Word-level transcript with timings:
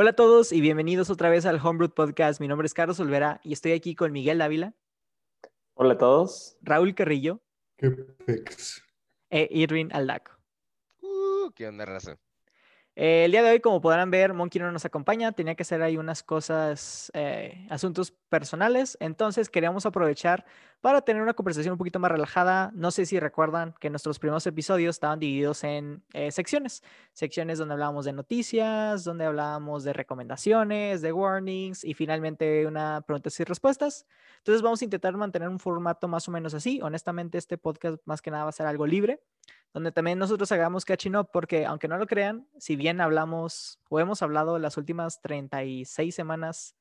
Hola 0.00 0.10
a 0.10 0.12
todos 0.12 0.52
y 0.52 0.60
bienvenidos 0.60 1.10
otra 1.10 1.28
vez 1.28 1.44
al 1.44 1.58
Homebrew 1.60 1.90
Podcast. 1.90 2.40
Mi 2.40 2.46
nombre 2.46 2.66
es 2.66 2.72
Carlos 2.72 3.00
Olvera 3.00 3.40
y 3.42 3.52
estoy 3.52 3.72
aquí 3.72 3.96
con 3.96 4.12
Miguel 4.12 4.38
Dávila, 4.38 4.72
Hola 5.74 5.94
a 5.94 5.98
todos. 5.98 6.56
Raúl 6.62 6.94
Carrillo 6.94 7.40
Qué 7.76 7.90
pex. 8.24 8.80
e 9.28 9.48
Irvin 9.50 9.92
Aldaco. 9.92 10.38
Uh, 11.02 11.50
¿Qué 11.50 11.66
onda, 11.66 11.84
raza? 11.84 12.16
Eh, 13.00 13.26
el 13.26 13.30
día 13.30 13.44
de 13.44 13.52
hoy, 13.52 13.60
como 13.60 13.80
podrán 13.80 14.10
ver, 14.10 14.34
Monkey 14.34 14.60
no 14.60 14.72
nos 14.72 14.84
acompaña, 14.84 15.30
tenía 15.30 15.54
que 15.54 15.62
hacer 15.62 15.82
ahí 15.82 15.96
unas 15.96 16.24
cosas, 16.24 17.12
eh, 17.14 17.64
asuntos 17.70 18.10
personales, 18.10 18.98
entonces 18.98 19.50
queríamos 19.50 19.86
aprovechar 19.86 20.44
para 20.80 21.02
tener 21.02 21.22
una 21.22 21.34
conversación 21.34 21.74
un 21.74 21.78
poquito 21.78 22.00
más 22.00 22.10
relajada. 22.10 22.72
No 22.74 22.90
sé 22.90 23.06
si 23.06 23.20
recuerdan 23.20 23.72
que 23.78 23.88
nuestros 23.88 24.18
primeros 24.18 24.44
episodios 24.48 24.96
estaban 24.96 25.20
divididos 25.20 25.62
en 25.62 26.02
eh, 26.12 26.32
secciones, 26.32 26.82
secciones 27.12 27.58
donde 27.58 27.74
hablábamos 27.74 28.04
de 28.04 28.12
noticias, 28.12 29.04
donde 29.04 29.26
hablábamos 29.26 29.84
de 29.84 29.92
recomendaciones, 29.92 31.00
de 31.00 31.12
warnings 31.12 31.84
y 31.84 31.94
finalmente 31.94 32.66
una 32.66 33.02
preguntas 33.02 33.38
y 33.38 33.44
respuestas. 33.44 34.06
Entonces 34.38 34.60
vamos 34.60 34.82
a 34.82 34.84
intentar 34.84 35.16
mantener 35.16 35.48
un 35.48 35.60
formato 35.60 36.08
más 36.08 36.26
o 36.26 36.32
menos 36.32 36.52
así. 36.52 36.80
Honestamente, 36.82 37.38
este 37.38 37.58
podcast 37.58 37.98
más 38.06 38.20
que 38.20 38.32
nada 38.32 38.42
va 38.42 38.50
a 38.50 38.52
ser 38.52 38.66
algo 38.66 38.88
libre 38.88 39.20
donde 39.72 39.92
también 39.92 40.18
nosotros 40.18 40.50
hagamos 40.52 40.84
catching 40.84 41.16
up, 41.16 41.30
porque 41.32 41.66
aunque 41.66 41.88
no 41.88 41.98
lo 41.98 42.06
crean, 42.06 42.48
si 42.58 42.76
bien 42.76 43.00
hablamos 43.00 43.78
o 43.88 44.00
hemos 44.00 44.22
hablado 44.22 44.58
las 44.58 44.76
últimas 44.76 45.20
36 45.20 46.14
semanas 46.14 46.74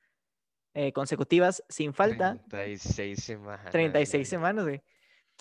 eh, 0.74 0.94
consecutivas 0.94 1.64
sin 1.70 1.94
falta, 1.94 2.38
36 2.50 3.24
semanas. 3.24 3.72
36 3.72 4.12
güey. 4.12 4.26
semanas, 4.26 4.66
güey. 4.66 4.82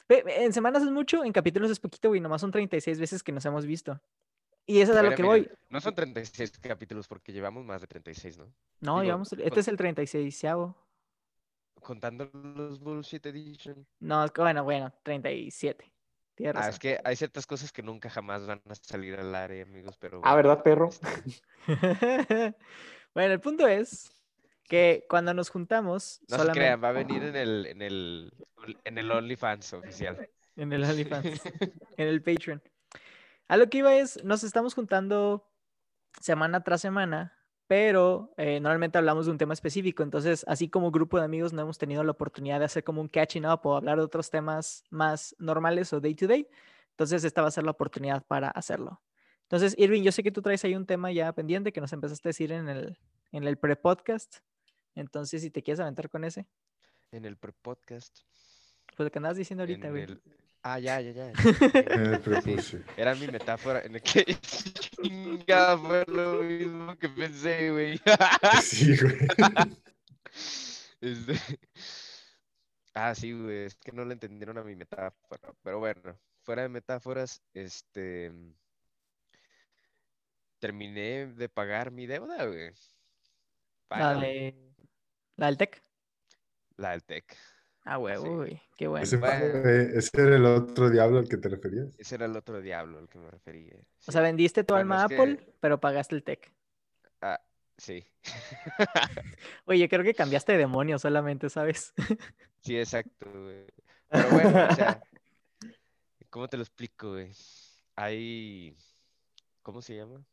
En 0.09 0.53
semanas 0.53 0.83
es 0.83 0.91
mucho, 0.91 1.25
en 1.25 1.33
capítulos 1.33 1.71
es 1.71 1.81
poquito, 1.81 2.09
güey, 2.09 2.21
nomás 2.21 2.41
son 2.41 2.51
36 2.51 2.99
veces 3.01 3.23
que 3.23 3.33
nos 3.33 3.45
hemos 3.45 3.65
visto. 3.67 4.01
Y 4.67 4.81
eso 4.81 4.93
es 4.93 4.99
a 4.99 5.03
lo 5.03 5.11
que 5.11 5.23
mira, 5.23 5.29
voy. 5.29 5.51
No 5.71 5.81
son 5.81 5.95
36 5.95 6.59
capítulos 6.59 7.07
porque 7.07 7.33
llevamos 7.33 7.65
más 7.65 7.81
de 7.81 7.87
36, 7.87 8.39
¿no? 8.39 8.53
No, 8.81 8.95
digo, 8.95 9.05
llevamos, 9.05 9.33
este 9.33 9.49
con- 9.49 9.59
es 9.59 9.69
el 9.69 9.77
36 9.77 10.43
Contando 11.81 12.29
los 12.33 12.81
Bullshit 12.81 13.25
Edition. 13.27 13.87
No, 14.01 14.27
bueno, 14.37 14.65
bueno, 14.65 14.93
37. 15.05 15.93
Tienes 16.37 16.62
Ah, 16.62 16.69
es 16.69 16.79
que 16.79 17.01
hay 17.03 17.17
ciertas 17.17 17.47
cosas 17.47 17.73
que 17.73 17.83
nunca 17.83 18.11
jamás 18.11 18.47
van 18.47 18.61
a 18.69 18.75
salir 18.75 19.19
al 19.19 19.34
aire, 19.34 19.62
amigos, 19.62 19.97
pero... 19.97 20.20
Ah, 20.23 20.37
¿verdad, 20.37 20.62
perro? 20.62 20.91
este, 20.91 21.43
bueno, 23.15 23.33
el 23.33 23.41
punto 23.41 23.67
es 23.67 24.11
que 24.69 25.06
cuando 25.09 25.33
nos 25.33 25.48
juntamos, 25.48 26.20
no 26.28 26.39
se 26.39 26.53
crean, 26.53 26.84
va 26.84 26.91
a 26.91 26.93
venir 26.93 27.23
en 27.23 27.37
el, 27.37 27.67
en 27.67 27.81
el, 27.81 28.33
en 28.84 28.98
el 28.98 29.11
OnlyFans 29.11 29.73
oficial. 29.73 30.28
en 30.56 30.73
el 30.75 30.84
OnlyFans, 30.84 31.41
en 31.97 32.09
el 32.09 32.23
Patreon. 32.23 32.62
A 33.48 33.56
lo 33.56 33.71
que 33.71 33.78
iba 33.78 33.95
es, 33.95 34.23
nos 34.23 34.45
estamos 34.45 34.75
juntando 34.75 35.48
semana 36.21 36.65
tras 36.65 36.83
semana, 36.83 37.36
pero 37.67 38.33
eh, 38.36 38.61
normalmente 38.61 38.98
hablamos 38.98 39.27
de 39.27 39.33
un 39.33 39.39
tema 39.39 39.55
específico, 39.55 40.03
entonces 40.03 40.45
así 40.48 40.69
como 40.69 40.91
grupo 40.91 41.19
de 41.19 41.25
amigos 41.25 41.53
no 41.53 41.62
hemos 41.62 41.78
tenido 41.78 42.05
la 42.05 42.12
oportunidad 42.12 42.59
de 42.61 42.67
hacer 42.67 42.84
como 42.84 43.00
un 43.00 43.09
catching 43.09 43.45
up 43.47 43.61
o 43.64 43.77
hablar 43.77 43.98
de 43.98 44.05
otros 44.05 44.31
temas 44.31 44.84
más 44.91 45.34
normales 45.39 45.92
o 45.92 46.00
day 46.00 46.14
to 46.14 46.27
day, 46.27 46.47
entonces 46.91 47.25
esta 47.25 47.42
va 47.42 47.48
a 47.48 47.50
ser 47.50 47.64
la 47.64 47.72
oportunidad 47.72 48.25
para 48.27 48.48
hacerlo. 48.50 49.00
Entonces, 49.42 49.75
Irving, 49.78 50.03
yo 50.03 50.11
sé 50.12 50.22
que 50.22 50.33
tú 50.33 50.42
traes 50.42 50.65
ahí 50.65 50.75
un 50.75 50.87
tema 50.87 51.12
ya 51.12 51.32
pendiente 51.32 51.72
que 51.72 51.81
nos 51.81 51.93
empezaste 51.93 52.28
a 52.28 52.31
decir 52.31 52.50
en 52.53 52.69
el, 52.69 52.99
en 53.32 53.44
el 53.44 53.56
pre-podcast, 53.56 54.38
entonces 54.94 55.43
si 55.43 55.50
te 55.50 55.62
quieres 55.62 55.81
aventar 55.81 56.09
con 56.09 56.25
ese, 56.25 56.47
En 57.12 57.25
el 57.25 57.37
pre-podcast. 57.37 58.21
pues 58.97 59.06
lo 59.06 59.10
que 59.10 59.19
andabas 59.19 59.37
diciendo 59.37 59.62
ahorita, 59.62 59.87
en 59.88 59.93
güey. 59.93 60.03
el- 60.05 60.22
Ah, 60.69 60.81
ya, 60.81 61.00
ya, 61.00 61.12
ya. 61.12 61.32
Sí, 61.37 62.19
prepucio. 62.25 62.82
Era 62.97 63.15
mi 63.15 63.28
metáfora 63.28 63.82
en 63.84 63.94
el 63.94 64.03
que 64.03 64.25
chingada 65.00 65.78
fue 65.78 66.04
lo 66.09 66.43
mismo 66.43 66.99
que 66.99 67.09
pensé, 67.09 67.71
güey. 67.71 68.00
Sí, 68.62 68.97
güey. 68.97 69.16
Este, 71.00 71.34
Ah, 72.94 73.15
sí, 73.15 73.31
güey, 73.32 73.66
es 73.66 73.76
que 73.76 73.93
no 73.93 74.05
le 74.05 74.15
entendieron 74.15 74.59
a 74.59 74.65
mi 74.65 74.75
metáfora. 74.75 75.55
Pero 75.62 75.78
bueno, 75.78 76.19
fuera 76.43 76.62
de 76.62 76.69
metáforas, 76.69 77.41
este. 77.55 78.32
Terminé 80.59 81.26
de 81.26 81.49
pagar 81.49 81.93
mi 81.93 82.06
deuda, 82.06 82.44
güey. 82.44 82.71
La, 82.71 82.75
Págale, 83.87 84.26
de, 84.26 84.75
la 85.37 85.47
del 85.47 85.59
TEC. 85.59 85.81
la 86.76 86.91
del 86.91 87.05
TEC. 87.05 87.37
Ah, 87.89 87.99
Sí. 87.99 88.29
güey. 88.29 88.61
Qué 88.77 88.89
bueno. 88.89 89.05
Ese, 89.05 89.17
Bueno. 89.17 89.63
fue- 89.63 89.97
ese 89.97 90.21
era 90.21 90.37
el 90.37 90.45
otro 90.45 90.91
diablo 90.91 91.19
al 91.19 91.29
que 91.29 91.37
te 91.37 91.49
referías. 91.49 91.95
Ese 91.99 92.17
era 92.17 92.27
el 92.27 92.37
otro 92.37 92.61
diablo 92.61 92.99
al 92.99 93.09
que 93.09 93.19
me 93.19 93.31
refería. 93.31 93.77
O 94.07 94.13
sea, 94.13 94.21
vendiste 94.21 94.65
tu 94.65 94.75
Bueno, 94.75 94.95
alma 94.95 95.03
a 95.03 95.05
Apple, 95.05 95.37
que- 95.39 95.53
pero 95.61 95.79
pagaste 95.81 96.17
el 96.17 96.25
TEC. 96.25 96.53
Ah, 97.23 97.41
sí. 97.79 98.05
Oye, 99.67 99.89
creo 99.89 100.03
que 100.05 100.15
cambiaste 100.15 100.53
de 100.53 100.59
demonio 100.59 100.99
solamente, 100.99 101.49
¿sabes? 101.49 101.95
Sí, 102.61 102.77
exacto, 102.77 103.31
güey. 103.33 103.65
Pero 104.09 104.29
bueno, 104.31 104.67
o 104.69 104.75
sea, 104.75 105.01
¿cómo 106.31 106.49
te 106.49 106.57
lo 106.57 106.65
explico, 106.65 107.13
güey? 107.13 107.31
Hay, 107.95 108.77
¿cómo 109.63 109.81
se 109.81 109.95
llama? 109.95 110.25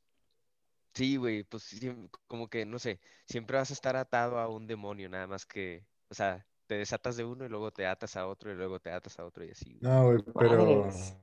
Sí, 0.96 1.18
güey, 1.18 1.44
pues 1.44 1.80
como 2.28 2.47
que, 2.50 2.66
no 2.66 2.80
sé, 2.80 3.00
siempre 3.28 3.58
vas 3.58 3.70
a 3.70 3.74
estar 3.75 3.96
atado 3.96 4.40
a 4.40 4.47
un 4.47 4.66
demonio, 4.66 5.09
nada 5.09 5.28
más 5.28 5.46
que, 5.46 5.85
o 6.09 6.16
sea, 6.16 6.44
te 6.73 6.79
desatas 6.79 7.16
de 7.17 7.23
uno 7.25 7.45
y 7.45 7.50
luego 7.50 7.72
te 7.72 7.85
atas 7.85 8.16
a 8.17 8.28
otro 8.28 8.51
y 8.51 8.56
luego 8.56 8.79
te 8.79 8.91
atas 8.91 9.19
a 9.19 9.25
otro 9.25 9.45
y 9.45 9.51
así, 9.51 9.75
güey. 9.75 9.91
No, 9.91 10.06
güey, 10.06 10.23
pero, 10.38 10.91
Madres. 10.91 11.17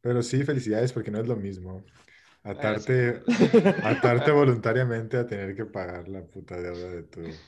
pero 0.00 0.22
sí, 0.22 0.44
felicidades 0.44 0.92
porque 0.92 1.10
no 1.10 1.20
es 1.20 1.26
lo 1.28 1.36
mismo. 1.36 1.90
Sí, 2.78 2.92
Atarte, 2.92 3.24
atarte 3.80 4.32
voluntariamente 4.32 5.16
a 5.18 5.26
tener 5.26 5.54
que 5.56 5.66
pagar 5.66 6.08
la 6.08 6.24
puta 6.26 6.56
deuda 6.60 6.90
de 6.90 7.04
tu, 7.04 7.40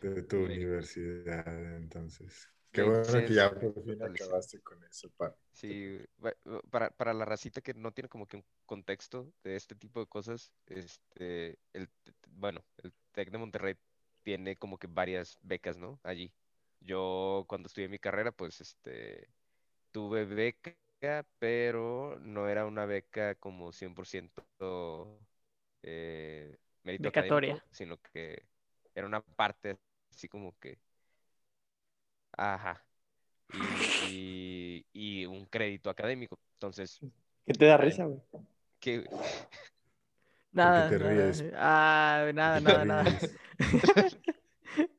de 0.00 0.22
tu 0.22 0.38
Güey. 0.44 0.44
universidad. 0.44 1.76
Entonces, 1.76 2.48
qué 2.72 2.82
bueno 2.82 3.02
sí, 3.02 3.24
que 3.24 3.34
ya 3.34 3.50
por 3.54 3.74
fin 3.84 4.02
acabaste 4.02 4.60
con 4.60 4.82
eso, 4.84 5.10
pa. 5.16 5.34
Sí, 5.52 5.98
para, 6.70 6.90
para 6.90 7.12
la 7.14 7.24
racita 7.24 7.60
que 7.60 7.74
no 7.74 7.92
tiene 7.92 8.08
como 8.08 8.26
que 8.26 8.36
un 8.36 8.44
contexto 8.64 9.32
de 9.42 9.56
este 9.56 9.74
tipo 9.74 9.98
de 10.00 10.06
cosas, 10.06 10.52
este, 10.66 11.58
el, 11.72 11.88
bueno, 12.28 12.64
el 12.78 12.92
TEC 13.12 13.30
de 13.32 13.38
Monterrey 13.38 13.74
tiene 14.22 14.56
como 14.56 14.78
que 14.78 14.86
varias 14.88 15.38
becas, 15.42 15.76
¿no? 15.78 16.00
Allí. 16.02 16.32
Yo 16.80 17.44
cuando 17.48 17.66
estudié 17.68 17.88
mi 17.88 17.98
carrera, 17.98 18.32
pues, 18.32 18.60
este, 18.60 19.28
tuve 19.92 20.24
beca, 20.24 20.74
pero 21.38 22.18
no 22.22 22.48
era 22.48 22.66
una 22.66 22.86
beca 22.86 23.34
como 23.36 23.72
100% 23.72 25.20
eh, 25.82 26.56
mérito 26.84 27.08
académico, 27.08 27.62
sino 27.70 27.98
que 27.98 28.44
era 28.94 29.06
una 29.06 29.22
parte 29.22 29.78
así 30.12 30.28
como 30.28 30.56
que, 30.58 30.78
ajá, 32.36 32.84
y, 33.48 33.94
y- 33.98 34.86
y 34.92 35.26
un 35.26 35.46
crédito 35.46 35.90
académico. 35.90 36.38
Entonces, 36.54 37.02
¿Qué 37.46 37.52
te 37.54 37.66
da 37.66 37.76
risa, 37.76 38.04
güey? 38.04 38.20
que 38.80 39.04
Nada, 40.52 40.86
te 40.86 40.98
nada. 40.98 40.98
ríes. 40.98 41.44
Ah, 41.54 42.30
nada, 42.34 42.60
te 42.60 42.72
nada, 42.84 42.84
nada. 43.58 44.08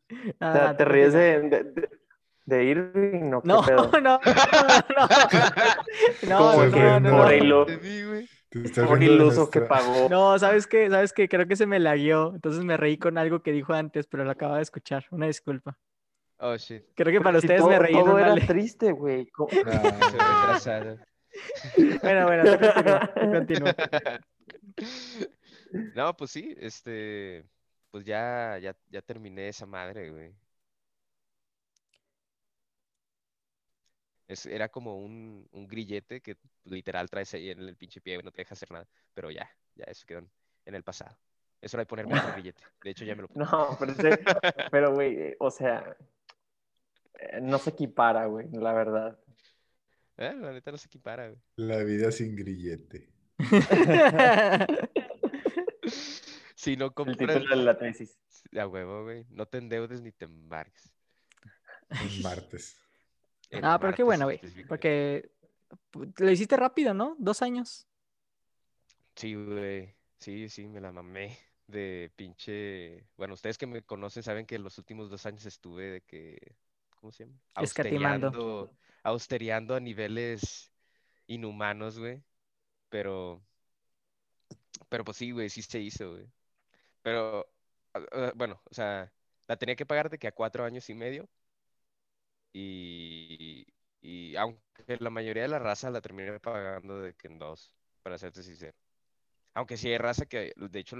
O 0.09 0.23
sea, 0.39 0.53
nada, 0.53 0.77
¿te 0.77 0.85
ríes 0.85 1.13
de, 1.13 1.39
de, 1.41 1.89
de- 2.45 2.63
Irving? 2.65 3.29
¿No? 3.29 3.41
¿Qué 3.41 3.47
No, 3.47 3.61
pedo? 3.61 3.91
no, 4.01 4.01
no, 4.01 4.19
no, 4.25 5.07
no, 6.27 6.67
no, 6.69 6.99
no, 6.99 7.09
por 7.17 7.27
no. 7.27 7.33
hilo. 7.33 7.65
Por 8.87 9.03
iluso 9.03 9.49
que 9.51 9.61
pagó. 9.61 10.09
No, 10.09 10.37
¿sabes 10.39 10.65
qué? 10.65 10.89
¿Sabes 10.89 11.13
qué? 11.13 11.29
Creo 11.29 11.47
que 11.47 11.55
se 11.55 11.67
me 11.67 11.79
lagueó. 11.79 12.33
Entonces 12.33 12.63
me 12.63 12.75
reí 12.75 12.97
con 12.97 13.17
algo 13.19 13.43
que 13.43 13.51
dijo 13.51 13.73
antes, 13.73 14.07
pero 14.07 14.23
lo 14.25 14.31
acababa 14.31 14.57
de 14.57 14.63
escuchar. 14.63 15.05
Una 15.11 15.27
disculpa. 15.27 15.77
Oh, 16.39 16.57
shit. 16.57 16.83
Creo 16.95 17.13
que 17.13 17.21
para 17.21 17.39
Si 17.39 17.45
ustedes 17.45 17.61
todo, 17.61 17.69
me 17.69 17.79
reí 17.79 17.93
todo 17.93 18.17
era 18.17 18.31
ale- 18.33 18.41
triste, 18.47 18.91
güey. 18.91 19.27
¿Cómo? 19.27 19.49
Ah, 19.67 20.49
retrasado. 20.57 20.97
Bueno, 22.01 22.25
bueno, 22.25 22.43
continúa. 23.31 23.75
No, 25.95 26.15
pues 26.17 26.31
sí, 26.31 26.55
este, 26.59 27.45
pues 27.91 28.05
ya, 28.05 28.57
ya, 28.61 28.75
ya 28.89 29.01
terminé 29.01 29.47
esa 29.49 29.65
madre, 29.65 30.09
güey. 30.11 30.33
Es, 34.27 34.45
era 34.45 34.69
como 34.69 34.97
un, 34.99 35.47
un 35.51 35.67
grillete 35.67 36.21
que 36.21 36.37
literal 36.65 37.09
traes 37.09 37.33
ahí 37.33 37.49
en 37.49 37.59
el 37.61 37.75
pinche 37.75 37.99
pie 37.99 38.15
y 38.19 38.23
no 38.23 38.31
te 38.31 38.41
deja 38.41 38.53
hacer 38.53 38.69
nada. 38.71 38.87
Pero 39.13 39.31
ya, 39.31 39.49
ya 39.75 39.85
eso 39.85 40.05
quedó 40.05 40.19
en, 40.19 40.29
en 40.65 40.75
el 40.75 40.83
pasado. 40.83 41.17
Es 41.61 41.73
hora 41.73 41.81
de 41.81 41.87
ponerme 41.87 42.17
otro 42.17 42.31
grillete. 42.33 42.63
De 42.83 42.91
hecho, 42.91 43.05
ya 43.05 43.15
me 43.15 43.23
lo 43.23 43.27
puse. 43.27 43.39
No, 43.39 43.75
pero, 43.79 43.91
ese- 43.91 44.23
pero, 44.69 44.93
güey, 44.93 45.15
eh, 45.19 45.37
o 45.39 45.49
sea, 45.49 45.97
eh, 47.19 47.39
no 47.41 47.57
se 47.57 47.71
equipara, 47.71 48.25
güey, 48.27 48.47
la 48.51 48.73
verdad. 48.73 49.19
Eh, 50.17 50.35
La 50.39 50.51
neta 50.51 50.71
no 50.71 50.77
se 50.77 50.87
equipara, 50.87 51.27
güey. 51.29 51.39
La 51.55 51.83
vida 51.83 52.11
sin 52.11 52.35
grillete. 52.35 53.09
Si 56.59 56.75
no 56.75 56.87
El 56.87 56.93
compras 56.93 57.17
título 57.37 57.55
de 57.57 57.63
la 57.63 57.77
tesis. 57.77 58.19
a 58.59 58.67
huevo, 58.67 59.03
güey. 59.03 59.25
No 59.29 59.45
te 59.45 59.59
endeudes 59.59 60.01
ni 60.01 60.11
te 60.11 60.25
embargues. 60.25 60.91
Un 61.89 62.21
martes. 62.21 62.77
El 63.49 63.63
Ah, 63.63 63.79
pero 63.79 63.93
qué 63.95 64.03
bueno, 64.03 64.25
güey. 64.25 64.41
Porque 64.67 65.31
pu- 65.89 66.13
lo 66.17 66.29
hiciste 66.29 66.57
rápido, 66.57 66.93
¿no? 66.93 67.15
Dos 67.17 67.41
años. 67.41 67.87
Sí, 69.15 69.35
güey. 69.35 69.95
Sí, 70.17 70.49
sí, 70.49 70.67
me 70.67 70.81
la 70.81 70.91
mamé. 70.91 71.37
de 71.67 72.11
pinche. 72.15 73.07
Bueno, 73.15 73.35
ustedes 73.35 73.57
que 73.57 73.67
me 73.67 73.83
conocen 73.83 74.23
saben 74.23 74.45
que 74.47 74.57
los 74.59 74.77
últimos 74.79 75.09
dos 75.09 75.25
años 75.27 75.45
estuve 75.45 75.83
de 75.85 76.01
que. 76.01 76.55
¿Cómo 76.99 77.11
se 77.13 77.23
llama? 77.25 77.37
Escatimando. 77.61 78.27
Austeriando, 78.27 78.77
austeriando 79.03 79.75
a 79.75 79.79
niveles 79.79 80.73
inhumanos, 81.27 81.97
güey. 81.99 82.21
Pero. 82.89 83.41
Pero 84.89 85.05
pues 85.05 85.15
sí, 85.17 85.31
güey, 85.31 85.49
sí 85.49 85.61
se 85.61 85.79
hizo, 85.79 86.11
güey. 86.11 86.25
Pero, 87.01 87.47
bueno, 88.35 88.61
o 88.69 88.73
sea, 88.73 89.11
la 89.47 89.57
tenía 89.57 89.75
que 89.75 89.85
pagar 89.85 90.09
de 90.09 90.17
que 90.19 90.27
a 90.27 90.31
cuatro 90.31 90.65
años 90.65 90.89
y 90.89 90.93
medio. 90.95 91.29
Y, 92.53 93.65
y 94.01 94.35
aunque 94.35 94.97
la 94.99 95.09
mayoría 95.09 95.43
de 95.43 95.49
la 95.49 95.59
raza 95.59 95.89
la 95.91 96.01
terminé 96.01 96.39
pagando 96.39 97.01
de 97.01 97.13
que 97.15 97.27
en 97.27 97.39
dos, 97.39 97.73
para 98.01 98.17
serte 98.17 98.43
sincero. 98.43 98.77
Aunque 99.53 99.77
sí 99.77 99.89
hay 99.89 99.97
raza 99.97 100.25
que, 100.25 100.53
de 100.55 100.79
hecho, 100.79 100.97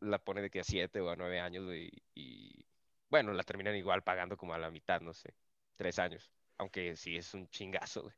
la 0.00 0.18
pone 0.18 0.42
de 0.42 0.50
que 0.50 0.60
a 0.60 0.64
siete 0.64 1.00
o 1.00 1.10
a 1.10 1.16
nueve 1.16 1.40
años, 1.40 1.64
güey, 1.64 1.90
y 2.14 2.66
bueno, 3.10 3.32
la 3.32 3.42
terminan 3.42 3.76
igual 3.76 4.02
pagando 4.02 4.36
como 4.36 4.54
a 4.54 4.58
la 4.58 4.70
mitad, 4.70 5.00
no 5.00 5.14
sé, 5.14 5.34
tres 5.76 5.98
años. 5.98 6.30
Aunque 6.58 6.96
sí 6.96 7.16
es 7.16 7.34
un 7.34 7.48
chingazo, 7.48 8.02
güey. 8.02 8.14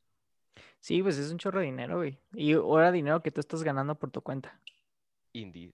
Sí, 0.79 1.03
pues 1.03 1.19
es 1.19 1.31
un 1.31 1.38
chorro 1.38 1.61
de 1.61 1.67
dinero, 1.67 1.99
güey. 1.99 2.19
Y 2.32 2.55
ahora 2.55 2.91
dinero 2.91 3.23
que 3.23 3.31
tú 3.31 3.41
estás 3.41 3.62
ganando 3.62 3.94
por 3.99 4.11
tu 4.11 4.23
cuenta. 4.23 4.59
Indeed. 5.32 5.73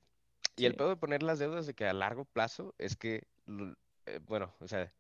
Y 0.57 0.67
el 0.67 0.75
pedo 0.75 0.89
de 0.89 0.97
poner 0.97 1.23
las 1.23 1.39
deudas 1.39 1.67
de 1.67 1.75
que 1.75 1.87
a 1.87 1.93
largo 1.93 2.25
plazo 2.25 2.75
es 2.79 2.97
que, 2.97 3.25
eh, 4.07 4.21
bueno, 4.27 4.55
o 4.61 4.69
sea, 4.69 4.91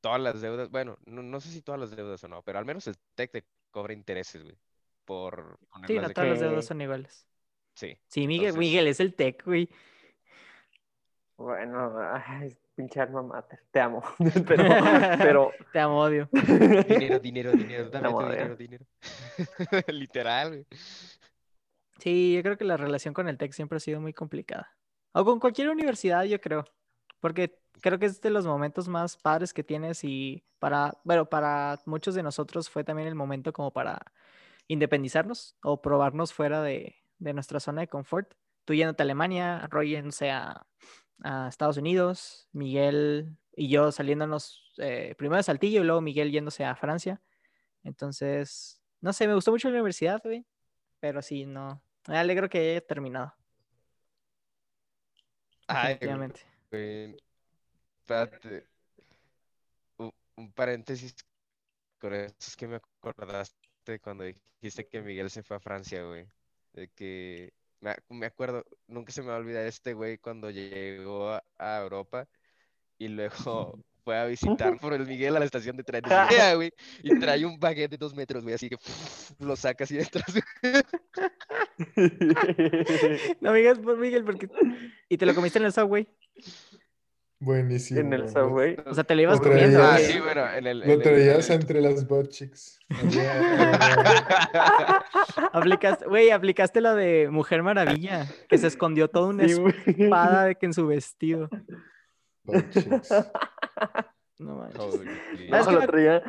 todas 0.00 0.20
las 0.20 0.40
deudas, 0.40 0.70
bueno, 0.70 0.98
no, 1.06 1.22
no 1.22 1.40
sé 1.40 1.50
si 1.50 1.62
todas 1.62 1.80
las 1.80 1.94
deudas 1.94 2.22
o 2.24 2.28
no, 2.28 2.42
pero 2.42 2.58
al 2.58 2.64
menos 2.64 2.86
el 2.86 2.96
TEC 3.14 3.30
te 3.30 3.44
cobra 3.70 3.92
intereses, 3.92 4.42
güey, 4.42 4.56
por 5.04 5.58
Sí, 5.86 5.94
no 5.94 6.08
de 6.08 6.14
todas 6.14 6.30
las 6.30 6.40
deudas 6.40 6.66
son 6.66 6.80
iguales. 6.80 7.26
Sí. 7.74 7.96
Sí, 8.08 8.26
Miguel, 8.26 8.48
Entonces- 8.48 8.58
Miguel 8.58 8.86
es 8.88 9.00
el 9.00 9.14
tech, 9.14 9.44
güey. 9.44 9.68
Bueno, 11.36 11.96
ay, 12.26 12.56
pinche 12.74 13.00
alma 13.00 13.22
mater, 13.22 13.62
te 13.70 13.80
amo. 13.80 14.02
Pero, 14.48 14.64
pero 15.18 15.52
Te 15.72 15.78
amo, 15.78 16.00
odio. 16.00 16.28
Dinero, 16.32 17.20
dinero, 17.20 17.52
dinero, 17.52 17.90
dame 17.90 18.08
dinero, 18.08 18.56
dinero. 18.56 18.84
Literal, 19.86 20.48
güey. 20.48 20.66
Sí, 21.98 22.34
yo 22.34 22.42
creo 22.42 22.56
que 22.56 22.64
la 22.64 22.76
relación 22.76 23.12
con 23.14 23.28
el 23.28 23.38
tech 23.38 23.52
siempre 23.52 23.76
ha 23.76 23.80
sido 23.80 24.00
muy 24.00 24.12
complicada. 24.12 24.76
O 25.12 25.24
con 25.24 25.40
cualquier 25.40 25.68
universidad, 25.70 26.24
yo 26.24 26.40
creo. 26.40 26.64
Porque 27.20 27.58
creo 27.80 27.98
que 27.98 28.06
es 28.06 28.20
de 28.20 28.30
los 28.30 28.46
momentos 28.46 28.88
más 28.88 29.16
padres 29.16 29.52
que 29.52 29.64
tienes 29.64 30.04
y 30.04 30.44
para, 30.60 30.94
bueno, 31.04 31.28
para 31.28 31.80
muchos 31.86 32.14
de 32.14 32.22
nosotros 32.22 32.70
fue 32.70 32.84
también 32.84 33.08
el 33.08 33.14
momento 33.16 33.52
como 33.52 33.72
para 33.72 34.00
independizarnos 34.68 35.56
o 35.62 35.82
probarnos 35.82 36.32
fuera 36.32 36.62
de, 36.62 36.96
de 37.18 37.32
nuestra 37.34 37.58
zona 37.60 37.80
de 37.82 37.88
confort. 37.88 38.34
Tú 38.64 38.74
yéndote 38.74 39.02
a 39.02 39.04
Alemania, 39.04 39.66
Roy 39.70 39.90
yéndose 39.90 40.30
a, 40.30 40.66
a 41.22 41.48
Estados 41.48 41.78
Unidos, 41.78 42.48
Miguel 42.52 43.36
y 43.56 43.68
yo 43.68 43.90
saliéndonos 43.90 44.72
eh, 44.78 45.14
primero 45.18 45.40
a 45.40 45.42
Saltillo 45.42 45.80
y 45.80 45.84
luego 45.84 46.00
Miguel 46.00 46.30
yéndose 46.30 46.64
a 46.64 46.76
Francia. 46.76 47.20
Entonces, 47.82 48.82
no 49.00 49.12
sé, 49.12 49.26
me 49.26 49.34
gustó 49.34 49.50
mucho 49.50 49.68
la 49.68 49.74
universidad, 49.74 50.20
güey. 50.22 50.46
Pero 51.00 51.22
sí, 51.22 51.46
no. 51.46 51.82
Me 52.08 52.16
alegro 52.16 52.48
que 52.48 52.58
haya 52.58 52.80
terminado. 52.80 53.34
Ay, 55.66 55.94
Definitivamente. 55.94 56.40
güey. 56.70 57.16
Espérate. 58.00 58.66
Un, 59.98 60.52
paréntesis 60.52 61.14
con 62.00 62.14
eso 62.14 62.34
es 62.38 62.56
que 62.56 62.66
me 62.66 62.76
acordaste 62.76 64.00
cuando 64.00 64.24
dijiste 64.24 64.88
que 64.88 65.02
Miguel 65.02 65.28
se 65.28 65.42
fue 65.42 65.58
a 65.58 65.60
Francia, 65.60 66.02
güey. 66.04 66.26
De 66.72 66.88
que 66.88 67.52
me, 67.80 67.90
ac- 67.90 68.04
me 68.08 68.24
acuerdo, 68.24 68.64
nunca 68.86 69.12
se 69.12 69.20
me 69.20 69.28
va 69.28 69.34
a 69.34 69.38
olvidar 69.40 69.66
este 69.66 69.92
güey 69.92 70.16
cuando 70.16 70.50
llegó 70.50 71.28
a, 71.32 71.44
a 71.58 71.82
Europa 71.82 72.26
y 72.96 73.08
luego 73.08 73.78
fue 74.04 74.18
a 74.18 74.24
visitar 74.24 74.78
por 74.80 74.94
el 74.94 75.06
Miguel 75.06 75.36
a 75.36 75.40
la 75.40 75.44
estación 75.44 75.76
de 75.76 75.82
llega, 75.82 76.54
güey, 76.54 76.72
y 77.02 77.18
trae 77.18 77.44
un 77.44 77.60
baguette 77.60 77.90
de 77.90 77.96
dos 77.98 78.14
metros, 78.14 78.42
güey, 78.44 78.54
así 78.54 78.70
que 78.70 78.78
lo 79.40 79.54
saca 79.56 79.84
así 79.84 79.96
detrás. 79.98 80.32
No 83.40 83.52
me 83.52 83.58
digas 83.58 83.78
por 83.78 83.96
Miguel, 83.98 84.24
porque. 84.24 84.48
¿Y 85.08 85.16
te 85.16 85.26
lo 85.26 85.34
comiste 85.34 85.58
en 85.58 85.66
el 85.66 85.72
subway? 85.72 86.08
Buenísimo. 87.40 88.00
en 88.00 88.12
el 88.12 88.28
subway. 88.28 88.76
O 88.84 88.92
sea, 88.94 89.04
te 89.04 89.14
lo 89.14 89.22
ibas 89.22 89.38
Lo 89.38 89.44
comiendo. 89.44 89.80
Ah, 89.82 89.96
sí, 89.98 90.18
bueno, 90.18 90.50
en 90.52 90.66
el. 90.66 90.80
Lo 90.80 90.98
traías 91.00 91.48
en 91.50 91.54
el- 91.56 91.60
entre 91.62 91.80
las 91.80 92.06
butt 92.08 92.30
cheeks. 92.30 92.80
Aplicaste, 95.52 96.06
güey, 96.06 96.30
aplicaste 96.30 96.80
lo 96.80 96.94
de 96.94 97.28
Mujer 97.30 97.62
Maravilla, 97.62 98.26
que 98.48 98.58
se 98.58 98.66
escondió 98.66 99.08
toda 99.08 99.28
una 99.28 99.48
Sí, 99.48 99.62
espada 99.86 100.44
de 100.46 100.54
que 100.56 100.66
en 100.66 100.72
su 100.72 100.86
vestido. 100.86 101.48
Butt 102.44 102.70
cheeks. 102.70 103.10
No 104.38 104.56
manches. 104.56 104.78
No, 105.50 105.66
que 105.66 105.72
lo 105.72 105.80
me- 105.80 105.86
traía, 105.86 106.22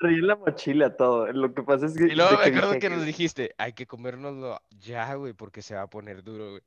traía 0.00 0.18
en 0.18 0.26
la 0.26 0.36
mochila 0.36 0.96
todo. 0.96 1.30
Lo 1.32 1.54
que 1.54 1.62
pasa 1.62 1.86
es 1.86 1.94
que. 1.96 2.04
Y 2.04 2.16
luego 2.16 2.32
me 2.38 2.46
acuerdo 2.46 2.78
que 2.80 2.90
nos 2.90 3.04
dijiste, 3.04 3.54
hay 3.58 3.74
que 3.74 3.86
comérnoslo 3.86 4.60
ya, 4.80 5.14
güey, 5.14 5.34
porque 5.34 5.62
se 5.62 5.74
va 5.74 5.82
a 5.82 5.90
poner 5.90 6.24
duro, 6.24 6.50
güey. 6.52 6.62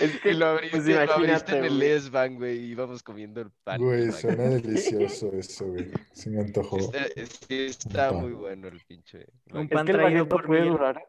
es 0.00 0.20
que 0.20 0.30
Y 0.30 0.34
lo 0.34 0.46
abriste, 0.46 0.78
pues 0.78 1.06
lo 1.06 1.12
abriste 1.14 1.58
en 1.58 1.64
el. 1.64 1.82
S-Bahn, 1.82 2.36
güey, 2.36 2.58
y 2.58 2.70
íbamos 2.70 3.02
comiendo 3.02 3.40
el 3.40 3.50
pan. 3.50 3.80
Güey, 3.80 4.12
suena 4.12 4.44
delicioso 4.44 5.32
eso, 5.32 5.66
güey. 5.66 5.90
Se 6.12 6.30
me 6.30 6.40
antojó. 6.40 6.78
Está, 6.78 7.04
sí, 7.48 7.66
está 7.66 8.10
pan. 8.10 8.20
muy 8.20 8.32
bueno 8.32 8.68
el 8.68 8.80
pinche. 8.86 9.26
Un 9.52 9.68
pan 9.68 9.80
es 9.80 9.84
que 9.86 9.92
el 9.92 9.98
traído 9.98 10.26
baguette 10.26 10.28
por 10.28 10.46
puede 10.46 10.66
durar 10.66 11.04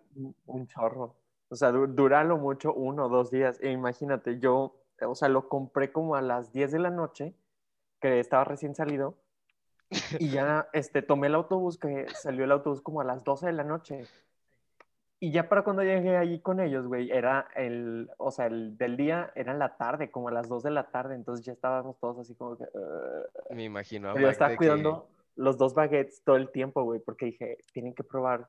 un, 0.46 0.68
chorro. 0.68 1.16
O 1.50 1.56
sea, 1.56 1.72
du- 1.72 1.88
dura 1.88 2.24
lo 2.24 2.38
mucho 2.38 2.74
uno 2.74 3.06
o 3.06 3.10
dos 3.10 3.30
días. 3.30 3.60
E 3.62 3.69
imagínate, 3.72 4.40
yo, 4.40 4.81
o 5.02 5.16
sea, 5.16 5.30
lo 5.30 5.48
compré 5.48 5.92
como 5.92 6.16
a 6.16 6.22
las 6.22 6.52
10 6.54 6.72
de 6.72 6.80
la 6.80 6.90
noche, 6.90 7.36
que 8.02 8.20
estaba 8.20 8.44
recién 8.44 8.76
salido, 8.76 9.16
y 10.20 10.30
ya 10.30 10.68
este, 10.74 11.02
tomé 11.02 11.28
el 11.28 11.36
autobús, 11.36 11.78
que 11.78 12.08
salió 12.14 12.44
el 12.46 12.52
autobús 12.52 12.81
como 12.81 13.02
a 13.02 13.04
las 13.04 13.24
12 13.24 13.46
de 13.48 13.54
la 13.54 13.64
noche. 13.64 14.06
Y 15.20 15.31
ya 15.31 15.48
para 15.50 15.64
cuando 15.64 15.84
llegué 15.84 16.18
allí 16.18 16.40
con 16.40 16.60
ellos, 16.60 16.88
güey, 16.88 17.12
era 17.12 17.48
el, 17.56 18.10
o 18.18 18.31
sea, 18.31 18.48
el 18.48 18.76
del 18.78 18.98
día 18.98 19.31
era 19.36 19.52
en 19.52 19.60
la 19.60 19.78
tarde, 19.78 20.10
como 20.10 20.30
a 20.30 20.31
las 20.31 20.50
2 20.50 20.64
de 20.64 20.72
la 20.72 20.90
tarde, 20.90 21.14
entonces 21.16 21.46
ya 21.46 21.54
estábamos 21.54 22.00
todos 22.00 22.18
así 22.20 22.34
como 22.34 22.58
que... 22.58 22.64
"Ugh". 22.74 23.56
Me 23.56 23.66
imagino 23.66 24.14
Pero 24.14 24.26
yo 24.26 24.31
estaba 24.31 24.50
de 24.50 24.56
que- 24.56 24.58
cuidando 24.58 25.08
los 25.36 25.58
dos 25.58 25.74
baguettes 25.76 26.24
todo 26.24 26.38
el 26.38 26.50
tiempo, 26.50 26.84
güey, 26.84 27.00
porque 27.00 27.28
dije, 27.28 27.58
tienen 27.72 27.94
que 27.94 28.04
probar 28.04 28.48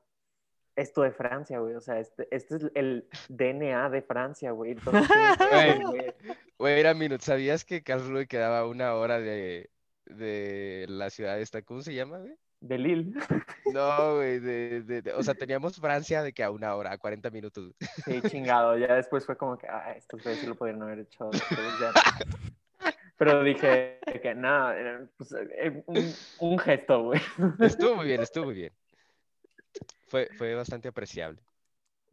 esto 0.75 1.01
de 1.03 1.11
Francia, 1.11 1.59
güey. 1.59 1.75
O 1.75 1.81
sea, 1.81 1.99
este, 1.99 2.27
este 2.31 2.55
es 2.55 2.71
el 2.73 3.07
DNA 3.29 3.89
de 3.91 4.01
Francia, 4.01 4.51
güey. 4.51 4.71
Entonces, 4.71 5.07
Güey. 5.91 6.13
Güey. 6.57 6.75
Wait 6.75 6.85
a 6.85 6.93
minute, 6.93 7.23
¿sabías 7.23 7.65
que 7.65 7.83
Karlsruhe 7.83 8.27
quedaba 8.27 8.67
una 8.67 8.93
hora 8.95 9.19
de, 9.19 9.69
de 10.05 10.85
la 10.89 11.09
ciudad 11.09 11.39
esta? 11.39 11.61
¿Cómo 11.61 11.81
se 11.81 11.93
llama, 11.93 12.19
güey? 12.19 12.35
de 12.63 12.77
Lille. 12.77 13.13
No, 13.73 14.15
güey, 14.15 14.39
de, 14.39 14.81
de- 14.83 15.01
de- 15.01 15.13
o 15.13 15.21
sea, 15.21 15.33
teníamos 15.33 15.77
Francia 15.77 16.23
de 16.23 16.31
que 16.31 16.43
a 16.43 16.51
una 16.51 16.75
hora, 16.75 16.93
a 16.93 16.97
40 16.97 17.29
minutos. 17.29 17.73
Sí, 18.05 18.21
chingado. 18.29 18.77
Ya 18.77 18.95
después 18.95 19.25
fue 19.25 19.35
como 19.35 19.57
que, 19.57 19.67
ah, 19.67 19.93
estos 19.97 20.21
sí 20.23 20.45
lo 20.47 20.55
pudieron 20.55 20.83
haber 20.83 20.99
hecho. 20.99 21.29
Pero 23.17 23.43
dije 23.43 23.99
que 24.21 24.33
nada, 24.35 24.77
era, 24.77 25.05
pues, 25.17 25.33
eh, 25.33 25.83
un, 25.87 26.13
un 26.39 26.59
gesto, 26.59 27.03
güey. 27.03 27.21
Estuvo 27.59 27.95
muy 27.95 28.07
bien, 28.07 28.21
estuvo 28.21 28.45
muy 28.45 28.55
bien. 28.55 28.73
Fue, 30.07 30.29
fue 30.37 30.53
bastante 30.53 30.87
apreciable. 30.89 31.41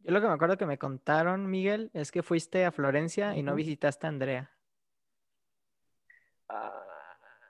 Yo 0.02 0.12
lo 0.12 0.20
que 0.20 0.26
me 0.26 0.32
acuerdo 0.32 0.56
que 0.56 0.66
me 0.66 0.78
contaron, 0.78 1.50
Miguel, 1.50 1.90
es 1.92 2.10
que 2.10 2.22
fuiste 2.22 2.64
a 2.64 2.72
Florencia 2.72 3.36
y 3.36 3.42
no 3.42 3.54
visitaste 3.54 4.06
a 4.06 4.08
Andrea. 4.08 4.50
Ah, 6.48 6.82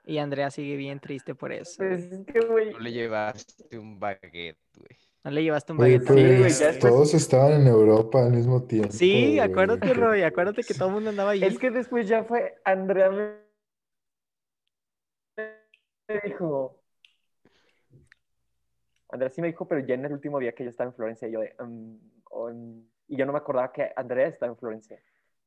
Y 0.05 0.17
Andrea 0.17 0.51
sigue 0.51 0.75
bien 0.75 0.99
triste 0.99 1.33
por 1.35 1.51
eso. 1.51 1.75
pues 1.77 2.07
güey. 2.09 2.21
es 2.21 2.25
que, 2.27 2.39
güey. 2.41 2.71
No 2.73 2.79
le 2.79 2.91
llevaste 2.91 3.77
un 3.77 3.99
baguette, 3.99 4.57
güey. 4.75 4.97
No 5.23 5.31
le 5.31 5.43
llevaste 5.43 5.73
un 5.73 5.81
Oye, 5.81 5.99
baguette. 5.99 6.07
Sí, 6.13 6.23
güey, 6.23 6.39
pues 6.39 6.79
todos 6.79 7.13
estaban 7.13 7.53
en 7.53 7.67
Europa 7.67 8.23
al 8.25 8.31
mismo 8.31 8.63
tiempo. 8.63 8.91
Sí, 8.91 9.35
güey. 9.35 9.39
acuérdate, 9.39 9.93
Roy, 9.93 10.23
acuérdate 10.23 10.63
que 10.63 10.73
todo 10.73 10.89
el 10.89 10.93
mundo 10.95 11.09
andaba 11.11 11.31
allí. 11.31 11.43
Es 11.45 11.57
que 11.57 11.71
después 11.71 12.07
ya 12.07 12.23
fue, 12.23 12.55
Andrea 12.65 13.09
me 13.09 13.41
me 16.07 16.19
dijo, 16.25 16.81
Andrea 19.09 19.29
sí 19.29 19.39
me 19.41 19.47
dijo, 19.47 19.65
pero 19.67 19.79
ya 19.85 19.95
en 19.95 20.03
el 20.05 20.11
último 20.13 20.39
día 20.39 20.53
que 20.53 20.65
yo 20.65 20.69
estaba 20.69 20.89
en 20.89 20.95
Florencia, 20.95 21.27
yo 21.29 21.39
de, 21.39 21.55
"Mm, 21.59 21.95
mm", 22.49 22.87
y 23.09 23.17
yo 23.17 23.25
no 23.25 23.31
me 23.33 23.39
acordaba 23.39 23.71
que 23.71 23.91
Andrea 23.95 24.27
estaba 24.27 24.51
en 24.51 24.57
Florencia. 24.57 24.99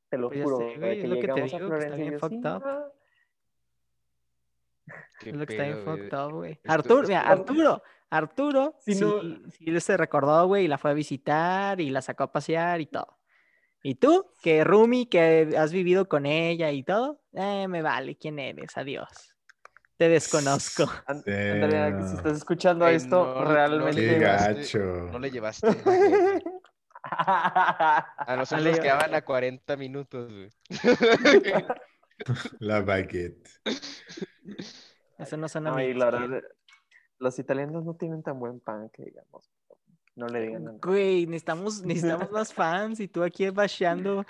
Te 0.09 0.19
lo 0.19 0.29
Pues 0.29 0.43
juro, 0.43 0.59
sé, 0.59 0.79
güey, 0.79 0.93
es 0.93 1.03
que 1.03 1.09
lo 1.09 1.15
que 1.17 1.21
te 1.21 1.27
llegamos 1.27 1.55
a 1.55 1.57
digo, 1.59 1.69
que 1.71 1.75
está 1.75 1.97
Florencia 1.97 1.97
y 1.97 2.09
bien 2.09 2.13
yo, 2.13 2.19
fucked 2.19 2.37
"Sí, 2.37 2.47
up". 2.49 2.63
ah". 2.65 2.89
Qué 5.21 5.31
Es 5.31 5.37
lo 5.37 5.47
que 5.47 5.53
está 5.55 5.65
bien 5.65 5.77
pedo, 5.77 5.85
güey. 5.85 5.99
fucked 6.09 6.19
up, 6.27 6.33
güey. 6.33 6.53
Esto- 6.53 6.73
Arturo, 6.73 7.03
mira, 7.09 7.21
Arturo, 7.23 7.83
Arturo, 8.11 8.75
Si 8.81 8.95
sí, 8.95 9.01
no- 9.05 9.51
sí 9.51 9.81
se 9.81 9.97
recordó, 9.97 10.47
güey, 10.47 10.67
y 10.67 10.69
la 10.69 10.79
fue 10.79 10.91
a 10.91 10.95
visitar 10.95 11.81
y 11.81 11.91
la 11.91 12.03
sacó 12.03 12.25
a 12.25 12.33
pasear 12.33 12.81
y 12.81 12.87
todo. 12.87 13.19
¿Y 13.83 13.97
tú? 13.97 14.31
Que 14.43 14.63
Rumi, 14.65 15.07
que 15.07 15.55
has 15.59 15.73
vivido 15.73 16.09
con 16.09 16.27
ella 16.27 16.71
y 16.71 16.83
todo, 16.85 17.21
eh, 17.33 17.67
me 17.69 17.83
vale, 17.83 18.17
¿quién 18.17 18.39
eres? 18.39 18.77
Adiós. 18.77 19.09
Te 19.97 20.09
desconozco. 20.09 20.85
An- 21.07 21.23
Andrea, 21.27 21.97
que 21.97 22.03
si 22.05 22.17
estás 22.17 22.37
escuchando 22.37 22.85
Güey, 22.85 22.97
esto, 22.97 23.25
no- 23.25 23.35
no 23.43 23.49
le 23.49 23.55
realmente... 23.55 24.19
Llevaste- 24.19 24.57
gacho. 24.57 25.09
No 25.13 25.19
le 25.19 25.31
llevaste. 25.31 25.67
A 28.27 28.35
nosotros 28.37 28.67
nos 28.67 28.81
quedaban 28.81 29.15
a 29.15 29.23
40 29.23 29.77
minutos, 29.77 30.33
güey. 30.33 30.51
La 32.61 32.81
baguette. 32.81 33.49
Eso 35.19 35.37
no 35.37 35.49
suena 35.49 35.71
No, 35.71 35.81
y 35.81 35.87
bien. 35.87 35.99
la 35.99 36.11
verdad, 36.11 36.43
los 37.19 37.39
italianos 37.39 37.85
no 37.85 37.95
tienen 37.95 38.23
tan 38.23 38.39
buen 38.39 38.61
pan 38.61 38.89
que 38.93 39.05
digamos. 39.05 39.51
No 40.17 40.29
le 40.29 40.41
digan 40.41 40.63
a 40.63 40.73
nadie. 40.73 40.79
Güey, 40.83 41.27
necesitamos, 41.27 41.83
necesitamos 41.83 42.31
más 42.31 42.53
fans 42.55 43.01
y 43.01 43.09
tú 43.09 43.23
aquí 43.23 43.49
basheando. 43.51 44.25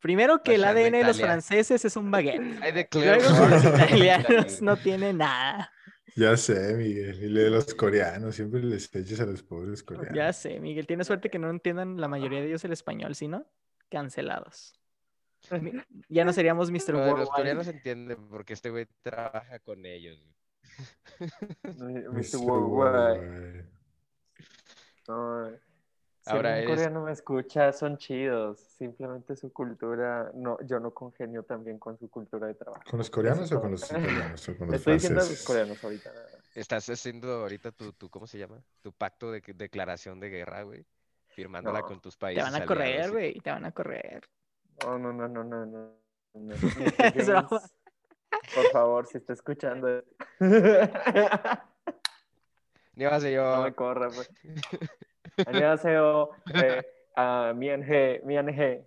Primero 0.00 0.42
que 0.42 0.56
el 0.56 0.64
ADN 0.64 0.92
de 0.92 1.04
los 1.04 1.20
franceses 1.20 1.84
es 1.84 1.96
un 1.96 2.10
baguette. 2.10 2.40
I 2.40 2.72
declare 2.72 3.20
Luego 3.20 3.48
los 3.48 3.64
italianos 3.64 4.62
no 4.62 4.76
tienen 4.76 5.18
nada. 5.18 5.72
Ya 6.18 6.36
sé, 6.36 6.74
Miguel. 6.74 7.22
Y 7.22 7.32
de 7.32 7.48
los 7.50 7.74
coreanos, 7.74 8.34
siempre 8.34 8.60
les 8.60 8.92
echas 8.94 9.20
a 9.20 9.26
los 9.26 9.42
pobres 9.42 9.84
coreanos. 9.84 10.14
Ya 10.14 10.32
sé, 10.32 10.58
Miguel. 10.58 10.86
Tiene 10.86 11.04
suerte 11.04 11.30
que 11.30 11.38
no 11.38 11.48
entiendan 11.48 12.00
la 12.00 12.08
mayoría 12.08 12.40
de 12.40 12.48
ellos 12.48 12.64
el 12.64 12.72
español, 12.72 13.14
si 13.14 13.28
no, 13.28 13.46
cancelados. 13.88 14.74
Ya 16.08 16.24
no 16.24 16.32
seríamos 16.32 16.72
Mr. 16.72 16.86
Pero 16.86 17.16
los 17.16 17.30
coreanos 17.30 17.68
entienden 17.68 18.28
porque 18.28 18.54
este 18.54 18.70
güey 18.70 18.88
trabaja 19.02 19.60
con 19.60 19.86
ellos. 19.86 20.18
Mr. 21.62 22.38
Worldwide. 22.42 23.20
Worldwide. 23.20 23.68
No, 25.06 25.67
Ahora 26.30 26.54
algún 26.54 26.70
es- 26.70 26.76
coreano 26.76 27.02
me 27.04 27.12
escucha, 27.12 27.72
son 27.72 27.96
chidos. 27.98 28.58
Simplemente 28.78 29.36
su 29.36 29.52
cultura, 29.52 30.30
no, 30.34 30.58
yo 30.66 30.78
no 30.80 30.92
congenio 30.92 31.42
también 31.42 31.78
con 31.78 31.98
su 31.98 32.08
cultura 32.10 32.46
de 32.46 32.54
trabajo. 32.54 32.82
¿Con 32.88 32.98
los 32.98 33.10
coreanos 33.10 33.44
Eso 33.46 33.58
o 33.58 33.60
con 33.60 33.70
los 33.72 33.82
italianos? 33.90 34.48
O 34.48 34.56
con 34.56 34.66
los 34.68 34.76
Estoy 34.76 34.94
diciendo 34.94 35.20
a 35.20 35.22
los 35.22 35.26
franceses? 35.28 35.46
coreanos 35.46 35.84
ahorita. 35.84 36.10
Estás 36.54 36.88
haciendo 36.88 37.32
ahorita 37.42 37.72
tu, 37.72 37.92
tu 37.92 38.08
¿cómo 38.10 38.26
se 38.26 38.38
llama? 38.38 38.62
Tu 38.82 38.92
pacto 38.92 39.30
de 39.30 39.42
declaración 39.54 40.18
de 40.20 40.28
guerra, 40.30 40.62
güey. 40.62 40.84
Firmándola 41.28 41.80
No. 41.80 41.86
con 41.86 42.00
tus 42.00 42.16
Te 42.16 42.20
países. 42.20 42.42
van 42.44 42.54
a 42.54 42.56
aliados 42.56 42.68
correr, 42.76 43.06
y- 43.06 43.10
güey. 43.12 43.40
Te 43.40 43.50
van 43.50 43.64
a 43.64 43.72
correr. 43.72 44.28
No, 44.84 44.98
no, 44.98 45.12
no, 45.12 45.28
no, 45.28 45.44
no, 45.44 45.66
no. 45.66 45.98
por 48.54 48.64
favor, 48.72 49.06
si 49.06 49.18
está 49.18 49.32
escuchando. 49.32 50.02
Ni 52.94 53.04
vas 53.04 53.22
a 53.24 53.26
No 53.28 53.30
yo. 53.30 53.62
me 53.62 53.74
corra, 53.74 54.08
pues. 54.08 54.30
안녕하세요. 55.45 56.29
Eh, 56.55 56.81
ah, 57.15 57.53
미안해, 57.55 58.21
미안해. 58.25 58.83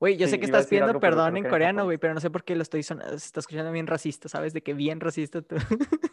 Güey, 0.00 0.16
yo 0.16 0.26
Sí, 0.26 0.32
sé 0.32 0.40
que 0.40 0.46
iba 0.46 0.58
a 0.58 0.60
estás 0.60 0.64
decir 0.64 0.70
pidiendo 0.70 0.90
algo, 0.90 1.00
pero 1.00 1.12
perdón 1.16 1.26
creo 1.30 1.36
en 1.38 1.42
que 1.44 1.46
en 1.48 1.50
coreano, 1.52 1.78
japonés. 1.78 1.84
güey, 1.86 1.98
pero 1.98 2.14
no 2.14 2.20
sé 2.20 2.28
por 2.30 2.42
qué 2.44 2.56
lo 2.56 2.62
estoy 2.62 2.82
sonando. 2.82 3.16
Se 3.18 3.26
está 3.26 3.40
escuchando 3.40 3.70
bien 3.70 3.86
racista, 3.86 4.28
¿sabes? 4.28 4.52
De 4.52 4.60
que 4.62 4.74
bien 4.74 4.98
racista 5.00 5.42
tú. 5.42 5.56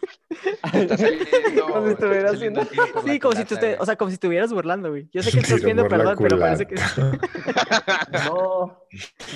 Está 0.74 0.96
saliendo- 0.98 1.26
Como 1.68 1.86
si 1.88 1.92
estuviera 1.94 2.20
está 2.20 2.32
saliendo 2.34 2.62
haciendo- 2.62 2.62
el 2.62 2.68
tiro 2.70 2.86
por 2.94 3.04
la 3.06 3.12
Sí, 3.14 3.20
como 3.20 3.34
si 3.34 3.42
tú 3.44 3.48
culata, 3.50 3.60
te, 3.62 3.68
güey. 3.74 3.78
o 3.82 3.86
sea, 3.86 3.96
como 3.96 4.10
si 4.10 4.14
estuvieras 4.14 4.54
burlando, 4.54 4.90
güey. 4.90 5.10
Yo 5.12 5.24
sé 5.24 5.32
que 5.32 5.40
estás 5.40 5.56
Tiro 5.56 5.62
pidiendo 5.62 5.84
por 5.88 5.92
la 5.98 5.98
perdón, 5.98 6.18
pero 6.22 6.40
parece 6.40 6.66
que 6.68 6.76
culata. 6.76 7.20
No, 8.26 8.86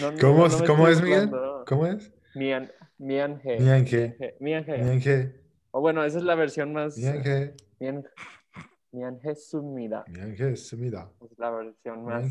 no, 0.01 0.11
no, 0.11 0.17
¿Cómo, 0.19 0.47
no 0.47 0.57
me 0.59 0.67
¿cómo 0.67 0.87
estoy 0.87 0.93
es, 0.93 1.01
Miguel? 1.01 1.27
burlando. 1.27 1.65
¿Cómo 1.67 1.87
es? 1.87 2.13
Mian, 2.35 2.71
mianje. 2.99 3.57
Mianje. 3.59 4.35
Mianje. 4.39 4.77
Mianje. 4.77 5.35
O 5.71 5.81
bueno, 5.81 6.03
esa 6.05 6.19
es 6.19 6.23
la 6.23 6.35
versión 6.35 6.73
más. 6.73 6.95
Mianje. 6.97 7.55
Mian, 7.79 7.95
mianje 7.95 8.09
sumida. 9.36 10.04
Mianje, 10.08 10.56
sumida. 10.56 11.10
Es 11.24 11.38
la 11.38 11.50
versión 11.50 12.04
más, 12.04 12.24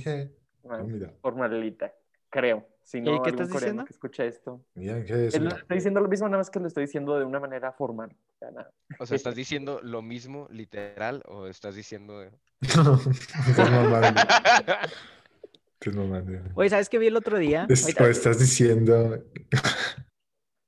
más 0.64 0.80
sumida. 0.82 1.14
formalita, 1.22 1.94
creo. 2.30 2.68
Si 2.84 2.98
¿Y 2.98 3.02
no, 3.02 3.22
qué 3.22 3.30
algún 3.30 3.44
estás 3.44 3.62
diciendo? 3.62 3.86
que 3.86 3.94
escuche 3.94 4.28
esto. 4.28 4.62
Sumida. 4.74 4.98
Estoy 4.98 5.76
diciendo 5.78 6.02
lo 6.02 6.08
mismo, 6.08 6.28
nada 6.28 6.40
más 6.40 6.50
que 6.50 6.60
lo 6.60 6.68
estoy 6.68 6.86
diciendo 6.86 7.18
de 7.18 7.26
una 7.26 7.40
manera 7.40 7.72
formal. 7.72 8.10
O 8.12 8.38
sea, 8.38 8.52
nada. 8.52 8.72
O 9.00 9.06
sea, 9.06 9.16
¿estás 9.16 9.36
diciendo 9.36 9.80
lo 9.84 10.02
mismo 10.02 10.48
literal 10.52 11.24
o 11.28 11.48
estás 11.48 11.76
diciendo... 11.76 12.26
Oye, 16.56 16.70
¿sabes 16.70 16.90
qué 16.90 17.00
vi 17.00 17.08
el 17.08 17.16
otro 17.16 17.38
día? 17.40 17.66
Es- 17.70 17.84
Ahorita- 17.84 18.04
o 18.04 18.08
estás 18.08 18.40
diciendo. 18.40 19.24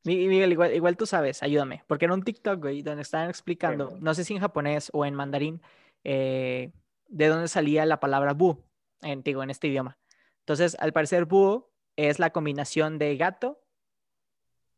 Mi- 0.03 0.27
Miguel, 0.27 0.51
igual, 0.51 0.73
igual 0.73 0.97
tú 0.97 1.05
sabes, 1.05 1.43
ayúdame. 1.43 1.83
Porque 1.87 2.05
era 2.05 2.13
un 2.13 2.23
TikTok, 2.23 2.59
güey, 2.59 2.81
donde 2.81 3.03
estaban 3.03 3.29
explicando, 3.29 3.89
Bueno. 3.89 4.03
no 4.03 4.13
sé 4.15 4.23
si 4.23 4.33
en 4.33 4.39
japonés 4.41 4.89
o 4.93 5.05
en 5.05 5.13
mandarín, 5.13 5.61
eh, 6.03 6.71
de 7.07 7.27
dónde 7.27 7.47
salía 7.47 7.85
la 7.85 7.99
palabra 7.99 8.33
búho, 8.33 8.65
en, 9.01 9.23
digo, 9.23 9.43
en 9.43 9.49
este 9.49 9.67
idioma. 9.67 9.97
Entonces, 10.39 10.75
al 10.79 10.93
parecer, 10.93 11.25
búho 11.25 11.71
es 11.95 12.19
la 12.19 12.31
combinación 12.31 12.97
de 12.97 13.15
gato, 13.17 13.61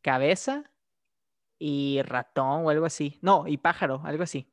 cabeza 0.02 0.70
y 1.58 2.00
ratón 2.02 2.66
o 2.66 2.70
algo 2.70 2.86
así. 2.86 3.18
No, 3.22 3.46
y 3.46 3.56
pájaro, 3.56 4.02
algo 4.04 4.22
así. 4.22 4.52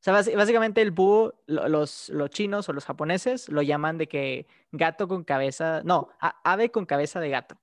O 0.00 0.04
sea, 0.04 0.12
básicamente 0.12 0.82
el 0.82 0.90
búho, 0.90 1.32
lo- 1.46 1.68
los, 1.68 2.10
los 2.10 2.30
chinos 2.30 2.68
o 2.68 2.72
los 2.72 2.84
japoneses 2.84 3.48
lo 3.48 3.62
llaman 3.62 3.96
de 3.96 4.06
que 4.06 4.46
gato 4.70 5.08
con 5.08 5.24
cabeza, 5.24 5.80
no, 5.84 6.10
ave 6.44 6.70
con 6.70 6.84
cabeza 6.84 7.20
de 7.20 7.30
gato. 7.30 7.56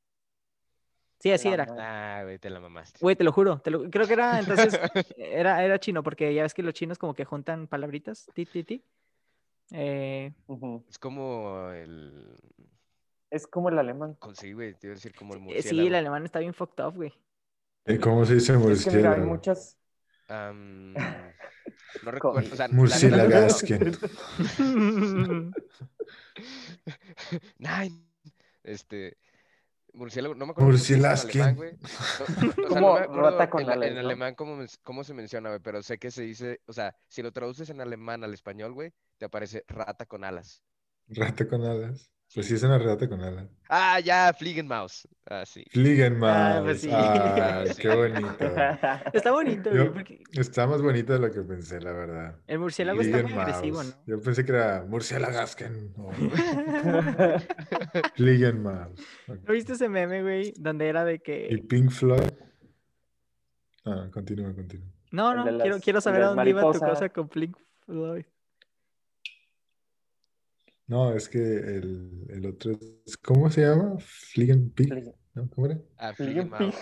Sí, 1.21 1.31
así 1.31 1.47
La 1.49 1.53
era. 1.53 1.67
Ah, 1.77 2.23
güey, 2.23 2.39
te 2.39 2.49
la 2.49 2.59
mamaste. 2.59 2.97
Güey, 2.99 3.15
te 3.15 3.23
lo 3.23 3.31
juro, 3.31 3.59
te 3.61 3.69
lo- 3.69 3.89
creo 3.89 4.07
que 4.07 4.13
era 4.13 4.39
entonces, 4.39 4.73
era, 5.17 5.63
era 5.63 5.79
chino, 5.79 6.01
porque 6.03 6.33
ya 6.33 6.41
ves 6.43 6.53
que 6.53 6.63
los 6.63 6.73
chinos 6.73 6.97
como 6.97 7.13
que 7.13 7.25
juntan 7.25 7.67
palabritas, 7.67 8.27
ti, 8.33 8.45
ti, 8.45 8.63
ti. 8.63 8.83
Eh. 9.71 10.33
Es 10.89 10.97
como 10.97 11.69
el... 11.71 12.35
Es 13.29 13.47
como 13.47 13.69
el 13.69 13.79
alemán. 13.79 14.15
Conseguí, 14.15 14.53
güey, 14.53 14.73
te 14.73 14.87
iba 14.87 14.93
a 14.93 14.95
decir 14.95 15.13
como 15.15 15.33
el 15.33 15.39
eh, 15.39 15.43
murciélago. 15.43 15.81
sí, 15.81 15.87
el 15.87 15.95
alemán 15.95 16.25
está 16.25 16.39
bien 16.39 16.53
fucked 16.53 16.83
up, 16.83 16.95
güey. 16.95 17.13
eh, 17.85 17.99
¿Cómo 17.99 18.25
se 18.25 18.33
dice 18.33 18.53
Es 18.71 18.83
que 18.83 18.91
mira, 18.97 19.13
hay 19.13 19.19
murciélago? 19.21 19.25
muchas. 19.25 19.77
No 22.03 22.09
recuerdo, 22.11 22.39
o 22.51 22.55
sea, 22.55 22.67
la- 22.69 22.73
Murciélagasken. 22.73 23.91
Nine. 27.59 28.01
Este. 28.63 29.17
Murciélago, 29.93 30.35
no 30.35 30.45
me 30.45 30.51
acuerdo 30.51 30.69
alemán, 31.21 31.55
güey. 31.55 31.77
No, 32.17 32.25
o 32.25 32.67
sea, 32.67 32.67
Como 32.67 32.79
no 32.87 32.93
me 32.93 32.99
acuerdo 33.01 33.21
rata 33.31 33.49
con 33.49 33.61
en, 33.61 33.67
la- 33.67 33.73
en 33.87 33.93
¿no? 33.95 33.99
alemán 33.99 34.35
cómo, 34.35 34.63
cómo 34.83 35.03
se 35.03 35.13
menciona, 35.13 35.49
güey, 35.49 35.61
pero 35.61 35.83
sé 35.83 35.97
que 35.97 36.11
se 36.11 36.23
dice, 36.23 36.61
o 36.65 36.73
sea, 36.73 36.95
si 37.07 37.21
lo 37.21 37.31
traduces 37.31 37.69
en 37.69 37.81
alemán 37.81 38.23
al 38.23 38.33
español, 38.33 38.73
güey, 38.73 38.93
te 39.17 39.25
aparece 39.25 39.63
rata 39.67 40.05
con 40.05 40.23
alas. 40.23 40.63
Rata 41.09 41.47
con 41.47 41.63
alas. 41.65 42.11
Pues 42.33 42.47
sí, 42.47 42.53
es 42.53 42.63
una 42.63 42.77
rata 42.77 43.09
con 43.09 43.21
alas. 43.21 43.45
Ah, 43.67 43.99
ya, 43.99 44.33
Fliegenmaus. 44.33 45.05
Ah, 45.29 45.43
sí. 45.45 45.65
Fliegenmaus. 45.69 46.33
Ah, 46.33 46.61
pues 46.63 46.79
sí. 46.81 46.89
Ah, 46.91 47.63
Sí. 47.67 47.81
qué 47.81 47.89
bonito. 47.93 48.45
Está 49.13 49.31
bonito, 49.31 49.69
güey, 49.69 49.83
Yo- 49.85 49.93
porque 49.93 50.23
Está 50.31 50.65
más 50.65 50.81
bonito 50.81 51.11
de 51.11 51.19
lo 51.19 51.29
que 51.29 51.41
pensé, 51.41 51.81
la 51.81 51.91
verdad. 51.91 52.37
el 52.47 52.59
murciélago 52.59 53.01
está 53.01 53.21
muy 53.23 53.33
agresivo. 53.33 53.83
¿no? 53.83 53.91
Yo 54.07 54.21
pensé 54.21 54.45
que 54.45 54.51
era 54.53 54.85
Murciélagasken. 54.87 55.93
o 55.97 56.11
Fliegenmaus. 58.15 58.99
Ok. 59.27 59.39
¿No 59.47 59.53
viste 59.53 59.73
ese 59.73 59.89
meme, 59.89 60.21
güey? 60.21 60.53
Donde 60.57 60.87
era 60.87 61.03
de 61.03 61.15
¿Y 61.15 61.19
que... 61.19 61.63
Pink 61.67 61.91
Floyd? 61.91 62.29
Ah, 63.85 64.07
continúa, 64.13 64.53
continúa. 64.53 64.87
No, 65.11 65.35
no, 65.35 65.43
quiero, 65.43 65.57
las- 65.75 65.81
quiero 65.83 65.99
el 65.99 66.03
saber 66.03 66.23
a 66.23 66.27
dónde 66.27 66.49
iba 66.49 66.61
tu 66.61 66.79
cosa 66.79 67.09
con 67.09 67.27
Pink 67.27 67.57
Floyd. 67.85 68.25
No, 70.87 71.15
es 71.15 71.29
que 71.29 71.39
el, 71.39 72.25
el 72.29 72.45
otro 72.45 72.71
es. 73.05 73.17
¿Cómo 73.17 73.49
se 73.49 73.61
llama? 73.61 73.95
Fliegenpig. 73.99 74.89
Fliegen- 74.89 75.15
¿No? 75.33 75.49
¿Cómo 75.49 75.67
era? 75.67 75.79
Ah, 75.97 76.13
Fliegenpig. 76.13 76.73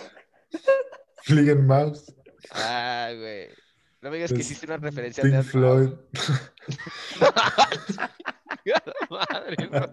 Fliegenmaus. 1.22 2.14
Ah, 2.52 3.10
güey. 3.16 3.48
No 4.02 4.10
me 4.10 4.16
digas 4.16 4.32
que 4.32 4.40
Es 4.40 4.46
hiciste 4.46 4.66
una 4.66 4.78
referencia 4.78 5.22
Pink 5.22 5.34
Dead 5.34 5.44
Floyd. 5.44 5.90
Mouse. 7.20 7.98
Madre, 9.10 9.56
no. 9.70 9.86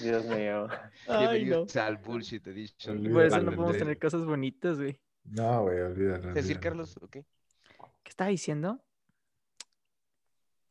Dios 0.00 0.24
mío. 0.26 0.68
Ay, 1.08 1.44
no. 1.46 1.66
Al 1.80 1.96
Bullshit 1.98 2.46
Edition. 2.46 3.02
Por 3.12 3.24
eso 3.26 3.38
no 3.40 3.50
podemos 3.52 3.72
de- 3.74 3.78
tener 3.80 3.98
cosas 3.98 4.24
bonitas, 4.24 4.78
güey. 4.78 4.98
No, 5.24 5.62
güey, 5.62 5.80
olvídalo. 5.80 6.28
¿Es 6.30 6.34
decir. 6.34 6.60
Carlos? 6.60 6.96
Ok. 7.00 7.10
¿Qué 7.12 7.24
estaba 8.08 8.30
diciendo? 8.30 8.82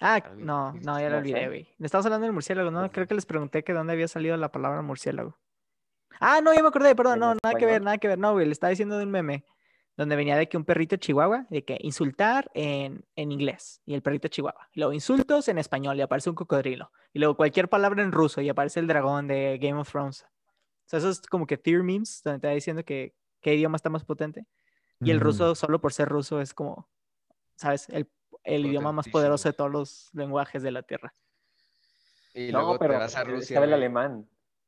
Ah, 0.01 0.21
no, 0.35 0.73
no, 0.73 0.99
ya 0.99 1.09
lo 1.09 1.17
olvidé, 1.19 1.47
güey. 1.47 1.69
Le 1.77 1.85
estabas 1.85 2.05
hablando 2.07 2.25
del 2.25 2.33
murciélago, 2.33 2.71
¿no? 2.71 2.91
Creo 2.91 3.07
que 3.07 3.13
les 3.13 3.25
pregunté 3.27 3.63
que 3.63 3.71
dónde 3.71 3.93
había 3.93 4.07
salido 4.07 4.35
la 4.35 4.51
palabra 4.51 4.81
murciélago. 4.81 5.37
Ah, 6.19 6.41
no, 6.41 6.53
ya 6.53 6.61
me 6.61 6.69
acordé, 6.69 6.95
perdón, 6.95 7.13
¿En 7.13 7.19
no, 7.19 7.35
nada 7.43 7.57
que 7.57 7.65
ver, 7.65 7.81
nada 7.81 7.97
que 7.99 8.07
ver. 8.07 8.17
No, 8.17 8.33
güey, 8.33 8.47
le 8.47 8.51
estaba 8.51 8.71
diciendo 8.71 8.97
de 8.97 9.03
un 9.05 9.11
meme 9.11 9.45
donde 9.97 10.15
venía 10.15 10.35
de 10.35 10.49
que 10.49 10.57
un 10.57 10.65
perrito 10.65 10.95
chihuahua, 10.95 11.45
de 11.49 11.63
que 11.63 11.77
insultar 11.81 12.49
en, 12.55 13.05
en 13.15 13.31
inglés 13.31 13.81
y 13.85 13.93
el 13.93 14.01
perrito 14.01 14.27
chihuahua. 14.27 14.69
Y 14.73 14.79
luego 14.79 14.93
insultos 14.93 15.47
en 15.47 15.59
español 15.59 15.97
y 15.97 16.01
aparece 16.01 16.29
un 16.29 16.35
cocodrilo. 16.35 16.91
Y 17.13 17.19
luego 17.19 17.35
cualquier 17.35 17.69
palabra 17.69 18.01
en 18.01 18.11
ruso 18.11 18.41
y 18.41 18.49
aparece 18.49 18.79
el 18.79 18.87
dragón 18.87 19.27
de 19.27 19.59
Game 19.61 19.79
of 19.79 19.91
Thrones. 19.91 20.23
O 20.23 20.27
sea, 20.85 20.99
eso 20.99 21.09
es 21.09 21.21
como 21.21 21.45
que 21.45 21.57
tier 21.57 21.83
memes, 21.83 22.21
donde 22.23 22.39
te 22.39 22.47
va 22.47 22.53
diciendo 22.53 22.83
que 22.83 23.13
qué 23.41 23.53
idioma 23.53 23.75
está 23.75 23.89
más 23.89 24.03
potente. 24.03 24.47
Y 24.99 25.11
el 25.11 25.17
Ujú. 25.17 25.25
ruso, 25.25 25.55
solo 25.55 25.79
por 25.79 25.93
ser 25.93 26.09
ruso, 26.09 26.41
es 26.41 26.53
como, 26.53 26.89
¿sabes? 27.55 27.87
El, 27.89 28.09
el 28.43 28.65
idioma 28.65 28.91
más 28.91 29.07
poderoso 29.09 29.49
de 29.49 29.53
todos 29.53 29.71
los 29.71 30.09
lenguajes 30.13 30.63
de 30.63 30.71
la 30.71 30.83
Tierra. 30.83 31.13
Y 32.33 32.51
No, 32.51 32.59
luego 32.59 32.79
pero 32.79 32.93
te 32.93 32.99
vas 32.99 33.15
a 33.17 33.21
eh, 33.21 33.25
Rusia. 33.25 33.55
estaba 33.55 33.65
el 33.65 33.73
alemán. 33.73 34.27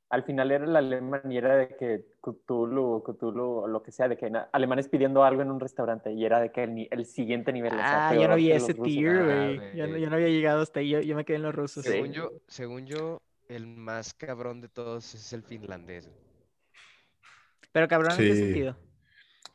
al 0.10 0.24
final 0.24 0.52
era 0.52 0.66
el 0.66 0.76
alemán 0.76 1.32
y 1.32 1.38
era 1.38 1.56
de 1.56 1.70
que 1.76 2.06
Cthulhu, 2.22 3.02
Cthulhu, 3.04 3.62
o 3.64 3.68
lo 3.68 3.82
que 3.82 3.92
sea, 3.92 4.08
de 4.08 4.16
que 4.18 4.32
alemanes 4.52 4.88
pidiendo 4.88 5.24
algo 5.24 5.42
en 5.42 5.50
un 5.50 5.60
restaurante 5.60 6.12
y 6.12 6.24
era 6.24 6.40
de 6.40 6.52
que 6.52 6.64
el, 6.66 6.88
el 6.92 7.06
siguiente 7.06 7.52
nivel. 7.52 7.74
o 7.74 7.78
sea, 7.78 8.10
Ah, 8.10 8.16
yo 8.16 8.28
no 8.28 8.36
que 8.36 8.56
ese 8.56 8.74
tier, 8.76 9.16
Ah, 9.18 9.24
güey. 9.24 9.76
Yo, 9.76 9.84
no- 9.86 9.90
güey. 9.92 10.02
yo 10.04 10.10
no 10.10 10.16
había 10.18 10.28
llegado 10.30 10.62
hasta 10.62 10.82
ahí. 10.82 10.90
Yo, 10.90 11.00
yo 11.02 11.16
me 11.16 11.26
quedé 11.26 11.38
en 11.38 11.44
los 11.44 11.56
rusos. 11.56 11.84
Sí. 11.84 11.92
Según 11.92 12.12
yo, 12.14 12.32
según 12.48 12.86
yo, 12.86 13.22
el 13.50 13.66
más 13.66 14.14
cabrón 14.14 14.62
de 14.62 14.70
todos 14.70 15.16
es 15.16 15.34
el 15.34 15.42
finlandés. 15.44 16.12
Pero 17.72 17.88
cabrón, 17.88 18.12
¿en 18.12 18.18
qué 18.18 18.36
Sí. 18.36 18.40
sentido? 18.40 18.78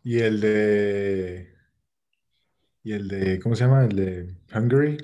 Y 0.02 0.18
el 0.20 0.40
de. 0.40 1.54
Y 2.88 2.92
el 2.92 3.08
de. 3.08 3.38
¿Cómo 3.40 3.54
se 3.54 3.64
llama? 3.64 3.84
El 3.84 3.96
de 3.96 4.34
Hungary. 4.54 4.98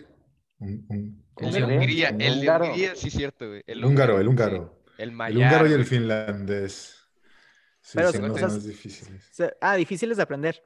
Un- 0.59 0.87
un- 0.88 1.25
¿cómo 1.35 1.49
El 1.49 1.55
se 1.55 1.61
de 1.61 1.67
llama? 1.67 1.75
Hungría, 1.81 2.11
Un- 2.11 2.21
el 2.21 2.35
de 2.35 2.41
húngaro. 2.41 2.64
Hungría, 2.67 2.95
sí, 2.97 3.11
cierto, 3.11 3.49
güey. 3.49 3.62
El 3.67 3.85
húngaro, 3.85 4.19
el 4.21 4.29
húngaro. 4.29 4.81
sí. 4.87 4.93
El 4.99 5.11
El 5.11 5.12
mayar, 5.12 5.37
húngaro 5.53 5.67
y 5.69 5.73
el 5.73 5.85
finlandés. 5.85 6.95
Sí, 7.81 7.93
Pero, 7.99 8.12
son 8.12 8.35
sea, 8.35 8.49
más 8.49 8.64
difíciles. 8.64 9.31
Ah, 9.61 9.75
difíciles 9.76 10.17
de 10.17 10.23
aprender. 10.23 10.64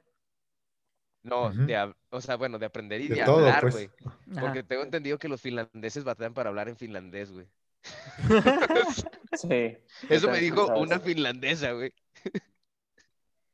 No, 1.23 1.49
de, 1.51 1.75
hab- 1.75 1.95
o 2.11 2.21
sea, 2.21 2.37
bueno, 2.37 2.57
de 2.59 2.65
aprender 2.65 3.01
y 3.01 3.07
De 3.09 3.15
de, 3.15 3.23
todo, 3.25 3.39
hablar, 3.47 3.61
pues. 3.61 3.73
güey. 3.73 3.89
Ajá. 4.31 4.41
Porque 4.41 4.63
tengo 4.63 4.83
entendido 4.83 5.19
que 5.19 5.27
los 5.27 5.41
finlandeses 5.41 6.03
batallan 6.05 6.33
para 6.33 6.49
hablar 6.49 6.69
en 6.69 6.77
finlandés, 6.77 7.31
güey. 7.31 7.47
Sí. 9.33 9.77
Eso 10.09 10.29
me 10.29 10.39
dijo 10.39 10.67
una 10.77 10.99
finlandesa, 10.99 11.73
güey. 11.73 11.93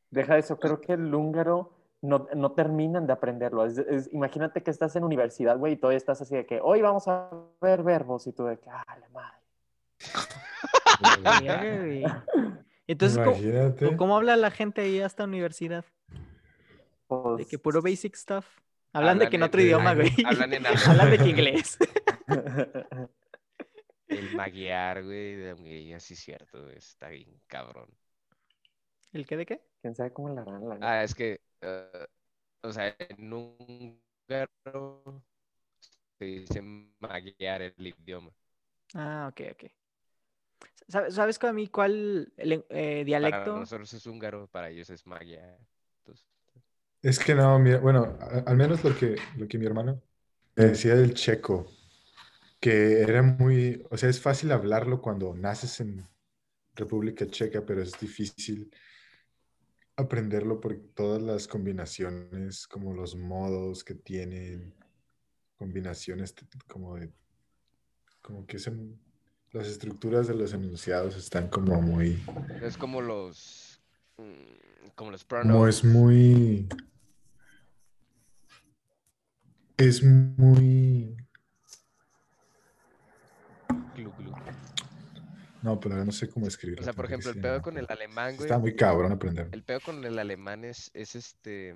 Deja 0.10 0.38
eso, 0.38 0.58
creo 0.60 0.80
que 0.82 0.94
el 0.94 1.14
húngaro 1.14 1.75
no, 2.08 2.28
no 2.36 2.52
terminan 2.54 3.08
de 3.08 3.14
aprenderlo. 3.14 3.66
Es- 3.66 3.78
es- 3.78 4.14
imagínate 4.14 4.64
que 4.64 4.72
estás 4.72 4.96
en 4.96 5.04
universidad, 5.04 5.58
güey, 5.58 5.74
y 5.74 5.78
todavía 5.78 5.98
estás 5.98 6.22
así 6.22 6.36
de 6.36 6.46
que 6.46 6.60
hoy 6.62 6.82
vamos 6.82 7.08
a 7.08 7.30
ver 7.62 7.84
verbos 7.84 8.28
y 8.28 8.34
tú 8.34 8.46
de 8.46 8.58
que, 8.58 8.70
ah, 8.70 8.98
la 9.00 9.10
madre. 9.10 9.38
Entonces, 12.88 13.20
¿cómo, 13.98 14.16
habla 14.16 14.36
la 14.36 14.52
gente 14.52 14.82
ahí 14.82 15.02
hasta 15.02 15.24
universidad? 15.24 15.86
Pues, 17.08 17.38
De 17.38 17.46
que 17.46 17.60
puro 17.60 17.82
basic 17.82 18.16
stuff. 18.16 18.46
Hablan 18.94 19.20
de 19.20 19.30
que 19.30 19.36
en 19.36 19.44
otro 19.44 19.60
en- 19.60 19.68
idioma, 19.68 19.94
güey. 19.94 20.10
Hablan 20.26 20.54
en 20.54 20.66
Hablan 20.68 21.12
de 21.12 21.18
que 21.18 21.30
inglés. 21.30 21.78
El 24.08 24.36
magyar, 24.36 25.04
güey, 25.04 25.36
de 25.36 25.54
Hungría, 25.54 26.00
sí, 26.00 26.16
cierto, 26.16 26.62
güey. 26.64 26.78
Está 26.78 27.10
bien 27.10 27.42
cabrón. 27.48 27.90
¿El 29.12 29.26
qué 29.26 29.38
de 29.38 29.46
qué? 29.46 29.62
¿Quién 29.82 29.96
sabe 29.96 30.14
cómo 30.14 30.30
la 30.30 30.42
harán? 30.42 30.68
la? 30.70 30.78
Ah, 30.82 31.04
es 31.04 31.16
que, 31.16 31.42
o 32.64 32.72
sea, 32.74 32.96
en 33.00 33.34
húngaro 33.34 35.24
se 36.20 36.26
dice 36.26 36.62
magyar 36.62 37.62
el 37.62 37.88
idioma. 37.88 38.32
Ah, 38.96 39.28
ok, 39.30 39.42
ok. 39.52 39.64
¿Sabes, 40.88 41.16
¿sabes 41.16 41.40
con 41.40 41.50
a 41.50 41.54
mí 41.54 41.68
cuál 41.68 42.32
len- 42.38 42.66
eh, 42.70 43.04
Para 43.20 43.40
dialecto? 43.40 43.60
nosotros 43.60 43.94
es 43.94 44.06
húngaro, 44.06 44.48
para 44.48 44.70
ellos 44.70 44.90
es 44.90 45.06
magyar. 45.06 45.60
Entonces, 46.00 46.26
Es 47.02 47.20
que 47.20 47.36
no, 47.36 47.60
mira, 47.60 47.80
bueno, 47.80 48.18
a- 48.20 48.40
al 48.50 48.58
menos 48.58 48.84
lo 48.84 48.96
que, 48.98 49.16
lo 49.38 49.48
que 49.48 49.58
mi 49.58 49.66
hermano 49.66 50.02
me 50.56 50.66
decía 50.66 50.96
del 50.96 51.14
checo, 51.14 51.68
que 52.60 53.02
era 53.02 53.22
muy, 53.24 53.84
o 53.92 53.98
sea, 53.98 54.10
es 54.10 54.22
fácil 54.22 54.52
hablarlo 54.52 55.02
cuando 55.02 55.34
naces 55.36 55.80
en 55.82 56.08
República 56.76 57.28
Checa, 57.28 57.66
pero 57.66 57.82
es 57.84 58.00
difícil 58.00 58.72
aprenderlo 59.98 60.60
por 60.60 60.76
todas 60.94 61.22
las 61.22 61.48
combinaciones, 61.48 62.68
como 62.68 62.94
los 62.94 63.16
modos 63.16 63.84
que 63.84 63.96
tienen, 63.96 64.74
combinaciones 65.58 66.36
como 66.68 66.96
de, 66.96 67.12
como 68.22 68.46
que 68.46 68.60
son, 68.60 69.00
las 69.52 69.68
estructuras 69.68 70.28
de 70.28 70.36
los 70.36 70.54
enunciados 70.54 71.16
están 71.16 71.48
como 71.50 71.82
muy, 71.82 72.22
es 72.62 72.78
como 72.78 73.02
los, 73.02 73.82
mm, 74.18 74.90
como 74.96 75.12
los 75.12 75.24
como 75.24 75.42
pronombres. 75.44 75.78
es 75.78 75.84
muy, 75.86 76.68
es 79.78 80.04
muy, 80.04 81.16
no, 85.66 85.80
pero 85.80 86.06
no 86.06 86.12
sé 86.12 86.30
cómo 86.30 86.48
escribirlo. 86.48 86.82
O 86.82 86.86
sea, 86.86 86.94
por 86.94 87.06
ejemplo, 87.06 87.32
el 87.32 87.42
pedo 87.42 87.62
con 87.62 87.78
el 87.78 87.86
alemán, 87.90 88.36
güey. 88.36 88.46
Está 88.48 88.58
muy 88.60 88.76
cabrón 88.76 89.12
aprender. 89.12 89.50
El 89.52 89.64
pedo 89.64 89.80
con 89.82 90.06
el 90.06 90.18
alemán 90.20 90.64
es, 90.64 90.90
es 90.94 91.16
este. 91.16 91.76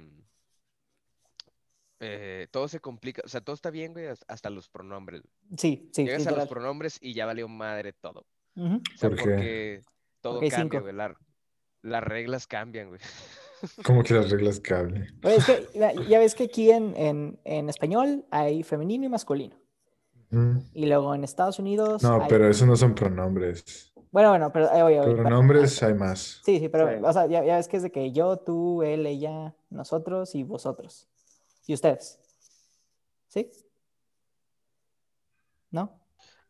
eh, 2.00 2.48
todo 2.52 2.68
se 2.68 2.80
complica, 2.80 3.22
o 3.26 3.28
sea, 3.28 3.42
todo 3.42 3.54
está 3.56 3.72
bien, 3.72 3.92
güey, 3.94 4.08
has- 4.08 4.24
hasta 4.28 4.50
los 4.50 4.70
pronombres. 4.70 5.22
Sí, 5.58 5.90
sí, 5.94 6.06
Llegas 6.06 6.28
a 6.28 6.32
los 6.32 6.48
pronombres 6.48 6.98
y 7.02 7.14
ya 7.14 7.26
valió 7.26 7.48
madre 7.48 7.92
todo. 7.94 8.26
Ujú. 8.56 8.76
O 8.76 8.98
sea, 8.98 9.10
¿Por 9.10 9.18
qué? 9.18 9.24
porque 9.24 9.82
todo 10.22 10.40
cambia, 10.40 10.58
cinco. 10.60 10.82
güey. 10.82 10.94
la- 10.94 11.18
las 11.82 12.04
reglas 12.04 12.46
cambian, 12.48 12.90
güey. 12.90 13.00
Como 13.86 14.04
que 14.04 14.14
las 14.14 14.30
reglas. 14.30 14.62
Oye, 15.24 15.36
es 15.36 15.46
que 15.46 15.68
ya, 15.78 15.92
ya 15.94 16.20
ves 16.20 16.36
que 16.36 16.44
aquí 16.46 16.72
en, 16.72 16.96
en, 16.96 17.40
en 17.44 17.68
español 17.70 18.26
hay 18.32 18.64
femenino 18.64 19.06
y 19.06 19.10
masculino. 19.10 19.58
Mm. 20.32 20.60
Y 20.74 20.86
luego 20.86 21.16
en 21.16 21.24
Estados 21.24 21.60
Unidos. 21.60 22.04
No, 22.04 22.22
hay- 22.22 22.30
pero 22.30 22.48
esos 22.48 22.68
no 22.68 22.76
son 22.76 22.94
pronombres. 22.96 23.92
Bueno, 24.12 24.30
bueno, 24.30 24.52
pero. 24.52 24.66
eh, 24.74 24.82
oye, 24.84 25.00
oye, 25.00 25.16
Pronombres 25.16 25.82
hay 25.84 25.94
más. 25.94 26.42
Sí, 26.44 26.60
sí, 26.60 26.68
pero, 26.70 26.90
Sí. 26.90 26.96
o 27.04 27.14
sea, 27.14 27.26
ya, 27.28 27.44
ya 27.44 27.58
ves 27.58 27.68
que 27.68 27.78
es 27.78 27.84
de 27.84 27.92
que 27.92 28.12
yo, 28.12 28.38
tú, 28.38 28.82
él, 28.84 29.06
ella, 29.06 29.56
nosotros 29.70 30.34
y 30.36 30.44
vosotros. 30.44 31.08
Y 31.68 31.74
ustedes. 31.76 32.20
¿Sí? 33.28 33.52
¿No? 35.72 36.00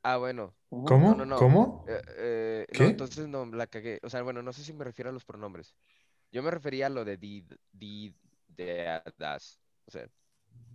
Ah, 0.04 0.18
bueno. 0.18 0.54
¿Cómo? 0.70 1.16
no, 1.16 1.26
no. 1.26 1.36
¿Cómo? 1.38 1.84
eh, 1.88 2.02
eh, 2.18 2.66
no, 2.72 2.78
¿Qué? 2.78 2.86
entonces 2.86 3.28
no, 3.28 3.46
la 3.48 3.68
cagué. 3.68 4.00
O 4.04 4.10
sea, 4.10 4.22
bueno, 4.22 4.42
no 4.42 4.54
sé 4.54 4.64
si 4.64 4.72
me 4.72 4.86
refiero 4.86 5.10
a 5.10 5.14
los 5.14 5.26
pronombres. 5.26 5.76
Yo 6.32 6.42
me 6.44 6.52
refería 6.52 6.86
a 6.88 6.90
lo 6.90 7.04
de 7.04 7.18
di, 7.18 7.46
di, 7.74 8.16
de, 8.48 9.02
das. 9.18 9.60
O 9.88 9.92
sea, 9.92 10.04
¿Qué 10.06 10.12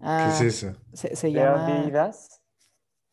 Ah, 0.00 0.30
es 0.34 0.40
eso? 0.42 0.76
se, 0.92 1.14
se 1.16 1.28
¿De 1.28 1.32
llama. 1.34 2.10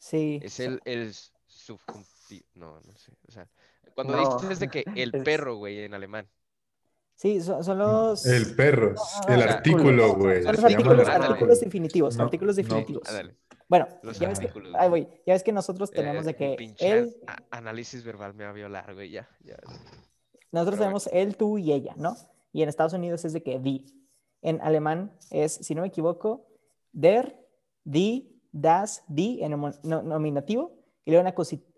Sí. 0.01 0.39
es 0.41 0.59
el, 0.59 0.81
el 0.85 1.13
subjuntivo. 1.45 2.45
No, 2.55 2.79
no 2.81 2.93
sé. 2.97 3.11
O 3.27 3.31
sea, 3.31 3.47
cuando 3.93 4.15
No. 4.15 4.39
dices 4.39 4.59
de 4.59 4.67
que 4.67 4.83
el 4.95 5.11
perro, 5.23 5.57
güey, 5.57 5.83
en 5.83 5.93
alemán. 5.93 6.27
Sí, 7.15 7.39
son, 7.39 7.63
son 7.63 7.77
los. 7.77 8.25
El 8.25 8.55
perro. 8.55 8.95
no, 9.27 9.33
el 9.33 9.39
no, 9.41 9.45
artículo, 9.45 10.15
güey. 10.15 10.41
Son 10.43 10.55
los 10.55 10.63
artículos, 10.63 11.07
artículos 11.07 11.59
definitivos. 11.59 12.17
No, 12.17 12.23
artículos 12.23 12.57
no. 12.57 12.63
definitivos. 12.63 13.03
Bueno, 13.67 13.87
Los 14.01 14.17
ya 14.19 14.27
ves, 14.29 14.39
que, 14.39 14.47
güey. 14.47 14.89
voy. 14.89 15.07
ya 15.25 15.33
ves 15.33 15.43
que 15.43 15.51
nosotros 15.51 15.91
tenemos 15.91 16.25
de 16.25 16.31
Eh, 16.31 16.35
que 16.35 16.55
pinche 16.57 16.89
él, 16.91 17.15
análisis 17.51 18.03
verbal 18.03 18.33
me 18.33 18.43
va 18.43 18.49
a 18.49 18.53
violar, 18.53 18.93
güey, 18.95 19.11
ya, 19.11 19.29
ya. 19.43 19.55
nosotros 20.51 20.75
pero 20.75 20.77
tenemos 20.77 21.07
él, 21.13 21.37
tú 21.37 21.57
y 21.57 21.71
ella, 21.71 21.93
¿no? 21.95 22.17
Y 22.51 22.63
en 22.63 22.69
Estados 22.69 22.93
Unidos 22.93 23.23
es 23.23 23.33
de 23.33 23.43
que 23.43 23.59
die. 23.59 23.85
En 24.41 24.59
alemán 24.61 25.15
es, 25.29 25.53
si 25.53 25.75
no 25.75 25.83
me 25.83 25.87
equivoco, 25.89 26.47
der, 26.91 27.37
die, 27.85 28.27
das, 28.51 29.03
die 29.07 29.41
en 29.43 29.51
nominativo. 29.83 30.73
Y 31.05 31.11
luego 31.11 31.27
en 31.27 31.33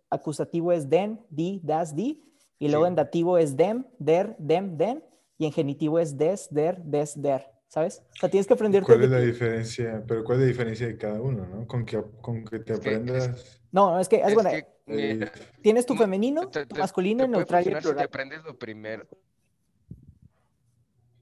acusativo 0.09 0.71
es 0.71 0.89
den, 0.89 1.19
die, 1.29 1.59
das, 1.63 1.95
die. 1.95 2.21
Y 2.59 2.67
luego 2.69 2.85
Sí. 2.85 2.89
en 2.89 2.95
dativo 2.95 3.37
es 3.37 3.55
dem, 3.55 3.85
der, 3.99 4.35
dem, 4.39 4.77
den. 4.77 5.03
Y 5.37 5.45
en 5.45 5.51
genitivo 5.51 5.99
es 5.99 6.17
des, 6.17 6.47
der, 6.53 6.77
des, 6.83 7.19
der. 7.21 7.51
¿Sabes? 7.67 8.03
O 8.13 8.19
sea, 8.19 8.29
tienes 8.29 8.45
que 8.45 8.53
aprenderte. 8.53 8.85
¿Cuál 8.85 9.03
es 9.03 9.09
la 9.09 9.19
diferencia? 9.19 10.03
Pero 10.07 10.23
¿cuál 10.23 10.37
es 10.37 10.41
la 10.43 10.47
diferencia 10.47 10.85
de 10.85 10.95
cada 10.95 11.19
uno, 11.19 11.47
no? 11.47 11.65
Con 11.67 11.83
que, 11.85 11.99
con 12.21 12.45
que 12.45 12.59
te 12.59 12.73
Es 12.73 12.79
que- 12.79 12.89
es- 12.91 12.95
aprendas. 12.97 13.59
No, 13.71 13.89
no, 13.91 13.99
es 13.99 14.07
que, 14.07 14.21
haz 14.21 14.29
Es 14.29 14.33
cuenta, 14.35 14.51
que, 14.51 14.67
mira, 14.85 15.25
eh, 15.25 15.31
tienes 15.63 15.83
tu 15.87 15.95
femenino, 15.95 16.49
te- 16.49 16.67
tu 16.67 16.75
te- 16.75 16.79
masculino, 16.81 17.23
te 17.23 17.29
puede 17.29 17.37
neutral 17.39 17.61
y 17.61 17.63
funcionar 17.63 17.81
si 17.81 17.87
te 17.87 17.91
plural. 17.93 18.05
aprendes 18.05 18.43
lo 18.43 18.59
primero. 18.59 19.07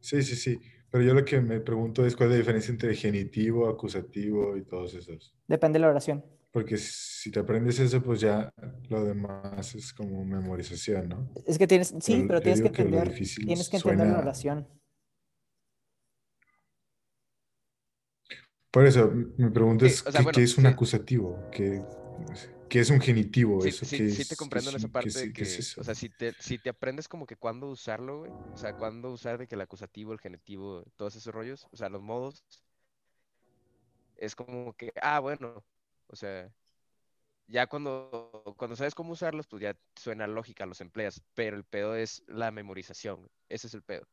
Sí, 0.02 0.22
sí, 0.24 0.36
sí. 0.36 0.60
Pero 0.92 1.06
yo 1.06 1.14
lo 1.14 1.24
que 1.24 1.40
me 1.40 1.62
pregunto 1.62 2.06
es 2.06 2.16
cuál 2.18 2.30
es 2.30 2.34
la 2.34 2.40
diferencia 2.40 2.72
entre 2.72 2.94
genitivo, 2.96 3.70
acusativo 3.70 4.58
y 4.58 4.64
todos 4.64 4.94
esos. 4.94 5.34
Depende 5.48 5.80
de 5.80 5.84
la 5.84 5.90
oración. 5.90 6.24
Porque 6.52 6.76
si 6.76 7.32
te 7.32 7.40
aprendes 7.40 7.80
eso, 7.80 8.04
pues 8.04 8.20
ya 8.20 8.54
lo 8.90 9.06
demás 9.06 9.74
es 9.74 9.94
como 9.94 10.26
memorización, 10.26 11.08
¿no? 11.08 11.30
Es 11.48 11.58
que 11.58 11.66
tienes, 11.66 11.96
sí, 12.02 12.26
Pero 12.28 12.42
tienes 12.42 12.62
que 12.62 12.68
entender, 12.68 13.14
tienes 13.14 13.70
que 13.70 13.78
entender 13.78 14.08
la 14.08 14.20
oración. 14.20 14.68
Por 18.70 18.86
eso, 18.86 19.12
me 19.38 19.50
pregunto 19.50 19.86
Sí, 19.86 19.94
es, 19.94 20.06
o 20.06 20.12
sea, 20.12 20.20
¿qué, 20.20 20.24
bueno, 20.24 20.36
qué 20.36 20.44
es 20.44 20.58
un 20.58 20.66
sí. 20.66 20.70
acusativo? 20.70 21.40
¿Qué, 21.52 21.82
qué 22.72 22.80
es 22.80 22.90
un 22.90 23.02
genitivo? 23.02 23.66
Sí, 23.66 23.70
¿Eso 23.70 23.86
sí, 23.86 23.98
qué 23.98 24.08
sí 24.08 24.26
es- 24.26 24.26
te 24.26 24.36
comprendo 24.38 24.70
es 24.70 24.72
en 24.72 24.76
esa 24.78 24.88
parte 24.90 25.20
de 25.20 25.30
que, 25.30 25.68
es 25.68 25.78
o 25.78 25.84
sea, 25.84 25.94
si 25.96 26.10
te, 26.10 26.36
si 26.40 26.58
te 26.58 26.70
aprendes 26.72 27.08
como 27.08 27.28
que 27.28 27.36
cuándo 27.38 27.68
usarlo, 27.70 28.20
güey, 28.20 28.34
o 28.54 28.58
sea, 28.58 28.74
cuándo 28.74 29.12
usar 29.12 29.38
de 29.38 29.48
que 29.48 29.54
el 29.56 29.62
acusativo, 29.62 30.14
el 30.14 30.20
genitivo, 30.20 30.84
todos 30.96 31.16
esos 31.16 31.34
rollos, 31.34 31.68
o 31.72 31.78
sea, 31.78 31.90
los 31.90 32.02
modos, 32.02 32.44
es 34.16 34.36
como 34.36 34.74
que, 34.74 34.92
ah, 35.02 35.20
bueno, 35.20 35.64
o 36.08 36.16
sea, 36.16 36.52
ya 37.48 37.68
cuando, 37.68 38.44
cuando 38.58 38.76
sabes 38.78 38.96
cómo 38.96 39.14
usarlos, 39.14 39.48
pues 39.48 39.64
ya 39.64 39.78
suena 39.96 40.28
lógica, 40.28 40.66
los 40.66 40.82
empleas, 40.82 41.24
pero 41.36 41.58
el 41.58 41.66
pedo 41.66 41.96
es 41.96 42.24
la 42.28 42.52
memorización, 42.52 43.30
ese 43.50 43.68
es 43.68 43.74
el 43.76 43.84
pedo. 43.84 44.08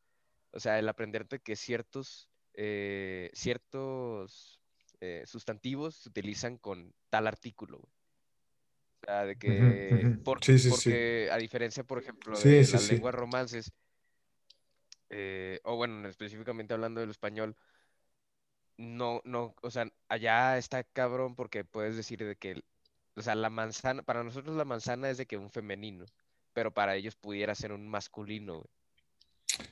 O 0.53 0.59
sea, 0.61 0.79
el 0.79 0.89
aprenderte 0.89 1.39
que 1.41 1.55
ciertos, 1.57 2.29
eh, 2.55 3.31
ciertos 3.33 4.61
eh, 5.01 5.23
sustantivos 5.27 5.95
se 5.97 6.09
utilizan 6.09 6.57
con 6.59 6.93
tal 7.09 7.27
artículo, 7.27 7.79
güey. 7.79 7.93
Sea, 9.09 9.25
de 9.25 9.35
que, 9.37 10.01
ujú. 10.03 10.23
por- 10.23 10.43
Sí, 10.43 10.59
sí, 10.59 10.65
sí. 10.65 10.69
porque 10.69 11.29
a 11.31 11.37
diferencia, 11.37 11.83
por 11.83 11.99
ejemplo, 11.99 12.37
de 12.37 12.63
sí, 12.63 12.71
las 12.71 12.83
sí. 12.83 12.93
lenguas 12.93 13.15
romances, 13.15 13.71
eh, 15.09 15.59
o 15.63 15.75
bueno, 15.75 16.07
específicamente 16.07 16.73
hablando 16.73 17.01
del 17.01 17.09
español, 17.09 17.55
no, 18.77 19.21
no, 19.25 19.55
o 19.61 19.71
sea, 19.71 19.91
allá 20.07 20.57
está 20.57 20.83
cabrón 20.83 21.35
porque 21.35 21.65
puedes 21.65 21.95
decir 21.95 22.23
de 22.23 22.35
que, 22.35 22.61
o 23.15 23.21
sea, 23.21 23.35
la 23.35 23.49
manzana, 23.49 24.03
para 24.03 24.23
nosotros 24.23 24.55
la 24.55 24.65
manzana 24.65 25.09
es 25.09 25.17
de 25.17 25.25
que 25.25 25.37
un 25.37 25.49
femenino, 25.49 26.05
pero 26.53 26.71
para 26.73 26.95
ellos 26.95 27.15
pudiera 27.15 27.55
ser 27.55 27.71
un 27.73 27.87
masculino, 27.89 28.55
güey. 28.59 28.67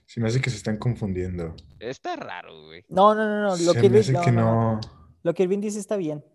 Se 0.06 0.20
me 0.20 0.28
hace 0.28 0.42
que 0.42 0.50
se 0.50 0.58
están 0.58 0.78
confundiendo. 0.78 1.56
Está 1.80 2.16
raro, 2.16 2.66
güey. 2.66 2.84
No, 2.90 3.14
no, 3.14 3.24
no, 3.26 3.42
no. 3.44 3.50
Lo 3.50 3.74
Se 3.74 3.80
que 3.82 3.90
me 3.90 4.00
hace 4.00 4.12
no, 4.12 4.22
que 4.22 4.32
no, 4.32 4.42
no. 4.42 4.74
no. 4.74 4.80
Lo 5.24 5.34
que 5.34 5.44
Irving 5.44 5.60
dice 5.62 5.80
está 5.80 5.96
bien. 5.98 6.26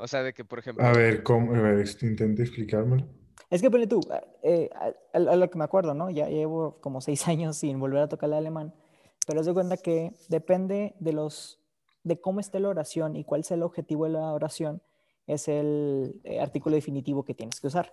O 0.00 0.08
sea, 0.08 0.22
de 0.22 0.32
que, 0.32 0.44
por 0.44 0.58
ejemplo, 0.58 0.84
A 0.84 0.92
ver, 0.92 1.22
¿cómo? 1.22 1.54
A 1.54 1.60
ver, 1.60 1.80
ex- 1.80 2.02
intenta 2.02 2.42
explicármelo. 2.42 3.06
Es 3.50 3.60
que 3.62 3.70
ponle 3.70 3.86
tú, 3.86 4.00
a- 4.10 4.22
eh, 4.42 4.70
a, 4.74 4.86
a- 4.86 5.32
a 5.32 5.36
lo 5.36 5.50
que 5.50 5.58
me 5.58 5.64
acuerdo, 5.64 5.94
¿no? 5.94 6.10
Ya 6.10 6.28
llevo 6.28 6.76
como 6.80 7.00
seis 7.08 7.26
años 7.28 7.56
sin 7.56 7.78
volver 7.80 8.02
a 8.02 8.08
tocar 8.08 8.28
el 8.28 8.34
alemán, 8.34 8.74
pero 9.26 9.42
de 9.42 9.52
cuenta 9.52 9.76
que 9.76 10.12
depende 10.28 10.94
de 11.00 11.12
los, 11.12 11.60
de 12.04 12.20
cómo 12.20 12.40
esté 12.40 12.60
la 12.60 12.68
oración 12.68 13.16
y 13.16 13.24
cuál 13.24 13.44
sea 13.44 13.56
el 13.56 13.62
objetivo 13.62 14.04
de 14.04 14.10
la 14.12 14.32
oración, 14.32 14.82
es 15.26 15.48
el 15.48 16.20
eh, 16.24 16.40
artículo 16.40 16.74
definitivo 16.76 17.24
que 17.24 17.34
tienes 17.34 17.60
que 17.60 17.66
usar. 17.68 17.92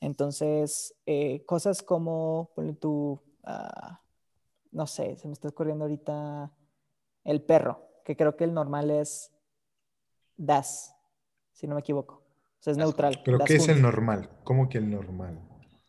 Entonces, 0.00 0.94
eh, 1.06 1.44
cosas 1.44 1.82
como, 1.82 2.50
ponle 2.54 2.74
tú, 2.74 3.20
ah, 3.44 4.00
no 4.70 4.86
sé, 4.86 5.16
se 5.16 5.26
me 5.26 5.32
está 5.32 5.48
ocurriendo 5.48 5.84
ahorita 5.86 6.52
el 7.24 7.42
perro, 7.42 7.80
que 8.04 8.16
creo 8.16 8.36
que 8.36 8.44
el 8.44 8.54
normal 8.54 8.90
es 8.90 9.32
das, 10.36 10.94
si 11.58 11.66
no 11.66 11.74
me 11.74 11.80
equivoco. 11.80 12.14
O 12.14 12.62
sea, 12.62 12.70
es 12.70 12.76
neutral. 12.76 13.20
¿Pero 13.24 13.38
qué 13.40 13.54
es 13.56 13.66
el 13.68 13.82
normal? 13.82 14.30
¿Cómo 14.44 14.68
que 14.68 14.78
el 14.78 14.88
normal? 14.90 15.40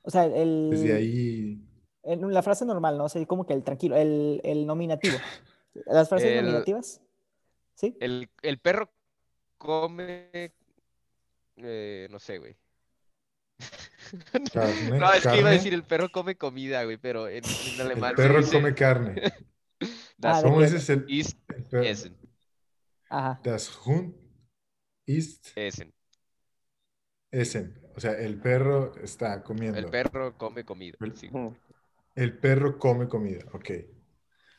O 0.02 0.10
sea, 0.10 0.26
el... 0.26 0.70
Desde 0.72 0.94
ahí. 0.96 1.64
En 2.04 2.34
la 2.34 2.42
frase 2.42 2.66
normal, 2.66 2.98
¿no? 2.98 3.06
O 3.06 3.10
sea, 3.10 3.24
como 3.28 3.46
que 3.46 3.54
el 3.54 3.64
tranquilo, 3.64 3.96
el, 3.96 4.42
el 4.44 4.66
nominativo. 4.66 5.18
Las 5.86 6.10
frases 6.10 6.32
El- 6.32 6.46
nominativas. 6.46 7.02
¿Sí? 7.76 7.96
el, 8.02 8.30
el 8.42 8.58
perro 8.60 8.90
come, 9.58 10.52
eh, 11.58 12.08
no 12.10 12.20
sé, 12.20 12.40
güey. 12.40 12.56
Carne, 14.54 14.98
No, 15.00 15.14
es 15.14 15.26
que 15.26 15.38
iba 15.40 15.50
a 15.50 15.54
decir 15.54 15.74
el 15.74 15.84
perro 15.84 16.10
come 16.12 16.36
comida, 16.36 16.84
güey, 16.84 16.98
pero 16.98 17.28
en, 17.28 17.44
en 17.46 17.82
alemán 17.82 18.12
El 18.12 18.18
se 18.18 18.24
perro 18.24 18.40
dice 18.40 18.52
come 18.58 18.74
carne. 18.74 19.22
das 20.18 20.40
Ah, 20.40 20.42
¿Cómo 20.44 20.62
dices 20.62 20.90
el, 20.90 21.06
el 21.10 21.66
perro? 21.68 21.84
essen, 21.84 22.18
Ajá. 23.10 23.40
Das 23.44 23.70
Hund 23.86 24.14
ist 25.18 25.52
essen. 25.58 25.94
essen. 27.32 27.80
O 27.96 28.00
sea, 28.00 28.14
el 28.14 28.40
perro 28.40 28.94
está 29.04 29.44
comiendo. 29.44 29.78
El 29.78 29.88
perro 29.90 30.38
come 30.38 30.64
comida. 30.64 30.98
El- 31.02 31.18
sí. 31.18 31.28
Ujú. 31.30 31.56
El 32.16 32.38
perro 32.38 32.78
come 32.80 33.08
comida. 33.08 33.44
Ok. 33.54 33.70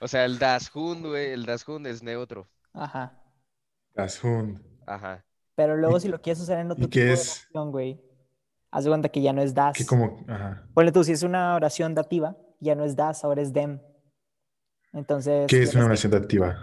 O 0.01 0.09
sea, 0.09 0.25
el 0.25 0.39
das 0.39 0.75
Hund, 0.75 1.07
güey, 1.07 1.31
el 1.33 1.45
das 1.47 1.67
Hund 1.67 1.87
es 1.87 2.03
neutro. 2.03 2.49
Ajá. 2.73 3.19
Das 3.95 4.23
Hund. 4.23 4.61
Ajá. 4.87 5.25
Pero 5.55 5.77
luego 5.77 5.99
¿Y- 5.99 6.01
si 6.01 6.09
lo 6.09 6.21
quieres 6.23 6.41
usar 6.43 6.59
en 6.59 6.71
otro 6.71 6.85
y 6.85 6.87
tipo 6.87 6.95
qué 6.95 7.05
de 7.07 7.13
es? 7.13 7.43
oración, 7.53 7.71
güey, 7.73 8.01
haz 8.71 8.85
de 8.85 8.91
cuenta 8.91 9.09
que 9.11 9.21
ya 9.21 9.33
no 9.33 9.43
es 9.43 9.55
das. 9.55 9.77
Que 9.77 9.85
como. 9.87 10.25
Ajá. 10.29 10.67
Ponle 10.75 10.91
tú, 10.93 11.05
si 11.05 11.13
es 11.13 11.23
una 11.23 11.55
oración 11.55 11.95
dativa, 11.95 12.37
ya 12.61 12.75
no 12.75 12.85
es 12.85 12.97
das, 12.97 13.25
ahora 13.25 13.43
es 13.43 13.53
dem. 13.53 13.81
Entonces, 14.93 15.47
¿Qué 15.49 15.63
es 15.63 15.75
una 15.75 15.83
que- 15.83 15.87
oración 15.87 16.13
dativa? 16.13 16.57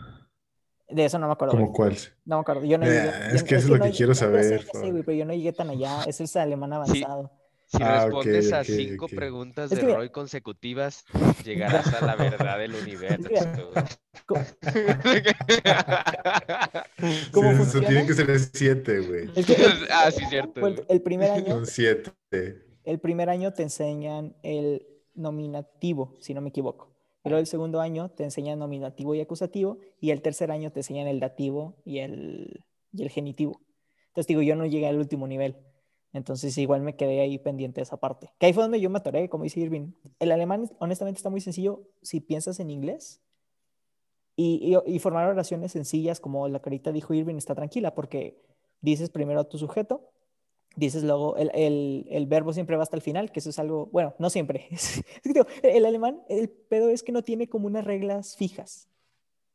De 0.90 1.06
eso 1.06 1.20
no 1.20 1.28
me 1.28 1.34
acuerdo. 1.34 1.52
¿Como 1.52 1.68
güey. 1.68 1.76
cuál? 1.76 1.98
No 2.26 2.38
me 2.38 2.42
acuerdo. 2.42 2.66
Yo 2.66 2.78
no 2.78 2.86
Eh, 2.86 2.90
llegué- 2.90 3.36
es 3.36 3.42
yo- 3.42 3.48
que 3.48 3.56
eso 3.56 3.66
es 3.66 3.70
lo 3.70 3.78
no 3.78 3.86
que 3.86 3.92
quiero 3.92 4.16
saber, 4.16 4.64
sé, 4.64 4.92
güey, 4.92 5.04
pero 5.04 5.18
yo 5.18 5.26
no 5.26 5.34
llegué 5.34 5.54
tan 5.54 5.70
allá. 5.70 6.04
Eso 6.06 6.24
es 6.30 6.36
alemán 6.36 6.74
avanzado. 6.74 7.32
Si 7.70 7.84
Ah, 7.84 8.06
respondes 8.06 8.54
a 8.54 8.60
ok, 8.62 8.66
cinco 8.66 9.08
preguntas 9.10 9.70
Es 9.74 9.82
de 9.82 9.88
que 9.88 9.94
Roy 9.94 10.10
consecutivas, 10.10 11.04
llegarás 11.44 11.94
a 11.94 12.06
la 12.06 12.16
verdad 12.16 12.58
del 12.60 12.74
universo. 12.76 13.28
¿Cómo 14.26 14.42
Sí, 17.52 17.56
eso 17.56 17.58
funciona? 17.58 17.88
tiene 17.88 18.06
que 18.08 18.14
ser 18.14 18.40
siete, 18.40 19.00
güey. 19.02 19.30
Es 19.36 19.46
que 19.46 19.54
el, 19.54 19.88
ah, 19.92 20.10
sí, 20.12 20.24
cierto. 20.30 20.66
el- 20.66 20.86
el 20.88 21.02
primer 21.02 21.32
año 21.32 21.48
Son 21.56 21.66
siete. 21.66 22.12
el 22.86 23.00
primer 23.00 23.30
año 23.30 23.54
te 23.54 23.64
enseñan 23.64 24.36
el 24.44 24.86
nominativo, 25.16 26.16
si 26.22 26.34
no 26.34 26.40
me 26.42 26.50
equivoco. 26.50 26.96
Y 27.36 27.40
el 27.40 27.48
segundo 27.48 27.82
año 27.82 28.10
te 28.10 28.24
enseñan 28.24 28.60
nominativo 28.60 29.16
y 29.16 29.22
acusativo. 29.22 29.78
Y 30.00 30.12
el 30.12 30.22
tercer 30.22 30.52
año 30.52 30.72
te 30.72 30.80
enseñan 30.80 31.08
el 31.08 31.20
dativo 31.20 31.76
y 31.86 32.00
el, 32.00 32.64
y 32.94 33.04
el 33.04 33.10
genitivo. 33.10 33.62
Entonces 34.08 34.28
digo, 34.28 34.42
yo 34.42 34.56
no 34.56 34.66
llegué 34.66 34.88
al 34.88 34.98
último 34.98 35.28
nivel. 35.28 35.58
Entonces 36.14 36.58
igual 36.58 36.82
me 36.82 36.96
quedé 36.96 37.20
ahí 37.22 37.38
pendiente 37.38 37.82
de 37.82 37.84
esa 37.84 37.98
parte. 37.98 38.32
Que 38.40 38.48
ahí 38.48 38.54
fue 38.54 38.64
donde 38.64 38.80
yo 38.80 38.90
me 38.90 38.98
atoré, 38.98 39.30
como 39.30 39.44
dice 39.44 39.60
Irving. 39.60 39.92
El 40.20 40.32
alemán 40.32 40.70
honestamente 40.80 41.18
está 41.18 41.30
muy 41.30 41.42
sencillo 41.42 41.84
si 42.02 42.20
piensas 42.22 42.60
en 42.60 42.70
inglés. 42.72 43.22
Y, 44.36 44.76
y- 44.88 44.96
y 44.96 45.00
formar 45.00 45.28
oraciones 45.28 45.72
sencillas, 45.72 46.20
como 46.20 46.48
la 46.48 46.60
carita 46.60 46.92
dijo 46.92 47.14
Irving, 47.14 47.36
está 47.36 47.56
tranquila 47.56 47.94
porque 47.96 48.42
dices 48.82 49.10
primero 49.10 49.40
a 49.40 49.50
tu 49.50 49.58
sujeto, 49.58 50.10
dices 50.78 51.04
luego, 51.04 51.36
el, 51.38 51.52
el- 51.54 52.06
el 52.10 52.26
verbo 52.28 52.54
siempre 52.54 52.78
va 52.78 52.84
hasta 52.84 52.96
el 52.96 53.02
final, 53.02 53.32
que 53.32 53.40
eso 53.40 53.50
es 53.50 53.60
algo, 53.60 53.88
bueno, 53.88 54.16
no 54.20 54.30
siempre. 54.30 54.68
Es 54.72 55.04
que 55.24 55.34
digo, 55.34 55.46
el 55.64 55.86
alemán, 55.86 56.22
el 56.30 56.50
pedo 56.50 56.90
es 56.90 57.04
que 57.04 57.12
no 57.12 57.24
tiene 57.24 57.50
como 57.50 57.68
unas 57.68 57.84
reglas 57.84 58.36
fijas. 58.38 58.88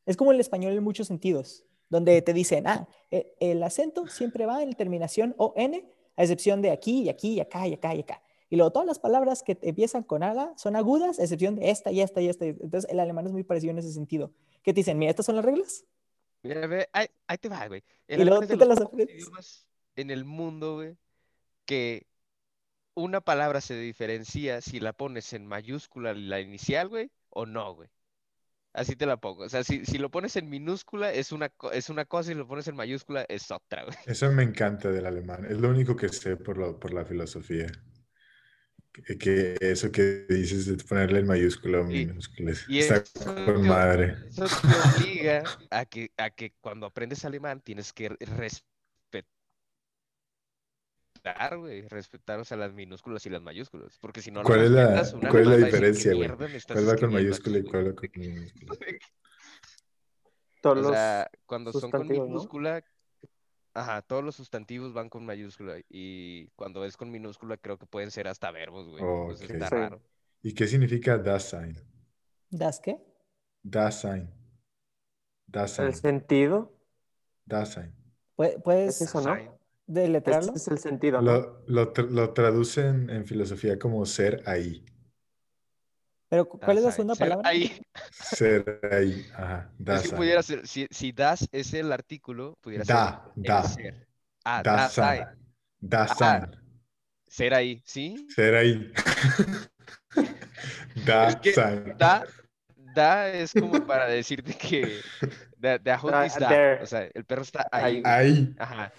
Es 0.04 0.16
como 0.16 0.32
el 0.32 0.40
español 0.40 0.72
en 0.74 0.82
muchos 0.84 1.06
sentidos, 1.06 1.64
donde 1.88 2.20
te 2.22 2.32
dicen, 2.34 2.66
ah, 2.66 2.88
e- 3.10 3.34
el 3.40 3.62
acento 3.62 4.06
siempre 4.08 4.46
va 4.46 4.62
en 4.62 4.72
terminación 4.74 5.34
o 5.38 5.54
n, 5.56 5.84
a 6.16 6.22
excepción 6.22 6.60
de 6.60 6.70
aquí 6.70 7.02
y 7.02 7.08
aquí 7.08 7.34
y 7.34 7.40
acá 7.40 7.66
y 7.66 7.74
acá 7.74 7.94
y 7.94 8.00
acá. 8.00 8.22
Y 8.50 8.56
luego 8.56 8.70
todas 8.72 8.86
las 8.86 8.98
palabras 8.98 9.42
que 9.42 9.56
empiezan 9.62 10.02
con 10.02 10.22
ala 10.22 10.52
son 10.56 10.76
agudas, 10.76 11.18
a 11.18 11.22
excepción 11.22 11.54
de 11.56 11.70
esta 11.70 11.90
y 11.90 12.00
esta 12.02 12.20
y 12.20 12.28
esta. 12.28 12.44
Entonces 12.44 12.90
el 12.90 13.00
alemán 13.00 13.26
es 13.26 13.32
muy 13.32 13.44
parecido 13.44 13.70
en 13.70 13.78
ese 13.78 13.92
sentido. 13.92 14.30
¿Qué 14.62 14.72
te 14.74 14.80
dicen? 14.80 14.98
Mira, 14.98 15.08
estas 15.10 15.24
son 15.24 15.36
las 15.36 15.44
reglas. 15.44 15.84
Mira, 16.42 16.66
ve, 16.66 16.86
ahí, 16.92 17.06
ahí 17.28 17.38
te 17.38 17.48
va, 17.48 17.66
güey. 17.68 17.82
El 18.08 18.20
Y 18.20 18.24
luego 18.24 18.42
tú 18.42 18.48
te 18.48 18.56
los 18.56 18.68
las 18.68 18.80
aprendes. 18.82 19.14
idiomas 19.14 19.66
en 19.96 20.10
el 20.10 20.24
mundo, 20.26 20.74
güey, 20.76 20.96
que 21.72 22.06
una 22.94 23.22
palabra 23.22 23.60
se 23.62 23.74
diferencia 23.78 24.60
si 24.60 24.78
la 24.78 24.92
pones 24.92 25.32
en 25.32 25.46
mayúscula 25.46 26.12
la 26.12 26.40
inicial, 26.40 26.88
güey, 26.88 27.10
o 27.30 27.46
no, 27.46 27.74
güey. 27.74 27.88
Así 28.74 28.96
te 28.96 29.06
la 29.06 29.16
pongo. 29.18 29.44
O 29.44 29.48
sea, 29.48 29.64
si, 29.64 29.84
si 29.86 29.96
lo 29.98 30.10
pones 30.10 30.36
en 30.36 30.48
minúscula 30.50 31.12
es 31.12 31.32
una, 31.32 31.50
es 31.72 31.88
una 31.90 32.04
cosa 32.04 32.32
y 32.32 32.34
lo 32.34 32.46
pones 32.46 32.68
en 32.68 32.76
mayúscula 32.76 33.24
es 33.28 33.50
otra, 33.50 33.84
güey. 33.84 33.96
Eso 34.06 34.30
me 34.32 34.42
encanta 34.42 34.90
del 34.90 35.06
alemán. 35.06 35.44
Es 35.46 35.58
lo 35.58 35.68
único 35.70 35.96
que 35.96 36.08
sé 36.08 36.36
por, 36.36 36.56
lo- 36.58 36.78
por 36.78 36.92
la 36.92 37.04
filosofía. 37.04 37.66
Que, 38.92 39.16
que 39.16 39.56
eso 39.60 39.90
que 39.90 40.26
dices 40.28 40.66
de 40.66 40.76
ponerle 40.84 41.20
en 41.20 41.26
mayúscula 41.26 41.80
o 41.80 41.90
Y- 41.90 42.06
minúsculas. 42.06 42.64
y 42.68 42.78
Está 42.80 43.02
con 43.46 43.66
madre. 43.66 44.16
Eso 44.28 44.44
te 44.46 45.00
obliga 45.04 45.42
a 45.70 45.84
que, 45.86 46.10
a 46.18 46.28
que 46.30 46.52
cuando 46.60 46.86
aprendes 46.86 47.24
alemán 47.24 47.60
tienes 47.62 47.92
que 47.94 48.10
respetar, 48.10 48.71
güey, 51.56 51.82
respetar, 51.88 52.40
o 52.40 52.44
sea, 52.44 52.56
las 52.56 52.72
minúsculas 52.72 53.24
y 53.26 53.30
las 53.30 53.42
mayúsculas, 53.42 53.98
porque 54.00 54.20
si 54.22 54.30
no 54.30 54.42
¿Cuál 54.42 54.64
es 54.64 54.70
la- 54.70 54.86
respetas, 55.00 55.12
cuál 55.30 55.42
es 55.42 55.46
la 55.46 55.52
alemán 55.52 55.52
va 55.52 55.52
a 55.52 55.56
decir, 55.56 55.70
"¿Qué 55.70 55.86
diferencia, 55.86 56.14
güey? 56.14 56.28
¿Cuál 56.66 56.88
va 56.88 56.96
con 57.00 57.12
mayúscula 57.12 57.58
y 57.58 57.62
cuál 57.62 57.82
güey?". 57.84 57.94
va 57.94 58.00
con 58.00 58.10
minúscula? 58.20 58.76
Todos 60.62 60.86
O 60.86 60.92
sea, 60.92 61.30
cuando 61.46 61.72
son 61.72 61.90
con 61.90 62.06
minúscula, 62.08 62.84
ajá, 63.74 64.02
todos 64.02 64.22
los 64.22 64.36
sustantivos 64.36 64.92
van 64.92 65.08
con 65.08 65.26
mayúscula 65.26 65.76
y 65.88 66.48
cuando 66.56 66.84
es 66.84 66.96
con 66.96 67.10
minúscula 67.10 67.56
creo 67.56 67.78
que 67.78 67.86
pueden 67.86 68.10
ser 68.12 68.28
hasta 68.28 68.50
verbos, 68.52 68.88
güey. 68.88 69.02
Está 69.32 69.68
Sí. 69.68 69.74
raro. 69.74 70.02
¿Y 70.42 70.54
qué 70.54 70.66
significa 70.68 71.18
Dasein? 71.18 71.76
¿Das 72.50 72.80
qué? 72.80 72.96
Dasein. 73.62 74.30
Dasein. 75.46 75.88
el 75.88 75.94
sentido. 75.94 76.72
Dasein. 77.44 77.92
Pue- 78.36 78.60
¿Puedes 78.62 79.00
Es 79.00 79.08
eso, 79.08 79.20
¿no? 79.20 79.58
Deletrearlo? 79.86 80.48
Este 80.54 80.58
es 80.58 80.68
el 80.68 80.78
sentido, 80.78 81.20
¿no? 81.20 81.32
Lo, 81.32 81.62
lo, 81.66 81.92
tra- 81.94 82.08
lo 82.08 82.32
traducen 82.32 83.10
en 83.10 83.26
filosofía 83.26 83.78
como 83.78 84.04
ser 84.06 84.42
ahí. 84.46 84.84
Pero 86.28 86.48
cu- 86.48 86.58
¿cuál 86.58 86.78
es 86.78 86.84
la 86.84 86.92
segunda 86.92 87.14
Ser 87.14 87.28
palabra? 87.28 87.48
Ahí. 87.48 87.80
Ser 88.10 88.80
ahí. 88.90 89.26
Ajá. 89.34 89.70
Es 89.86 90.02
que 90.10 90.16
pudiera 90.16 90.42
ser, 90.42 90.66
si, 90.66 90.86
si 90.90 91.12
das 91.12 91.46
es 91.52 91.74
el 91.74 91.92
artículo, 91.92 92.56
pudiera 92.62 92.84
Da, 92.84 93.30
ser 93.34 93.44
da. 93.44 93.62
ser. 93.64 94.08
Ah. 94.44 94.62
Dasein. 94.62 95.24
Dasein. 95.78 96.56
Ser 97.28 97.54
ahí, 97.54 97.82
¿sí? 97.84 98.26
Ser 98.34 98.54
ahí. 98.54 98.92
que- 100.14 101.02
Dasein. 101.04 101.94
Da, 101.98 102.24
da 102.94 103.28
es 103.28 103.52
como 103.52 103.84
para 103.86 104.06
decirte 104.06 104.54
que 104.54 105.00
the, 105.60 105.78
the 105.80 105.94
hund 105.96 106.12
Da- 106.12 106.26
is 106.26 106.34
da. 106.38 106.48
there. 106.48 106.82
O 106.82 106.86
sea, 106.86 107.08
el 107.12 107.24
perro 107.24 107.42
está 107.42 107.68
ahí. 107.70 108.02
Ahí. 108.04 108.26
Ahí. 108.32 108.54
Ajá. 108.58 108.92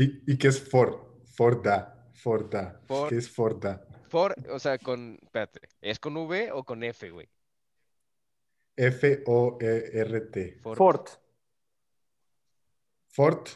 ¿Y, 0.00 0.32
y 0.32 0.38
qué 0.38 0.46
es 0.46 0.60
for? 0.60 1.24
For 1.24 1.60
da. 1.60 2.08
For 2.14 2.48
¿Qué 3.08 3.16
es 3.16 3.28
for 3.28 3.58
da? 3.58 3.84
For, 4.08 4.32
o 4.48 4.58
sea, 4.60 4.78
con, 4.78 5.18
espérate, 5.22 5.60
¿es 5.80 5.98
con 5.98 6.16
V 6.16 6.52
o 6.52 6.62
con 6.64 6.84
F, 6.84 7.10
güey? 7.10 7.28
Fort. 10.76 11.08
Fort 13.08 13.48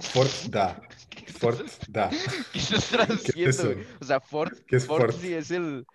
Fort 0.00 0.30
da. 0.48 0.80
Fort 1.38 1.86
da. 1.88 2.10
¿Qué 2.52 2.58
estás 2.58 2.90
¿Qué 3.32 3.44
es 3.44 3.56
traduciendo? 3.56 3.84
O 4.00 4.04
sea, 4.04 4.20
Fort, 4.20 4.58
¿Qué 4.66 4.76
es 4.76 4.86
Fort 4.86 5.12
fort? 5.12 5.20
sí 5.20 5.32
es 5.32 5.50
el, 5.52 5.86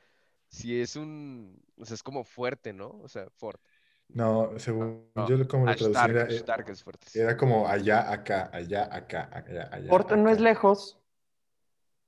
sí 0.48 0.80
es 0.80 0.96
un, 0.96 1.62
o 1.76 1.86
sea, 1.86 1.96
es 1.96 2.04
como 2.04 2.24
fuerte, 2.24 2.72
¿no? 2.72 2.90
O 3.02 3.10
sea, 3.10 3.30
Fort. 3.32 3.62
No, 4.10 4.52
según 4.58 5.10
No, 5.16 5.28
yo 5.28 5.48
como 5.48 5.66
lo 5.66 5.76
traducí 5.76 6.36
Stark, 6.36 6.74
era, 7.14 7.38
como 7.38 7.68
allá, 7.68 8.12
acá, 8.12 8.50
allá, 8.54 8.88
acá, 8.94 9.30
allá, 9.34 9.70
allá. 9.72 9.90
Porto 9.90 10.16
no 10.16 10.30
es 10.30 10.40
lejos. 10.40 11.00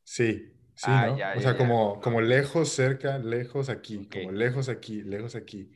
Sí, 0.04 0.54
sí, 0.76 0.86
Ah, 0.88 1.08
¿no? 1.08 1.18
ya, 1.18 1.34
o 1.36 1.42
sea, 1.42 1.52
ya. 1.52 1.58
como, 1.58 2.00
como 2.00 2.22
lejos, 2.22 2.70
cerca, 2.70 3.18
lejos 3.18 3.70
aquí, 3.70 4.08
como 4.08 4.32
lejos 4.32 4.70
aquí, 4.70 5.02
lejos 5.02 5.36
aquí. 5.36 5.72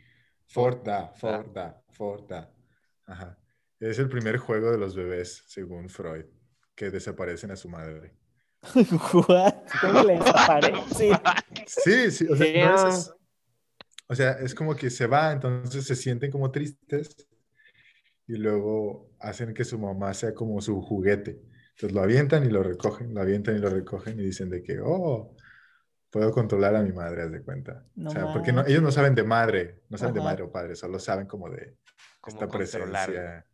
Fort 0.48 0.86
da, 0.86 1.00
da. 1.00 1.14
Fort 1.16 1.54
da, 1.54 1.82
Fort 1.90 2.30
da. 2.30 2.54
Ajá. 3.08 3.38
Es 3.80 4.00
el 4.00 4.10
primer 4.10 4.38
juego 4.38 4.72
de 4.72 4.78
los 4.78 4.96
bebés, 4.96 5.44
según 5.48 5.90
Freud, 5.90 6.26
que 6.76 6.92
desaparecen 6.92 7.52
a 7.52 7.56
su 7.56 7.68
madre. 7.68 8.16
¿Cómo 9.12 10.04
le 10.04 10.18
desaparece? 10.20 11.12
Sí, 11.68 12.12
sí, 12.12 12.28
o 12.30 12.36
sea, 12.36 12.68
no 12.68 12.88
es 12.90 13.14
o 14.12 14.16
sea, 14.16 14.34
es 14.34 14.54
como 14.54 14.76
que 14.76 14.90
se 14.90 15.08
va, 15.08 15.32
entonces 15.32 15.86
se 15.86 15.96
sienten 15.96 16.32
como 16.32 16.52
tristes 16.52 17.16
y 18.28 18.36
luego 18.36 19.10
hacen 19.22 19.54
que 19.54 19.64
su 19.64 19.80
mamá 19.80 20.14
sea 20.14 20.34
como 20.34 20.60
su 20.60 20.82
juguete. 20.82 21.40
Entonces 21.76 21.94
lo 21.94 22.02
avientan 22.02 22.46
y 22.46 22.50
lo 22.50 22.62
recogen, 22.62 23.14
lo 23.14 23.22
avientan 23.22 23.56
y 23.56 23.60
lo 23.60 23.70
recogen 23.70 24.20
y 24.20 24.24
dicen 24.24 24.50
de 24.50 24.62
que, 24.64 24.82
oh, 24.84 25.34
puedo 26.10 26.30
controlar 26.32 26.76
a 26.76 26.84
mi 26.84 26.92
madre, 26.92 27.22
haz 27.22 27.32
de 27.32 27.42
cuenta. 27.42 27.86
No 27.96 28.10
o 28.10 28.14
sea, 28.14 28.34
porque 28.34 28.52
no, 28.52 28.66
ellos 28.68 28.82
no 28.82 28.92
saben 28.92 29.16
de 29.16 29.24
madre, 29.24 29.80
no 29.88 29.98
saben 29.98 30.14
de 30.14 30.20
Ajá. 30.20 30.30
madre 30.30 30.44
o 30.44 30.52
padre, 30.52 30.76
solo 30.76 31.00
saben 31.00 31.26
como 31.26 31.50
de 31.50 31.78
Como 32.20 32.36
esta 32.36 32.48
controlar, 32.50 33.10
presencia 33.10 33.46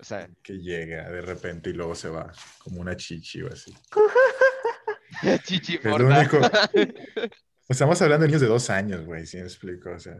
O 0.00 0.02
sea, 0.02 0.30
que 0.42 0.54
llega 0.54 1.10
de 1.10 1.20
repente 1.20 1.68
y 1.68 1.74
luego 1.74 1.94
se 1.94 2.08
va, 2.08 2.32
como 2.64 2.80
una 2.80 2.96
chichi 2.96 3.42
o 3.42 3.52
así. 3.52 3.76
Chichi 5.44 5.76
Es 5.76 5.84
lo 5.84 6.06
único. 6.06 6.38
Estamos 7.68 8.00
hablando 8.02 8.22
de 8.22 8.28
niños 8.28 8.40
de 8.42 8.46
dos 8.48 8.70
años, 8.70 9.04
güey, 9.04 9.26
si 9.26 9.38
me 9.38 9.44
explico, 9.44 9.90
o 9.90 9.98
sea, 9.98 10.16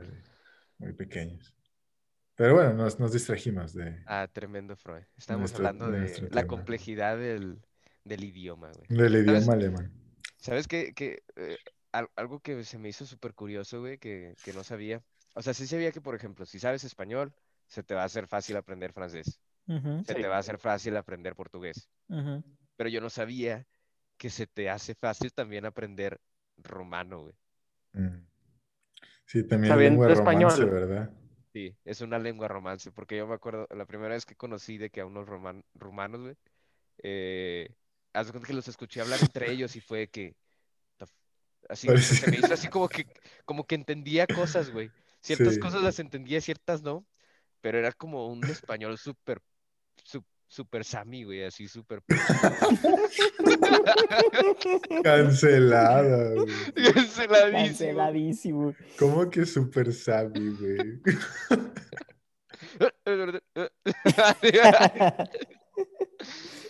muy 0.79 0.93
pequeños. 0.93 1.55
Pero 2.35 2.55
bueno, 2.55 2.75
nos, 2.75 2.99
nos 2.99 3.13
distrajimos 3.13 3.73
de, 3.73 4.03
Ah, 4.07 4.29
tremendo 4.31 4.77
Freud. 4.77 5.05
Estamos 5.17 5.53
Nuestro- 5.53 5.67
hablando 5.67 5.91
de 5.91 6.01
nuestro 6.01 6.29
la 6.31 6.47
complejidad 6.47 7.17
del, 7.17 7.63
del 8.05 8.25
idioma, 8.25 8.71
güey. 8.73 8.87
del 8.89 9.13
¿Sabes? 9.25 9.43
idioma 9.43 9.53
alemán. 9.55 9.93
¿Sabes 10.39 10.69
qué? 10.69 10.93
Que, 10.93 11.23
eh, 11.37 11.57
al- 11.93 12.11
algo 12.17 12.41
que 12.41 12.63
se 12.65 12.79
me 12.79 12.89
hizo 12.89 13.07
súper 13.07 13.33
curioso, 13.33 13.81
güey, 13.81 13.99
que, 13.99 14.35
que 14.45 14.53
no 14.53 14.65
sabía. 14.65 15.03
O 15.35 15.43
sea, 15.43 15.55
sí 15.55 15.67
sabía 15.67 15.93
que, 15.93 16.01
por 16.01 16.15
ejemplo, 16.15 16.45
si 16.47 16.59
sabes 16.59 16.85
español, 16.85 17.33
se 17.69 17.83
te 17.83 17.95
va 17.95 18.03
a 18.03 18.07
hacer 18.07 18.27
fácil 18.27 18.57
aprender 18.57 18.93
francés. 18.93 19.41
Ujú, 19.69 20.05
Se 20.05 20.15
Sí. 20.15 20.21
te 20.23 20.29
va 20.29 20.37
a 20.37 20.41
hacer 20.41 20.59
fácil 20.59 20.97
aprender 20.97 21.35
portugués. 21.35 21.89
ujú. 22.09 22.43
Pero 22.77 22.91
yo 22.91 23.01
no 23.01 23.09
sabía 23.09 23.67
que 24.19 24.29
se 24.31 24.47
te 24.47 24.69
hace 24.69 24.95
fácil 24.95 25.33
también 25.33 25.65
aprender 25.65 26.21
romano, 26.59 27.23
güey. 27.23 27.35
Mm. 27.95 28.27
Sí, 29.27 29.43
también 29.47 29.75
Sabiendo 29.75 30.09
lengua 30.09 30.09
romance, 30.09 30.65
español. 30.65 30.71
¿verdad? 30.71 31.11
Sí, 31.53 31.75
es 31.85 32.01
una 32.03 32.19
lengua 32.19 32.49
romance, 32.49 32.93
porque 32.93 33.17
yo 33.17 33.27
me 33.27 33.35
acuerdo, 33.35 33.67
la 33.71 33.87
primera 33.87 34.15
vez 34.15 34.27
que 34.27 34.37
conocí 34.37 34.79
de 34.79 34.91
que 34.91 35.01
a 35.01 35.07
unos 35.07 35.27
roman- 35.27 35.65
rumanos, 35.75 36.21
güey, 36.23 36.37
eh, 37.03 37.69
haz 38.13 38.27
de 38.27 38.33
cuenta 38.33 38.49
que 38.49 38.55
los 38.55 38.69
escuché 38.69 39.01
hablar 39.01 39.23
entre 39.23 39.51
ellos 39.53 39.77
y 39.77 39.81
fue 39.81 40.09
que, 40.09 40.37
así, 41.69 41.89
se 42.13 42.29
me 42.29 42.39
hizo 42.39 42.55
así 42.55 42.69
como 42.69 42.89
que, 42.89 43.07
como 43.45 43.67
que 43.67 43.75
entendía 43.75 44.27
cosas, 44.27 44.71
güey. 44.71 44.93
Ciertas 45.21 45.55
Sí. 45.55 45.61
cosas 45.61 45.83
las 45.83 45.99
entendía, 45.99 46.41
ciertas 46.41 46.83
no, 46.83 47.07
pero 47.61 47.79
era 47.79 47.93
como 47.93 48.29
un 48.29 48.49
español 48.51 48.99
súper, 48.99 49.41
su- 50.49 50.63
súper 50.63 50.85
sami, 50.85 51.25
güey, 51.25 51.45
así 51.45 51.69
súper... 51.69 52.03
Cancelada, 55.03 56.35
güey. 56.35 56.47
Canceladísimo. 56.93 57.53
Canceladísimo. 57.53 58.75
¿Cómo 58.99 59.31
que 59.31 59.47
super 59.47 59.93
sabi, 59.93 60.51
güey? 60.51 61.01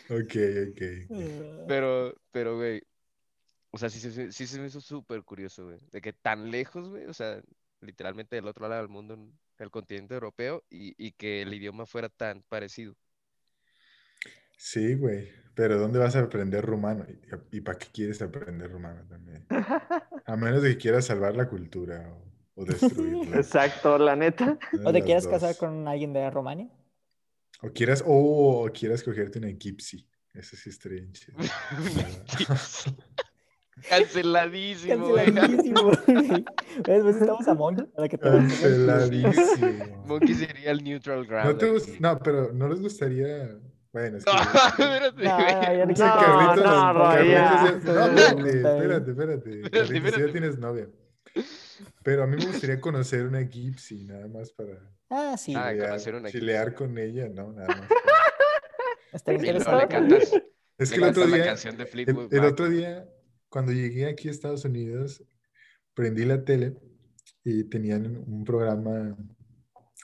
Ok, 0.08 0.36
ok. 0.70 0.82
Pero, 1.66 2.14
pero, 2.30 2.56
güey, 2.56 2.82
o 3.70 3.78
sea, 3.78 3.88
sí, 3.90 3.98
se- 4.00 4.32
sí 4.32 4.46
se 4.46 4.60
me 4.60 4.66
hizo 4.68 4.80
súper 4.80 5.22
curioso, 5.22 5.64
güey, 5.66 5.78
de 5.90 6.00
que 6.00 6.12
tan 6.12 6.50
lejos, 6.50 6.88
güey, 6.88 7.06
o 7.06 7.14
sea, 7.14 7.40
literalmente 7.80 8.36
del 8.36 8.46
otro 8.46 8.68
lado 8.68 8.80
del 8.82 8.90
mundo, 8.90 9.14
en 9.14 9.32
el 9.58 9.70
continente 9.70 10.14
europeo, 10.14 10.64
y, 10.70 10.94
y 11.04 11.12
que 11.12 11.42
el 11.42 11.52
idioma 11.54 11.86
fuera 11.86 12.08
tan 12.08 12.42
parecido. 12.48 12.94
Sí, 14.56 14.94
güey. 14.94 15.28
Pero 15.54 15.78
¿dónde 15.78 15.98
vas 15.98 16.16
a 16.16 16.20
aprender 16.20 16.64
rumano? 16.64 17.06
¿Y, 17.50 17.60
para 17.62 17.78
qué 17.78 17.86
quieres 17.92 18.20
aprender 18.20 18.70
rumano 18.70 19.02
también? 19.08 19.46
A 20.26 20.36
menos 20.36 20.62
de 20.62 20.70
que 20.70 20.76
quieras 20.76 21.06
salvar 21.06 21.34
la 21.34 21.48
cultura 21.48 22.10
o, 22.10 22.62
o 22.62 22.64
destruirla. 22.64 23.36
Exacto, 23.36 23.96
la 23.96 24.16
neta. 24.16 24.58
Una 24.74 24.90
¿O 24.90 24.92
de 24.92 25.00
te 25.00 25.00
las 25.00 25.06
quieres 25.06 25.26
casar 25.28 25.56
con 25.56 25.88
alguien 25.88 26.12
de 26.12 26.30
Romania? 26.30 26.68
O 27.62 27.70
quieras, 27.70 28.04
o 28.06 28.64
o 28.64 28.72
quieras 28.72 29.02
cogerte 29.02 29.38
una 29.38 29.48
Gypsy. 29.48 30.06
Eso 30.34 30.56
sí 30.56 30.68
estaría 30.68 31.10
chido. 31.12 31.38
Canceladísimo. 33.88 35.14
Canceladísimo. 35.14 35.90
¿Ves? 36.86 37.02
Pues 37.02 37.16
estamos 37.16 37.48
a 37.48 37.54
Monkey 37.54 37.86
para 37.86 38.08
que 38.08 38.18
te. 38.18 38.28
Canceladísimo. 38.28 40.04
Monkey 40.06 40.34
sería 40.34 40.70
el 40.70 40.84
neutral 40.84 41.26
ground. 41.26 41.46
No, 41.46 41.56
te 41.56 42.00
no, 42.00 42.18
pero 42.18 42.52
no 42.52 42.68
les 42.68 42.80
gustaría. 42.80 43.58
Bueno, 43.92 44.16
es 44.18 44.24
que. 44.24 44.30
No, 44.30 44.40
espérate, 44.76 45.22
espérate, 48.56 49.10
espérate, 49.10 49.10
espérate. 49.10 49.70
Carlitos, 49.70 50.12
tú 50.12 50.20
ya 50.20 50.32
tienes 50.32 50.58
novia. 50.58 50.88
Pero 52.02 52.22
a 52.22 52.26
mí 52.26 52.36
me 52.36 52.46
gustaría 52.46 52.80
conocer 52.80 53.26
una 53.26 53.40
Gypsy, 53.42 54.04
nada 54.04 54.28
más 54.28 54.52
para 54.52 54.78
Ah, 55.10 55.36
sí. 55.38 55.54
Ah, 55.54 55.70
chilear, 55.70 55.88
conocer 55.88 56.14
una 56.14 56.30
chilear 56.30 56.74
con 56.74 56.98
ella, 56.98 57.28
¿no? 57.28 57.52
Nada 57.52 57.68
más. 57.68 57.88
para- 59.24 59.38
luego 59.38 59.42
le 59.42 59.48
interesante. 59.48 59.88
cantas, 59.94 60.42
Es 60.78 60.90
que 60.90 60.96
el 60.96 61.04
otro 61.04 61.26
día, 61.26 61.44
canción 61.44 61.76
de 61.78 61.84
el, 61.84 62.28
el 62.30 62.44
otro 62.44 62.68
día, 62.68 63.08
cuando 63.48 63.72
llegué 63.72 64.06
aquí 64.06 64.28
a 64.28 64.30
Estados 64.30 64.64
Unidos, 64.64 65.24
prendí 65.94 66.24
la 66.24 66.44
tele 66.44 66.76
y 67.42 67.64
tenían 67.64 68.06
un 68.26 68.44
programa 68.44 69.16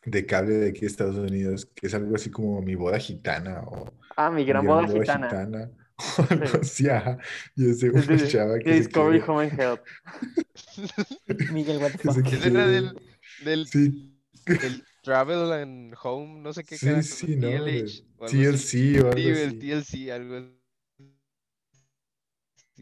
de 0.05 0.27
cable 0.27 0.55
de 0.55 0.71
aquí 0.71 0.81
de 0.83 0.87
Estados 0.89 1.17
Unidos, 1.17 1.67
que 1.75 1.87
es 1.87 1.95
algo 1.95 2.15
así 2.17 2.31
como 2.31 2.61
Mi 2.63 2.75
Boda 2.75 2.99
Gitana 2.99 3.63
o 3.63 3.93
Ah, 4.17 4.31
mi 4.31 4.43
Mi 4.43 4.45
gran 4.45 4.67
boda 4.67 4.87
gitana. 4.89 5.29
o 6.19 6.23
algo 6.29 6.47
Sí. 6.53 6.59
así, 6.61 6.89
ajá. 6.89 7.19
Y 7.57 7.71
ese 7.71 7.87
Es 7.89 8.07
de- 8.07 8.15
una 8.15 8.27
chava 8.29 8.59
que 8.59 8.71
se 8.73 8.79
Discovery 8.81 9.19
quiere- 9.21 9.33
Home 9.33 9.45
and 9.51 9.61
Health. 9.61 9.81
Miguel, 11.53 11.79
what 11.79 11.93
the 11.93 12.13
se? 12.13 12.21
Ese 12.37 12.49
era 12.49 12.67
del, 12.67 12.93
del, 13.45 13.67
Sí, 13.67 14.19
del 14.47 14.85
Travel 15.03 15.53
and 15.53 15.95
Home, 16.03 16.41
no 16.41 16.53
sé 16.53 16.65
qué 16.65 16.77
sí, 16.77 16.87
carajo, 16.87 17.03
sí, 17.03 17.37
¿no? 17.37 17.47
De 17.49 17.59
TLH, 17.59 18.05
o 18.19 18.25
algo 18.27 18.27
así. 18.27 18.39
TLC 18.39 19.01
o 19.03 19.07
algo 19.09 19.19
Sí, 19.19 19.29
el 19.29 19.49
así. 19.49 19.59
TLC, 19.59 20.13
algo 20.13 20.37
así. 20.37 20.59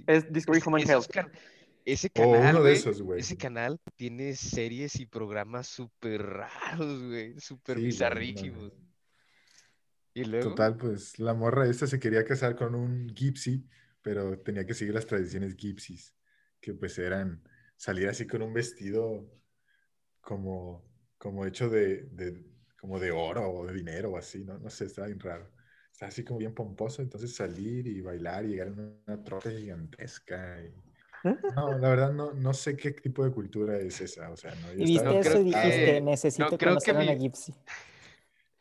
Es 0.07 0.33
Discovery 0.33 0.63
Home 0.67 0.81
and 0.83 0.91
Health. 0.91 1.07
Ese 1.85 2.11
canal, 2.11 2.67
esos, 2.67 3.03
ese 3.17 3.37
canal 3.37 3.81
tiene 3.97 4.35
series 4.37 5.01
y 5.01 5.07
programas 5.07 5.69
súper 5.69 6.23
raros, 6.23 7.03
güey, 7.05 7.39
súper 7.41 7.81
Sí, 7.81 7.95
güey, 7.95 8.23
no 8.33 8.43
bizarrísimos. 8.43 8.73
Y 10.15 10.25
luego, 10.25 10.61
Total, 10.61 10.77
pues 10.77 11.19
la 11.19 11.35
morra 11.35 11.67
esta 11.69 11.87
se 11.87 12.01
quería 12.01 12.25
casar 12.25 12.57
con 12.57 12.75
un 12.75 13.09
Gypsy, 13.15 13.69
pero 14.03 14.39
tenía 14.41 14.65
que 14.67 14.73
seguir 14.75 14.95
las 14.95 15.07
tradiciones 15.07 15.55
Gypsies, 15.57 16.15
que 16.61 16.73
pues 16.75 16.99
eran 16.99 17.43
salir 17.77 18.09
así 18.09 18.27
con 18.27 18.41
un 18.43 18.55
vestido 18.55 19.31
como, 20.21 20.85
como 21.19 21.47
hecho 21.47 21.69
de, 21.71 22.05
de- 22.13 22.45
como 22.81 22.99
de 23.01 23.11
oro 23.13 23.51
o 23.51 23.67
de 23.67 23.75
dinero 23.75 24.13
o 24.13 24.17
así, 24.19 24.45
¿no? 24.45 24.59
No 24.59 24.71
sé, 24.71 24.87
estaba 24.87 25.09
bien 25.09 25.21
raro. 25.21 25.51
Estaba 25.93 26.09
así 26.11 26.25
como 26.25 26.39
bien 26.41 26.55
pomposo, 26.55 27.03
entonces 27.03 27.35
salir 27.35 27.87
y 27.87 28.01
bailar 28.01 28.45
y 28.47 28.51
llegar 28.51 28.69
en 28.69 29.01
una 29.07 29.25
troca 29.25 29.51
gigantesca. 29.51 30.63
y- 30.65 30.75
No, 31.55 31.77
la 31.79 31.89
verdad 31.91 32.13
no, 32.13 32.33
no 32.33 32.55
sé 32.55 32.77
qué 32.77 32.93
tipo 32.93 33.25
de 33.25 33.31
cultura 33.33 33.77
es 33.79 34.01
esa, 34.01 34.31
o 34.31 34.37
sea, 34.37 34.55
no, 34.57 34.73
yo 34.73 34.85
Y 34.85 34.97
estaba- 34.97 35.17
viste 35.17 35.29
eso 35.29 35.41
y 35.41 35.45
dijiste, 35.45 35.85
que- 35.85 36.01
necesito 36.01 36.45
no 36.45 36.49
creo 36.49 36.59
que 36.59 36.67
conocer 36.67 36.97
a 36.97 37.01
una 37.01 37.13
mi- 37.13 37.19
Gypsy. 37.19 37.55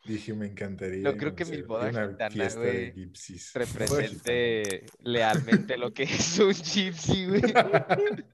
dije, 0.04 0.34
me 0.34 0.46
encantaría 0.46 1.02
No 1.02 1.16
creo 1.16 1.34
que 1.34 1.44
mi 1.44 1.62
boda 1.62 1.88
una 1.90 2.08
gitana, 2.08 2.54
güey, 2.56 2.92
represente 3.54 4.86
lealmente 5.00 5.76
lo 5.78 5.92
que 5.92 6.02
es 6.04 6.38
un 6.38 6.52
gypsy, 6.52 7.26
güey. 7.26 7.42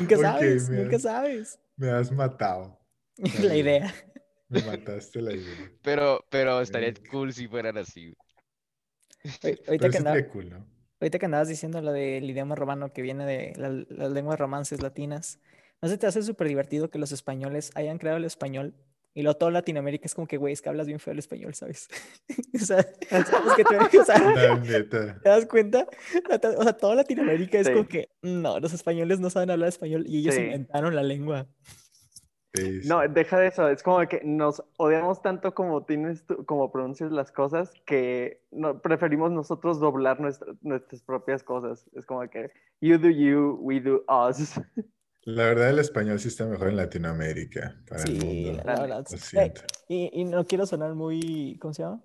Nunca 0.00 0.16
sabes, 0.16 0.68
mira. 0.68 0.82
nunca 0.82 0.98
sabes. 0.98 1.58
Me 1.76 1.90
has 1.90 2.10
matado. 2.10 2.78
La 3.40 3.54
idea. 3.56 3.94
Me 4.48 4.62
mataste 4.62 5.22
la 5.22 5.32
idea. 5.32 5.70
Pero, 5.80 6.24
pero 6.28 6.60
estaría 6.60 6.92
cool 7.10 7.32
si 7.32 7.46
fueran 7.46 7.78
así, 7.78 8.06
güey. 8.06 8.16
Oye, 9.68 9.78
Pero 9.78 9.92
sí 9.92 10.02
que, 10.12 10.26
cool, 10.28 10.50
¿no? 10.50 10.66
Ahorita 11.00 11.18
que 11.18 11.26
andabas 11.26 11.48
diciendo 11.48 11.80
lo 11.80 11.92
del 11.92 12.28
idioma 12.28 12.54
romano 12.54 12.92
que 12.92 13.02
viene 13.02 13.24
de 13.26 13.52
la- 13.56 13.84
las 13.88 14.12
lenguas 14.12 14.38
romances 14.38 14.82
latinas, 14.82 15.38
¿no 15.82 15.88
se 15.88 15.96
te 15.98 16.06
hace 16.06 16.22
súper 16.22 16.48
divertido 16.48 16.90
que 16.90 16.98
los 16.98 17.12
españoles 17.12 17.70
hayan 17.74 17.98
creado 17.98 18.18
el 18.18 18.24
español 18.24 18.74
Y 19.12 19.22
luego 19.22 19.36
toda 19.38 19.50
Latinoamérica 19.50 20.06
es 20.06 20.14
como 20.14 20.28
que, 20.28 20.36
güey, 20.36 20.52
es 20.52 20.62
que 20.62 20.68
hablas 20.68 20.86
bien 20.86 21.00
feo 21.00 21.12
el 21.12 21.18
español, 21.18 21.52
¿sabes? 21.54 21.88
o 22.54 22.58
sea, 22.64 22.86
sabes 23.10 23.88
que 23.90 24.04
sea, 24.04 24.18
La 24.20 24.54
neta. 24.60 25.18
¿Te 25.20 25.28
das 25.28 25.46
cuenta? 25.46 25.88
O 26.30 26.38
sea, 26.38 26.50
O 26.56 26.62
sea, 26.62 26.72
toda 26.74 26.94
Latinoamérica 26.94 27.58
es 27.58 27.66
Sí. 27.66 27.72
como 27.72 27.88
que, 27.88 28.08
no, 28.22 28.60
los 28.60 28.72
españoles 28.72 29.18
no 29.18 29.28
saben 29.28 29.50
hablar 29.50 29.68
español 29.68 30.04
y 30.06 30.18
ellos 30.20 30.36
Sí. 30.36 30.42
inventaron 30.42 30.94
la 30.94 31.02
lengua. 31.02 31.48
Sí, 32.54 32.82
sí. 32.82 32.88
No, 32.88 33.06
deja 33.08 33.38
de 33.38 33.48
eso. 33.48 33.68
Es 33.68 33.82
como 33.82 34.00
que 34.08 34.20
nos 34.24 34.62
odiamos 34.76 35.22
tanto 35.22 35.54
como 35.54 35.84
tienes 35.84 36.24
tú- 36.26 36.44
como 36.46 36.70
pronuncias 36.72 37.12
las 37.12 37.30
cosas 37.32 37.72
que 37.86 38.42
no, 38.50 38.80
preferimos 38.80 39.30
nosotros 39.30 39.78
doblar 39.80 40.20
nuestra- 40.20 40.54
nuestras 40.62 41.02
propias 41.02 41.42
cosas. 41.44 41.88
Es 41.94 42.06
como 42.06 42.28
que 42.28 42.50
you 42.80 42.98
do 42.98 43.08
you, 43.10 43.58
we 43.60 43.80
do 43.80 44.04
us. 44.08 44.54
La 45.22 45.44
verdad, 45.44 45.70
el 45.70 45.78
español 45.78 46.18
sí 46.18 46.28
está 46.28 46.46
mejor 46.46 46.68
en 46.68 46.76
Latinoamérica 46.76 47.76
para 47.88 48.04
el 48.04 48.12
Sí, 48.12 48.18
mundo. 48.18 48.62
la 48.64 48.80
verdad. 48.80 49.06
Eh, 49.34 49.52
y, 49.88 50.20
y 50.20 50.24
no 50.24 50.44
quiero 50.46 50.66
sonar 50.66 50.94
muy, 50.94 51.58
¿cómo 51.60 51.74
se 51.74 51.82
llama? 51.82 52.02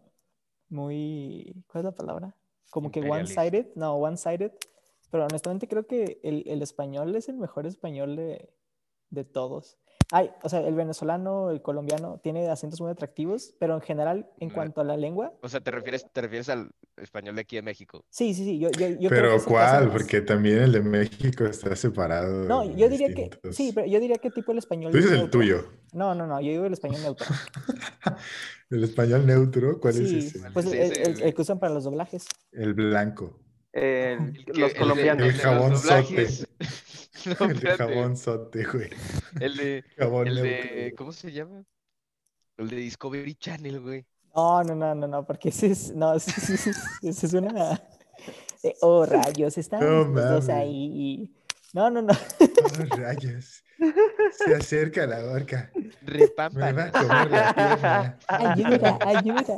Muy, 0.69 1.63
¿cuál 1.67 1.81
es 1.81 1.86
la 1.86 1.95
palabra? 1.95 2.36
Como 2.71 2.91
que 2.91 3.01
one-sided, 3.01 3.67
no, 3.75 3.95
one-sided. 3.95 4.51
Pero 5.12 5.25
honestamente 5.25 5.67
creo 5.67 5.88
que 5.88 6.19
el, 6.23 6.43
el 6.47 6.62
español 6.62 7.15
es 7.15 7.29
el 7.29 7.38
mejor 7.38 7.65
español 7.67 8.15
de, 8.15 8.49
de 9.12 9.23
todos. 9.23 9.77
Ay, 10.11 10.29
o 10.43 10.49
sea, 10.49 10.59
el 10.59 10.75
venezolano, 10.75 11.49
el 11.49 11.61
colombiano, 11.63 12.19
tiene 12.21 12.47
acentos 12.49 12.79
muy 12.79 12.91
atractivos, 12.91 13.55
pero 13.59 13.73
en 13.75 13.81
general, 13.81 14.29
en 14.39 14.49
No, 14.49 14.53
cuanto 14.53 14.81
a 14.81 14.83
la 14.83 14.97
lengua, 14.97 15.33
O 15.41 15.49
sea, 15.49 15.61
te 15.61 15.71
refieres, 15.71 16.05
te 16.13 16.21
refieres 16.21 16.47
al 16.49 16.69
español 16.97 17.35
de 17.35 17.41
aquí 17.41 17.55
de 17.55 17.63
México. 17.63 18.05
sí, 18.09 18.33
sí, 18.35 18.43
sí, 18.45 18.59
yo, 18.59 18.69
yo, 18.71 18.87
yo 18.89 19.09
creo 19.09 19.09
que 19.09 19.09
Pero 19.09 19.45
¿cuál? 19.45 19.89
Porque 19.91 20.21
también 20.21 20.59
el 20.59 20.71
de 20.73 20.81
México 20.81 21.45
está 21.45 21.75
separado. 21.75 22.45
No, 22.45 22.63
yo 22.75 22.87
diría 22.87 23.07
que, 23.13 23.31
sí, 23.51 23.71
pero 23.73 23.87
yo 23.87 23.99
diría 23.99 24.17
que 24.17 24.29
tipo 24.29 24.51
el 24.51 24.59
español 24.59 24.91
Tú 24.91 24.97
dices 24.97 25.11
el 25.13 25.17
neutro. 25.19 25.39
tuyo. 25.41 25.65
No, 25.93 26.13
no, 26.13 26.27
no, 26.27 26.39
yo 26.41 26.51
digo 26.51 26.65
el 26.65 26.73
español 26.73 27.01
neutro. 27.01 27.25
El 28.69 28.83
español 28.83 29.25
neutro, 29.27 29.79
¿cuál 29.79 29.93
es 29.95 30.11
ese? 30.11 30.39
pues 30.51 30.65
Sí, 30.65 30.75
el, 30.77 30.93
sí, 30.95 31.01
el- 31.03 31.15
sí. 31.17 31.23
el 31.23 31.33
que 31.35 31.41
usan 31.43 31.59
para 31.59 31.73
los 31.73 31.83
doblajes. 31.83 32.25
El 32.51 32.73
blanco. 32.73 33.39
El- 33.71 34.19
El 34.37 34.45
que- 34.45 34.53
los 34.59 34.73
colombianos. 34.73 35.27
el 35.27 35.33
jabón 35.33 35.73
doblajes. 35.73 36.47
No, 37.39 37.45
el 37.49 37.60
de 37.60 37.71
jabón 37.78 38.17
sote, 38.17 38.65
güey. 38.65 38.89
El 39.39 39.56
de, 39.58 39.84
Jabón 39.97 40.28
el 40.28 40.36
de. 40.36 40.93
¿cómo 40.97 41.12
se 41.12 41.32
llama? 41.32 41.63
El 42.58 42.69
de 42.69 42.75
Discovery 42.78 43.36
Channel, 43.36 43.80
güey. 43.82 44.06
No, 44.36 44.63
no, 44.63 44.75
no, 44.75 44.93
no, 44.95 45.08
no, 45.08 45.25
porque 45.25 45.49
ese 45.49 45.67
es, 45.67 45.95
no, 45.95 46.13
ese, 46.15 46.32
ese- 46.54 46.71
ese 47.01 47.25
es 47.28 47.34
una... 47.34 47.82
eh, 48.63 48.75
oh, 48.82 49.06
rayos, 49.06 49.58
están 49.58 49.80
No 49.80 50.04
los 50.04 50.08
dos 50.15 50.47
mames. 50.47 50.49
ahí. 50.49 50.89
y- 50.93 51.36
No, 51.73 51.89
no, 51.89 52.01
no. 52.01 52.13
Oh, 52.13 52.95
rayos. 52.97 53.63
Se 54.32 54.56
acerca 54.56 55.06
la 55.08 55.23
orca. 55.32 55.71
Me 55.73 55.82
va 55.82 56.45
a 56.45 56.49
Repámpano. 56.49 56.91
comer 56.91 57.32
la 57.32 57.54
pierna. 57.54 58.19
Ayuda, 58.28 58.99
ayuda. 59.06 59.58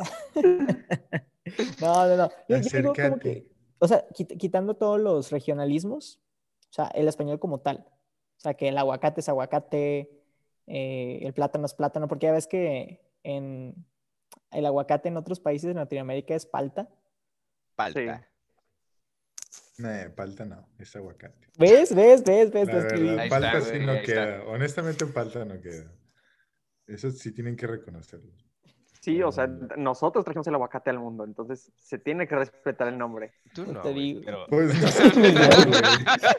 No, 1.81 2.07
no, 2.07 2.17
no. 2.17 2.29
Yo, 2.49 2.57
yo 2.57 2.77
digo 2.77 2.93
como 2.93 3.07
Acércate. 3.07 3.19
que, 3.43 3.47
o 3.79 3.87
sea, 3.87 4.07
quit- 4.09 4.37
quitando 4.37 4.75
todos 4.75 4.99
los 4.99 5.31
regionalismos, 5.31 6.19
o 6.69 6.73
sea, 6.73 6.87
el 6.87 7.07
español 7.07 7.39
como 7.39 7.59
tal. 7.59 7.85
O 8.37 8.39
sea, 8.39 8.53
que 8.53 8.69
el 8.69 8.77
aguacate 8.77 9.21
es 9.21 9.29
aguacate, 9.29 10.11
eh, 10.67 11.19
el 11.21 11.33
plátano 11.33 11.65
es 11.65 11.73
plátano, 11.73 12.07
porque 12.07 12.27
ya 12.27 12.31
ves 12.31 12.47
que 12.47 13.01
en 13.23 13.85
el 14.51 14.65
aguacate 14.65 15.09
en 15.09 15.17
otros 15.17 15.39
países 15.39 15.69
de 15.69 15.73
Latinoamérica 15.73 16.35
es 16.35 16.45
palta. 16.45 16.89
Palta. 17.75 18.27
No, 19.77 19.89
palta 20.15 20.45
no, 20.45 20.67
es 20.79 20.95
aguacate. 20.95 21.47
¿Ves? 21.57 21.93
¿Ves? 21.93 22.23
¿Ves? 22.23 22.51
¿Ves? 22.51 22.67
La 22.67 22.73
verdad, 22.73 23.29
palta 23.29 23.57
está, 23.57 23.61
sí 23.61 23.83
güey, 23.83 23.85
no 23.85 24.01
queda. 24.01 24.43
Honestamente, 24.47 25.05
en 25.05 25.13
palta 25.13 25.45
no 25.45 25.61
queda. 25.61 25.91
Eso 26.87 27.11
sí 27.11 27.31
tienen 27.31 27.55
que 27.55 27.67
reconocerlo. 27.67 28.33
Sí, 29.07 29.23
o 29.23 29.31
sea, 29.31 29.47
nosotros 29.77 30.25
trajimos 30.25 30.45
el 30.47 30.55
aguacate 30.55 30.89
al 30.89 30.99
mundo, 30.99 31.23
entonces 31.23 31.71
se 31.77 31.97
tiene 31.97 32.27
que 32.27 32.35
respetar 32.35 32.89
el 32.89 32.97
nombre. 32.97 33.31
Tú 33.53 33.65
no, 33.65 33.79
te 33.79 33.93
digo. 33.93 34.19
pero... 34.25 34.45
Pues 34.49 34.73
Miguel, 35.15 35.33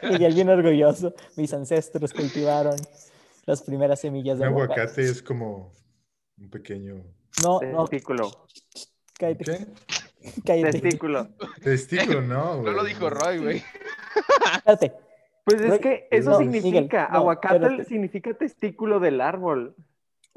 güey. 0.02 0.12
Miguel 0.12 0.34
bien 0.34 0.48
orgulloso. 0.50 1.14
Mis 1.38 1.54
ancestros 1.54 2.12
cultivaron 2.12 2.76
las 3.46 3.62
primeras 3.62 4.00
semillas 4.02 4.34
Un 4.34 4.40
de 4.40 4.44
aguacate. 4.48 4.80
aguacate 4.82 5.02
es 5.02 5.22
como 5.22 5.72
un 6.38 6.50
pequeño. 6.50 6.96
No, 7.42 7.58
no, 7.62 7.86
Testículo. 7.86 8.30
cállate, 9.18 9.44
¿Qué? 9.44 9.66
cállate. 10.44 10.80
Testículo. 10.80 11.28
Testículo, 11.62 12.20
no, 12.26 12.58
güey. 12.58 12.64
No 12.66 12.72
lo 12.72 12.84
dijo 12.84 13.08
Roy, 13.08 13.38
güey. 13.38 13.62
Cállate. 14.62 14.92
Pues 15.44 15.58
es 15.62 15.70
Roy- 15.70 15.78
que 15.80 16.08
eso 16.10 16.32
No, 16.32 16.38
significa, 16.38 16.80
Miguel, 16.82 16.88
no, 17.12 17.16
aguacate 17.16 17.84
significa 17.86 18.34
testículo 18.34 19.00
del 19.00 19.22
árbol. 19.22 19.74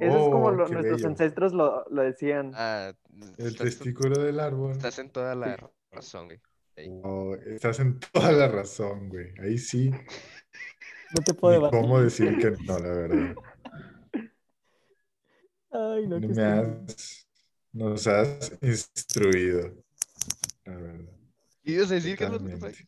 Eso 0.01 0.17
es 0.17 0.23
como 0.31 0.45
Oh, 0.47 0.51
lo- 0.51 0.65
qué 0.65 0.73
nuestros 0.73 0.97
bello. 0.97 1.07
ancestros 1.09 1.53
lo, 1.53 1.85
lo 1.89 2.01
decían. 2.01 2.51
Ah, 2.55 2.93
El 3.37 3.47
estás, 3.47 3.65
testículo 3.77 4.19
del 4.21 4.39
árbol. 4.39 4.71
estás 4.71 4.97
en 4.99 5.09
toda 5.11 5.35
la 5.35 5.57
razón, 5.91 6.25
güey. 6.25 6.39
Ey. 6.75 6.89
Oh, 7.03 7.35
estás 7.35 7.79
en 7.79 7.99
toda 7.99 8.31
la 8.31 8.47
razón, 8.47 9.09
güey. 9.09 9.33
Ahí 9.39 9.57
sí. 9.57 9.89
No 9.91 11.23
te 11.25 11.33
puedo 11.33 11.53
Ni 11.53 11.59
debatir. 11.59 11.79
cómo 11.81 12.01
decir 12.01 12.37
que 12.39 12.51
no, 12.65 12.79
la 12.79 12.87
verdad. 12.89 13.35
Ay, 15.73 16.07
no, 16.07 16.19
qué 16.19 16.27
me 16.27 16.43
has, 16.43 17.27
nos 17.71 18.07
has 18.07 18.51
instruido. 18.61 19.71
La 20.65 20.75
verdad. 20.75 21.05
¿Y 21.63 21.73
ibas 21.75 21.91
a 21.91 21.95
decir 21.95 22.17
que 22.17 22.25
no? 22.25 22.31
Totalmente. 22.39 22.87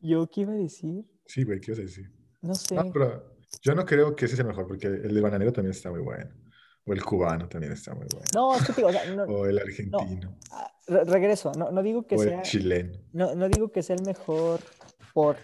¿Yo 0.00 0.28
qué 0.30 0.42
iba 0.42 0.52
a 0.52 0.56
decir? 0.56 1.04
Sí, 1.26 1.42
güey, 1.44 1.60
¿qué 1.60 1.72
ibas 1.72 1.78
a 1.80 1.82
decir? 1.82 2.10
No 2.42 2.54
sé. 2.54 2.76
Ah, 2.78 2.84
pero 2.92 3.36
yo 3.62 3.74
no 3.74 3.84
creo 3.84 4.14
que 4.16 4.26
ese 4.26 4.36
sea 4.36 4.44
mejor, 4.44 4.66
porque 4.66 4.86
el 4.86 5.14
de 5.14 5.20
bananero 5.20 5.52
también 5.52 5.72
está 5.72 5.90
muy 5.90 6.00
bueno. 6.00 6.30
O 6.86 6.92
el 6.92 7.02
cubano 7.02 7.48
también 7.48 7.72
está 7.72 7.94
muy 7.94 8.06
bueno. 8.12 8.26
No, 8.34 8.54
es 8.56 8.66
que 8.66 8.72
digo, 8.74 8.88
o 8.88 8.92
sea, 8.92 9.06
no- 9.14 9.22
O 9.24 9.46
el 9.46 9.58
argentino. 9.58 10.36
ah, 10.50 10.70
re- 10.86 11.04
regreso. 11.04 11.50
No, 11.56 11.70
no 11.70 11.82
digo 11.82 12.06
que 12.06 12.16
O 12.16 12.22
el 12.22 12.28
sea, 12.28 12.42
chileno. 12.42 12.98
no, 13.12 13.34
no 13.34 13.48
digo 13.48 13.72
que 13.72 13.82
sea 13.82 13.96
el 13.96 14.02
mejor 14.04 14.60
por, 15.14 15.36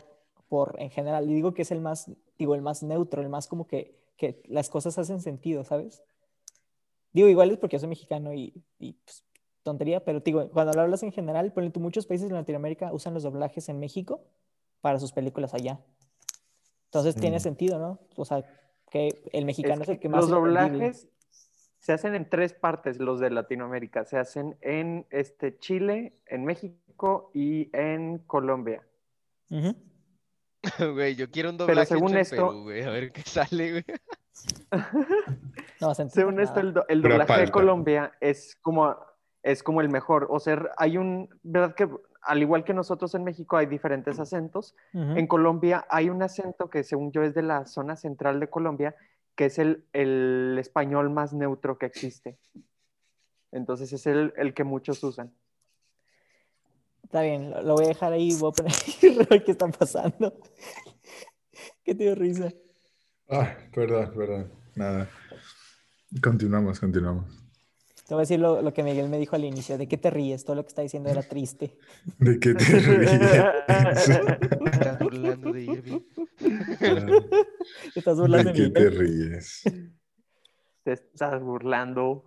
por 0.49 0.77
en 0.79 0.91
general. 0.91 1.27
Digo 1.27 1.55
que 1.55 1.63
es 1.63 1.71
el 1.71 1.81
más, 1.81 2.11
digo, 2.39 2.55
el 2.55 2.61
más 2.61 2.83
neutro, 2.83 3.23
el 3.23 3.31
más 3.31 3.47
como 3.47 3.67
que, 3.67 3.99
que 4.19 4.43
las 4.49 4.69
cosas 4.69 4.99
hacen 4.99 5.21
sentido, 5.23 5.65
¿sabes? 5.65 6.03
Digo, 7.13 7.27
igual 7.29 7.51
es 7.51 7.57
porque 7.57 7.77
yo 7.77 7.81
soy 7.81 7.89
mexicano 7.89 8.35
y, 8.35 8.63
y, 8.79 8.93
pues, 8.93 9.25
tontería, 9.63 10.05
pero 10.05 10.21
digo, 10.21 10.49
cuando 10.51 10.73
lo 10.75 10.83
hablas 10.83 11.03
en 11.03 11.11
general, 11.13 11.53
por 11.55 11.63
ejemplo, 11.63 11.81
muchos 11.81 12.07
países 12.07 12.29
de 12.29 12.35
Latinoamérica 12.35 12.93
usan 12.93 13.15
los 13.15 13.23
doblajes 13.23 13.69
en 13.71 13.81
México 13.81 14.23
para 14.83 14.99
sus 15.01 15.13
películas 15.13 15.55
allá. 15.55 15.81
Entonces 16.91 17.15
tiene 17.15 17.37
Mm. 17.37 17.41
sentido, 17.41 17.79
¿no? 17.79 18.01
O 18.17 18.25
sea, 18.25 18.45
que 18.91 19.09
el 19.33 19.45
mexicano 19.45 19.83
es, 19.83 19.89
Es 19.89 19.95
el 19.95 20.01
que 20.01 20.09
más 20.09 20.23
los 20.23 20.31
doblajes 20.31 21.09
se 21.79 21.93
hacen 21.93 22.15
en 22.17 22.29
tres 22.29 22.53
partes, 22.53 22.99
los 22.99 23.21
de 23.21 23.31
Latinoamérica. 23.31 24.05
Se 24.05 24.19
hacen 24.19 24.57
en 24.61 25.07
este, 25.11 25.57
Chile, 25.59 26.15
en 26.27 26.45
México 26.45 27.31
y 27.33 27.71
en 27.73 28.19
Colombia. 28.19 28.83
Ujú. 29.51 29.75
Güey, 30.95 31.15
yo 31.15 31.31
quiero 31.31 31.51
un 31.51 31.57
doblaje 31.57 31.87
según 31.87 32.17
hecho 32.17 32.35
en 32.35 32.41
Perú, 32.49 32.63
güey. 32.65 32.83
A 32.83 32.91
ver 32.91 33.13
qué 33.13 33.23
sale, 33.23 33.71
güey. 33.71 33.85
No 35.81 35.91
entender 35.91 36.11
Según 36.11 36.41
esto, 36.41 36.61
el, 36.61 36.75
do- 36.75 36.85
el 36.89 37.03
doblaje 37.03 37.41
de. 37.41 37.51
Colombia 37.51 38.13
es 38.21 38.57
como, 38.61 38.97
es 39.43 39.63
como 39.63 39.81
el 39.81 39.89
mejor. 39.89 40.27
O 40.31 40.39
sea, 40.41 40.61
hay 40.77 40.99
un, 40.99 41.29
¿verdad 41.43 41.75
que 41.75 41.89
al 42.23 42.43
igual 42.43 42.65
que 42.65 42.75
nosotros 42.75 43.15
en 43.15 43.25
México 43.25 43.57
hay 43.57 43.67
diferentes 43.67 44.19
acentos? 44.19 44.75
Ujú. 44.93 45.13
En 45.13 45.27
Colombia 45.27 45.87
hay 45.89 46.11
un 46.11 46.23
acento 46.23 46.71
que 46.71 46.85
según 46.85 47.13
yo 47.13 47.23
es 47.23 47.35
de 47.35 47.43
la 47.43 47.67
zona 47.67 47.97
central 47.97 48.41
de 48.41 48.49
Colombia, 48.49 48.95
que 49.35 49.47
es 49.47 49.59
el, 49.59 49.85
el 49.93 50.57
español 50.59 51.11
más 51.11 51.33
neutro 51.33 51.79
que 51.79 51.87
existe. 51.87 52.39
Entonces 53.53 53.93
es 53.93 54.07
el, 54.07 54.33
el 54.37 54.55
que 54.55 54.65
muchos 54.65 55.03
usan. 55.03 55.33
Está 57.03 57.23
bien, 57.23 57.51
lo, 57.51 57.63
lo 57.63 57.75
voy 57.75 57.87
a 57.87 57.89
dejar 57.89 58.13
ahí. 58.13 58.35
Voy 58.39 58.51
a 58.51 58.53
poner 58.53 59.43
qué 59.45 59.51
está 59.51 59.69
pasando. 59.69 60.33
¿Qué 61.85 61.95
te 61.95 62.05
dio 62.05 62.15
risa? 62.15 62.53
Ah, 63.29 63.57
perdón, 63.75 64.13
perdón. 64.15 64.53
Nada. 64.77 65.09
Continuamos, 66.23 66.79
continuamos. 66.79 67.40
Te 68.11 68.15
voy 68.15 68.23
a 68.23 68.25
decir 68.25 68.41
lo, 68.41 68.61
lo 68.61 68.75
que 68.75 68.83
Miguel 68.83 69.09
me 69.09 69.19
dijo 69.21 69.37
al 69.37 69.45
inicio. 69.45 69.79
¿De 69.79 69.87
qué 69.87 69.97
te 69.97 70.11
ríes? 70.11 70.45
Todo 70.45 70.57
lo 70.57 70.65
que 70.65 70.69
está 70.71 70.83
diciendo 70.83 71.09
era 71.11 71.23
triste. 71.23 71.79
¿De 72.19 72.41
qué 72.41 72.55
te 72.55 72.65
ríes? 72.65 73.13
Estás 74.67 74.99
burlando 74.99 75.53
de 75.53 75.63
Irving. 75.63 76.01
Te 76.37 77.39
estás 78.01 78.19
burlando 78.19 78.53
¿De 78.53 78.59
de 78.63 78.65
qué 78.65 78.81
te 78.81 78.91
ríes? 78.91 79.63
Te 80.83 80.93
estás 80.93 81.41
burlando. 81.41 82.25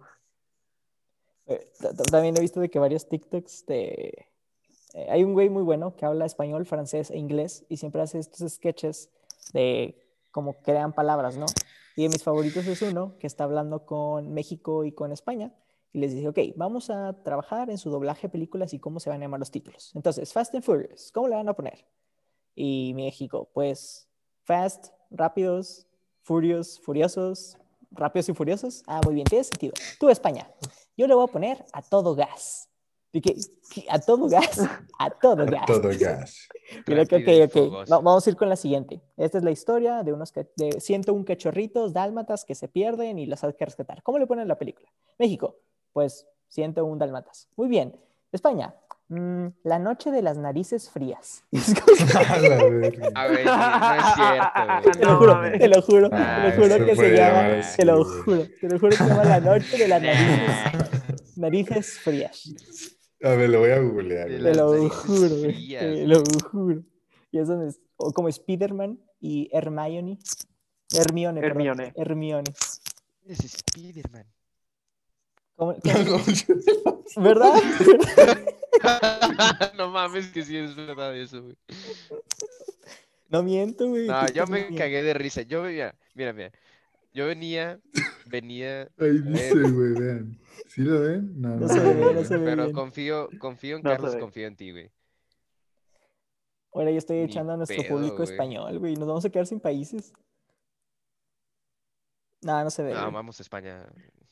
Eh, 1.48 1.70
ta- 1.82 1.94
ta- 1.94 2.04
También 2.06 2.38
he 2.38 2.40
visto 2.40 2.62
de 2.62 2.70
que 2.70 2.80
varios 2.80 3.10
TikToks 3.10 3.66
de... 3.66 4.26
eh, 4.94 5.08
hay 5.10 5.26
un 5.26 5.34
güey 5.34 5.50
muy 5.50 5.64
bueno 5.64 5.98
que 5.98 6.06
habla 6.06 6.26
español, 6.26 6.66
francés 6.66 7.12
e 7.12 7.18
inglés 7.18 7.66
y 7.68 7.76
siempre 7.76 8.02
hace 8.02 8.20
estos 8.20 8.50
sketches 8.54 9.10
de 9.52 10.02
cómo 10.32 10.62
crean 10.62 10.94
palabras, 10.94 11.36
¿no? 11.36 11.46
Y 11.98 12.04
de 12.04 12.08
mis 12.08 12.24
favoritos 12.24 12.66
es 12.68 12.82
uno 12.82 13.18
que 13.20 13.28
está 13.28 13.44
hablando 13.44 13.86
con 13.86 14.34
México 14.34 14.86
y 14.86 14.94
con 14.94 15.12
España 15.12 15.54
y 15.94 16.00
les 16.00 16.14
dice, 16.14 16.28
ok, 16.28 16.40
vamos 16.58 16.90
a 16.90 17.14
trabajar 17.24 17.70
en 17.70 17.78
su 17.78 17.90
doblaje 17.92 18.24
de 18.28 18.32
películas 18.32 18.74
y 18.74 18.80
cómo 18.80 19.00
se 19.00 19.10
van 19.10 19.22
a 19.22 19.26
llamar 19.26 19.40
los 19.40 19.52
títulos. 19.52 19.92
Entonces, 19.96 20.34
Fast 20.34 20.54
and 20.56 20.64
Furious, 20.64 21.12
¿cómo 21.14 21.28
le 21.28 21.36
van 21.36 21.48
a 21.48 21.54
poner? 21.54 21.86
Y 22.56 22.94
México, 22.96 23.50
pues, 23.54 24.10
Fast, 24.44 24.88
rápidos, 25.12 25.88
Furious, 26.24 26.80
furiosos, 26.80 27.58
Rápidos 27.96 28.28
y 28.30 28.34
Furiosos. 28.34 28.84
Ah, 28.88 29.02
muy 29.06 29.14
bien, 29.14 29.26
tiene 29.26 29.44
sentido. 29.44 29.74
Tú, 30.00 30.10
España. 30.10 30.50
Yo 30.98 31.06
le 31.06 31.14
voy 31.14 31.26
a 31.26 31.32
poner 31.32 31.64
a 31.74 31.82
todo 31.84 32.16
gas. 32.16 32.68
¿Qué? 33.12 33.36
A 33.88 34.00
todo 34.00 34.28
gas. 34.28 34.60
A 34.98 35.10
todo 35.22 35.46
gas. 35.46 35.68
Todo 35.68 35.90
gas. 36.00 36.48
Mira 36.88 37.06
que, 37.06 37.18
ok, 37.18 37.56
ok. 37.56 37.92
Va- 37.92 38.00
vamos 38.00 38.26
a 38.26 38.30
ir 38.32 38.36
con 38.36 38.50
la 38.50 38.56
siguiente. 38.56 39.00
Esta 39.16 39.38
es 39.38 39.44
la 39.44 39.52
historia 39.52 40.02
de 40.02 40.12
unos 40.12 40.34
de 40.56 40.82
101 40.82 41.24
cachorritos 41.24 41.94
dálmatas 41.94 42.46
que 42.46 42.56
se 42.56 42.68
pierden 42.68 43.20
y 43.20 43.28
los 43.28 43.44
hay 43.44 43.54
que 43.54 43.66
rescatar. 43.66 44.02
¿Cómo 44.02 44.18
le 44.18 44.26
ponen 44.26 44.48
la 44.48 44.58
película? 44.58 44.92
México, 45.20 45.58
pues 45.94 46.28
101 46.50 46.98
dálmatas. 46.98 47.48
Muy 47.56 47.68
bien. 47.70 47.96
España, 48.32 48.76
mm, 49.10 49.46
la 49.64 49.78
noche 49.80 50.10
de 50.12 50.22
las 50.24 50.38
narices 50.38 50.90
frías. 50.90 51.44
A 51.52 53.28
ver, 53.28 53.46
no 53.46 53.94
es 53.96 54.06
cierto, 54.16 54.92
Te 55.00 55.06
lo 55.06 55.18
juro, 55.18 55.42
te 55.60 55.68
lo 55.68 55.82
juro, 55.82 56.10
te 56.10 56.16
Ah, 56.16 56.44
lo 56.44 56.52
juro 56.64 56.78
se 56.78 56.86
que 56.86 56.96
se 56.96 57.16
llama, 57.16 57.62
te 57.78 57.86
lo 57.86 58.04
juro, 58.04 58.48
te 58.60 58.70
lo 58.70 58.80
juro 58.80 58.90
que 58.90 58.98
se 58.98 59.06
llama 59.08 59.24
la 59.24 59.40
noche 59.40 59.78
de 59.78 59.88
las 59.88 60.02
narices, 60.02 61.36
narices 61.36 62.00
frías. 62.00 62.56
A 63.24 63.30
ver, 63.36 63.50
lo 63.50 63.60
voy 63.60 63.70
a 63.72 63.80
googlear. 63.80 64.28
Te 64.28 64.40
lo 64.40 64.90
juro, 64.90 65.36
te 65.80 66.08
lo 66.08 66.24
juro. 66.52 66.84
Y 67.32 67.40
es 67.40 67.48
donde, 67.48 67.68
es- 67.70 67.80
o 67.98 68.12
como 68.12 68.30
Spiderman 68.32 69.00
y 69.22 69.50
Hermione, 69.56 70.18
Hermione, 70.94 71.40
perdón, 71.42 71.62
Hermione. 71.62 71.94
Hermione. 71.96 72.54
Es 73.26 73.38
Spiderman. 73.40 74.26
¿Cómo- 75.56 75.76
cómo- 75.84 76.24
¿Verdad? 77.18 77.54
no 79.78 79.90
mames 79.90 80.28
que 80.32 80.44
sí 80.44 80.58
es 80.58 80.76
verdad 80.76 81.16
eso, 81.18 81.44
güey. 81.44 81.56
No 83.30 83.44
miento, 83.44 83.88
güey. 83.90 84.08
No, 84.08 84.26
¿qué 84.26 84.34
yo 84.34 84.48
me 84.48 84.58
diciendo? 84.58 84.80
cagué 84.80 85.04
de 85.04 85.14
risa. 85.14 85.42
Yo 85.44 85.62
venía, 85.64 85.96
mira, 86.16 86.34
mira. 86.34 86.52
Yo 87.14 87.28
venía, 87.28 87.80
venía, 88.26 88.90
Ahí 88.98 89.20
dice, 89.20 89.54
güey, 89.54 89.94
vean. 89.94 90.40
¿Sí 90.68 90.82
lo 90.82 91.02
ven? 91.02 91.40
No, 91.40 91.56
No 91.58 91.68
se 91.68 91.80
ve, 91.80 92.14
no 92.14 92.24
se 92.24 92.38
ve 92.38 92.46
pero 92.46 92.64
bien. 92.64 92.76
confío, 92.76 93.30
confío 93.40 93.78
en 93.78 93.84
No 93.84 93.90
Carlos, 93.92 94.16
confío 94.16 94.48
en 94.48 94.56
ti, 94.56 94.72
güey. 94.72 94.90
Ahora 96.74 96.90
yo 96.90 96.98
estoy 96.98 97.18
Ni 97.18 97.24
echando 97.26 97.54
a 97.54 97.58
nuestro 97.58 97.80
pedo, 97.84 97.96
público 97.96 98.18
güey. 98.18 98.30
español, 98.32 98.80
güey. 98.80 98.96
Nos 98.96 99.08
vamos 99.08 99.24
a 99.26 99.30
quedar 99.30 99.46
sin 99.46 99.60
países. 99.60 100.12
No, 102.42 102.64
no 102.64 102.72
se 102.72 102.82
ve. 102.82 102.94
No, 102.94 103.02
güey. 103.02 103.14
vamos 103.14 103.40
a 103.40 103.44
España. 103.44 103.86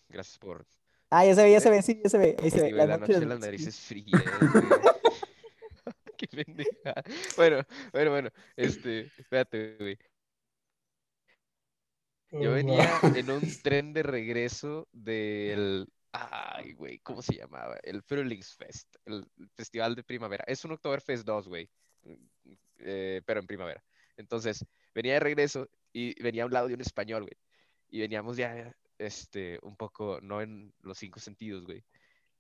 Gracias 0.10 0.40
por. 0.40 0.66
Ah, 1.12 1.26
ya 1.26 1.36
se 1.36 1.44
ve, 1.44 1.52
ya 1.52 1.60
se 1.60 1.70
ve, 1.70 1.82
sí, 1.82 2.00
ya 2.02 2.10
se 2.10 2.18
ve. 2.18 2.38
Ahí 2.42 2.50
se 2.50 2.62
ve. 2.62 2.72
Güey, 2.72 2.88
la 2.88 2.98
noche 2.98 3.14
de 3.14 3.20
de 3.20 3.26
las 3.26 3.40
narices 3.40 3.78
frías. 3.78 4.22
Qué 6.18 6.28
pendeja. 6.28 6.94
Bueno, 7.36 7.64
bueno, 7.92 8.12
bueno. 8.12 8.30
Este, 8.56 9.12
espérate, 9.18 9.76
güey. 9.78 9.98
Yo 12.32 12.54
venía 12.54 12.90
en 13.16 13.30
un 13.30 13.42
tren 13.62 13.92
de 13.92 14.04
regreso 14.04 14.88
del. 14.94 15.88
Ay, 16.14 16.74
güey, 16.74 17.00
¿cómo 17.00 17.22
se 17.22 17.36
llamaba? 17.36 17.78
El 17.84 18.02
Frühlingsfest, 18.04 18.96
el 19.06 19.26
festival 19.56 19.96
de 19.96 20.04
primavera. 20.04 20.46
Es 20.48 20.64
un 20.64 20.72
Oktoberfest 20.72 21.26
2, 21.26 21.48
güey. 21.50 21.70
eh, 22.80 23.22
pero 23.26 23.42
en 23.42 23.48
primavera. 23.48 23.84
Entonces, 24.16 24.66
venía 24.94 25.14
de 25.14 25.20
regreso 25.20 25.70
y 25.92 26.22
venía 26.22 26.44
a 26.44 26.46
un 26.46 26.54
lado 26.54 26.68
de 26.70 26.76
un 26.76 26.82
español, 26.82 27.24
güey. 27.24 27.36
Y 27.90 28.00
veníamos 28.00 28.38
ya, 28.38 28.74
este, 29.06 29.60
un 29.64 29.76
poco, 29.76 30.20
no 30.22 30.42
en 30.42 30.74
los 30.82 30.98
cinco 30.98 31.20
sentidos, 31.20 31.66
güey. 31.66 31.84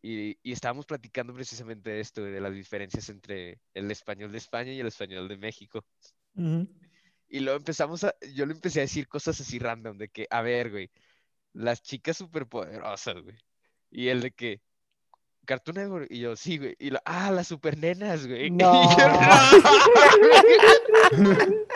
Y, 0.03 0.37
y 0.41 0.51
estábamos 0.51 0.85
platicando 0.85 1.33
precisamente 1.33 1.89
de 1.91 1.99
esto, 1.99 2.23
de 2.23 2.41
las 2.41 2.53
diferencias 2.53 3.07
entre 3.09 3.59
el 3.73 3.89
español 3.91 4.31
de 4.31 4.37
España 4.39 4.71
y 4.71 4.79
el 4.79 4.87
español 4.87 5.27
de 5.27 5.37
México. 5.37 5.85
Ujú. 6.35 6.67
Y 7.29 7.39
luego 7.39 7.57
empezamos 7.57 8.03
a, 8.03 8.13
yo 8.33 8.45
le 8.45 8.53
empecé 8.53 8.79
a 8.79 8.83
decir 8.83 9.07
cosas 9.07 9.39
así 9.39 9.59
random, 9.59 9.97
de 9.97 10.09
que, 10.09 10.27
a 10.29 10.41
ver, 10.41 10.71
güey, 10.71 10.89
las 11.53 11.81
chicas 11.81 12.17
superpoderosas, 12.17 13.21
güey. 13.21 13.37
Y 13.91 14.07
él 14.07 14.21
de 14.21 14.31
que, 14.31 14.61
Cartoon 15.45 15.75
Network, 15.77 16.07
y 16.09 16.19
yo, 16.19 16.35
sí, 16.35 16.57
güey. 16.57 16.75
Y 16.79 16.89
lo, 16.91 16.99
ah, 17.05 17.31
las 17.31 17.47
supernenas, 17.47 18.27
güey. 18.27 18.45
Y 18.47 18.51
No. 18.51 18.97
yo, 18.97 19.07
"No". 19.07 19.19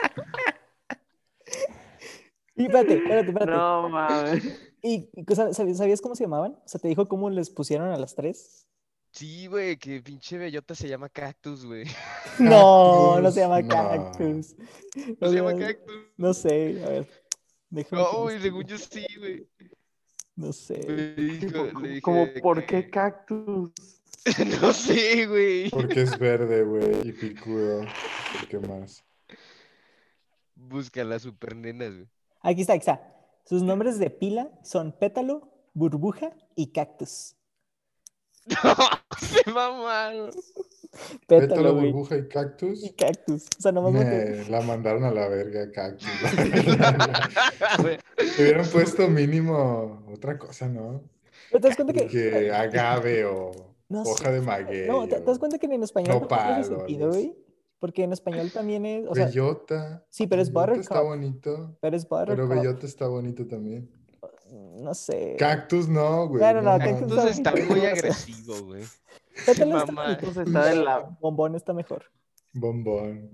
Y 2.57 2.63
espérate, 2.67 2.93
espérate, 2.95 3.27
espérate. 3.29 3.51
No 3.51 3.89
mames. 3.89 4.71
¿Y 4.85 5.09
sabías, 5.33 5.99
cómo 5.99 6.15
se 6.15 6.25
llamaban? 6.25 6.51
O 6.63 6.67
sea, 6.67 6.79
¿te 6.79 6.87
dijo 6.87 7.07
cómo 7.07 7.31
les 7.31 7.49
pusieron 7.49 7.91
a 7.91 7.97
las 7.97 8.13
tres? 8.13 8.67
Sí, 9.09 9.47
güey, 9.47 9.77
que 9.77 9.99
pinche 9.99 10.37
bellota 10.37 10.75
se 10.75 10.87
llama 10.87 11.09
cactus, 11.09 11.65
güey. 11.65 11.85
No, 12.39 13.19
no 13.19 13.31
se 13.31 13.39
llama 13.39 13.61
no. 13.61 13.69
cactus. 13.69 14.55
No 15.19 15.29
se 15.29 15.35
llama 15.35 15.57
cactus. 15.57 15.95
No 16.17 16.33
sé, 16.35 16.83
a 16.85 16.89
ver. 16.89 17.07
Déjame 17.71 18.01
No, 18.03 18.21
güey, 18.21 18.39
según 18.39 18.63
yo 18.65 18.77
sí, 18.77 19.07
güey. 19.17 19.47
No 20.35 20.53
sé. 20.53 20.75
Dije 21.15 22.01
Como, 22.01 22.27
¿por 22.43 22.63
qué 22.67 22.87
cactus? 22.87 23.71
No 24.61 24.71
sé, 24.71 25.25
güey. 25.25 25.69
Porque 25.71 26.01
es 26.01 26.17
verde, 26.19 26.63
güey, 26.63 27.07
y 27.07 27.11
picudo. 27.11 27.85
¿Por 28.33 28.47
qué 28.49 28.59
más? 28.59 29.03
Busca 30.53 31.03
las 31.03 31.23
supernenas, 31.23 31.91
güey. 31.93 32.07
Aquí 32.41 32.61
está, 32.61 32.73
aquí 32.73 32.81
está. 32.81 33.14
Sus 33.45 33.61
nombres 33.63 33.99
de 33.99 34.09
pila 34.09 34.49
son 34.63 34.91
pétalo, 34.91 35.49
burbuja 35.73 36.31
y 36.55 36.67
cactus. 36.71 37.35
No, 38.47 38.55
se 39.19 39.49
mamaron. 39.51 40.31
Pétalo, 41.27 41.47
Pétalo, 41.49 41.75
burbuja 41.75 42.17
y 42.17 42.27
cactus. 42.27 42.83
Y 42.83 42.93
cactus. 42.93 43.45
O 43.57 43.61
sea, 43.61 43.71
nomás 43.71 43.93
porque- 43.93 44.41
Eh, 44.41 44.45
la 44.49 44.61
mandaron 44.61 45.03
a 45.03 45.11
la 45.11 45.27
verga, 45.27 45.71
cactus. 45.71 46.07
Te 48.35 48.41
hubieran 48.43 48.65
puesto 48.67 49.07
mínimo 49.09 50.03
otra 50.11 50.37
cosa, 50.37 50.67
¿no? 50.67 51.01
Pero 51.51 51.61
te 51.61 51.67
das 51.67 51.75
cuenta 51.75 51.93
que. 51.93 52.07
Que 52.07 52.51
agave 52.51 53.25
o 53.25 53.51
No 53.89 54.01
hoja 54.03 54.31
de 54.31 54.41
maguey. 54.41 54.87
No, 54.87 55.07
¿te, 55.07 55.17
te 55.17 55.23
das 55.25 55.39
cuenta 55.39 55.57
que 55.57 55.65
en 55.67 55.83
español 55.83 56.19
no 56.21 56.27
tiene 56.27 56.43
nopal 56.43 56.61
o 56.61 56.63
sentido, 56.77 57.09
güey? 57.09 57.35
Porque 57.85 58.03
en 58.03 58.13
español 58.13 58.51
también 58.51 58.83
es. 58.83 59.05
O 59.07 59.13
sea, 59.13 59.27
bellota. 59.27 60.03
sí, 60.09 60.25
pero 60.25 60.41
es 60.41 60.51
Bellota 60.51 60.73
Está 60.73 61.01
buttercup. 61.01 61.07
bonito. 61.19 61.77
pero 61.79 61.95
es 61.95 62.05
Pero 62.07 62.19
buttercup. 62.25 62.49
bellota 62.49 62.85
está 62.87 63.07
bonito 63.07 63.45
también. 63.47 63.91
No 64.81 64.91
sé. 64.95 65.35
Cactus 65.37 65.87
no, 65.87 66.27
güey. 66.27 66.41
No, 66.41 66.53
no, 66.53 66.61
no, 66.63 66.79
cactus 66.79 67.25
está 67.25 67.53
muy 67.69 67.85
agresivo, 67.85 68.55
güey. 68.65 68.83
Pétalo 69.45 69.77
está 69.77 70.13
está 70.41 70.65
de 70.65 70.75
la... 70.77 71.15
Bombón 71.21 71.53
está 71.55 71.73
mejor. 71.73 72.05
Bombón. 72.53 73.29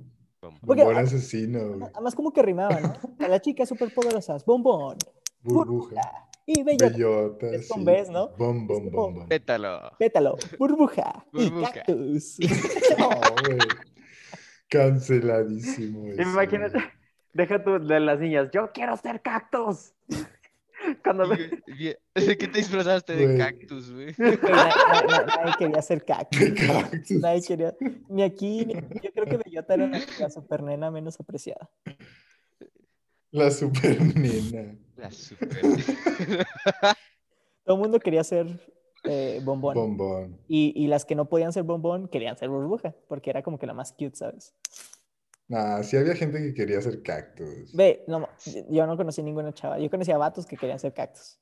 Porque, 0.65 0.83
Bombón 0.83 0.97
ah, 0.97 1.05
asesino, 1.05 1.59
güey. 1.69 1.89
Además, 1.93 2.13
como 2.13 2.33
que 2.33 2.41
rimaba, 2.41 2.77
¿no? 2.81 2.93
A 3.25 3.27
las 3.29 3.41
chicas 3.41 3.69
superpoderosas, 3.69 4.43
bombón, 4.43 4.97
Burbuja. 5.43 6.01
y 6.45 6.61
bellota. 6.63 6.89
Bellota. 6.89 7.47
Es 7.51 7.69
con 7.69 7.85
sí. 7.85 8.11
¿no? 8.11 8.29
Bom, 8.37 8.67
bom, 8.67 8.83
como- 8.85 8.91
bom, 8.91 9.13
bom. 9.15 9.27
Pétalo. 9.29 9.91
Pétalo, 9.97 10.35
burbuja, 10.59 11.25
y 11.33 11.49
Burbuja. 11.49 11.71
cactus. 11.71 12.37
No, 12.97 13.09
güey. 13.45 13.57
Canceladísimo. 14.71 16.07
eso, 16.07 16.21
Imagínate, 16.21 16.79
deja 17.33 17.61
tú 17.61 17.77
de 17.77 17.99
las 17.99 18.19
niñas, 18.19 18.49
yo 18.53 18.71
quiero 18.73 18.95
ser 18.95 19.21
cactus. 19.21 19.93
Cuando. 21.03 21.27
¿De 21.27 21.57
qué 22.15 22.47
te 22.47 22.57
disfrazaste 22.57 23.15
de 23.15 23.37
cactus, 23.37 23.91
güey? 23.91 24.15
Na- 24.17 25.25
nadie 25.27 25.53
quería 25.59 25.81
ser 25.81 26.03
cactus. 26.03 26.39
Nadie 27.19 27.41
quería, 27.45 27.75
ni 28.09 28.23
aquí, 28.23 28.65
ni 28.65 28.73
yo 28.73 29.11
creo 29.13 29.25
que 29.25 29.37
Bellota 29.37 29.73
era 29.75 29.87
la, 29.87 29.99
la 30.19 30.29
super 30.29 30.63
nena 30.63 30.89
menos 30.89 31.19
apreciada. 31.19 31.69
La 33.29 33.51
super 33.51 34.01
nena. 34.15 34.75
La 34.95 35.11
super. 35.11 35.61
Todo 37.63 37.75
el 37.75 37.81
mundo 37.81 37.99
quería 37.99 38.23
ser 38.23 38.47
eh, 39.03 39.41
bombón. 39.43 39.75
Bombón. 39.75 40.39
Y, 40.47 40.73
y 40.75 40.87
las 40.87 41.05
que 41.05 41.15
no 41.15 41.27
podían 41.29 41.53
ser 41.53 41.63
bombón 41.63 42.07
querían 42.07 42.37
ser 42.37 42.49
burbuja, 42.49 42.95
porque 43.07 43.29
era 43.29 43.41
como 43.43 43.57
que 43.57 43.65
la 43.67 43.73
más 43.73 43.91
cute, 43.93 44.15
¿sabes? 44.15 44.53
Nah, 45.47 45.83
sí 45.83 45.97
había 45.97 46.15
gente 46.15 46.39
que 46.39 46.53
quería 46.53 46.81
ser 46.81 47.01
cactus. 47.03 47.73
Ve, 47.73 48.05
no, 48.07 48.29
yo 48.69 48.87
no 48.87 48.95
conocí 48.95 49.21
ninguna 49.21 49.53
chava. 49.53 49.79
Yo 49.79 49.89
conocía 49.89 50.17
vatos 50.17 50.45
que 50.45 50.55
querían 50.55 50.79
ser 50.79 50.93
cactus. 50.93 51.39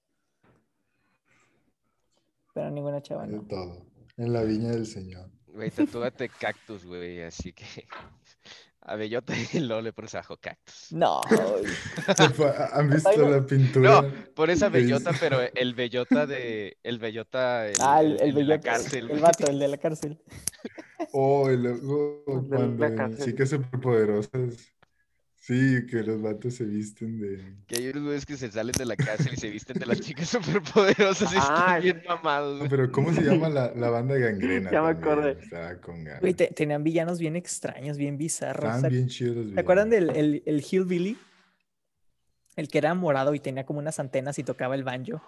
Pero 2.53 2.71
ninguna 2.71 3.01
chava, 3.01 3.27
De 3.27 3.33
no. 3.35 3.43
todo. 3.47 3.85
En 4.17 4.33
la 4.33 4.43
viña 4.43 4.71
del 4.71 4.87
Señor. 4.87 5.29
Güey, 5.45 5.69
tatúate 5.69 6.27
cactus, 6.29 6.85
güey. 6.85 7.21
Así 7.21 7.53
que. 7.53 7.65
A 8.89 8.95
bellota 8.95 9.33
y 9.53 9.59
luego 9.59 9.83
le 9.83 9.93
pones 9.93 10.15
abajo 10.15 10.37
cactus. 10.37 10.87
No, 10.91 11.21
¿Han 12.73 12.89
visto 12.89 13.11
no. 13.17 13.29
la 13.29 13.45
pintura? 13.45 14.01
No, 14.01 14.13
por 14.33 14.49
esa 14.49 14.71
que 14.71 14.79
dice- 14.79 14.93
bellota, 14.93 15.11
pero 15.19 15.39
el 15.53 15.75
bellota 15.75 16.25
de. 16.25 16.77
El 16.81 16.97
bellota. 16.97 17.67
El, 17.67 17.75
ah, 17.81 18.01
el, 18.01 18.19
el 18.19 18.33
de 18.33 18.43
la 18.43 18.57
bellota, 18.57 18.61
cárcel. 18.71 19.11
el 19.11 19.19
vato, 19.19 19.45
el 19.47 19.59
de 19.59 19.67
la 19.67 19.77
cárcel. 19.77 20.19
Oh, 21.13 21.51
y 21.51 21.57
luego 21.57 22.23
cuando 22.25 22.85
en 22.85 23.17
chicas 23.17 23.49
superpoderosas. 23.49 24.73
Sí, 25.41 25.85
que 25.89 26.03
los 26.03 26.21
vatos 26.21 26.55
se 26.55 26.65
visten 26.65 27.17
de. 27.19 27.55
Que 27.65 27.77
hay 27.77 27.87
unos 27.89 28.03
güeyes 28.03 28.25
que 28.25 28.35
se 28.35 28.51
salen 28.51 28.73
de 28.77 28.85
la 28.85 28.95
cárcel 28.97 29.33
y 29.33 29.37
se 29.37 29.49
visten 29.49 29.79
de 29.79 29.85
las 29.85 30.01
chicas 30.01 30.27
superpoderosas 30.29 31.31
y 31.33 31.37
Ah, 31.37 31.77
están 31.77 31.81
bien 31.81 32.03
mamados, 32.07 32.67
pero 32.69 32.91
¿cómo 32.91 33.13
se 33.13 33.21
llama 33.21 33.47
la, 33.49 33.73
la 33.73 33.89
banda 33.89 34.15
gangrena? 34.17 34.69
Ya 34.71 34.81
me 34.81 34.89
acordé. 34.89 35.37
Estaba 35.41 35.75
con 35.77 36.03
ganas. 36.03 36.19
Güey, 36.21 36.33
te- 36.33 36.47
tenían 36.47 36.83
villanos 36.83 37.19
bien 37.19 37.35
extraños, 37.37 37.97
bien 37.97 38.17
bizarros. 38.17 38.65
Estaban 38.65 38.81
¿Se, 38.81 38.89
bien 38.89 39.07
chidos 39.07 39.37
los 39.37 39.53
¿se 39.53 39.59
acuerdan 39.61 39.89
del 39.89 40.09
el, 40.11 40.43
el 40.45 40.61
Hillbilly? 40.69 41.17
El 42.57 42.67
que 42.67 42.77
era 42.77 42.93
morado 42.93 43.33
y 43.33 43.39
tenía 43.39 43.65
como 43.65 43.79
unas 43.79 43.97
antenas 43.99 44.37
y 44.39 44.43
tocaba 44.43 44.75
el 44.75 44.83
banjo. 44.83 45.21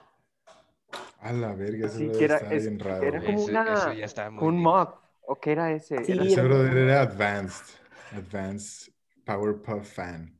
A 1.21 1.31
la 1.31 1.53
verga, 1.53 1.87
eso 1.87 1.97
Sí, 1.97 2.07
debe 2.07 2.17
que 2.17 2.25
era- 2.25 2.37
es- 2.37 2.63
bien 2.67 2.79
raro. 2.79 3.03
era 3.03 3.21
como 3.21 3.39
Eso- 3.39 3.49
una- 3.49 3.73
eso 3.73 3.93
ya 3.93 4.05
estaba 4.05 4.29
muy 4.31 4.43
Un 4.43 4.51
bien. 4.55 4.63
mod. 4.63 4.87
¿O 5.25 5.39
qué 5.39 5.51
era 5.53 5.71
ese? 5.71 6.03
Sí, 6.03 6.11
Era- 6.11 6.25
Ese 6.25 6.41
brother 6.41 6.75
era 6.75 7.01
Advanced. 7.03 7.75
Advanced 8.11 8.91
Powerpuff 9.35 9.93
Fan. 9.95 10.37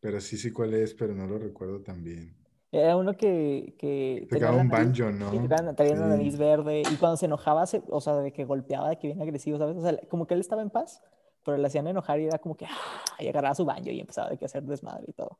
Pero 0.00 0.20
sí, 0.20 0.36
sí, 0.36 0.50
cuál 0.52 0.74
es, 0.74 0.94
pero 0.94 1.14
no 1.14 1.26
lo 1.26 1.38
recuerdo 1.38 1.80
tan 1.80 2.02
bien. 2.04 2.34
Era 2.72 2.96
uno 2.96 3.16
que, 3.16 3.74
que 3.78 4.26
Tocaba 4.30 4.56
un 4.58 4.68
nariz- 4.68 4.70
banjo, 5.00 5.10
¿no? 5.12 5.30
tocaba- 5.30 5.74
traía 5.74 5.94
una 5.94 6.04
Sí. 6.04 6.10
nariz 6.10 6.36
verde 6.38 6.82
y 6.90 6.96
cuando 6.96 7.16
se 7.16 7.26
enojaba, 7.26 7.66
se- 7.66 7.82
o 7.88 8.00
sea, 8.00 8.16
de 8.16 8.32
que 8.32 8.44
golpeaba, 8.44 8.88
de 8.90 8.98
que 8.98 9.06
bien 9.08 9.22
agresivo, 9.22 9.58
¿sabes? 9.58 9.76
O 9.76 9.82
sea, 9.82 9.96
como 10.08 10.26
que 10.26 10.34
él 10.34 10.40
estaba 10.40 10.62
en 10.62 10.70
paz, 10.70 11.02
pero 11.44 11.56
le 11.56 11.66
hacían 11.66 11.86
enojar 11.86 12.20
y 12.20 12.26
era 12.26 12.38
como 12.38 12.56
que 12.56 12.66
¡ah! 12.66 12.70
y 13.18 13.28
agarraba 13.28 13.54
su 13.54 13.64
banjo 13.64 13.90
y 13.90 14.00
empezaba 14.00 14.28
de 14.30 14.36
que 14.36 14.44
a 14.44 14.46
hacer 14.46 14.62
desmadre 14.64 15.04
y 15.08 15.12
todo. 15.12 15.38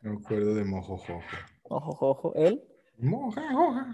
Me 0.00 0.12
acuerdo 0.16 0.54
de 0.54 0.64
Mojojojo. 0.64 1.20
Ojo, 1.64 1.90
ojo, 1.92 2.08
ojo. 2.10 2.34
Él, 2.34 2.64
Mojojojo. 2.98 3.84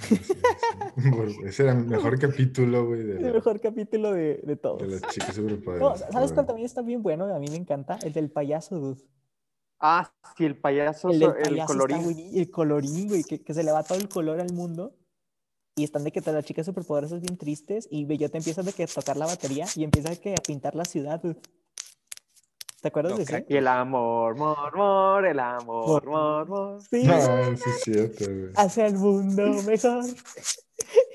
Sí, 0.00 0.16
sí. 0.16 1.10
Por- 1.10 1.46
Ese 1.46 1.62
era 1.64 1.72
el 1.72 1.86
mejor 1.86 2.18
capítulo, 2.18 2.86
güey, 2.86 3.02
de, 3.04 3.16
el 3.16 3.22
la- 3.24 3.32
mejor 3.32 3.60
capítulo 3.60 4.12
de, 4.12 4.40
de 4.44 4.56
todos. 4.56 4.80
de 4.82 4.88
las 5.00 5.02
chicas 5.12 5.38
No. 5.38 5.96
¿sabes 5.96 6.32
cuál 6.32 6.46
también 6.46 6.66
está 6.66 6.82
bien 6.82 7.02
bueno? 7.02 7.24
A 7.34 7.38
mí 7.38 7.46
me 7.48 7.56
encanta, 7.56 7.98
el 8.02 8.12
del 8.12 8.30
payaso, 8.30 8.78
dude. 8.78 9.02
Ah, 9.80 10.12
sí, 10.36 10.44
el 10.44 10.56
payaso, 10.58 11.10
El 11.10 11.22
el 11.22 11.32
payaso 11.32 11.52
está 11.52 11.66
colorín. 11.66 11.98
buení- 12.04 12.38
el 12.38 12.50
colorín, 12.50 13.08
güey, 13.08 13.24
que, 13.24 13.42
que 13.42 13.54
se 13.54 13.62
le 13.62 13.72
va 13.72 13.82
todo 13.82 13.98
el 13.98 14.08
color 14.08 14.40
al 14.40 14.52
mundo. 14.52 14.94
Y 15.76 15.82
están 15.82 16.04
de 16.04 16.12
que 16.12 16.20
todas 16.20 16.36
las 16.36 16.44
chicas 16.44 16.64
superpoderosas 16.66 17.20
bien 17.20 17.36
tristes. 17.36 17.88
Y 17.90 18.04
Bellota 18.04 18.38
empieza 18.38 18.62
de 18.62 18.72
que 18.72 18.84
a 18.84 18.86
tocar 18.86 19.16
la 19.16 19.26
batería 19.26 19.66
y 19.74 19.82
empieza 19.82 20.08
de 20.10 20.18
que 20.18 20.32
a 20.32 20.36
pintar 20.46 20.74
la 20.76 20.84
ciudad. 20.84 21.20
dude. 21.20 21.40
¿Te 22.84 22.88
acuerdas 22.88 23.12
No, 23.12 23.18
de 23.18 23.24
crack. 23.24 23.46
Y 23.48 23.56
el 23.56 23.66
amor, 23.66 24.36
mor, 24.36 24.76
mor, 24.76 25.24
el 25.24 25.40
amor, 25.40 26.04
mor, 26.06 26.46
mor. 26.46 26.82
Sí, 26.82 27.02
No, 27.04 27.18
sí 27.56 27.62
es 27.70 27.80
cierto, 27.82 28.24
güey. 28.26 28.50
hacia 28.56 28.86
el 28.88 28.94
mundo 28.98 29.42
mejor. 29.66 30.04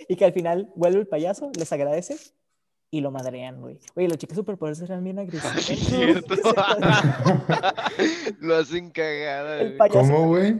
y 0.08 0.16
que 0.16 0.26
al 0.26 0.34
final 0.34 0.72
vuelve 0.76 0.98
el 1.02 1.08
payaso, 1.08 1.52
les 1.56 1.72
agradece 1.72 2.18
y 2.90 3.02
lo 3.02 3.12
madrean, 3.12 3.62
güey. 3.62 3.78
Oye, 3.94 4.08
las 4.08 4.18
chicas 4.18 4.36
superpoderosas 4.36 4.90
eran 4.90 5.04
bien 5.04 5.20
agresivas. 5.20 5.62
Sí, 5.62 5.76
¿no? 5.76 5.90
cierto. 6.24 6.34
Lo 8.40 8.56
hacen 8.56 8.90
cagada, 8.90 9.62
El 9.62 9.78
payaso 9.78 10.00
¿Cómo, 10.00 10.28
güey? 10.30 10.58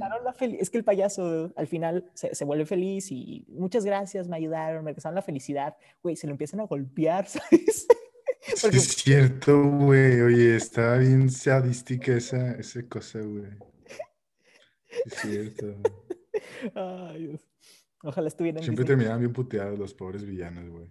Es 0.60 0.70
que 0.70 0.78
el 0.78 0.84
payaso 0.84 1.52
al 1.56 1.66
final 1.66 2.08
se, 2.14 2.36
se 2.36 2.46
vuelve 2.46 2.68
feliz 2.68 3.12
y 3.12 3.48
muchas 3.50 3.84
gracias, 3.84 4.28
me 4.28 4.38
ayudaron, 4.38 4.84
me 4.84 4.92
regresaron 4.92 5.16
la 5.16 5.24
felicidad. 5.24 5.76
Güey, 6.04 6.16
se 6.16 6.28
lo 6.28 6.34
empiezan 6.34 6.60
a 6.60 6.68
golpear, 6.68 7.26
¿sabes? 7.28 7.88
Sí 8.56 8.68
es 8.72 8.88
cierto, 8.96 9.62
güey. 9.64 10.22
Oye, 10.22 10.56
estaba 10.56 10.98
bien 10.98 11.30
sadística 11.30 12.14
esa, 12.14 12.52
esa 12.54 12.82
cosa, 12.88 13.20
güey. 13.20 13.52
Es 15.06 15.14
cierto. 15.22 15.76
Ay, 16.74 17.28
Dios. 17.28 17.48
Ojalá 18.04 18.28
estuviera 18.28 18.58
en 18.60 18.64
Siempre 18.64 18.84
Disney. 18.84 18.98
terminaban 18.98 19.20
bien 19.20 19.34
puteados 19.34 19.78
los 19.78 19.94
pobres 19.94 20.26
villanos, 20.26 20.70
güey. 20.70 20.88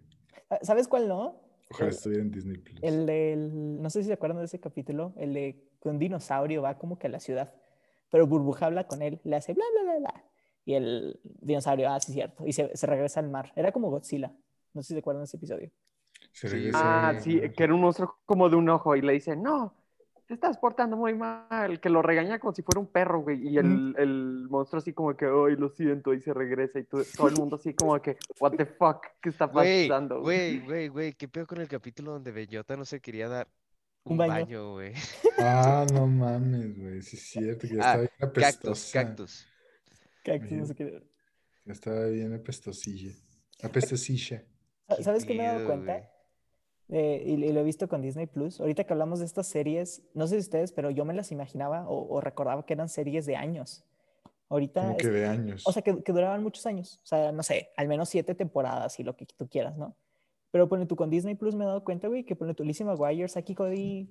Ah, 0.50 0.58
¿Sabes 0.62 0.86
cuál 0.88 1.08
no? 1.08 1.40
Ojalá 1.70 1.88
El- 1.90 1.94
estuviera 1.96 2.22
en 2.22 2.30
Disney 2.30 2.58
Plus. 2.58 2.78
El 2.82 3.06
del, 3.06 3.80
no 3.82 3.90
sé 3.90 4.02
si 4.02 4.08
se 4.08 4.12
acuerdan 4.14 4.38
de 4.38 4.44
ese 4.44 4.60
capítulo, 4.60 5.14
el 5.16 5.32
de 5.34 5.64
que 5.80 5.88
un 5.88 5.98
dinosaurio 5.98 6.62
va 6.62 6.78
como 6.78 6.98
que 6.98 7.06
a 7.06 7.10
la 7.10 7.20
ciudad, 7.20 7.54
pero 8.10 8.26
Burbuja 8.26 8.66
habla 8.66 8.86
con 8.86 9.02
él, 9.02 9.20
le 9.24 9.36
hace 9.36 9.54
bla, 9.54 9.64
bla, 9.74 9.82
bla, 9.92 9.98
bla. 10.00 10.24
Y 10.64 10.74
el 10.74 11.18
dinosaurio, 11.22 11.88
ah, 11.90 11.98
sí, 12.00 12.12
cierto, 12.12 12.46
y 12.46 12.52
se, 12.52 12.74
se 12.76 12.86
regresa 12.86 13.20
al 13.20 13.30
mar. 13.30 13.52
Era 13.56 13.72
como 13.72 13.90
Godzilla. 13.90 14.34
No 14.74 14.82
sé 14.82 14.88
si 14.88 14.94
se 14.94 15.00
acuerdan 15.00 15.22
de 15.22 15.26
ese 15.26 15.38
episodio. 15.38 15.70
Se 16.32 16.48
Sí. 16.48 16.70
Ah, 16.74 17.14
sí, 17.20 17.40
que 17.56 17.64
era 17.64 17.74
un 17.74 17.80
monstruo 17.80 18.18
como 18.26 18.48
de 18.48 18.56
un 18.56 18.68
ojo 18.68 18.94
y 18.94 19.02
le 19.02 19.12
dice, 19.14 19.34
no, 19.36 19.74
te 20.26 20.34
estás 20.34 20.58
portando 20.58 20.96
muy 20.96 21.14
mal, 21.14 21.80
que 21.80 21.88
lo 21.88 22.02
regaña 22.02 22.38
como 22.38 22.54
si 22.54 22.62
fuera 22.62 22.80
un 22.80 22.86
perro, 22.86 23.20
güey, 23.22 23.48
y 23.48 23.58
el, 23.58 23.94
el 23.98 24.46
monstruo 24.50 24.78
así 24.80 24.92
como 24.92 25.16
que, 25.16 25.24
ay, 25.24 25.56
lo 25.56 25.70
siento, 25.70 26.12
y 26.14 26.20
se 26.20 26.32
regresa, 26.34 26.78
y 26.78 26.84
todo, 26.84 27.02
todo 27.16 27.28
el 27.28 27.34
mundo 27.34 27.56
así 27.56 27.74
como 27.74 28.00
que, 28.00 28.16
what 28.38 28.52
the 28.52 28.66
fuck, 28.66 29.04
¿qué 29.22 29.30
está 29.30 29.50
pasando? 29.50 30.20
güey, 30.20 30.60
güey, 30.60 30.88
güey, 30.88 31.12
¿qué 31.14 31.28
pedo 31.28 31.46
con 31.46 31.60
el 31.60 31.68
capítulo 31.68 32.12
donde 32.12 32.30
Bellota 32.30 32.76
no 32.76 32.84
se 32.84 33.00
quería 33.00 33.28
dar 33.28 33.48
Un 34.04 34.12
un 34.12 34.18
baño. 34.18 34.72
güey? 34.74 34.92
Ah, 35.38 35.86
no 35.92 36.06
mames, 36.06 36.78
güey. 36.78 37.02
Sí 37.02 37.16
es 37.16 37.22
cierto 37.30 37.66
que 37.66 37.74
ya 37.76 37.82
Ah, 37.82 37.86
estaba 37.86 37.98
bien 38.02 38.10
Cactus, 38.18 38.44
apestosa. 38.44 38.92
cactus. 39.04 39.46
Cactus, 40.24 40.52
no 40.52 40.64
Bien. 40.64 40.74
qué. 40.76 41.02
Ya 41.64 41.72
estaba 41.72 42.04
bien 42.06 42.34
apestosilla. 42.34 43.12
Apestosilla. 43.62 44.44
¿Sabes 45.00 45.24
qué 45.24 45.34
me 45.34 45.44
he 45.44 45.46
dado 45.46 45.66
cuenta? 45.66 46.10
Eh, 46.90 47.22
y, 47.26 47.32
y 47.44 47.52
lo 47.52 47.60
he 47.60 47.64
visto 47.64 47.88
con 47.88 48.00
Disney 48.00 48.26
Plus. 48.26 48.60
Ahorita 48.60 48.84
que 48.84 48.92
hablamos 48.92 49.18
de 49.18 49.26
estas 49.26 49.46
series, 49.46 50.02
no 50.14 50.26
sé 50.26 50.36
si 50.36 50.40
ustedes, 50.40 50.72
pero 50.72 50.90
yo 50.90 51.04
me 51.04 51.14
las 51.14 51.32
imaginaba 51.32 51.88
o, 51.88 52.14
o 52.14 52.20
recordaba 52.20 52.64
que 52.64 52.72
eran 52.72 52.88
series 52.88 53.26
de 53.26 53.36
años. 53.36 53.84
Ahorita, 54.48 54.82
Como 54.82 54.96
que 54.96 55.08
de 55.08 55.26
años. 55.26 55.62
o 55.66 55.72
sea, 55.72 55.82
que, 55.82 56.02
que 56.02 56.12
duraban 56.12 56.42
muchos 56.42 56.64
años. 56.64 57.00
O 57.04 57.06
sea, 57.06 57.32
no 57.32 57.42
sé, 57.42 57.68
al 57.76 57.88
menos 57.88 58.08
siete 58.08 58.34
temporadas 58.34 58.98
y 58.98 59.02
lo 59.02 59.14
que 59.14 59.26
tú 59.26 59.48
quieras, 59.48 59.76
¿no? 59.76 59.94
Pero 60.50 60.68
pone 60.68 60.86
tú 60.86 60.96
con 60.96 61.10
Disney 61.10 61.34
Plus 61.34 61.54
me 61.54 61.64
he 61.64 61.66
dado 61.66 61.84
cuenta, 61.84 62.08
güey, 62.08 62.24
que 62.24 62.34
pone 62.34 62.54
tu 62.54 62.64
Lizzie 62.64 62.86
McGuire, 62.86 63.28
Saki 63.28 63.54
Cody, 63.54 64.08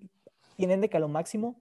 tienen 0.55 0.81
de 0.81 0.89
que 0.89 0.97
a 0.97 0.99
lo 0.99 1.07
máximo 1.07 1.59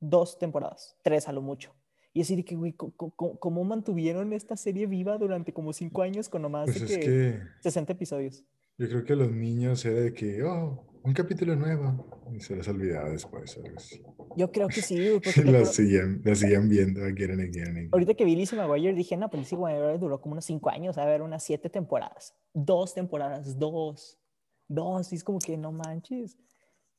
dos 0.00 0.38
temporadas, 0.38 0.96
tres 1.02 1.28
a 1.28 1.32
lo 1.32 1.42
mucho. 1.42 1.72
Y 2.12 2.22
así 2.22 2.34
de 2.34 2.44
que, 2.44 2.56
güey, 2.56 2.72
¿cómo 2.72 3.62
mantuvieron 3.62 4.32
esta 4.32 4.56
serie 4.56 4.86
viva 4.86 5.18
durante 5.18 5.52
como 5.52 5.72
cinco 5.72 6.02
años 6.02 6.28
con 6.28 6.42
nomás 6.42 6.64
pues 6.64 6.88
de 6.88 6.98
que 6.98 7.00
que 7.00 7.42
60 7.60 7.92
episodios? 7.92 8.44
Yo 8.78 8.88
creo 8.88 9.04
que 9.04 9.16
los 9.16 9.32
niños 9.32 9.84
era 9.84 10.00
de 10.00 10.14
que, 10.14 10.42
oh, 10.44 10.88
un 11.02 11.12
capítulo 11.12 11.56
nuevo. 11.56 12.06
Y 12.32 12.40
se 12.40 12.54
les 12.54 12.68
olvidaba 12.68 13.10
después. 13.10 13.56
algo 13.56 13.76
así. 13.76 14.02
Yo 14.36 14.52
creo 14.52 14.68
que 14.68 14.82
sí, 14.82 15.18
porque 15.24 15.42
la 15.44 15.64
siguen, 15.64 16.20
la 16.24 16.34
siguen 16.34 16.68
viendo 16.68 17.02
again 17.02 17.40
again 17.40 17.88
ahorita 17.90 18.14
que 18.14 18.24
vi 18.24 18.36
Lizzie 18.36 18.58
McGuire 18.58 18.94
dije, 18.94 19.16
no, 19.16 19.30
pues 19.30 19.40
Lizzie 19.40 19.56
McGuire 19.56 19.98
duró 19.98 20.20
como 20.20 20.34
unos 20.34 20.44
cinco 20.44 20.70
años, 20.70 20.98
a 20.98 21.06
ver, 21.06 21.22
unas 21.22 21.42
siete 21.42 21.70
temporadas. 21.70 22.36
Dos 22.52 22.94
temporadas, 22.94 23.58
dos. 23.58 24.20
Dos, 24.68 25.12
y 25.12 25.16
es 25.16 25.24
como 25.24 25.38
que 25.38 25.56
no 25.56 25.72
manches. 25.72 26.36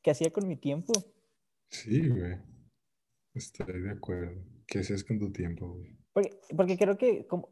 ¿Qué 0.02 0.12
hacía 0.12 0.32
con 0.32 0.48
mi 0.48 0.58
tiempo? 0.58 0.92
Sí, 1.70 2.10
güey. 2.10 2.38
Estoy 3.36 3.82
de 3.82 3.92
acuerdo. 3.92 4.44
¿Qué 4.66 4.80
haces 4.80 5.04
con 5.04 5.20
tu 5.20 5.32
tiempo, 5.32 5.76
güey? 5.76 5.99
Porque, 6.20 6.38
porque 6.56 6.78
creo 6.78 6.98
que 6.98 7.26
como... 7.28 7.50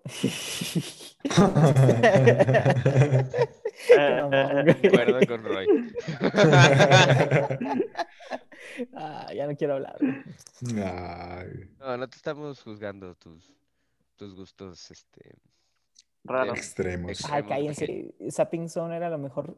Eh, 3.90 4.22
No, 4.22 4.32
eh, 4.34 4.64
güey. 4.64 4.88
Acuerdo 4.88 5.28
con 5.28 5.44
Roy. 5.44 5.68
Ah, 8.94 9.32
ya 9.34 9.48
no 9.48 9.56
quiero 9.56 9.74
hablar. 9.76 9.98
Ay, 10.02 11.70
No, 11.80 11.98
no 11.98 12.08
te 12.10 12.16
estamos 12.16 12.62
juzgando 12.62 13.16
tus, 13.16 13.56
tus 14.18 14.36
gustos, 14.36 14.92
este... 14.92 15.36
Raro. 16.24 16.52
extremos. 16.54 17.10
Extremos, 17.12 17.48
cállense. 17.50 18.14
Zapping 18.30 18.70
Zone 18.70 18.96
era 18.96 19.10
lo 19.10 19.18
mejor. 19.18 19.58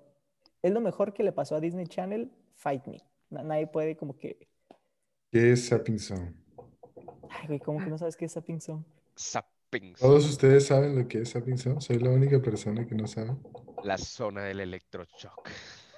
Es 0.62 0.72
lo 0.72 0.80
mejor 0.80 1.14
que 1.14 1.24
le 1.24 1.32
pasó 1.34 1.55
a 1.55 1.60
Disney 1.60 1.88
Channel. 1.88 2.32
Fight 2.55 2.86
Me. 2.88 3.01
Na- 3.30 3.43
Nadie 3.43 3.68
puede 3.68 3.97
como 3.97 4.18
que... 4.18 4.47
¿Qué 5.32 5.51
es 5.53 5.68
Sapping 5.68 5.99
Zone? 5.99 6.34
Ay, 7.30 7.47
güey, 7.47 7.60
¿cómo 7.60 7.80
que 7.84 7.89
no 7.89 7.97
sabes 7.97 8.16
qué 8.16 8.26
es 8.26 8.34
Zapping 8.34 8.62
Zone? 8.62 8.86
Sappings. 9.20 9.99
¿Todos 9.99 10.26
ustedes 10.30 10.65
saben 10.67 10.95
lo 10.97 11.07
que 11.07 11.20
es 11.22 11.30
Sapping 11.30 11.57
Zone? 11.57 11.82
¿Soy 11.82 11.99
la 11.99 12.09
única 12.09 12.39
persona 12.41 12.88
que 12.88 12.95
no 12.95 13.05
sabe? 13.05 13.36
La 13.84 13.97
zona 13.97 14.43
del 14.43 14.61
electroshock. 14.61 15.49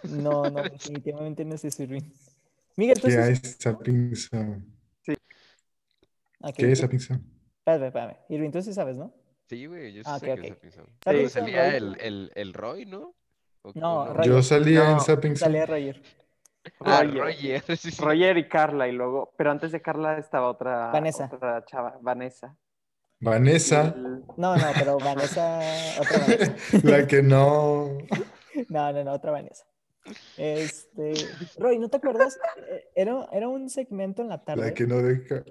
No, 0.04 0.50
no, 0.50 0.64
definitivamente 0.72 1.46
no 1.46 1.54
es 1.56 1.64
eso, 1.66 1.84
Irving. 1.84 2.02
Miguel, 2.78 3.00
tú 3.00 3.08
¿Qué 3.08 3.12
sí 3.12 3.18
sabes- 3.18 3.58
Sapping 3.60 4.16
Zone? 4.16 4.64
Ok, 6.44 6.56
¿Qué 6.58 6.72
es 6.72 6.80
Sapping 6.80 7.00
Zone? 7.00 7.22
Espérame, 7.60 7.86
espérame. 7.88 8.18
Irving, 8.30 8.50
tú 8.52 8.62
sí 8.62 8.74
sabes, 8.74 8.98
¿no? 8.98 9.14
Sí, 9.48 9.66
güey, 9.68 9.94
yo 9.94 10.04
sí 10.04 10.10
Ah, 10.12 10.18
sé 10.20 10.32
ok, 10.34 10.40
que 10.42 10.48
es 10.48 10.52
ok. 10.52 10.56
Sapping 10.56 10.72
Zone. 10.72 10.90
Zone, 11.04 11.30
salía 11.30 11.66
Roy. 11.68 11.76
el, 11.76 11.98
el, 12.02 12.32
el 12.36 12.54
Roy, 12.54 12.86
¿no? 12.88 13.16
¿O- 13.62 13.72
No, 13.76 14.12
Roy. 14.14 14.28
Yo 14.28 14.42
salía 14.42 14.90
en 14.90 14.98
No, 14.98 15.00
Sapping 15.00 15.36
Zone. 15.36 15.52
Salía 15.52 15.66
Roger. 15.68 16.02
Ah, 16.80 17.04
Roger. 17.04 17.22
Roger. 17.22 17.64
sí, 17.78 17.92
sí. 17.92 18.02
Roger 18.04 18.38
y 18.38 18.48
Carla, 18.50 18.88
y 18.88 18.92
luego, 18.94 19.34
pero 19.38 19.52
antes 19.52 19.72
de 19.72 19.82
Carla 19.82 20.18
estaba 20.18 20.50
otra, 20.50 20.88
Vanessa. 20.92 21.30
otra 21.32 21.64
chava, 21.66 21.98
Vanessa. 22.02 22.58
Vanessa, 23.22 23.96
No, 24.38 24.56
no, 24.58 24.64
pero 24.74 24.98
Vanessa, 24.98 25.60
otra 26.00 26.20
Vanessa. 26.20 26.56
la 26.84 27.08
que 27.08 27.22
no. 27.24 27.98
No, 28.70 28.92
no, 28.92 29.04
no, 29.06 29.14
otra 29.14 29.32
Vanessa. 29.32 29.66
Este, 30.38 31.14
Roy, 31.58 31.80
¿no 31.80 31.88
te 31.90 31.98
acuerdas? 31.98 32.38
Era, 32.96 33.30
era 33.32 33.48
un 33.48 33.70
segmento 33.70 34.22
en 34.22 34.28
la 34.30 34.44
tarde. 34.44 34.62
La 34.66 34.74
que 34.74 34.86
no 34.86 34.98
deja. 35.02 35.44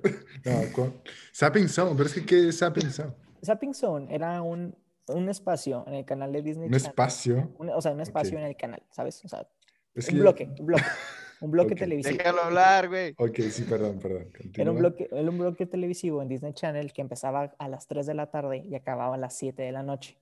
No, 0.45 0.61
¿cuál? 0.75 0.93
Sapping 1.33 1.69
Zone, 1.69 1.93
pero 1.97 2.09
es 2.09 2.15
que 2.15 2.27
¿qué 2.27 2.49
es 2.49 2.59
Sapping 2.59 2.91
Zone? 2.91 3.15
Zapping 3.45 3.73
Zone 3.75 4.15
era 4.15 4.43
un, 4.43 4.77
un 5.07 5.29
espacio 5.31 5.85
en 5.87 5.95
el 5.95 6.05
canal 6.05 6.31
de 6.33 6.43
Disney 6.43 6.67
Un 6.67 6.73
Channel. 6.73 6.89
espacio. 6.89 7.55
Un- 7.59 7.71
o 7.71 7.81
sea, 7.81 7.93
un 7.93 8.01
espacio 8.01 8.37
en 8.39 8.45
el 8.45 8.57
canal, 8.57 8.83
¿sabes? 8.91 9.25
O 9.25 9.29
sea, 9.29 9.49
Es 9.95 10.09
un 10.09 10.15
que- 10.17 10.21
bloque, 10.21 10.51
un 10.59 10.67
bloque. 10.67 10.85
Un 11.41 11.51
bloque 11.51 11.75
Ok. 11.75 11.81
televisivo. 11.81 12.17
Déjalo 12.19 12.43
hablar, 12.43 12.89
güey. 12.89 13.15
Ok, 13.19 13.39
sí, 13.51 13.65
perdón, 13.65 13.99
perdón. 13.99 14.31
Era 14.57 14.71
un, 14.71 14.79
bloque, 14.79 15.09
era 15.11 15.31
un 15.31 15.39
bloque 15.39 15.67
televisivo 15.67 16.21
en 16.23 16.29
Disney 16.29 16.53
Channel 16.53 16.93
que 16.93 17.01
empezaba 17.01 17.55
a 17.59 17.69
las 17.69 17.87
3 17.87 18.07
de 18.07 18.15
la 18.15 18.31
tarde 18.31 18.59
y 18.59 18.75
acababa 18.75 19.15
a 19.15 19.19
las 19.19 19.37
7 19.37 19.63
de 19.63 19.73
la 19.73 19.83
noche. 19.83 20.19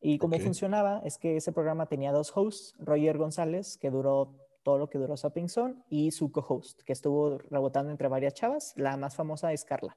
Y 0.00 0.18
cómo 0.18 0.36
Ok. 0.36 0.42
funcionaba 0.42 1.00
es 1.04 1.18
que 1.18 1.36
ese 1.36 1.52
programa 1.52 1.86
tenía 1.86 2.12
dos 2.12 2.32
hosts, 2.36 2.74
Roger 2.78 3.16
González, 3.16 3.78
que 3.78 3.90
duró 3.90 4.34
todo 4.64 4.78
lo 4.78 4.90
que 4.90 4.98
duró 4.98 5.16
Sapping 5.16 5.48
Zone 5.48 5.76
y 5.88 6.10
su 6.10 6.32
co-host, 6.32 6.82
que 6.82 6.92
estuvo 6.92 7.38
rebotando 7.38 7.90
entre 7.90 8.08
varias 8.08 8.34
chavas. 8.34 8.72
La 8.76 8.96
más 8.96 9.14
famosa 9.14 9.52
es 9.52 9.64
Carla. 9.64 9.96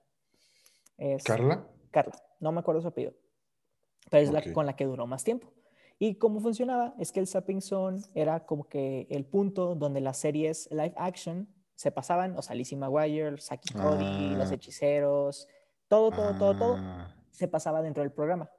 Es 0.98 1.24
¿Carla? 1.24 1.66
Carla, 1.92 2.16
no 2.40 2.52
me 2.52 2.60
acuerdo 2.60 2.82
su 2.82 2.88
apellido, 2.90 3.14
pero 4.12 4.24
es 4.24 4.30
Ok. 4.30 4.36
la 4.48 4.54
con 4.54 4.66
la 4.66 4.76
que 4.76 4.86
duró 4.86 5.08
más 5.08 5.24
tiempo. 5.24 5.52
Y 6.00 6.16
cómo 6.16 6.40
funcionaba 6.40 6.94
es 7.00 7.12
que 7.12 7.20
el 7.20 7.28
Sapping 7.28 7.62
Zone 7.62 8.02
era 8.14 8.46
como 8.46 8.68
que 8.70 9.08
el 9.10 9.26
punto 9.26 9.76
donde 9.76 10.00
las 10.02 10.18
series 10.18 10.70
live 10.72 10.94
action 10.96 11.48
se 11.76 11.92
pasaban, 11.92 12.38
o 12.38 12.42
sea, 12.42 12.56
Lizzie 12.56 12.78
McGuire, 12.78 13.40
Saki 13.40 13.74
Cody, 13.74 14.36
Los 14.36 14.52
Ah. 14.52 14.56
Hechiceros, 14.56 15.48
todo, 15.88 16.12
todo, 16.12 16.38
todo, 16.38 16.58
todo, 16.58 16.76
Ah, 16.78 17.16
se 17.32 17.48
pasaba 17.48 17.82
dentro 17.82 18.04
del 18.04 18.12
programa. 18.12 18.50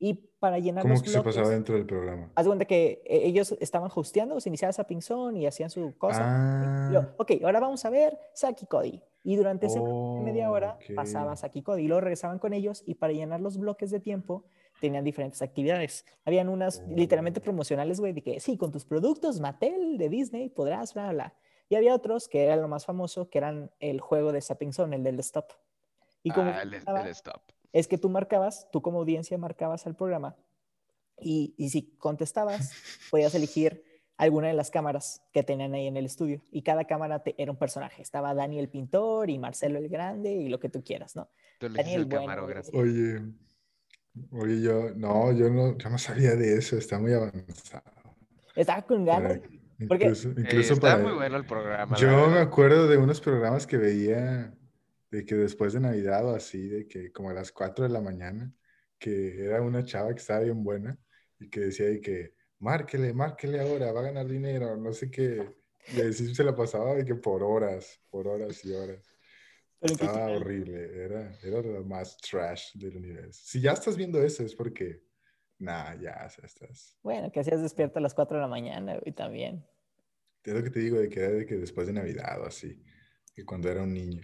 Y 0.00 0.14
para 0.38 0.60
llenar 0.60 0.82
¿Cómo 0.82 0.94
los 0.94 1.02
que 1.02 1.08
se 1.10 1.16
bloques, 1.18 1.34
pasaba 1.34 1.52
dentro 1.52 1.74
del 1.74 1.84
programa? 1.86 2.30
haz 2.36 2.44
de 2.44 2.48
cuenta 2.48 2.64
que 2.66 3.02
eh, 3.04 3.22
ellos 3.26 3.56
estaban 3.60 3.90
hosteando, 3.92 4.40
se 4.40 4.48
iniciaba 4.48 4.72
Sapping 4.72 5.02
Zone 5.02 5.40
y 5.40 5.46
hacían 5.46 5.70
su 5.70 5.96
cosa. 5.98 6.20
Ah, 6.24 6.88
luego, 6.90 7.08
ok, 7.16 7.32
ahora 7.44 7.58
vamos 7.58 7.84
a 7.84 7.90
ver 7.90 8.16
Saki 8.32 8.66
Cody. 8.66 9.02
Y 9.24 9.34
durante 9.36 9.66
esa 9.66 9.80
media 9.80 10.48
Oh, 10.50 10.52
hora 10.54 10.78
ok. 10.80 10.94
pasaba 10.94 11.34
Saki 11.36 11.62
Cody 11.62 11.82
y 11.82 11.88
luego 11.88 12.00
regresaban 12.02 12.38
con 12.38 12.52
ellos 12.52 12.84
y 12.86 12.94
para 12.94 13.12
llenar 13.12 13.40
los 13.40 13.58
bloques 13.58 13.90
de 13.90 13.98
tiempo 13.98 14.44
tenían 14.80 15.04
diferentes 15.04 15.42
actividades. 15.42 16.04
Habían 16.24 16.48
unas 16.48 16.82
literalmente 16.88 17.40
Oh. 17.40 17.42
promocionales, 17.42 18.00
güey, 18.00 18.12
de 18.12 18.22
que 18.22 18.40
sí, 18.40 18.56
con 18.56 18.70
tus 18.72 18.84
productos 18.84 19.40
Mattel 19.40 19.98
de 19.98 20.08
Disney 20.08 20.48
podrás, 20.48 20.94
bla, 20.94 21.12
bla. 21.12 21.34
Y 21.68 21.74
había 21.74 21.94
otros 21.94 22.28
que 22.28 22.44
era 22.44 22.56
lo 22.56 22.68
más 22.68 22.86
famoso, 22.86 23.28
que 23.28 23.38
eran 23.38 23.70
el 23.80 24.00
juego 24.00 24.32
de 24.32 24.40
Sapping 24.40 24.72
Zone, 24.72 24.96
el 24.96 25.02
del 25.04 25.18
stop. 25.20 25.46
Y 26.22 26.30
como 26.30 26.50
Ah, 26.50 26.62
el, 26.62 26.70
funcionaba 26.70 27.02
el 27.04 27.10
stop. 27.10 27.42
es 27.72 27.86
que 27.88 27.98
tú 27.98 28.08
marcabas, 28.08 28.68
tú 28.72 28.80
como 28.82 28.98
audiencia 29.00 29.36
marcabas 29.38 29.86
al 29.86 29.94
programa 29.94 30.36
y, 31.20 31.54
y 31.56 31.70
si 31.70 31.82
contestabas, 31.98 32.72
podías 33.10 33.34
elegir 33.34 33.84
alguna 34.16 34.48
de 34.48 34.54
las 34.54 34.70
cámaras 34.70 35.22
que 35.32 35.42
tenían 35.44 35.74
ahí 35.74 35.86
en 35.86 35.96
el 35.96 36.04
estudio. 36.06 36.42
Y 36.50 36.62
cada 36.62 36.84
cámara 36.86 37.22
te- 37.22 37.34
era 37.40 37.52
un 37.52 37.56
personaje. 37.58 38.02
Estaba 38.02 38.34
Dani 38.34 38.58
el 38.58 38.68
pintor 38.68 39.30
y 39.30 39.38
Marcelo 39.38 39.78
el 39.78 39.88
grande 39.88 40.32
y 40.32 40.48
lo 40.48 40.58
que 40.58 40.68
tú 40.68 40.82
quieras, 40.82 41.14
¿no? 41.14 41.28
Tú 41.58 41.66
eliges 41.66 41.84
Daniel, 41.84 42.00
el 42.02 42.06
bueno, 42.06 42.22
camarógrafo. 42.22 42.70
Oye, 42.76 43.20
oye, 44.32 44.60
yo, 44.62 44.90
no, 44.94 45.32
yo 45.32 45.50
no, 45.50 45.76
yo 45.78 45.90
no 45.90 45.98
sabía 45.98 46.34
de 46.36 46.56
eso, 46.56 46.76
está 46.76 46.98
muy 46.98 47.12
avanzado. 47.12 47.82
Estaba 48.54 48.82
con 48.82 49.04
ganas. 49.04 49.40
Porque- 49.88 50.06
incluso 50.06 50.28
Eh, 50.30 50.34
incluso 50.38 50.72
está 50.74 50.92
para, 50.92 51.02
muy 51.04 51.12
bueno 51.12 51.36
el 51.36 51.46
programa. 51.46 51.96
Yo 51.96 52.28
me 52.28 52.38
acuerdo 52.40 52.88
de 52.88 52.96
unos 52.96 53.20
programas 53.20 53.66
que 53.66 53.76
veía 53.76 54.52
de 55.10 55.24
que 55.24 55.34
después 55.36 55.72
de 55.72 55.80
Navidad 55.80 56.26
o 56.26 56.34
así, 56.34 56.68
de 56.68 56.86
que 56.88 57.12
como 57.12 57.30
a 57.30 57.34
las 57.34 57.52
4 57.52 57.84
de 57.84 57.90
la 57.90 58.00
mañana, 58.00 58.52
que 58.98 59.44
era 59.44 59.62
una 59.62 59.84
chava 59.84 60.12
que 60.12 60.20
estaba 60.20 60.40
bien 60.40 60.64
buena 60.64 60.98
y 61.38 61.48
que 61.48 61.60
decía 61.60 61.86
de 61.86 62.00
que 62.00 62.34
márquele, 62.58 63.14
márquele 63.14 63.60
ahora, 63.60 63.92
va 63.92 64.00
a 64.00 64.04
ganar 64.04 64.26
dinero, 64.26 64.76
no 64.76 64.92
sé 64.92 65.10
qué. 65.10 65.48
Y 65.96 66.00
así 66.00 66.34
se 66.34 66.42
la 66.44 66.54
pasaba 66.56 66.94
de 66.94 67.04
que 67.04 67.14
por 67.14 67.42
horas, 67.44 68.00
por 68.10 68.26
horas 68.26 68.64
y 68.64 68.72
horas. 68.74 69.00
Pero 69.80 69.92
¿en 69.92 69.98
qué 69.98 70.04
Estaba 70.06 70.30
horrible, 70.32 71.04
era, 71.04 71.32
era 71.42 71.62
lo 71.62 71.84
más 71.84 72.16
trash 72.18 72.72
del 72.74 72.96
universo. 72.96 73.40
Si 73.44 73.60
ya 73.60 73.72
estás 73.72 73.96
viendo 73.96 74.20
eso 74.22 74.42
es 74.42 74.54
porque, 74.54 75.02
nah, 75.58 75.94
ya, 75.94 76.24
o 76.26 76.30
sea, 76.30 76.44
estás... 76.44 76.96
Bueno, 77.02 77.30
que 77.30 77.40
hacías 77.40 77.62
despierto 77.62 77.98
a 77.98 78.02
las 78.02 78.14
4 78.14 78.36
de 78.38 78.42
la 78.42 78.48
mañana, 78.48 78.98
y 79.04 79.12
también. 79.12 79.64
Es 80.44 80.54
lo 80.54 80.62
que 80.62 80.70
te 80.70 80.80
digo 80.80 80.98
de 80.98 81.08
que 81.08 81.20
era 81.20 81.30
de 81.30 81.46
que 81.46 81.56
después 81.56 81.86
de 81.86 81.92
Navidad 81.92 82.40
o 82.40 82.46
así, 82.46 82.82
que 83.34 83.44
cuando 83.44 83.68
era 83.70 83.82
un 83.82 83.92
niño. 83.94 84.22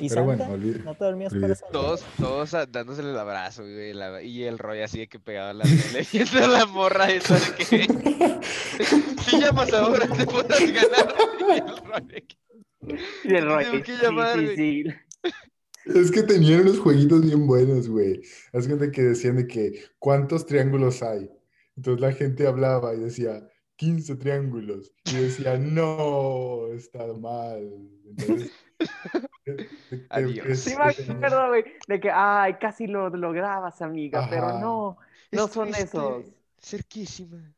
¿Y 0.00 0.08
Pero 0.08 0.24
bueno, 0.24 0.44
Santa? 0.44 0.54
olvide- 0.58 0.82
¿No 0.82 0.94
te 0.96 1.04
dormías 1.04 1.32
para? 1.34 1.54
Todos, 1.70 2.04
todos 2.18 2.50
dándosele 2.72 3.10
el 3.10 3.18
abrazo, 3.18 3.62
güey, 3.62 3.92
la- 3.92 4.20
y 4.22 4.42
el 4.44 4.58
rollo 4.58 4.84
así 4.84 4.98
de 5.00 5.08
que 5.08 5.20
pegaba 5.20 5.52
la 5.52 5.64
tele 5.64 6.04
viendo 6.12 6.46
la 6.48 6.66
morra 6.66 7.08
esa 7.12 7.34
de 7.38 7.54
que 7.56 7.86
si 9.28 9.40
llamas 9.40 9.72
ahora 9.72 10.06
te 10.08 10.24
podrás 10.24 10.60
ganar. 10.72 11.14
Y 11.38 11.52
el 11.52 11.76
rollo 11.76 12.06
de 12.06 12.22
que- 12.26 12.36
Y 13.24 13.34
el 13.34 13.44
Roy, 13.46 13.82
que 13.82 13.92
llamar, 13.96 14.38
sí, 14.38 14.44
güey. 14.44 14.56
sí. 14.56 14.84
Es 15.86 16.10
que 16.10 16.22
tenían 16.22 16.60
unos 16.62 16.78
jueguitos 16.78 17.22
bien 17.24 17.46
buenos, 17.46 17.88
güey. 17.88 18.20
Haz 18.52 18.66
cuenta 18.66 18.90
que 18.90 19.02
decían 19.02 19.36
de 19.36 19.46
que 19.46 19.84
cuántos 19.98 20.44
triángulos 20.46 21.02
hay. 21.02 21.30
Entonces 21.76 22.00
la 22.00 22.12
gente 22.12 22.46
hablaba 22.46 22.94
y 22.94 23.00
decía 23.00 23.48
15 23.76 24.16
triángulos. 24.16 24.92
Y 25.06 25.14
decía, 25.14 25.56
no, 25.58 26.66
está 26.74 27.06
mal. 27.14 27.70
Entonces, 28.06 28.52
te- 29.44 30.06
Adiós. 30.10 30.46
es- 30.46 30.60
Sí 30.64 30.74
me 30.76 30.90
es- 30.90 31.08
acuerdo, 31.08 31.48
güey, 31.48 31.64
de 31.86 32.00
que, 32.00 32.10
ay, 32.12 32.54
casi 32.60 32.86
lo 32.86 33.08
lograbas, 33.10 33.80
amiga, 33.80 34.26
pero 34.28 34.58
no, 34.60 34.98
no 35.32 35.48
son 35.48 35.68
esos. 35.68 36.26
Cerquísima. 36.60 37.54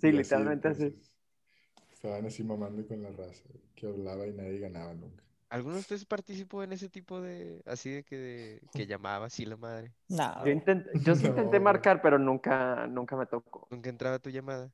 Sí, 0.00 0.12
literalmente 0.12 0.68
así. 0.68 0.94
Estaban 2.04 2.26
así 2.26 2.44
mamando 2.44 2.86
con 2.86 3.02
la 3.02 3.10
raza, 3.12 3.48
que 3.74 3.86
hablaba 3.86 4.26
y 4.26 4.32
nadie 4.34 4.58
ganaba 4.58 4.92
nunca. 4.92 5.24
¿Alguno 5.48 5.76
de 5.76 5.80
ustedes 5.80 6.04
participó 6.04 6.62
en 6.62 6.72
ese 6.72 6.90
tipo 6.90 7.18
de, 7.22 7.62
así 7.64 7.88
de 7.92 8.04
que, 8.04 8.16
de- 8.18 8.60
que 8.74 8.86
llamaba 8.86 9.24
así 9.24 9.46
la 9.46 9.56
madre? 9.56 9.90
No, 10.08 10.44
Yo, 10.44 10.52
intent- 10.52 10.86
yo 11.02 11.14
sí 11.14 11.24
intenté 11.28 11.58
No. 11.58 11.64
marcar, 11.64 12.02
pero 12.02 12.18
nunca, 12.18 12.86
nunca 12.88 13.16
me 13.16 13.24
tocó. 13.24 13.66
¿Nunca 13.70 13.88
entraba 13.88 14.18
tu 14.18 14.28
llamada? 14.28 14.70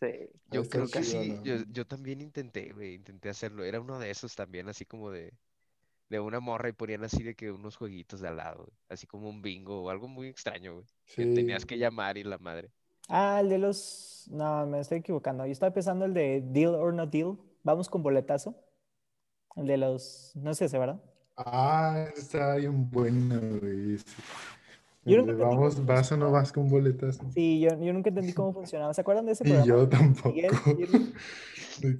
Sí. 0.00 0.08
Yo 0.50 0.68
creo 0.68 0.88
que 0.88 1.04
sí, 1.04 1.28
¿no? 1.36 1.44
yo, 1.44 1.54
yo 1.68 1.86
también 1.86 2.20
intenté, 2.20 2.72
güey, 2.72 2.94
intenté 2.94 3.28
hacerlo. 3.28 3.62
Era 3.62 3.80
uno 3.80 4.00
de 4.00 4.10
esos 4.10 4.34
también, 4.34 4.68
así 4.68 4.84
como 4.84 5.12
de, 5.12 5.32
de 6.08 6.18
una 6.18 6.40
morra 6.40 6.68
y 6.68 6.72
ponían 6.72 7.04
así 7.04 7.22
de 7.22 7.36
que 7.36 7.52
unos 7.52 7.76
jueguitos 7.76 8.20
de 8.20 8.26
al 8.26 8.38
lado, 8.38 8.64
güey, 8.64 8.76
así 8.88 9.06
como 9.06 9.28
un 9.28 9.40
bingo 9.40 9.84
o 9.84 9.90
algo 9.90 10.08
muy 10.08 10.26
extraño, 10.26 10.72
güey. 10.74 10.86
Que 11.14 11.22
Sí. 11.26 11.34
tenías 11.34 11.64
que 11.64 11.78
llamar 11.78 12.18
y 12.18 12.24
la 12.24 12.38
madre. 12.38 12.72
Ah, 13.10 13.40
el 13.40 13.48
de 13.48 13.58
los. 13.58 14.28
No, 14.30 14.66
me 14.66 14.80
estoy 14.80 14.98
equivocando. 14.98 15.44
Yo 15.44 15.52
estaba 15.52 15.72
pensando 15.72 16.04
el 16.04 16.14
de 16.14 16.42
Deal 16.46 16.74
or 16.74 16.94
No 16.94 17.06
Deal. 17.06 17.36
Vamos 17.62 17.88
con 17.88 18.02
boletazo. 18.02 18.54
El 19.56 19.66
de 19.66 19.76
los. 19.76 20.32
No 20.36 20.54
sé, 20.54 20.66
¿verdad? 20.78 21.00
Ah, 21.36 22.06
está 22.16 22.56
bien 22.56 22.88
bueno, 22.90 23.40
güey. 23.60 23.98
sí. 23.98 24.04
Yo 25.04 25.16
El 25.16 25.26
nunca 25.26 25.32
de 25.32 25.42
entendí 25.42 25.56
Vamos, 25.56 25.74
cómo 25.76 25.86
vas 25.86 26.12
o 26.12 26.16
no 26.16 26.30
vas 26.30 26.52
con 26.52 26.68
boletas. 26.68 27.18
Sí, 27.34 27.60
yo, 27.60 27.70
yo 27.70 27.92
nunca 27.92 28.10
entendí 28.10 28.32
cómo 28.32 28.52
funcionaba. 28.52 28.92
¿Se 28.94 29.00
acuerdan 29.00 29.26
de 29.26 29.32
ese 29.32 29.44
Y 29.48 29.48
programa? 29.48 29.66
yo 29.66 29.88
tampoco. 29.88 30.28
Miguel, 30.28 30.52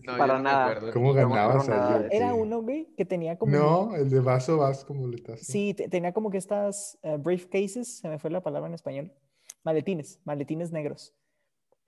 No, 0.05 0.19
Para 0.19 0.35
no 0.35 0.43
nada. 0.43 0.93
¿Cómo 0.93 1.09
No 1.09 1.15
ganabas 1.15 1.67
acuerdo 1.67 1.81
nada 1.81 1.95
ahí? 1.97 2.03
de 2.03 2.09
o 2.09 2.13
Era 2.13 2.35
uno, 2.35 2.63
güey, 2.63 2.95
que 2.97 3.05
tenía 3.07 3.39
como. 3.39 3.57
No, 3.57 3.95
el 3.97 4.11
de 4.11 4.21
vaso 4.21 4.59
vas 4.59 4.85
con 4.85 4.99
boletazo. 5.01 5.43
Sí, 5.43 5.73
te- 5.75 5.89
tenía 5.89 6.13
como 6.13 6.31
que 6.31 6.37
estas 6.37 6.99
eh, 7.03 7.17
briefcases, 7.17 7.99
se 7.99 8.09
me 8.09 8.19
fue 8.19 8.31
la 8.31 8.43
palabra 8.43 8.69
en 8.69 8.75
español. 8.75 9.13
Maletines, 9.65 10.21
maletines 10.25 10.73
negros. 10.73 11.15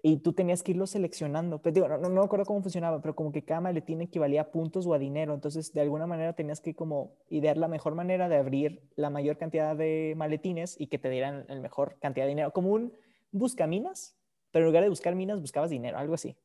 Y 0.04 0.16
tú 0.16 0.32
tenías 0.32 0.64
que 0.64 0.72
irlos 0.72 0.90
seleccionando. 0.90 1.62
Pero 1.62 1.74
digo, 1.74 1.88
no, 1.88 1.98
no, 1.98 2.10
me 2.10 2.24
acuerdo 2.24 2.44
cómo 2.44 2.60
funcionaba, 2.60 3.00
pero 3.00 3.14
como 3.14 3.30
que 3.30 3.44
cada 3.44 3.60
maletín 3.60 4.00
equivalía 4.00 4.40
a 4.42 4.50
puntos 4.50 4.84
o 4.86 4.94
a 4.94 4.98
dinero. 4.98 5.32
Entonces, 5.32 5.72
de 5.72 5.80
alguna 5.80 6.08
manera 6.08 6.32
tenías 6.32 6.60
que 6.60 6.74
como 6.74 7.14
idear 7.28 7.56
la 7.56 7.68
mejor 7.68 7.94
manera 7.94 8.28
de 8.28 8.36
abrir 8.36 8.82
la 8.96 9.10
mayor 9.10 9.38
cantidad 9.38 9.76
de 9.76 10.14
maletines 10.16 10.74
y 10.80 10.88
que 10.88 10.98
te 10.98 11.08
dieran 11.08 11.44
la 11.48 11.60
mejor 11.60 11.98
cantidad 12.00 12.24
de 12.24 12.30
dinero. 12.30 12.52
Como 12.52 12.70
un 12.70 12.92
buscaminas, 13.30 14.16
pero 14.50 14.64
en 14.64 14.70
lugar 14.70 14.82
de 14.82 14.88
buscar 14.88 15.14
minas, 15.14 15.40
buscabas 15.40 15.70
dinero, 15.70 15.96
algo 15.98 16.14
así. 16.14 16.36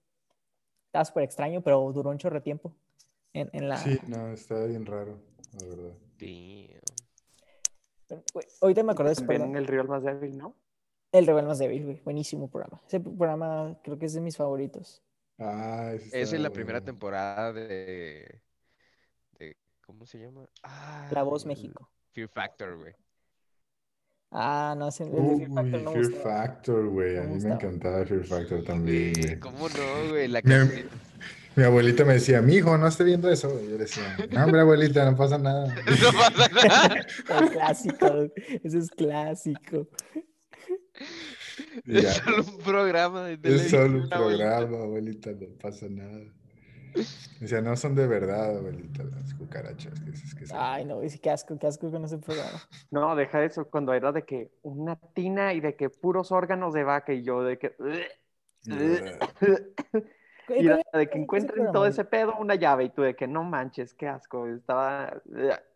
Estaba 0.85 1.05
súper 1.05 1.23
extraño, 1.23 1.61
pero 1.61 1.91
duró 1.91 2.11
un 2.11 2.19
chorro 2.19 2.35
de 2.35 2.41
tiempo. 2.41 2.75
En, 3.33 3.49
en 3.53 3.69
la... 3.69 3.77
Sí, 3.77 3.97
no, 4.07 4.31
está 4.31 4.65
bien 4.65 4.85
raro, 4.85 5.17
la 5.59 5.67
verdad. 5.67 5.93
Damn. 6.19 6.77
Ahorita 8.61 8.83
me 8.83 8.91
acordé 8.91 9.15
de 9.15 9.25
programa. 9.25 9.57
el 9.57 9.67
rival 9.67 9.87
más 9.87 10.03
débil, 10.03 10.37
¿no? 10.37 10.55
El 11.11 11.25
Rebel 11.25 11.45
más 11.45 11.59
débil, 11.59 11.85
güey. 11.85 12.01
Buenísimo 12.03 12.49
programa. 12.49 12.81
Ese 12.87 12.99
programa 12.99 13.77
creo 13.83 13.97
que 13.97 14.05
es 14.05 14.13
de 14.13 14.21
mis 14.21 14.35
favoritos. 14.37 15.01
Ah, 15.39 15.91
ese 15.93 16.07
Esa 16.07 16.17
es 16.17 16.33
está 16.33 16.37
la 16.43 16.49
primera 16.51 16.81
temporada 16.83 17.53
de, 17.53 18.41
de 19.39 19.57
¿cómo 19.85 20.05
se 20.05 20.19
llama? 20.19 20.47
Ah, 20.63 21.07
La 21.11 21.23
Voz 21.23 21.45
México. 21.45 21.89
Fear 22.13 22.29
Factor, 22.29 22.77
güey. 22.77 22.93
Ah, 24.31 24.75
no, 24.77 24.89
ese, 24.89 25.03
el 25.03 25.11
de 25.11 25.37
Fear 25.37 25.51
Factor 25.51 25.81
no 25.83 25.91
Fear 25.91 26.05
gustaba. 26.09 26.23
Factor, 26.45 26.87
güey. 26.89 27.17
A 27.17 27.23
mí 27.23 27.39
me 27.41 27.49
encantaba 27.53 28.05
Fear 28.05 28.23
Factor 28.25 28.63
también, 28.63 29.13
Güey. 29.13 29.39
¿Cómo 29.39 29.69
no, 29.69 30.09
güey? 30.09 30.27
La 30.27 30.41
Mi, 30.43 30.53
mi 31.55 31.63
abuelita 31.63 32.03
me 32.03 32.13
decía, 32.13 32.41
mijo, 32.41 32.77
no 32.77 32.87
esté 32.87 33.03
viendo 33.05 33.29
eso. 33.31 33.47
Y 33.61 33.65
yo 33.65 33.71
le 33.71 33.77
decía, 33.77 34.17
no, 34.31 34.43
hombre, 34.43 34.61
abuelita, 34.61 35.09
no 35.09 35.15
pasa 35.15 35.37
nada. 35.37 35.73
No 35.85 36.11
pasa 36.11 36.49
nada. 36.49 37.05
El 37.39 37.49
clásico. 37.51 38.07
Ese 38.63 38.77
es 38.79 38.89
clásico. 38.89 39.87
Es 41.85 42.07
solo 42.17 42.43
un 42.43 42.57
programa 42.59 43.23
de 43.25 43.39
es 43.43 43.69
solo 43.69 43.99
un 43.99 44.07
abuelita. 44.11 44.57
programa, 44.57 44.77
abuelita, 44.83 45.31
no 45.31 45.47
pasa 45.59 45.87
nada. 45.89 46.19
Me 47.39 47.41
decía, 47.41 47.61
no 47.61 47.75
son 47.75 47.95
de 47.95 48.07
verdad, 48.07 48.57
abuelita, 48.57 49.03
las 49.03 49.33
cucarachas 49.33 49.99
que 49.99 50.11
dices 50.11 50.33
que 50.35 50.47
son. 50.47 50.57
Ay, 50.59 50.85
no, 50.85 51.07
sí, 51.07 51.19
qué 51.19 51.29
asco, 51.29 51.57
qué 51.59 51.67
asco 51.67 51.91
con 51.91 52.03
ese 52.05 52.17
programa. 52.17 52.61
No, 52.89 53.15
deja 53.15 53.43
eso, 53.43 53.69
cuando 53.69 53.93
era 53.93 54.11
de 54.11 54.25
que 54.25 54.51
una 54.63 54.95
tina 55.13 55.53
y 55.53 55.59
de 55.61 55.75
que 55.75 55.89
puros 55.89 56.31
órganos 56.31 56.73
de 56.73 56.83
vaca 56.83 57.13
y 57.13 57.23
yo 57.23 57.43
de 57.43 57.57
que... 57.57 57.75
Y 60.49 60.63
¿cuál 60.63 60.79
era 60.79 60.81
era 60.91 60.99
de 60.99 61.09
que 61.09 61.17
encuentren 61.17 61.71
todo 61.71 61.85
ese 61.85 62.05
pedo, 62.05 62.37
una 62.39 62.55
llave, 62.55 62.85
y 62.85 62.89
tú 62.89 63.01
de 63.01 63.15
que 63.15 63.27
no 63.27 63.43
manches, 63.43 63.93
qué 63.93 64.07
asco, 64.07 64.47
estaba... 64.47 65.21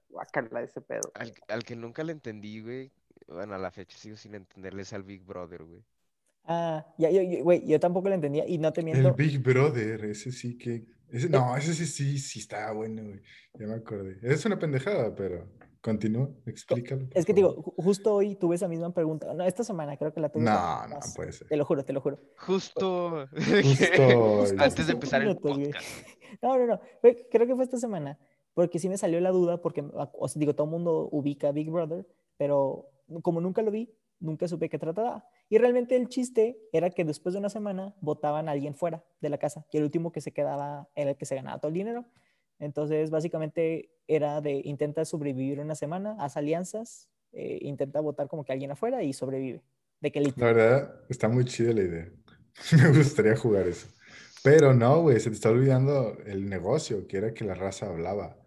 Guacala 0.10 0.62
ese 0.62 0.82
pedo. 0.82 1.12
Al, 1.14 1.34
al 1.48 1.64
que 1.64 1.76
nunca 1.76 2.04
le 2.04 2.12
entendí, 2.14 2.62
güey. 2.62 2.92
Bueno, 3.32 3.56
a 3.56 3.58
la 3.58 3.72
fecha 3.72 3.98
sigo 3.98 4.16
sin 4.18 4.36
entenderles 4.36 4.94
al 4.94 5.04
Big 5.04 5.24
Brother, 5.24 5.64
güey. 5.64 5.82
Ah, 6.46 6.86
ya, 6.98 7.10
yo, 7.12 7.22
yo- 7.22 7.44
güey, 7.44 7.66
yo 7.68 7.80
tampoco 7.80 8.10
lo 8.10 8.16
entendía 8.16 8.48
y 8.48 8.58
no 8.58 8.74
te 8.74 8.82
El 8.82 8.86
miento. 8.86 9.14
Big 9.14 9.40
Brother, 9.40 10.06
ese 10.06 10.32
sí 10.32 10.58
que. 10.58 10.86
ese- 11.10 11.30
no, 11.30 11.56
ese 11.56 11.74
sí, 11.74 11.86
sí, 11.86 12.18
sí 12.18 12.40
está 12.40 12.72
bueno, 12.72 13.04
güey. 13.04 13.22
Ya 13.60 13.68
me 13.68 13.76
acordé. 13.76 14.18
Es 14.24 14.46
una 14.46 14.58
pendejada, 14.58 15.14
pero 15.16 15.48
continúa, 15.82 16.30
explícalo. 16.46 17.08
Es 17.14 17.26
que 17.26 17.34
te 17.34 17.42
favor. 17.42 17.58
digo, 17.58 17.64
ju- 17.72 17.84
justo 17.84 18.16
hoy 18.16 18.36
tuve 18.36 18.56
esa 18.56 18.68
misma 18.68 18.92
pregunta. 18.94 19.34
No, 19.34 19.44
esta 19.46 19.64
semana 19.64 19.98
creo 19.98 20.14
que 20.14 20.20
la 20.20 20.30
tuve. 20.30 20.44
No, 20.44 20.88
no 20.88 20.96
más. 20.96 21.16
puede 21.16 21.32
ser. 21.32 21.48
Te 21.48 21.56
lo 21.58 21.64
juro, 21.66 21.86
te 21.86 21.94
lo 21.94 22.02
juro. 22.02 22.20
Justo, 22.38 23.28
Justo. 23.64 24.46
antes 24.58 24.88
de 24.88 24.94
empezar 24.94 25.22
el 25.22 25.38
podcast. 25.38 25.86
No, 26.42 26.58
no, 26.58 26.66
no. 26.66 26.80
creo 27.30 27.46
que 27.46 27.56
fue 27.56 27.64
esta 27.66 27.78
semana. 27.78 28.18
Porque 28.54 28.80
sí 28.80 28.88
me 28.90 28.98
salió 28.98 29.20
la 29.20 29.32
duda, 29.32 29.62
porque, 29.62 29.84
o 29.94 30.28
sea, 30.28 30.40
digo, 30.40 30.56
todo 30.56 30.66
el 30.66 30.72
mundo 30.72 31.10
ubica 31.12 31.50
a 31.50 31.52
Big 31.52 31.70
Brother, 31.70 32.06
pero 32.38 32.90
como 33.22 33.42
nunca 33.42 33.62
lo 33.62 33.72
vi, 33.72 33.94
nunca 34.20 34.48
supe 34.48 34.70
qué 34.70 34.80
trataba. 34.80 35.26
Y 35.50 35.58
realmente 35.58 35.96
el 35.96 36.08
chiste 36.08 36.58
era 36.72 36.90
que 36.90 37.04
después 37.04 37.34
de 37.34 37.40
una 37.40 37.50
semana 37.50 37.94
votaban 38.02 38.48
a 38.48 38.54
alguien 38.54 38.76
fuera 38.76 39.04
de 39.20 39.30
la 39.30 39.38
casa 39.38 39.66
y 39.72 39.78
el 39.78 39.84
último 39.84 40.12
que 40.12 40.22
se 40.22 40.32
quedaba 40.32 40.88
era 40.96 41.12
el 41.12 41.18
que 41.18 41.26
se 41.26 41.36
ganaba 41.36 41.60
todo 41.60 41.70
el 41.70 41.74
dinero. 41.74 42.06
Entonces, 42.60 43.10
básicamente 43.10 43.90
era 44.08 44.40
de 44.40 44.62
intenta 44.64 45.04
sobrevivir 45.04 45.60
una 45.60 45.74
semana, 45.76 46.16
haz 46.20 46.38
alianzas, 46.38 47.10
eh, 47.32 47.60
intenta 47.62 48.00
votar 48.02 48.28
como 48.28 48.46
que 48.46 48.54
alguien 48.54 48.72
afuera 48.72 49.04
y 49.04 49.14
sobrevive. 49.14 49.64
De 50.00 50.12
que 50.12 50.22
La 50.22 50.46
verdad, 50.46 50.96
está 51.10 51.28
muy 51.28 51.46
chida 51.46 51.74
la 51.74 51.82
idea. 51.82 52.12
Me 52.78 52.98
gustaría 52.98 53.36
jugar 53.36 53.68
eso. 53.68 53.88
Pero 54.44 54.74
no, 54.74 55.02
güey, 55.02 55.20
se 55.20 55.30
te 55.30 55.36
está 55.36 55.50
olvidando 55.50 56.18
el 56.26 56.50
negocio, 56.50 57.08
que 57.08 57.18
era 57.18 57.34
que 57.34 57.46
la 57.46 57.54
raza 57.54 57.88
hablaba. 57.88 58.38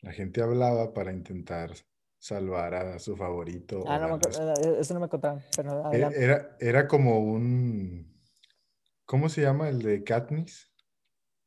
La 0.00 0.12
gente 0.12 0.42
hablaba 0.42 0.94
para 0.94 1.12
intentar 1.12 1.72
salvar 2.20 2.74
a 2.74 2.98
su 2.98 3.16
favorito. 3.16 3.82
Ah, 3.88 3.98
no 3.98 4.16
me 4.16 4.22
eh, 4.22 4.76
eso 4.78 4.94
no 4.94 5.00
me 5.00 5.08
contaron, 5.08 5.42
pero 5.56 5.90
E-. 5.92 6.24
Era, 6.24 6.56
era 6.60 6.86
como 6.86 7.18
un... 7.18 8.14
¿Cómo 9.06 9.28
se 9.28 9.42
llama 9.42 9.68
el 9.68 9.82
de 9.82 10.04
Katniss? 10.04 10.70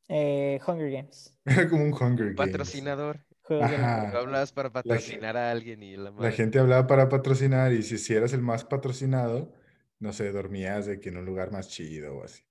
Eh, 0.08 0.60
Hunger 0.66 0.90
Games. 0.90 1.38
Era 1.46 1.66
como 1.66 1.84
un 1.84 1.94
Hunger 1.94 2.34
Games. 2.34 2.36
Patrocinador. 2.36 3.24
Ajá. 3.48 4.10
Hablabas 4.18 4.52
para 4.52 4.70
patrocinar 4.70 5.36
a 5.36 5.50
alguien 5.50 5.82
y 5.82 5.96
la 5.96 6.10
La 6.10 6.30
gente 6.30 6.58
hablaba 6.58 6.86
para 6.86 7.08
patrocinar 7.08 7.72
y 7.72 7.82
si, 7.82 7.96
si 7.96 8.14
eras 8.14 8.34
el 8.34 8.42
más 8.42 8.64
patrocinado, 8.64 9.52
no 9.98 10.12
sé, 10.12 10.30
dormías 10.30 10.84
de 10.86 11.00
que 11.00 11.08
en 11.08 11.18
un 11.18 11.24
lugar 11.24 11.52
más 11.52 11.68
chido 11.68 12.16
o 12.16 12.24
así. 12.24 12.42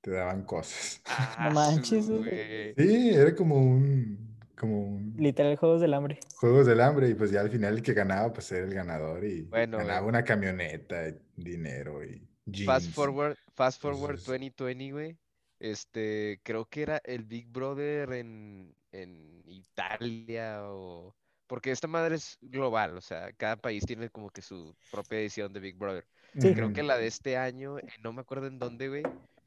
Te 0.00 0.10
daban 0.10 0.44
cosas. 0.44 1.02
Ah, 1.38 1.50
manches. 1.50 2.06
Sí, 2.06 3.10
era 3.10 3.34
como 3.34 3.56
un, 3.56 4.35
como 4.56 4.80
un 4.96 5.14
Literal, 5.18 5.56
Juegos 5.56 5.80
del 5.80 5.94
Hambre. 5.94 6.18
Juegos 6.36 6.66
del 6.66 6.80
Hambre 6.80 7.08
y 7.10 7.14
pues 7.14 7.30
ya 7.30 7.40
al 7.40 7.50
final 7.50 7.74
el 7.74 7.82
que 7.82 7.92
ganaba 7.94 8.32
pues 8.32 8.50
era 8.52 8.64
el 8.66 8.74
ganador 8.74 9.24
y 9.24 9.42
Bueno, 9.42 9.78
ganaba 9.78 10.00
güey. 10.00 10.08
una 10.10 10.24
camioneta, 10.24 11.12
dinero 11.36 12.02
y 12.04 12.22
Fast 12.64 12.90
forward, 12.92 13.36
fast 13.54 13.80
forward 13.82 14.18
Entonces- 14.18 14.26
2020, 14.26 14.92
güey. 14.92 15.16
Este, 15.58 16.38
creo 16.42 16.66
que 16.66 16.82
era 16.82 17.00
el 17.04 17.24
Big 17.24 17.48
Brother 17.48 18.12
en, 18.12 18.74
en 18.92 19.42
Italia 19.46 20.62
o... 20.64 21.14
Porque 21.46 21.70
esta 21.70 21.86
madre 21.88 22.16
es 22.16 22.38
global, 22.42 22.96
o 22.96 23.00
sea, 23.00 23.32
cada 23.32 23.56
país 23.56 23.84
tiene 23.86 24.10
como 24.10 24.30
que 24.30 24.42
su 24.42 24.74
propia 24.90 25.20
edición 25.20 25.52
de 25.52 25.60
Big 25.60 25.76
Brother. 25.76 26.04
Sí. 26.38 26.52
Creo 26.54 26.72
que 26.72 26.82
la 26.82 26.98
de 26.98 27.06
este 27.06 27.36
año, 27.36 27.78
eh, 27.78 27.84
no 28.02 28.12
me 28.12 28.20
acuerdo 28.20 28.48
en 28.48 28.58
dónde, 28.58 28.88
güey, 28.88 29.02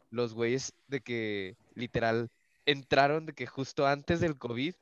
los 0.09 0.33
güeyes 0.33 0.73
de 0.87 1.01
que 1.01 1.55
literal 1.75 2.29
entraron 2.65 3.25
de 3.25 3.33
que 3.33 3.47
justo 3.47 3.85
antes 3.85 4.19
del 4.21 4.37
COVID 4.37 4.73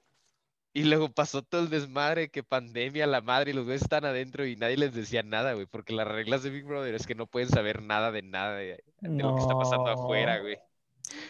y 0.77 0.83
luego 0.83 1.09
pasó 1.09 1.41
todo 1.41 1.61
el 1.61 1.71
desmadre, 1.71 2.29
que 2.29 2.43
pandemia, 2.43 3.07
la 3.07 3.21
madre, 3.21 3.49
y 3.49 3.53
los 3.55 3.65
güeyes 3.65 3.81
están 3.81 4.05
adentro 4.05 4.45
y 4.45 4.55
nadie 4.57 4.77
les 4.77 4.93
decía 4.93 5.23
nada, 5.23 5.53
güey, 5.53 5.65
porque 5.65 5.91
las 5.91 6.07
reglas 6.07 6.43
de 6.43 6.51
Big 6.51 6.65
Brother 6.65 6.93
es 6.93 7.07
que 7.07 7.15
no 7.15 7.25
pueden 7.25 7.49
saber 7.49 7.81
nada 7.81 8.11
de 8.11 8.21
nada 8.21 8.53
de, 8.53 8.83
de 9.01 9.23
lo 9.23 9.33
que 9.33 9.41
está 9.41 9.57
pasando 9.57 9.89
afuera, 9.89 10.37
güey. 10.37 10.59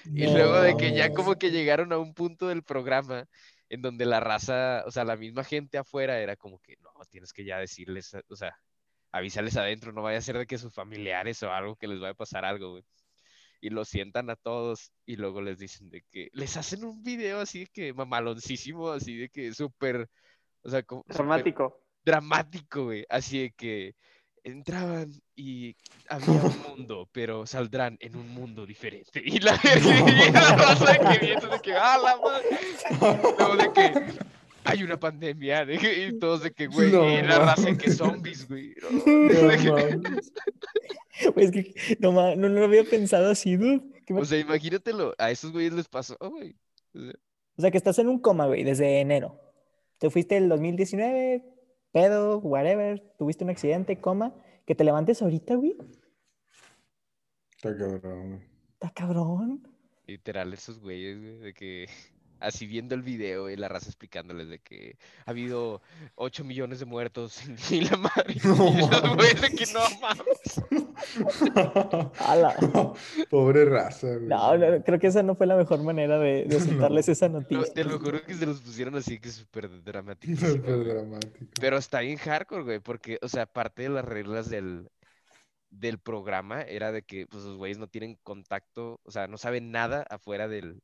Y 0.04 0.28
luego 0.28 0.60
de 0.60 0.76
que 0.76 0.92
ya 0.94 1.14
como 1.14 1.36
que 1.36 1.50
llegaron 1.50 1.94
a 1.94 1.98
un 1.98 2.14
punto 2.14 2.50
del 2.50 2.62
programa 2.62 3.26
en 3.70 3.82
donde 3.82 4.04
la 4.04 4.20
raza, 4.20 4.84
o 4.86 4.92
sea, 4.92 5.06
la 5.06 5.16
misma 5.16 5.46
gente 5.46 5.78
afuera 5.78 6.20
era 6.20 6.36
como 6.36 6.60
que, 6.60 6.76
no, 6.82 6.90
tienes 7.10 7.32
que 7.32 7.46
ya 7.46 7.58
decirles, 7.58 8.18
o 8.28 8.36
sea, 8.36 8.60
avísales 9.14 9.56
adentro, 9.56 9.94
no 9.94 10.02
vaya 10.02 10.18
a 10.18 10.22
ser 10.22 10.38
de 10.38 10.46
que 10.46 10.58
sus 10.58 10.74
familiares 10.74 11.42
o 11.44 11.54
algo 11.54 11.78
que 11.78 11.88
les 11.88 12.02
vaya 12.02 12.12
a 12.12 12.16
pasar 12.16 12.44
algo, 12.44 12.72
güey. 12.72 12.84
Y 13.68 13.70
los 13.70 13.90
sientan 13.90 14.30
a 14.30 14.38
todos 14.38 14.94
y 15.06 15.18
luego 15.18 15.42
les 15.42 15.60
dicen 15.60 15.90
de 15.90 16.02
que, 16.10 16.30
les 16.32 16.56
hacen 16.56 16.86
un 16.86 17.04
video 17.04 17.42
así 17.42 17.60
de 17.60 17.68
que 17.68 17.94
mamaloncísimo, 17.94 18.92
así 18.92 19.18
de 19.18 19.28
que 19.28 19.54
súper, 19.54 20.10
o 20.62 20.70
sea, 20.70 20.84
como, 20.84 21.04
Dramático. 21.06 21.84
dramático, 22.06 22.86
güey, 22.86 23.06
así 23.10 23.40
de 23.40 23.52
que 23.52 23.96
entraban 24.46 25.12
y 25.36 25.76
había 26.08 26.30
un 26.30 26.62
mundo, 26.62 27.10
pero 27.12 27.46
saldrán 27.46 27.98
en 28.00 28.16
un 28.16 28.30
mundo 28.30 28.66
diferente. 28.66 29.22
Y 29.26 29.40
la, 29.40 29.60
y 30.30 30.32
la 30.32 30.56
raza 30.56 30.94
de 30.94 31.00
que 31.00 31.26
viendo 31.26 31.48
de 31.50 31.60
que, 31.60 31.74
ah, 31.74 31.98
la 32.02 32.16
madre. 32.16 32.58
Luego 33.38 33.56
de 33.58 33.74
que 33.74 34.37
hay 34.70 34.84
una 34.84 35.00
pandemia, 35.00 35.66
de 35.66 35.78
que- 35.78 36.08
y 36.08 36.20
todos 36.20 36.44
de 36.44 36.52
que, 36.52 36.68
güey, 36.68 36.92
No 36.92 37.10
y 37.10 37.22
la 37.22 37.40
raza 37.40 37.70
de 37.70 37.78
que 37.78 37.92
zombies, 37.92 38.48
güey. 38.48 38.74
¿no? 38.82 38.90
No 41.36 41.42
es 41.42 41.52
que 41.52 41.74
no, 42.00 42.12
ma- 42.12 42.36
no, 42.36 42.48
no 42.50 42.60
lo 42.60 42.66
había 42.66 42.84
pensado 42.84 43.30
así, 43.32 43.56
dude. 43.56 43.82
¿Qué 44.06 44.14
me- 44.14 44.22
o 44.22 44.26
sea, 44.26 44.38
imagínatelo, 44.40 45.14
a 45.18 45.32
esos 45.32 45.52
güeyes 45.52 45.74
les 45.74 45.88
pasó, 45.88 46.16
güey. 46.20 46.56
O 46.94 47.00
sea, 47.00 47.14
O 47.58 47.62
sea, 47.62 47.72
que 47.72 47.78
estás 47.78 47.98
en 48.00 48.08
un 48.08 48.20
coma, 48.20 48.46
güey, 48.46 48.64
desde 48.64 49.00
enero. 49.02 49.40
Te 49.98 50.10
fuiste 50.12 50.38
el 50.38 50.48
2019, 50.48 51.44
pedo, 51.92 52.38
whatever, 52.40 53.00
tuviste 53.18 53.44
un 53.44 53.50
accidente, 53.50 54.00
coma, 54.00 54.36
que 54.66 54.76
te 54.76 54.84
levantes 54.84 55.22
ahorita, 55.22 55.56
güey. 55.56 55.76
Está 57.56 57.76
cabrón, 57.76 58.30
güey. 58.30 58.42
Está 58.74 58.90
cabrón. 58.94 59.68
Literal, 60.06 60.54
esos 60.54 60.80
güeyes, 60.80 61.20
güey, 61.20 61.38
de 61.40 61.54
que 61.54 61.88
así 62.40 62.66
viendo 62.68 62.96
el 62.96 63.02
video 63.02 63.50
y 63.50 63.56
la 63.56 63.68
raza 63.68 63.88
explicándoles 63.88 64.50
de 64.50 64.60
que 64.60 64.98
ha 65.26 65.32
habido 65.32 65.82
8 66.16 66.44
millones 66.44 66.80
de 66.80 66.86
muertos 66.86 67.42
y 67.72 67.82
la 67.82 67.98
madre. 67.98 68.36
No 68.44 68.70
y 68.70 68.80
esos 68.80 69.16
güeyes 69.16 69.42
de 69.42 69.50
que 69.50 69.66
no 69.74 69.82
mames. 70.02 70.62
Pobre 73.30 73.66
raza, 73.66 74.08
güey. 74.08 74.28
No, 74.28 74.52
creo 74.84 75.00
que 75.00 75.08
esa 75.08 75.24
no 75.24 75.36
fue 75.36 75.46
la 75.48 75.56
mejor 75.56 75.82
manera 75.84 76.18
de, 76.20 76.46
de 76.46 76.60
soltarles 76.60 77.08
No. 77.08 77.14
esa 77.14 77.30
No, 77.30 77.40
noticia. 77.40 77.74
te 77.74 77.84
lo 77.84 78.00
juro 78.00 78.22
que 78.24 78.34
se 78.34 78.46
los 78.46 78.62
pusieron 78.62 78.96
así 78.96 79.20
que 79.20 79.30
súper 79.30 79.84
dramáticos. 79.84 80.40
Súper 80.40 80.84
dramático. 80.86 81.46
Pero 81.60 81.78
está 81.78 82.00
bien 82.02 82.18
hardcore, 82.18 82.64
güey, 82.64 82.80
porque, 82.80 83.20
o 83.22 83.28
sea, 83.28 83.46
parte 83.46 83.84
de 83.84 83.90
las 83.90 84.06
reglas 84.06 84.50
del, 84.50 84.90
del 85.70 86.00
programa 86.00 86.62
era 86.62 86.92
de 86.92 87.04
que 87.04 87.28
pues, 87.28 87.44
los 87.44 87.58
güeyes 87.58 87.78
no 87.78 87.88
tienen 87.88 88.16
contacto, 88.24 89.00
o 89.04 89.12
sea, 89.12 89.28
no 89.28 89.38
saben 89.38 89.72
nada 89.72 90.04
afuera 90.10 90.48
del, 90.48 90.82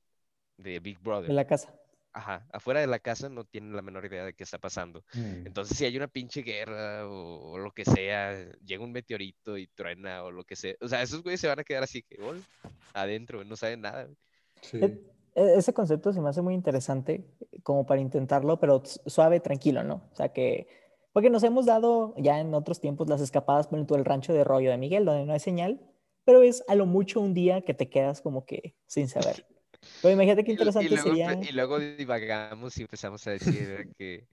de 0.58 0.80
Big 0.80 1.00
Brother. 1.00 1.28
De 1.28 1.34
la 1.34 1.46
casa. 1.46 1.74
Ajá, 2.16 2.48
afuera 2.54 2.80
de 2.80 2.86
la 2.86 3.00
casa 3.00 3.28
no 3.28 3.44
tienen 3.44 3.76
la 3.76 3.82
menor 3.82 4.06
idea 4.06 4.24
de 4.24 4.34
qué 4.34 4.44
está 4.44 4.60
pasando. 4.60 5.04
Mm. 5.16 5.48
Entonces, 5.48 5.76
si 5.76 5.84
hay 5.86 5.98
una 5.98 6.08
pinche 6.08 6.44
guerra 6.44 7.08
o, 7.08 7.54
o 7.54 7.58
lo 7.58 7.72
que 7.72 7.86
sea, 7.86 8.52
llega 8.64 8.84
un 8.84 8.92
meteorito 8.92 9.58
y 9.58 9.66
truena 9.66 10.24
o 10.24 10.30
lo 10.30 10.44
que 10.44 10.56
sea, 10.56 10.76
o 10.80 10.88
sea, 10.88 11.02
esos 11.02 11.24
güeyes 11.24 11.42
se 11.42 11.48
van 11.48 11.60
a 11.60 11.64
quedar 11.64 11.82
así 11.82 12.04
que, 12.04 12.20
adentro, 12.94 13.44
no 13.44 13.56
saben 13.56 13.82
nada. 13.82 14.08
Sí. 14.62 14.78
E- 14.78 15.02
e- 15.34 15.56
Ese 15.58 15.74
concepto 15.74 16.14
se 16.14 16.22
me 16.22 16.30
hace 16.30 16.44
muy 16.44 16.54
interesante 16.54 17.26
eh, 17.52 17.62
como 17.64 17.86
para 17.88 18.00
intentarlo, 18.00 18.60
pero 18.60 18.84
suave, 18.86 19.40
tranquilo, 19.40 19.84
¿no? 19.84 20.08
O 20.12 20.16
sea 20.16 20.30
que, 20.30 20.68
porque 21.14 21.32
nos 21.32 21.44
hemos 21.44 21.66
dado 21.66 22.14
ya 22.18 22.40
en 22.40 22.54
otros 22.54 22.80
tiempos 22.80 23.10
las 23.10 23.22
escapadas 23.22 23.68
por 23.68 23.80
ejemplo, 23.80 23.98
el 23.98 24.06
rancho 24.06 24.34
de 24.34 24.44
rollo 24.44 24.70
de 24.70 24.78
Miguel, 24.78 25.06
donde 25.06 25.26
no 25.26 25.34
hay 25.34 25.40
señal, 25.40 25.82
pero 26.26 26.44
es 26.44 26.64
a 26.68 26.76
lo 26.76 26.86
mucho 26.86 27.22
un 27.22 27.34
día 27.34 27.62
que 27.62 27.74
te 27.74 27.90
quedas 27.90 28.22
como 28.22 28.46
que 28.46 28.76
sin 28.86 29.08
saber. 29.08 29.48
Pero 30.02 30.14
imagínate 30.14 30.44
qué 30.44 30.52
Y, 30.52 30.58
lu- 30.58 30.72
y 30.78 30.90
interesante 30.90 30.90
luego, 30.90 31.16
sería. 31.16 31.38
y 31.40 31.52
luego 31.52 31.80
divagamos 31.80 32.78
y 32.78 32.84
empezamos 32.84 33.26
a 33.28 33.32
decir 33.32 33.88
que 33.98 34.28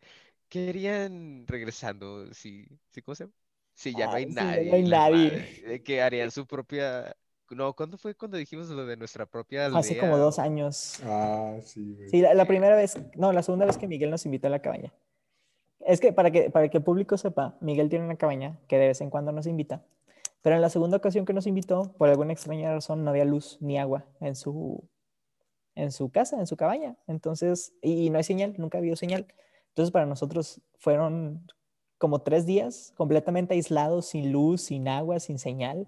querían 0.48 1.46
regresando, 1.46 2.32
si, 2.34 2.66
sí, 2.90 3.02
¿cómo 3.02 3.14
se 3.16 3.24
llama? 3.24 3.34
Si 3.74 3.94
ya 3.94 4.08
no 4.08 4.16
hay 4.16 4.26
Ay, 4.26 4.32
sí, 4.32 4.52
ya 4.52 4.64
no 4.64 4.72
nadie, 4.72 4.74
hay 4.74 4.82
y 4.84 4.84
nadie. 4.84 5.46
madre, 5.62 5.82
que 5.84 6.02
harían 6.02 6.30
su 6.30 6.46
propia, 6.46 7.16
no, 7.50 7.74
¿cuándo 7.74 7.98
fue 7.98 8.14
cuando 8.16 8.36
dijimos 8.38 8.68
lo 8.70 8.86
de 8.86 8.96
nuestra 8.96 9.26
propia 9.26 9.66
Hace 9.72 9.96
como 9.96 10.16
aldea 10.16 10.18
dos 10.18 10.38
años. 10.38 11.00
Ah, 11.02 11.58
sí, 11.64 11.94
güey. 11.94 12.10
Sí, 12.10 12.20
la, 12.20 12.34
la 12.34 12.46
primera 12.46 12.74
vez, 12.76 12.98
no, 13.16 13.32
la 13.32 13.42
segunda 13.42 13.66
vez 13.66 13.78
que 13.78 13.86
Miguel 13.86 14.10
nos 14.10 14.24
invitó 14.26 14.48
a 14.48 14.50
la 14.50 14.60
cabaña. 14.60 14.92
Es 15.80 16.00
que 16.00 16.12
para 16.12 16.30
que, 16.30 16.50
para 16.50 16.68
que 16.70 16.78
el 16.78 16.84
público 16.84 17.18
sepa, 17.18 17.56
Miguel 17.60 17.88
tiene 17.90 18.04
una 18.06 18.16
cabaña 18.16 18.58
que 18.68 18.78
de 18.78 18.88
vez 18.88 19.00
en 19.02 19.10
cuando 19.10 19.32
nos 19.32 19.46
invita. 19.46 19.82
Pero 20.42 20.56
en 20.56 20.62
la 20.62 20.70
segunda 20.70 20.98
ocasión 20.98 21.26
que 21.26 21.34
nos 21.34 21.46
invitó, 21.46 21.94
por 21.98 22.08
alguna 22.08 22.32
extraña 22.32 22.72
razón, 22.72 23.04
no 23.04 23.10
había 23.10 23.24
luz 23.26 23.58
ni 23.60 23.78
agua 23.78 24.06
en 24.20 24.36
su, 24.36 24.84
en 25.80 25.92
su 25.92 26.10
casa, 26.10 26.38
en 26.38 26.46
su 26.46 26.56
cabaña. 26.56 26.96
Entonces, 27.06 27.72
y 27.82 28.10
no 28.10 28.18
hay 28.18 28.24
señal, 28.24 28.54
nunca 28.58 28.78
ha 28.78 28.80
habido 28.80 28.96
señal. 28.96 29.26
Entonces, 29.68 29.90
para 29.90 30.06
nosotros 30.06 30.60
fueron 30.78 31.46
como 31.98 32.22
tres 32.22 32.46
días 32.46 32.92
completamente 32.96 33.54
aislados, 33.54 34.06
sin 34.06 34.32
luz, 34.32 34.62
sin 34.62 34.88
agua, 34.88 35.20
sin 35.20 35.38
señal, 35.38 35.86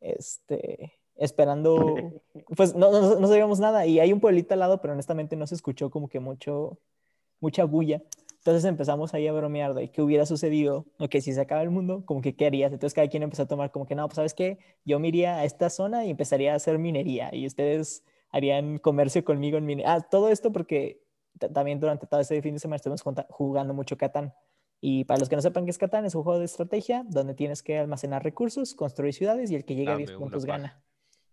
este, 0.00 0.98
esperando, 1.16 1.96
pues 2.56 2.74
no, 2.74 2.90
no, 2.90 3.18
no 3.18 3.28
sabíamos 3.28 3.60
nada. 3.60 3.86
Y 3.86 4.00
hay 4.00 4.12
un 4.12 4.20
pueblito 4.20 4.54
al 4.54 4.60
lado, 4.60 4.80
pero 4.80 4.94
honestamente 4.94 5.36
no 5.36 5.46
se 5.46 5.54
escuchó 5.54 5.90
como 5.90 6.08
que 6.08 6.20
mucho, 6.20 6.78
mucha 7.40 7.64
bulla. 7.64 8.02
Entonces 8.38 8.64
empezamos 8.64 9.12
ahí 9.12 9.26
a 9.26 9.32
bromear 9.32 9.74
de 9.74 9.90
qué 9.90 10.00
hubiera 10.00 10.24
sucedido, 10.24 10.86
o 10.98 11.08
que 11.08 11.20
si 11.20 11.34
se 11.34 11.40
acaba 11.42 11.60
el 11.62 11.68
mundo, 11.68 12.04
como 12.06 12.22
que 12.22 12.34
qué 12.34 12.46
harías. 12.46 12.72
Entonces 12.72 12.94
cada 12.94 13.08
quien 13.08 13.22
empezó 13.22 13.42
a 13.42 13.46
tomar 13.46 13.70
como 13.70 13.86
que 13.86 13.94
no, 13.94 14.06
pues 14.08 14.16
sabes 14.16 14.32
qué, 14.32 14.58
yo 14.86 14.98
me 14.98 15.08
iría 15.08 15.36
a 15.36 15.44
esta 15.44 15.68
zona 15.68 16.06
y 16.06 16.10
empezaría 16.10 16.54
a 16.54 16.56
hacer 16.56 16.78
minería 16.78 17.34
y 17.34 17.46
ustedes 17.46 18.02
harían 18.30 18.78
comercio 18.78 19.24
conmigo 19.24 19.58
en 19.58 19.66
minería. 19.66 19.94
Ah, 19.94 20.00
todo 20.00 20.28
esto 20.28 20.52
porque 20.52 21.02
ta- 21.38 21.52
también 21.52 21.80
durante 21.80 22.06
todo 22.06 22.20
ese 22.20 22.40
fin 22.42 22.54
de 22.54 22.60
semana 22.60 22.76
estuvimos 22.76 23.02
jugando 23.30 23.74
mucho 23.74 23.96
Catán. 23.96 24.34
Y 24.80 25.04
para 25.04 25.20
los 25.20 25.28
que 25.28 25.36
no 25.36 25.42
sepan 25.42 25.64
qué 25.66 25.70
es 25.72 25.78
Catán, 25.78 26.04
es 26.06 26.14
un 26.14 26.22
juego 26.22 26.38
de 26.38 26.46
estrategia 26.46 27.04
donde 27.08 27.34
tienes 27.34 27.62
que 27.62 27.78
almacenar 27.78 28.22
recursos, 28.24 28.74
construir 28.74 29.12
ciudades 29.14 29.50
y 29.50 29.54
el 29.56 29.64
que 29.64 29.74
llegue 29.74 29.88
a 29.88 29.92
Dame 29.92 30.06
10 30.06 30.10
una 30.10 30.18
puntos 30.18 30.46
paja. 30.46 30.58
gana. 30.58 30.82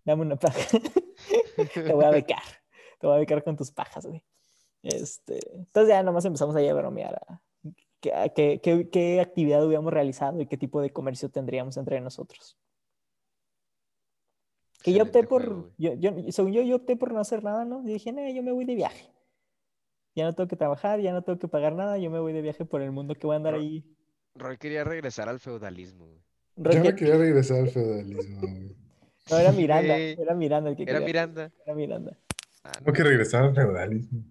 Dame 0.04 0.22
una 0.24 0.36
paja. 0.36 0.60
Te 1.74 1.94
voy 1.94 2.06
a 2.06 2.10
becar. 2.10 2.42
Te 3.00 3.08
voy 3.08 3.16
a 3.16 3.20
becar 3.20 3.44
con 3.44 3.56
tus 3.56 3.72
pajas, 3.72 4.06
güey. 4.06 4.24
Este, 4.84 5.40
entonces 5.56 5.90
ya 5.90 6.04
nomás 6.04 6.26
empezamos 6.26 6.56
ahí 6.56 6.68
a 6.68 6.74
bromear 6.74 7.16
a 7.16 8.30
qué- 8.30 8.60
qué- 8.62 8.90
qué 8.90 9.20
actividad 9.22 9.66
hubiéramos 9.66 9.92
realizado 9.92 10.40
y 10.42 10.46
qué 10.48 10.58
tipo 10.58 10.82
de 10.82 10.92
comercio 10.92 11.30
tendríamos 11.30 11.78
entre 11.78 12.00
nosotros. 12.02 12.58
Que 14.84 14.94
yo 14.94 15.04
opté 15.04 15.24
por, 15.24 15.44
juego, 15.46 15.72
yo, 15.78 15.94
yo, 15.96 16.12
según 16.32 16.54
yo, 16.54 16.62
yo 16.62 16.76
opté 16.78 16.96
por 16.96 17.12
no 17.14 17.20
hacer 17.20 17.44
nada, 17.44 17.66
¿no? 17.66 17.82
Y 17.84 17.94
dije, 17.94 18.12
no, 18.12 18.28
yo 18.30 18.44
me 18.44 18.52
voy 18.52 18.66
de 18.66 18.76
viaje. 18.76 19.10
Ya 20.16 20.26
no 20.26 20.34
tengo 20.34 20.48
que 20.48 20.56
trabajar, 20.56 21.00
ya 21.00 21.12
no 21.14 21.22
tengo 21.24 21.40
que 21.40 21.48
pagar 21.48 21.74
nada, 21.74 21.98
yo 21.98 22.10
me 22.10 22.20
voy 22.20 22.34
de 22.34 22.42
viaje 22.42 22.66
por 22.66 22.82
el 22.82 22.92
mundo 22.92 23.14
que 23.16 23.28
voy 23.28 23.34
a 23.36 23.38
andar 23.38 23.56
ahí. 23.56 23.84
Roy 24.36 24.58
quería 24.58 24.84
regresar 24.84 25.30
al 25.30 25.40
feudalismo, 25.40 26.06
güey. 26.08 26.22
Yo 26.56 26.64
no 26.80 26.86
Roque- 26.90 26.96
quería 26.96 27.18
regresar 27.18 27.58
al 27.60 27.70
feudalismo. 27.70 28.40
güey. 28.42 28.76
No, 29.30 29.38
era 29.38 29.52
Miranda, 29.52 29.98
era 29.98 30.34
Miranda 30.36 30.70
el 30.70 30.76
que 30.76 30.84
Era 30.84 30.94
quería- 30.94 31.06
Miranda. 31.06 31.52
Era 31.66 31.76
Miranda. 31.76 32.18
Ah, 32.64 32.72
¿Cómo 32.80 32.88
no. 32.88 32.94
que 32.94 33.04
regresar 33.04 33.44
al 33.44 33.56
feudalismo? 33.56 34.24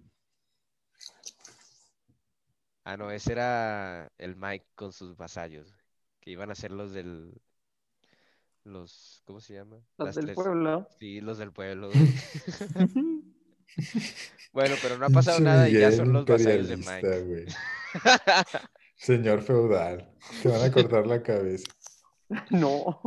Ah, 2.83 2.95
no, 2.97 3.11
ese 3.11 3.33
era 3.33 4.09
el 4.17 4.35
Mike 4.37 4.65
con 4.75 4.93
sus 4.93 5.15
vasallos, 5.17 5.67
güey, 5.67 5.81
que 6.21 6.31
iban 6.31 6.51
a 6.51 6.55
ser 6.55 6.71
los 6.71 6.93
del... 6.93 7.33
Los, 8.67 9.21
¿cómo 9.25 9.39
se 9.39 9.53
llama? 9.53 9.77
Los 9.97 10.07
Las 10.07 10.15
del 10.15 10.25
tres- 10.25 10.35
pueblo. 10.35 10.87
Sí, 10.99 11.21
los 11.21 11.37
del 11.37 11.51
pueblo. 11.51 11.89
Bueno, 14.53 14.75
pero 14.81 14.97
no 14.97 15.05
ha 15.05 15.09
pasado 15.09 15.39
nada 15.39 15.69
y 15.69 15.73
ya 15.73 15.91
son 15.91 16.11
los 16.11 16.25
vasallos 16.25 16.67
de 16.69 16.77
Mike. 16.77 17.21
güey. 17.25 17.45
Señor 18.95 19.41
feudal, 19.43 20.11
te 20.41 20.49
van 20.49 20.61
a 20.63 20.71
cortar 20.71 21.05
la 21.05 21.21
cabeza. 21.21 21.67
No. 22.49 22.99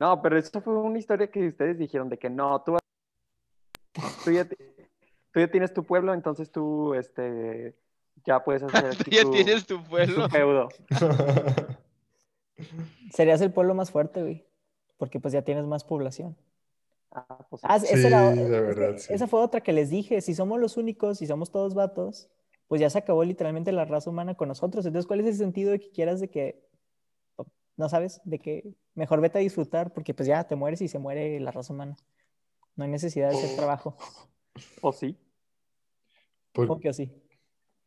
No, 0.00 0.22
pero 0.22 0.38
eso 0.38 0.60
fue 0.62 0.74
una 0.78 0.98
historia 0.98 1.30
que 1.30 1.48
ustedes 1.48 1.76
dijeron 1.78 2.08
de 2.08 2.18
que 2.18 2.30
no, 2.30 2.62
tú, 2.62 2.78
tú, 4.24 4.30
ya, 4.32 4.44
tú 4.48 4.56
ya 5.40 5.48
tienes 5.50 5.74
tu 5.74 5.84
pueblo, 5.84 6.14
entonces 6.14 6.50
tú 6.50 6.94
este, 6.94 7.76
ya 8.24 8.42
puedes 8.42 8.62
hacer 8.62 8.96
Tú 8.96 9.10
ya 9.10 9.22
tu, 9.22 9.30
tienes 9.32 9.66
tu 9.66 9.84
pueblo. 9.84 10.24
tu 10.24 10.30
feudo. 10.30 10.68
Serías 13.12 13.40
el 13.40 13.52
pueblo 13.52 13.74
más 13.74 13.90
fuerte, 13.90 14.22
güey. 14.22 14.46
Porque 14.98 15.18
pues 15.20 15.32
ya 15.32 15.42
tienes 15.42 15.64
más 15.66 15.84
población. 15.84 16.36
Ah, 17.12 17.46
pues 17.50 17.62
sí. 17.62 17.66
Ah, 17.68 17.76
esa, 17.76 17.86
Sí, 17.96 18.06
era- 18.06 18.30
la 18.34 18.60
verdad, 18.60 18.96
sí. 18.98 19.12
esa 19.12 19.26
fue 19.26 19.40
otra 19.40 19.60
que 19.62 19.72
les 19.72 19.90
dije. 19.90 20.20
Si 20.20 20.34
somos 20.34 20.60
los 20.60 20.76
únicos, 20.76 21.18
si 21.18 21.26
somos 21.26 21.50
todos 21.50 21.74
vatos, 21.74 22.28
pues 22.68 22.80
ya 22.80 22.88
se 22.90 22.98
acabó 22.98 23.24
literalmente 23.24 23.72
la 23.72 23.84
raza 23.84 24.10
humana 24.10 24.34
con 24.36 24.48
nosotros. 24.48 24.86
Entonces, 24.86 25.06
¿cuál 25.06 25.20
es 25.20 25.26
el 25.26 25.34
sentido 25.34 25.72
de 25.72 25.80
que 25.80 25.90
quieras 25.90 26.20
de 26.20 26.28
que, 26.28 26.62
no 27.76 27.88
sabes, 27.88 28.20
de 28.24 28.38
que 28.38 28.74
mejor 28.94 29.20
vete 29.20 29.38
a 29.38 29.40
disfrutar 29.40 29.92
porque 29.92 30.14
pues 30.14 30.28
ya 30.28 30.44
te 30.44 30.54
mueres 30.54 30.80
y 30.82 30.88
se 30.88 30.98
muere 30.98 31.40
la 31.40 31.50
raza 31.50 31.72
humana? 31.72 31.96
No 32.76 32.84
hay 32.84 32.90
necesidad 32.90 33.30
de 33.30 33.36
hacer 33.38 33.56
trabajo. 33.56 33.96
¿O 34.82 34.92
sí? 34.92 35.16
Por- 36.52 36.68
¿Cómo 36.68 36.80
que 36.80 36.88
así? 36.90 37.10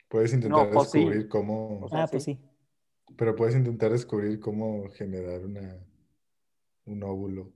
puedes 0.10 0.34
intentar 0.34 0.68
No, 0.68 0.74
pues 0.74 0.90
sí. 0.90 1.00
descubrir 1.00 1.28
cómo, 1.30 1.80
O 1.86 1.88
Ah, 1.92 2.08
pues 2.10 2.24
sí. 2.24 2.40
Pero 3.18 3.36
puedes 3.36 3.56
intentar 3.56 3.92
descubrir 3.92 4.40
cómo 4.40 4.90
generar 4.92 5.46
una, 5.46 5.78
un 6.86 7.04
óvulo. 7.04 7.52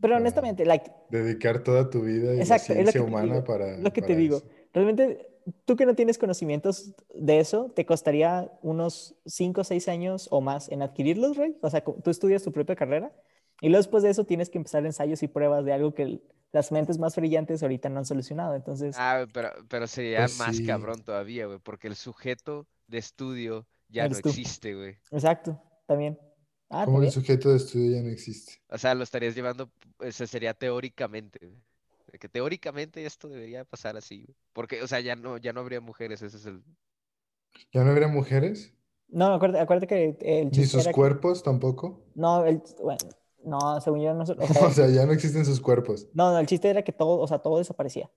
Pero 0.00 0.16
honestamente, 0.16 0.64
like, 0.64 0.90
Dedicar 1.10 1.62
toda 1.62 1.90
tu 1.90 2.02
vida 2.02 2.34
y 2.34 2.38
Exacto, 2.38 2.72
la 2.72 2.80
es 2.80 2.86
lo 2.86 2.92
que 2.92 2.98
ciencia 2.98 3.02
humana 3.02 3.34
digo, 3.34 3.44
para, 3.44 3.78
lo 3.78 3.92
que 3.92 4.02
te 4.02 4.14
digo. 4.14 4.36
eso. 4.36 4.48
Realmente, 4.72 5.26
tú 5.64 5.74
que 5.76 5.86
no 5.86 5.94
tienes 5.94 6.18
conocimientos 6.18 6.94
de 7.14 7.40
eso, 7.40 7.72
te 7.74 7.84
costaría 7.84 8.52
unos 8.62 9.16
5 9.26 9.62
o 9.62 9.64
6 9.64 9.88
años 9.88 10.28
o 10.30 10.40
más 10.40 10.68
en 10.70 10.82
adquirirlos, 10.82 11.36
Rey. 11.36 11.56
O 11.62 11.70
sea, 11.70 11.82
tú 11.82 12.10
estudias 12.10 12.42
tu 12.44 12.52
propia 12.52 12.76
carrera 12.76 13.12
y 13.60 13.68
luego 13.70 13.78
después 13.78 14.02
de 14.04 14.10
eso 14.10 14.24
tienes 14.24 14.50
que 14.50 14.58
empezar 14.58 14.86
ensayos 14.86 15.22
y 15.22 15.28
pruebas 15.28 15.64
de 15.64 15.72
algo 15.72 15.94
que 15.94 16.02
el- 16.02 16.22
las 16.52 16.70
mentes 16.72 16.98
más 16.98 17.16
brillantes 17.16 17.62
ahorita 17.62 17.88
no 17.88 17.98
han 17.98 18.04
solucionado. 18.06 18.54
Entonces, 18.54 18.96
Ah, 18.98 19.26
pero, 19.34 19.50
pero 19.68 19.86
sería 19.86 20.20
Pues 20.20 20.38
más 20.38 20.56
sí. 20.56 20.66
cabrón 20.66 21.02
todavía, 21.02 21.46
güey, 21.46 21.58
porque 21.58 21.88
el 21.88 21.96
sujeto 21.96 22.66
de 22.88 22.98
estudio 22.98 23.66
ya 23.88 24.04
Eres 24.06 24.18
no 24.18 24.22
tú. 24.22 24.28
existe, 24.30 24.74
güey. 24.74 24.96
exacto, 25.10 25.62
también. 25.86 26.18
Ah, 26.70 26.84
Como 26.84 27.02
el 27.02 27.10
sujeto 27.10 27.48
de 27.50 27.56
estudio 27.56 27.96
ya 27.96 28.02
no 28.02 28.10
existe. 28.10 28.54
O 28.68 28.76
sea, 28.76 28.94
lo 28.94 29.02
estarías 29.02 29.34
llevando, 29.34 29.70
ese 30.00 30.26
sería 30.26 30.52
teóricamente, 30.54 31.46
güey. 31.46 31.62
Que 32.18 32.28
teóricamente 32.28 33.04
esto 33.06 33.28
debería 33.28 33.64
pasar 33.64 33.96
así, 33.96 34.22
güey. 34.24 34.36
Porque, 34.52 34.82
o 34.82 34.86
sea, 34.88 35.00
ya 35.00 35.14
no, 35.16 35.36
ya 35.38 35.52
no 35.52 35.60
habría 35.60 35.80
mujeres, 35.80 36.20
ese 36.22 36.36
es 36.36 36.46
el... 36.46 36.62
¿Ya 37.72 37.84
no 37.84 37.90
habría 37.90 38.08
mujeres? 38.08 38.74
No, 39.08 39.34
acuérdate, 39.34 39.62
acuérdate 39.62 39.86
que 39.86 40.40
el 40.40 40.46
Ni 40.46 40.50
chiste 40.50 40.68
sus 40.72 40.82
era 40.82 40.90
que- 40.90 40.94
cuerpos 40.94 41.42
tampoco. 41.42 42.04
No, 42.14 42.44
el, 42.44 42.62
bueno, 42.82 42.98
no, 43.44 43.80
según 43.80 44.00
yo 44.02 44.12
no. 44.14 44.22
o 44.24 44.26
sea, 44.26 44.66
O 44.66 44.70
sea, 44.70 44.88
ya 44.88 45.06
no 45.06 45.12
existen 45.12 45.44
sus 45.46 45.60
cuerpos. 45.60 46.06
no, 46.12 46.32
no, 46.32 46.38
el 46.38 46.46
chiste 46.46 46.68
era 46.68 46.82
que 46.82 46.92
todo, 46.92 47.18
o 47.18 47.26
sea, 47.28 47.38
todo 47.38 47.58
desaparecía. 47.58 48.10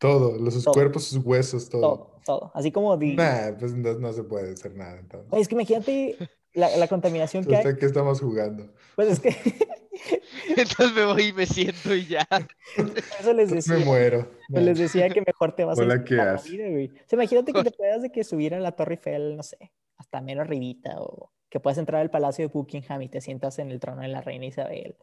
Todo, 0.00 0.38
los 0.38 0.54
sus 0.54 0.64
Todo. 0.64 0.74
cuerpos, 0.74 1.04
sus 1.04 1.24
huesos, 1.24 1.68
todo. 1.68 1.80
Todo, 1.82 2.20
todo. 2.24 2.52
Así 2.54 2.72
como 2.72 2.96
di- 2.96 3.14
Nah, 3.16 3.52
pues 3.58 3.72
entonces 3.72 4.00
no 4.00 4.12
se 4.12 4.24
puede 4.24 4.52
hacer 4.54 4.74
nada 4.74 4.98
entonces. 4.98 5.28
Oye, 5.32 5.42
es 5.42 5.48
que 5.48 5.54
imagínate 5.54 6.16
la, 6.54 6.76
la 6.76 6.88
contaminación 6.88 7.44
que 7.44 7.50
hay. 7.56 7.60
Entonces, 7.60 7.76
¿a 7.76 7.80
qué 7.80 7.86
estamos 7.86 8.20
jugando? 8.20 8.72
Pues 8.96 9.08
es 9.08 9.20
que 9.20 9.30
Entonces 10.56 10.92
me 10.94 11.04
voy 11.04 11.22
y 11.26 11.32
me 11.32 11.46
siento 11.46 11.94
y 11.94 12.06
ya. 12.06 12.26
eso 13.20 13.32
les 13.32 13.50
Entonces 13.50 13.50
decía, 13.50 13.78
me 13.78 13.84
muero. 13.84 14.30
pues 14.50 14.64
les 14.64 14.78
decía 14.78 15.08
que 15.10 15.20
mejor 15.26 15.52
te 15.54 15.64
vas 15.64 15.78
a 15.78 15.82
Hola, 15.82 15.94
disfrutar 15.98 16.04
¿qué 16.04 16.14
la 16.24 16.34
haces? 16.34 16.50
vida, 16.52 16.68
güey. 16.68 16.86
O 16.88 16.92
sea, 17.06 17.16
imagínate 17.16 17.52
que 17.52 17.62
te 17.62 17.70
puedas 17.76 18.02
de 18.02 18.10
que 18.10 18.24
subir 18.24 18.54
a 18.54 18.60
la 18.60 18.72
Torre 18.72 18.94
Eiffel, 18.94 19.36
no 19.36 19.42
sé, 19.42 19.72
hasta 19.96 20.20
menos 20.20 20.46
arribita, 20.46 20.96
o 21.00 21.30
que 21.50 21.60
puedas 21.60 21.78
entrar 21.78 22.00
al 22.00 22.10
Palacio 22.10 22.46
de 22.46 22.52
Buckingham 22.52 23.02
y 23.02 23.08
te 23.08 23.20
sientas 23.20 23.58
en 23.58 23.70
el 23.70 23.80
trono 23.80 24.02
de 24.02 24.08
la 24.08 24.20
reina 24.22 24.46
Isabel. 24.46 24.96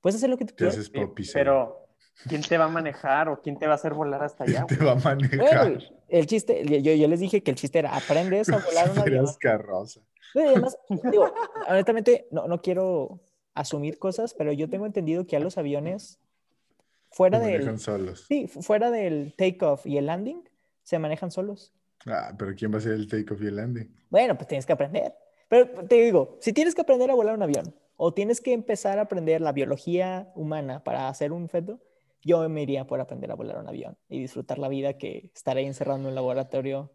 Puedes 0.00 0.16
hacer 0.16 0.30
lo 0.30 0.36
que 0.38 0.44
tú 0.46 0.54
Te 0.54 0.68
quieras. 0.68 0.90
pero, 1.32 1.87
¿quién 2.26 2.42
te 2.42 2.58
va 2.58 2.64
a 2.64 2.68
manejar 2.68 3.28
o 3.28 3.40
quién 3.40 3.58
te 3.58 3.66
va 3.66 3.72
a 3.72 3.76
hacer 3.76 3.94
volar 3.94 4.22
hasta 4.22 4.44
allá? 4.44 4.64
Te 4.66 4.76
güey? 4.76 4.86
va 4.86 4.92
a 4.92 4.96
manejar. 4.96 5.70
güey, 5.72 5.88
el 6.08 6.26
chiste, 6.26 6.64
yo, 6.82 6.92
yo 6.92 7.08
les 7.08 7.20
dije 7.20 7.42
que 7.42 7.50
el 7.50 7.56
chiste 7.56 7.78
era 7.78 7.94
aprendes 7.94 8.48
a 8.48 8.56
volar 8.64 8.90
un 8.90 8.98
avión. 8.98 9.26
Carroza. 9.40 10.00
Y 10.34 10.40
además, 10.40 10.76
digo, 11.10 11.32
honestamente, 11.68 12.26
no, 12.30 12.46
no 12.48 12.60
quiero 12.62 13.20
asumir 13.54 13.98
cosas, 13.98 14.34
pero 14.34 14.52
yo 14.52 14.68
tengo 14.70 14.86
entendido 14.86 15.26
que 15.26 15.36
a 15.36 15.40
los 15.40 15.58
aviones, 15.58 16.18
fuera 17.10 17.40
Se 17.40 17.46
del, 17.46 17.78
solos. 17.78 18.24
sí, 18.28 18.46
fu- 18.46 18.62
fuera 18.62 18.90
del 18.90 19.34
takeoff 19.36 19.86
y 19.86 19.98
el 19.98 20.06
landing, 20.06 20.42
se 20.82 20.98
manejan 20.98 21.30
solos. 21.30 21.72
Ah, 22.06 22.32
pero 22.38 22.54
¿quién 22.54 22.70
va 22.70 22.76
a 22.76 22.78
hacer 22.78 22.92
el 22.92 23.08
take-off 23.08 23.42
y 23.42 23.48
el 23.48 23.56
landing? 23.56 23.92
Bueno, 24.08 24.36
pues 24.36 24.46
tienes 24.46 24.64
que 24.64 24.72
aprender. 24.72 25.14
Pero 25.48 25.66
te 25.86 25.96
digo, 25.96 26.36
si 26.40 26.52
tienes 26.52 26.74
que 26.74 26.82
aprender 26.82 27.10
a 27.10 27.14
volar 27.14 27.34
un 27.34 27.42
avión 27.42 27.74
o 27.96 28.14
tienes 28.14 28.40
que 28.40 28.52
empezar 28.52 28.98
a 28.98 29.02
aprender 29.02 29.40
la 29.40 29.50
biología 29.52 30.30
humana 30.36 30.84
para 30.84 31.08
hacer 31.08 31.32
un 31.32 31.48
feto, 31.48 31.80
yo 32.22 32.48
me 32.48 32.62
iría 32.62 32.86
por 32.86 33.00
aprender 33.00 33.30
a 33.30 33.34
volar 33.34 33.58
un 33.58 33.68
avión 33.68 33.96
y 34.08 34.20
disfrutar 34.20 34.58
la 34.58 34.68
vida 34.68 34.98
que 34.98 35.30
estaré 35.34 35.66
encerrado 35.66 36.00
en 36.00 36.06
un 36.06 36.14
laboratorio. 36.14 36.92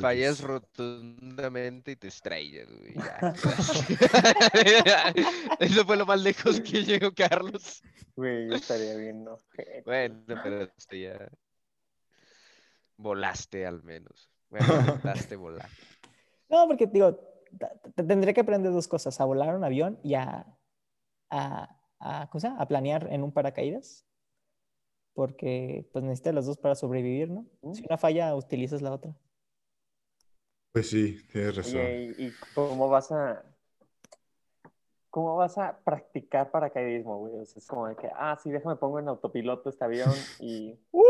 Fallas 0.00 0.40
rotundamente 0.40 1.92
y 1.92 1.96
te 1.96 2.08
estrellas, 2.08 2.68
güey. 2.68 2.94
Eso 5.60 5.84
fue 5.84 5.96
lo 5.96 6.06
más 6.06 6.22
lejos 6.22 6.60
que 6.60 6.84
llegó 6.84 7.12
Carlos. 7.14 7.82
Güey, 8.16 8.48
yo 8.48 8.56
estaría 8.56 8.96
bien, 8.96 9.24
¿no? 9.24 9.36
Bueno, 9.84 10.24
pero 10.26 10.62
este 10.62 11.02
ya. 11.02 11.30
Volaste 12.96 13.66
al 13.66 13.82
menos. 13.82 14.30
Bueno, 14.48 14.66
intentaste 14.80 15.36
volar. 15.36 15.68
No, 16.48 16.66
porque 16.66 16.86
digo, 16.86 17.20
tendré 17.94 18.34
que 18.34 18.40
aprender 18.40 18.72
dos 18.72 18.88
cosas, 18.88 19.20
a 19.20 19.24
volar 19.24 19.54
un 19.54 19.64
avión 19.64 19.98
y 20.02 20.14
a, 20.14 20.46
a, 21.30 21.79
a, 22.00 22.28
¿cómo 22.30 22.40
se 22.40 22.48
llama? 22.48 22.60
a 22.62 22.66
planear 22.68 23.08
en 23.12 23.22
un 23.22 23.32
paracaídas, 23.32 24.04
porque 25.14 25.88
pues 25.92 26.04
necesitas 26.04 26.34
las 26.34 26.46
dos 26.46 26.56
para 26.58 26.74
sobrevivir, 26.74 27.30
¿no? 27.30 27.46
Si 27.74 27.84
una 27.86 27.98
falla, 27.98 28.34
utilizas 28.34 28.82
la 28.82 28.92
otra. 28.92 29.14
Pues 30.72 30.88
sí, 30.90 31.18
tienes 31.32 31.56
razón. 31.56 31.80
Oye, 31.80 32.14
¿y, 32.18 32.26
y 32.26 32.32
cómo 32.54 32.88
vas 32.88 33.10
a 33.12 33.44
cómo 35.10 35.34
vas 35.34 35.58
a 35.58 35.76
practicar 35.82 36.52
paracaidismo, 36.52 37.18
güey? 37.18 37.34
O 37.40 37.44
sea, 37.44 37.58
es 37.58 37.66
como 37.66 37.88
de 37.88 37.96
que, 37.96 38.08
ah, 38.14 38.38
sí, 38.40 38.48
déjame 38.50 38.76
pongo 38.76 39.00
en 39.00 39.08
autopiloto 39.08 39.68
este 39.68 39.84
avión 39.84 40.12
y 40.38 40.78
¡uh! 40.92 41.02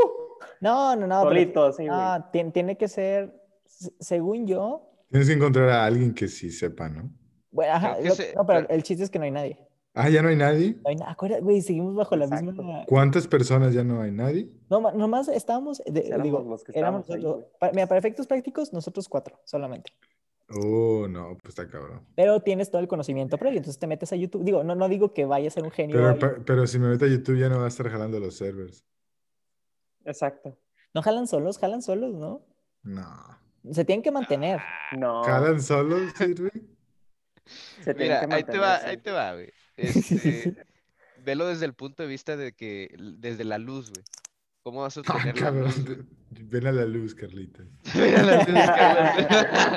No, 0.62 0.96
no, 0.96 1.06
no. 1.06 1.20
pero- 1.22 1.30
solito, 1.30 1.72
sí, 1.72 1.86
güey. 1.86 1.90
Ah, 2.00 2.30
tien- 2.32 2.50
tiene 2.52 2.78
que 2.78 2.88
ser, 2.88 3.38
se- 3.66 3.92
según 4.00 4.46
yo, 4.46 4.86
Tienes 5.10 5.28
que 5.28 5.34
encontrar 5.34 5.68
a 5.68 5.84
alguien 5.84 6.14
que 6.14 6.28
sí 6.28 6.50
sepa, 6.50 6.88
¿no? 6.88 7.10
bueno, 7.50 7.72
ajá, 7.74 8.00
lo- 8.00 8.14
se- 8.14 8.32
no, 8.34 8.46
pero 8.46 8.60
pero- 8.60 8.70
el 8.74 8.82
chiste 8.82 9.04
es 9.04 9.10
que 9.10 9.18
no 9.18 9.24
hay 9.26 9.30
nadie. 9.32 9.68
Ah, 9.94 10.08
ya 10.08 10.22
no 10.22 10.28
hay 10.28 10.36
nadie. 10.36 10.76
No 10.84 10.88
hay 10.90 10.96
na- 10.96 11.10
acuérdate, 11.10 11.42
güey, 11.42 11.60
seguimos 11.62 11.94
bajo 11.96 12.14
la 12.16 12.26
Exacto. 12.26 12.46
misma. 12.52 12.84
¿Cuántas 12.86 13.26
personas 13.26 13.74
ya 13.74 13.82
no 13.82 14.00
hay 14.00 14.12
nadie? 14.12 14.48
No, 14.68 14.80
nomás 14.92 15.28
estábamos, 15.28 15.82
de- 15.84 16.06
Éramos 16.06 16.24
digo, 16.24 16.40
los 16.48 16.62
que 16.64 16.72
éramos 16.78 17.00
estábamos 17.02 17.10
ahí, 17.10 17.22
los- 17.22 17.34
güey. 17.34 17.46
pa- 17.58 17.70
mira, 17.72 17.86
para 17.88 17.98
efectos 17.98 18.26
prácticos, 18.28 18.72
nosotros 18.72 19.08
cuatro 19.08 19.40
solamente. 19.44 19.92
Oh, 20.52 21.06
no, 21.08 21.36
pues 21.42 21.50
está 21.58 21.68
cabrón. 21.68 22.04
Pero 22.16 22.40
tienes 22.40 22.70
todo 22.70 22.80
el 22.80 22.88
conocimiento 22.88 23.36
previo, 23.38 23.58
entonces 23.58 23.78
te 23.78 23.86
metes 23.86 24.12
a 24.12 24.16
YouTube. 24.16 24.44
Digo, 24.44 24.62
no, 24.64 24.74
no 24.74 24.88
digo 24.88 25.12
que 25.12 25.24
vaya 25.24 25.48
a 25.48 25.50
ser 25.50 25.62
un 25.64 25.70
genio. 25.70 25.96
Pero, 26.18 26.44
pero 26.44 26.66
si 26.66 26.78
me 26.78 26.88
meto 26.88 27.04
a 27.04 27.08
YouTube 27.08 27.38
ya 27.38 27.48
no 27.48 27.58
va 27.58 27.64
a 27.66 27.68
estar 27.68 27.88
jalando 27.88 28.18
los 28.20 28.36
servers. 28.36 28.84
Exacto. 30.04 30.56
No 30.94 31.02
jalan 31.02 31.26
solos, 31.26 31.58
jalan 31.58 31.82
solos, 31.82 32.14
¿no? 32.14 32.42
No. 32.82 33.06
Se 33.72 33.84
tienen 33.84 34.02
que 34.02 34.10
mantener. 34.10 34.60
No. 34.96 35.22
¿Jalan 35.22 35.60
solos, 35.62 36.00
sirve? 36.16 36.50
Se 37.82 37.94
tienen 37.94 38.18
Mira, 38.20 38.28
que 38.28 38.34
ahí 38.34 38.44
te 38.44 38.58
va, 38.58 38.76
ahí 38.76 38.96
te 38.96 39.10
va, 39.10 39.34
güey. 39.34 39.52
Este, 39.82 40.54
velo 41.24 41.46
desde 41.46 41.66
el 41.66 41.74
punto 41.74 42.02
de 42.02 42.08
vista 42.08 42.36
de 42.36 42.52
que, 42.52 42.94
desde 43.18 43.44
la 43.44 43.58
luz, 43.58 43.90
güey. 43.90 44.04
¿Cómo 44.62 44.82
vas 44.82 44.96
a 44.98 45.00
Ah, 45.00 45.14
obtener 45.14 45.36
la 45.36 45.40
cabrón. 45.42 45.64
luz, 45.64 45.84
güey? 45.86 45.98
Ven 46.30 46.66
a 46.66 46.72
la 46.72 46.84
luz, 46.84 47.14
Carlita. 47.14 47.64
Mira 47.94 48.22
la 48.22 48.36
luz, 48.44 48.46
Carlos. 48.76 49.76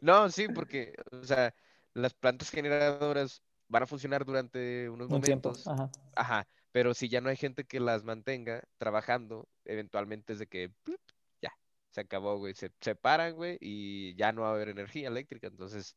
No, 0.00 0.28
sí, 0.30 0.48
porque, 0.48 0.94
o 1.12 1.24
sea, 1.24 1.54
las 1.94 2.14
plantas 2.14 2.50
generadoras 2.50 3.42
van 3.68 3.82
a 3.82 3.86
funcionar 3.86 4.24
durante 4.24 4.88
unos 4.88 5.10
Un 5.10 5.20
tiempo. 5.22 5.48
momentos. 5.50 5.66
Ajá. 5.66 5.90
Ajá, 6.14 6.48
pero 6.72 6.94
si 6.94 7.08
ya 7.08 7.20
no 7.20 7.28
hay 7.30 7.36
gente 7.36 7.64
que 7.64 7.80
las 7.80 8.04
mantenga 8.04 8.62
trabajando, 8.78 9.48
eventualmente 9.64 10.34
es 10.34 10.38
de 10.38 10.46
que 10.46 10.70
plup, 10.84 11.00
ya, 11.42 11.50
se 11.90 12.02
acabó, 12.02 12.38
güey. 12.38 12.54
Se 12.54 12.70
separan, 12.80 13.34
güey, 13.34 13.58
y 13.60 14.14
ya 14.16 14.32
no 14.32 14.42
va 14.42 14.50
a 14.50 14.54
haber 14.54 14.68
energía 14.68 15.08
eléctrica. 15.08 15.48
Entonces, 15.48 15.96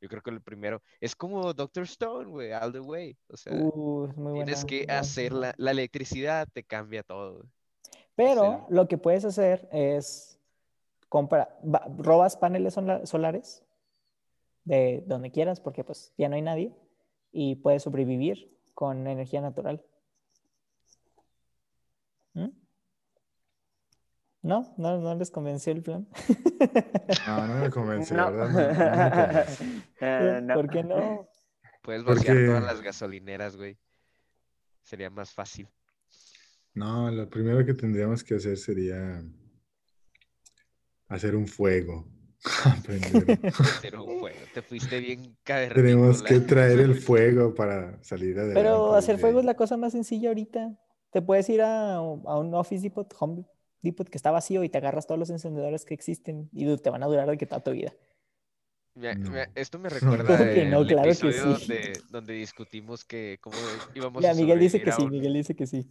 yo 0.00 0.08
creo 0.08 0.22
que 0.22 0.30
el 0.30 0.40
primero 0.40 0.82
es 1.00 1.14
como 1.16 1.52
Doctor 1.52 1.84
Stone, 1.84 2.30
güey, 2.30 2.52
all 2.52 2.72
the 2.72 2.80
way. 2.80 3.16
O 3.28 3.36
sea, 3.36 3.52
Uh, 3.54 4.06
buena. 4.14 4.34
tienes 4.44 4.64
que 4.64 4.78
buena. 4.84 4.98
hacer 5.00 5.32
la, 5.32 5.54
la 5.56 5.70
electricidad, 5.70 6.48
te 6.52 6.62
cambia 6.64 7.02
todo. 7.02 7.44
Pero 8.14 8.66
lo 8.68 8.88
que 8.88 8.98
puedes 8.98 9.24
hacer 9.24 9.68
es 9.72 10.38
compra, 11.08 11.56
va- 11.64 11.86
robas 11.98 12.36
paneles 12.36 12.74
sola- 12.74 13.06
solares 13.06 13.64
de 14.64 15.02
donde 15.06 15.30
quieras, 15.30 15.60
porque 15.60 15.84
pues 15.84 16.12
ya 16.18 16.28
no 16.28 16.36
hay 16.36 16.42
nadie, 16.42 16.74
y 17.32 17.56
puedes 17.56 17.82
sobrevivir 17.82 18.54
con 18.74 19.06
energía 19.06 19.40
natural. 19.40 19.84
¿Mm? 22.34 22.48
¿No? 24.42 24.74
¿No, 24.78 24.98
no 24.98 25.14
les 25.16 25.30
convenció 25.30 25.72
el 25.72 25.82
plan? 25.82 26.06
No, 27.26 27.46
no 27.46 27.54
me 27.84 27.98
No. 27.98 28.30
la 28.30 28.30
verdad. 28.30 29.46
no-. 29.58 29.78
Eh, 30.00 30.40
no. 30.42 30.54
¿Por 30.54 30.70
qué 30.70 30.84
no? 30.84 31.28
Puedes 31.82 32.04
vaciar 32.04 32.36
todas 32.46 32.62
las 32.62 32.80
gasolineras, 32.80 33.56
güey. 33.56 33.78
Sería 34.82 35.10
más 35.10 35.32
fácil. 35.32 35.68
No, 36.74 37.10
lo 37.10 37.28
primero 37.28 37.64
que 37.66 37.74
tendríamos 37.74 38.22
que 38.22 38.36
hacer 38.36 38.56
sería 38.56 39.22
hacer 41.08 41.34
un 41.34 41.46
fuego. 41.46 42.06
Hacer 42.64 43.98
un 43.98 44.20
fuego. 44.20 44.38
Te 44.54 44.62
fuiste 44.62 45.00
bien 45.00 45.36
cavernícola. 45.42 45.82
Tenemos 45.82 46.22
que 46.22 46.38
traer 46.38 46.78
el 46.78 46.94
fuego 46.94 47.52
para 47.52 48.00
salir 48.04 48.38
adelante. 48.38 48.60
Pero 48.60 48.94
hacer 48.94 49.18
fuego 49.18 49.40
es 49.40 49.44
la 49.44 49.54
cosa 49.54 49.76
más 49.76 49.92
sencilla 49.92 50.28
ahorita. 50.28 50.78
Te 51.10 51.20
puedes 51.20 51.48
ir 51.48 51.62
a, 51.62 51.96
a 51.96 52.38
un 52.38 52.54
Office 52.54 52.82
Depot, 52.84 53.12
Home 53.18 53.44
Depot 53.82 54.08
que 54.08 54.18
está 54.18 54.30
vacío 54.30 54.64
y 54.64 54.68
te 54.68 54.78
agarras 54.78 55.06
todos 55.06 55.18
los 55.18 55.30
encendedores 55.30 55.84
que 55.84 55.94
existen 55.94 56.48
y 56.52 56.76
te 56.78 56.90
van 56.90 57.02
a 57.02 57.06
durar 57.06 57.28
de 57.28 57.38
que 57.38 57.46
toda 57.46 57.62
tu 57.62 57.70
vida. 57.72 57.92
No. 58.94 59.10
esto 59.54 59.78
me 59.78 59.88
¿Cómo 60.00 60.16
recuerda 60.16 60.52
que 60.54 60.64
no? 60.64 60.80
el 60.80 60.88
Claro 60.88 61.08
que 61.08 61.14
sí. 61.14 61.30
donde, 61.38 61.92
donde 62.10 62.32
discutimos 62.34 63.04
que 63.04 63.38
cómo 63.40 63.56
íbamos 63.94 64.22
Ya, 64.22 64.32
a 64.32 64.34
Miguel 64.34 64.58
dice 64.58 64.82
que 64.82 64.90
a 64.90 64.92
sí, 64.96 65.02
un- 65.02 65.10
Miguel 65.10 65.34
dice 65.34 65.54
que 65.54 65.66
sí. 65.66 65.86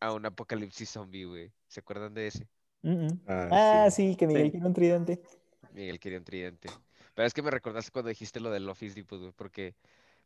a 0.00 0.12
un 0.14 0.24
apocalipsis 0.24 0.88
zombie, 0.90 1.24
güey. 1.24 1.52
¿Se 1.68 1.80
acuerdan 1.80 2.14
de 2.14 2.28
ese? 2.28 2.48
Ah, 3.26 3.84
Ah, 3.86 3.90
sí. 3.90 4.10
sí, 4.12 4.16
que 4.16 4.26
Miguel 4.26 4.44
Sí. 4.46 4.50
quiere 4.52 4.66
un 4.66 4.72
tridente. 4.74 5.22
Miguel 5.74 5.98
quería 6.00 6.18
un 6.18 6.24
tridente. 6.24 6.70
Pero 7.14 7.26
es 7.26 7.34
que 7.34 7.42
me 7.42 7.50
recordaste 7.50 7.90
cuando 7.90 8.08
dijiste 8.08 8.40
lo 8.40 8.50
del 8.50 8.68
Office 8.68 8.94
Depot, 8.94 9.18
güey, 9.18 9.32
porque 9.32 9.74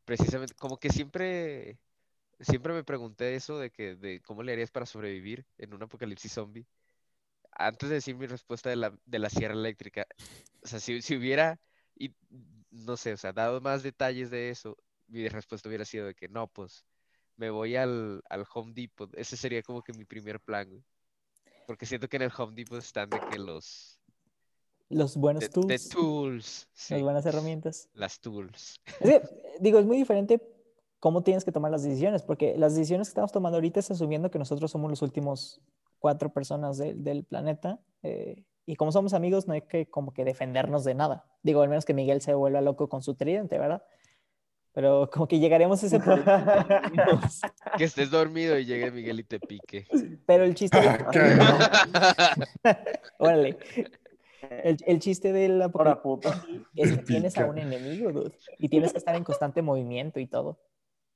precisamente, 0.05 0.55
como 0.55 0.77
que 0.77 0.91
siempre, 0.91 1.79
siempre 2.41 2.73
me 2.73 2.85
pregunté 2.85 3.35
eso 3.35 3.59
de 3.59 3.71
que, 3.71 3.97
de 3.97 4.21
cómo 4.21 4.43
le 4.45 4.53
harías 4.53 4.71
para 4.71 4.87
sobrevivir 4.87 5.47
en 5.59 5.75
un 5.75 5.83
apocalipsis 5.83 6.33
zombie. 6.33 6.67
Antes 7.61 7.89
de 7.89 7.97
decir 7.97 8.17
mi 8.17 8.27
respuesta 8.27 8.71
de 8.71 8.77
la, 8.77 8.99
de 9.05 9.19
la 9.19 9.29
sierra 9.29 9.55
eléctrica, 9.55 10.07
o 10.63 10.67
sea, 10.67 10.81
si, 10.81 11.03
si 11.03 11.17
hubiera, 11.17 11.61
y 11.95 12.15
no 12.71 12.97
sé, 12.97 13.13
o 13.13 13.17
sea, 13.17 13.33
dado 13.33 13.61
más 13.61 13.83
detalles 13.83 14.31
de 14.31 14.51
eso, 14.51 14.77
mi 15.09 15.29
respuesta 15.29 15.69
hubiera 15.69 15.85
sido 15.85 16.07
de 16.07 16.15
que 16.15 16.29
no, 16.29 16.47
pues, 16.47 16.85
me 17.37 17.51
voy 17.51 17.77
al, 17.77 18.23
al 18.29 18.47
Home 18.55 18.73
Depot. 18.75 19.11
Ese 19.17 19.37
sería 19.37 19.63
como 19.63 19.83
que 19.83 19.93
mi 19.93 20.05
primer 20.05 20.41
plan, 20.41 20.69
güey. 20.69 20.85
Porque 21.67 21.87
siento 21.87 22.09
que 22.09 22.17
en 22.17 22.23
el 22.23 22.33
Home 22.37 22.55
Depot 22.55 22.79
están 22.79 23.11
de 23.11 23.21
que 23.31 23.39
los, 23.39 24.01
Los 24.89 25.17
buenos 25.17 25.41
de, 25.41 25.49
tools, 25.49 25.69
de 25.69 25.79
tools, 25.91 26.69
sí, 26.73 26.95
las 26.95 27.03
buenas 27.03 27.27
herramientas. 27.27 27.89
las 27.95 28.21
tools. 28.21 28.81
Es 29.01 29.11
que, 29.11 29.23
digo, 29.61 29.79
es 29.79 29.87
muy 29.87 29.97
diferente 29.97 30.41
cómo 30.99 31.23
tienes 31.23 31.45
que 31.45 31.53
tomar 31.53 31.71
las 31.71 31.83
decisiones, 31.83 32.23
porque 32.23 32.57
las 32.57 32.75
decisiones 32.75 33.09
que 33.09 33.13
estamos 33.13 33.33
tomando 33.33 33.57
ahorita 33.57 33.81
es 33.81 33.91
asumiendo 33.91 34.31
que 34.31 34.39
nosotros 34.39 34.71
somos 34.71 34.91
los 34.91 35.03
últimos 35.03 35.61
cuatro 36.01 36.33
personas 36.33 36.77
de- 36.79 36.95
del 36.95 37.23
planeta. 37.25 37.79
eh, 38.03 38.43
y 38.67 38.77
como 38.77 38.93
somos 38.93 39.15
amigos, 39.15 39.47
no 39.49 39.55
hay 39.55 39.63
que 39.63 39.87
como 39.89 40.13
que 40.13 40.25
defendernos 40.25 40.85
de 40.85 40.95
nada. 40.95 41.25
Digo, 41.43 41.61
al 41.63 41.69
menos 41.69 41.85
que 41.85 41.93
Miguel 41.95 42.21
se 42.21 42.35
vuelva 42.35 42.61
loco 42.61 42.89
con 42.89 43.03
su 43.03 43.15
tridente, 43.15 43.59
¿verdad? 43.59 43.83
Pero 44.73 45.11
como 45.13 45.27
que 45.27 45.41
llegaremos 45.41 45.83
a 45.83 45.87
ese 45.87 45.99
punto. 45.99 46.23
Que 47.77 47.85
estés 47.85 48.11
dormido 48.11 48.57
y 48.59 48.65
llegue 48.67 48.91
Miguel 48.93 49.19
y 49.21 49.25
te 49.25 49.41
pique. 49.41 49.87
Pero 50.27 50.45
el 50.45 50.55
chiste, 50.55 50.79
Ah, 50.79 50.99
cabrón. 50.99 51.39
órale, 53.19 53.59
el, 54.63 54.77
el 54.87 54.99
chiste 55.01 55.33
del 55.33 55.61
apocalipsis 55.63 56.63
es 56.77 56.93
que 56.93 57.03
tienes 57.03 57.37
a 57.39 57.47
un 57.47 57.59
enemigo, 57.59 58.13
dude, 58.13 58.33
y 58.59 58.69
tienes 58.69 58.93
que 58.93 58.99
estar 58.99 59.15
en 59.17 59.25
constante 59.25 59.63
movimiento 59.63 60.21
y 60.21 60.27
todo. 60.27 60.59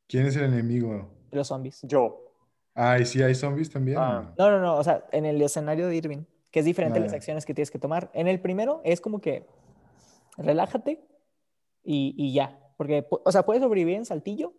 ¿Quién 0.09 0.27
es 0.27 0.37
el 0.37 0.45
enemigo? 0.45 1.09
Los 1.31 1.49
zombies. 1.49 1.81
Yo. 1.83 2.21
Ah, 2.75 2.99
¿y 2.99 3.05
si 3.07 3.23
hay 3.23 3.35
zombies 3.35 3.71
también? 3.71 3.99
Ah. 3.99 4.35
No, 4.37 4.51
no, 4.51 4.61
no, 4.61 4.77
o 4.77 4.83
sea, 4.85 5.05
en 5.13 5.25
el 5.27 5.41
escenario 5.43 5.87
de 5.89 5.97
Irving, 5.97 6.25
que 6.51 6.61
es 6.61 6.65
diferente 6.65 6.99
las 7.01 7.13
Ah. 7.13 7.17
acciones 7.17 7.47
que 7.47 7.55
tienes 7.55 7.71
que 7.71 7.79
tomar. 7.79 8.11
En 8.15 8.27
el 8.29 8.41
primero 8.41 8.81
es 8.85 9.01
como 9.01 9.21
que 9.21 9.47
relájate 10.37 11.01
y, 11.83 12.15
y 12.17 12.33
ya, 12.33 12.59
porque, 12.77 13.07
o 13.11 13.31
sea, 13.33 13.45
puedes 13.45 13.63
sobrevivir 13.63 13.97
en 13.97 14.05
Saltillo 14.05 14.53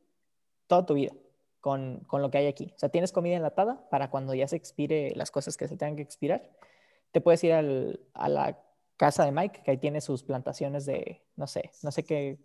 toda 0.68 0.86
tu 0.86 0.94
vida 0.94 1.12
con, 1.60 2.02
con 2.08 2.22
lo 2.22 2.32
que 2.32 2.38
hay 2.38 2.48
aquí. 2.48 2.72
O 2.76 2.80
sea, 2.80 2.90
tienes 2.90 3.12
comida 3.12 3.36
enlatada 3.36 3.88
para 3.90 4.10
cuando 4.10 4.34
ya 4.34 4.48
se 4.48 4.56
expire 4.56 5.14
las 5.16 5.32
cosas 5.32 5.58
que 5.58 5.68
se 5.68 5.76
tengan 5.78 5.96
que 5.96 6.04
expirar. 6.04 6.50
Te 7.12 7.22
puedes 7.22 7.44
ir 7.44 7.54
al- 7.54 8.00
a 8.14 8.30
la 8.30 8.60
casa 8.98 9.26
de 9.26 9.32
Mike, 9.32 9.62
que 9.64 9.72
ahí 9.72 9.78
tiene 9.78 10.00
sus 10.00 10.24
plantaciones 10.24 10.86
de, 10.86 11.22
no 11.36 11.48
sé, 11.48 11.72
no 11.84 11.92
sé 11.92 12.04
qué 12.04 12.38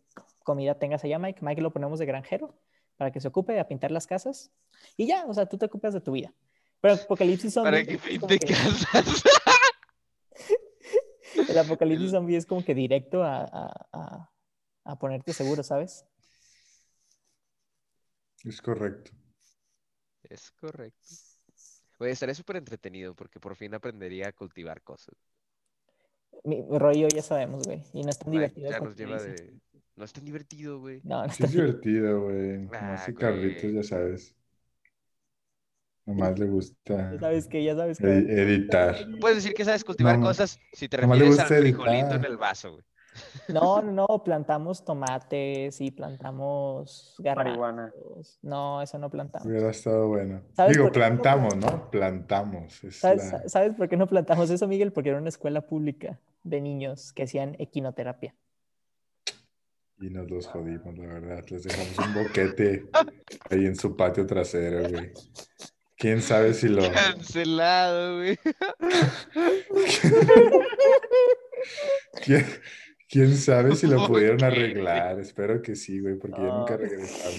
comida 0.43 0.75
tengas 0.79 1.05
allá, 1.05 1.18
Mike. 1.18 1.41
Mike 1.43 1.61
lo 1.61 1.71
ponemos 1.71 1.99
de 2.01 2.07
granjero 2.07 2.55
para 3.01 3.11
que 3.11 3.19
se 3.19 3.29
ocupe 3.29 3.59
a 3.59 3.67
pintar 3.67 3.91
las 3.91 4.07
casas 4.07 4.53
y 4.95 5.07
ya, 5.07 5.25
o 5.25 5.33
sea, 5.33 5.47
tú 5.47 5.57
te 5.57 5.65
ocupas 5.65 5.95
de 5.95 6.03
tu 6.03 6.13
vida. 6.13 6.35
Pero 6.83 6.93
Apocalipsis 6.93 7.55
Zombie. 7.55 7.71
Para 7.71 7.83
que 7.87 7.97
pinte 7.97 8.39
que- 8.39 8.53
casas. 8.53 9.25
el 11.49 11.57
Apocalipsis 11.57 12.11
Zombie 12.11 12.37
es 12.37 12.45
como 12.45 12.63
que 12.63 12.75
directo 12.75 13.23
a, 13.25 13.41
a- 13.45 13.87
a- 13.95 14.31
a 14.85 14.99
ponerte 14.99 15.33
seguro, 15.33 15.63
¿sabes? 15.63 16.05
Es 18.45 18.61
correcto. 18.61 19.13
Es 20.25 20.51
correcto. 20.51 21.09
Oye, 22.01 22.11
estaría 22.11 22.35
súper 22.35 22.57
entretenido 22.57 23.15
porque 23.15 23.41
por 23.41 23.57
fin 23.57 23.73
aprendería 23.73 24.29
a 24.29 24.33
cultivar 24.33 24.83
cosas. 24.83 25.15
Mi, 26.45 26.61
mi 26.65 26.79
rollo 26.79 27.09
ya 27.09 27.23
sabemos, 27.23 27.63
güey. 27.67 27.83
Y 27.95 28.03
no 28.03 28.11
es 28.11 28.19
tan 28.19 28.31
divertido. 28.31 28.71
ya 28.71 28.79
nos 28.79 28.95
lleva 28.95 29.23
de... 29.23 29.59
No 29.97 30.05
es 30.05 30.12
tan 30.12 30.24
divertido, 30.24 30.80
güey. 30.80 31.01
No, 31.05 31.26
no 31.26 31.32
Sí 31.32 31.43
es 31.45 31.53
divertido, 31.53 32.22
güey. 32.22 32.68
Ah, 32.72 33.03
que 33.05 33.12
güey. 33.12 33.14
Carlitos, 33.16 33.72
ya 33.72 33.82
sabes. 33.82 34.34
Nomás 36.07 36.38
le 36.38 36.47
gusta 36.47 37.12
Ya 37.12 37.18
sabes 37.20 37.47
que, 37.47 37.62
ya 37.62 37.76
sabes 37.76 37.99
que. 37.99 38.07
edi- 38.07 38.30
editar. 38.30 38.97
Puedes 39.20 39.36
decir 39.38 39.55
que 39.55 39.64
sabes 39.64 39.84
cultivar 39.84 40.18
No, 40.18 40.26
cosas 40.26 40.59
si 40.72 40.88
te 40.88 40.97
refieres 40.97 41.22
al 41.22 41.28
gusta 41.28 41.45
frijolito 41.47 42.14
en 42.14 42.24
el 42.24 42.36
vaso, 42.36 42.72
güey. 42.72 42.84
No, 43.49 43.82
no, 43.82 44.07
no, 44.09 44.24
plantamos 44.24 44.84
tomates 44.84 45.80
y 45.80 45.91
plantamos 45.91 47.16
Marihuana. 47.22 47.93
garbanzos. 47.93 48.38
No, 48.43 48.80
eso 48.82 48.99
no 48.99 49.11
plantamos. 49.11 49.47
Hubiera 49.47 49.70
estado 49.70 50.09
bueno. 50.09 50.43
¿Sabes 50.55 50.72
Digo, 50.76 50.84
por 50.86 50.93
qué 50.93 51.01
no 51.01 51.07
plantamos, 51.07 51.57
¿no? 51.57 51.91
Plantamos. 51.91 52.84
Es 52.84 52.97
¿Sabes, 52.97 53.32
la- 53.32 53.49
¿Sabes 53.49 53.74
por 53.74 53.88
qué 53.88 53.97
no 53.97 54.07
plantamos 54.07 54.49
eso, 54.51 54.66
Miguel? 54.66 54.93
Porque 54.93 55.11
era 55.11 55.18
una 55.18 55.28
escuela 55.28 55.61
pública 55.66 56.18
de 56.45 56.61
niños 56.61 57.12
que 57.12 57.24
hacían 57.24 57.57
equinoterapia. 57.59 58.34
Y 60.01 60.09
nos 60.09 60.31
los 60.31 60.47
jodimos, 60.47 60.97
la 60.97 61.07
verdad. 61.07 61.45
Les 61.51 61.63
dejamos 61.63 61.99
un 61.99 62.15
boquete 62.15 62.87
ahí 63.51 63.67
en 63.67 63.77
su 63.77 63.95
patio 63.97 64.27
trasero, 64.27 64.89
güey. 64.89 65.13
¿Quién 65.97 66.23
sabe 66.23 66.55
si 66.55 66.69
lo... 66.69 66.91
Cancelado, 66.91 68.17
güey. 68.17 68.39
¿Quién, 72.25 72.47
¿Quién 73.11 73.37
sabe 73.37 73.77
si 73.77 73.87
lo 73.87 73.99
¿Por 73.99 74.09
pudieron 74.09 74.43
arreglar? 74.43 75.21
Espero 75.21 75.61
que 75.61 75.77
sí, 75.77 76.01
güey, 76.01 76.17
porque 76.17 76.41
ya 76.41 76.49
nunca 76.49 76.79
No. 76.79 76.79
regresaron. 76.79 77.37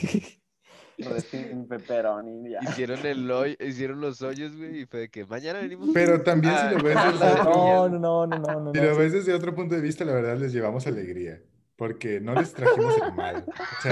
Pepperoni, 1.67 2.51
ya. 2.51 2.59
Hicieron 2.61 3.03
el 3.03 3.31
hoyo, 3.31 3.55
hicieron 3.59 3.99
los 4.01 4.21
hoyos, 4.21 4.55
güey, 4.55 4.81
y 4.81 4.85
fue 4.85 4.99
de 4.99 5.09
que 5.09 5.25
mañana 5.25 5.61
venimos. 5.61 5.89
Pero 5.91 6.21
también 6.21 6.53
si 6.59 6.75
lo 6.75 6.83
ves 6.83 6.95
ah, 6.95 7.11
desde 7.11 7.25
ah, 7.25 7.31
otro, 7.41 7.97
No, 7.97 8.27
no, 8.27 8.27
no, 8.27 8.37
no, 8.37 8.59
no. 8.65 8.71
si 8.71 8.79
no, 8.79 8.85
lo 8.85 8.97
ves 8.97 9.13
desde 9.13 9.33
otro 9.33 9.55
punto 9.55 9.73
de 9.73 9.81
vista, 9.81 10.05
la 10.05 10.13
verdad 10.13 10.37
les 10.37 10.53
llevamos 10.53 10.85
alegría. 10.85 11.41
Porque 11.75 12.19
no 12.19 12.35
les 12.35 12.53
trajimos 12.53 12.95
el 13.01 13.13
mal. 13.13 13.45
O 13.47 13.81
sea, 13.81 13.91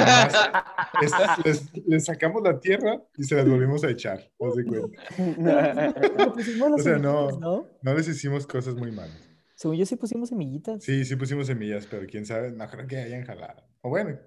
nomás 1.02 1.40
es- 1.46 1.74
les, 1.74 1.88
les 1.88 2.06
sacamos 2.06 2.44
la 2.44 2.60
tierra 2.60 3.02
y 3.18 3.24
se 3.24 3.36
las 3.36 3.48
volvimos 3.50 3.84
a 3.84 3.90
echar. 3.90 4.20
haz 4.40 4.56
de 4.56 4.66
cuenta. 4.66 5.02
Pero 5.16 6.34
pusimos 6.34 6.72
las 6.72 6.80
O 6.80 6.84
sea, 6.84 6.98
no. 6.98 7.32
¿no? 7.40 7.68
No 7.82 7.94
les 7.94 8.08
hicimos 8.08 8.46
cosas 8.46 8.76
muy 8.76 8.92
malas. 8.92 9.28
Según 9.56 9.78
yo 9.78 9.86
sí 9.86 9.96
pusimos 9.96 10.30
semillitas. 10.30 10.84
Sí, 10.84 11.04
sí 11.04 11.16
pusimos 11.16 11.48
semillas, 11.48 11.86
pero 11.90 12.06
quién 12.08 12.26
sabe, 12.26 12.52
no 12.52 12.68
creo 12.70 12.88
que 12.88 12.98
hayan 12.98 13.26
jalado. 13.26 13.64
O 13.82 13.90
bueno, 13.90 14.18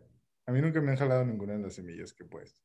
a 0.47 0.53
mí 0.53 0.61
nunca 0.61 0.81
me 0.81 0.91
han 0.91 0.97
jalado 0.99 1.25
ninguna 1.25 1.55
de 1.55 1.61
las 1.61 1.75
semillas 1.75 2.13
que 2.13 2.25
he 2.25 2.27
puesto. 2.27 2.61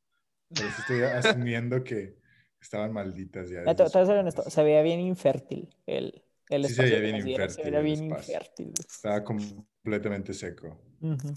Pero 0.48 0.68
sí 0.70 0.74
estoy 0.80 1.02
asumiendo 1.02 1.82
que 1.84 2.18
estaban 2.60 2.92
malditas 2.92 3.48
ya. 3.50 3.64
Te- 3.64 3.84
desde 3.84 4.00
te 4.00 4.06
comienzo. 4.06 4.50
se 4.50 4.62
veía 4.62 4.82
bien 4.82 5.00
infértil 5.00 5.68
el, 5.86 6.22
el 6.48 6.64
Sí, 6.66 6.74
se 6.74 6.82
espacio 6.82 7.00
veía 7.00 7.12
bien 7.12 7.22
Se 7.22 7.30
infértil 7.30 7.64
veía 7.64 7.80
bien. 7.80 8.12
Estaba 8.78 9.24
completamente 9.24 10.34
seco. 10.34 10.80
Ujú. 11.00 11.34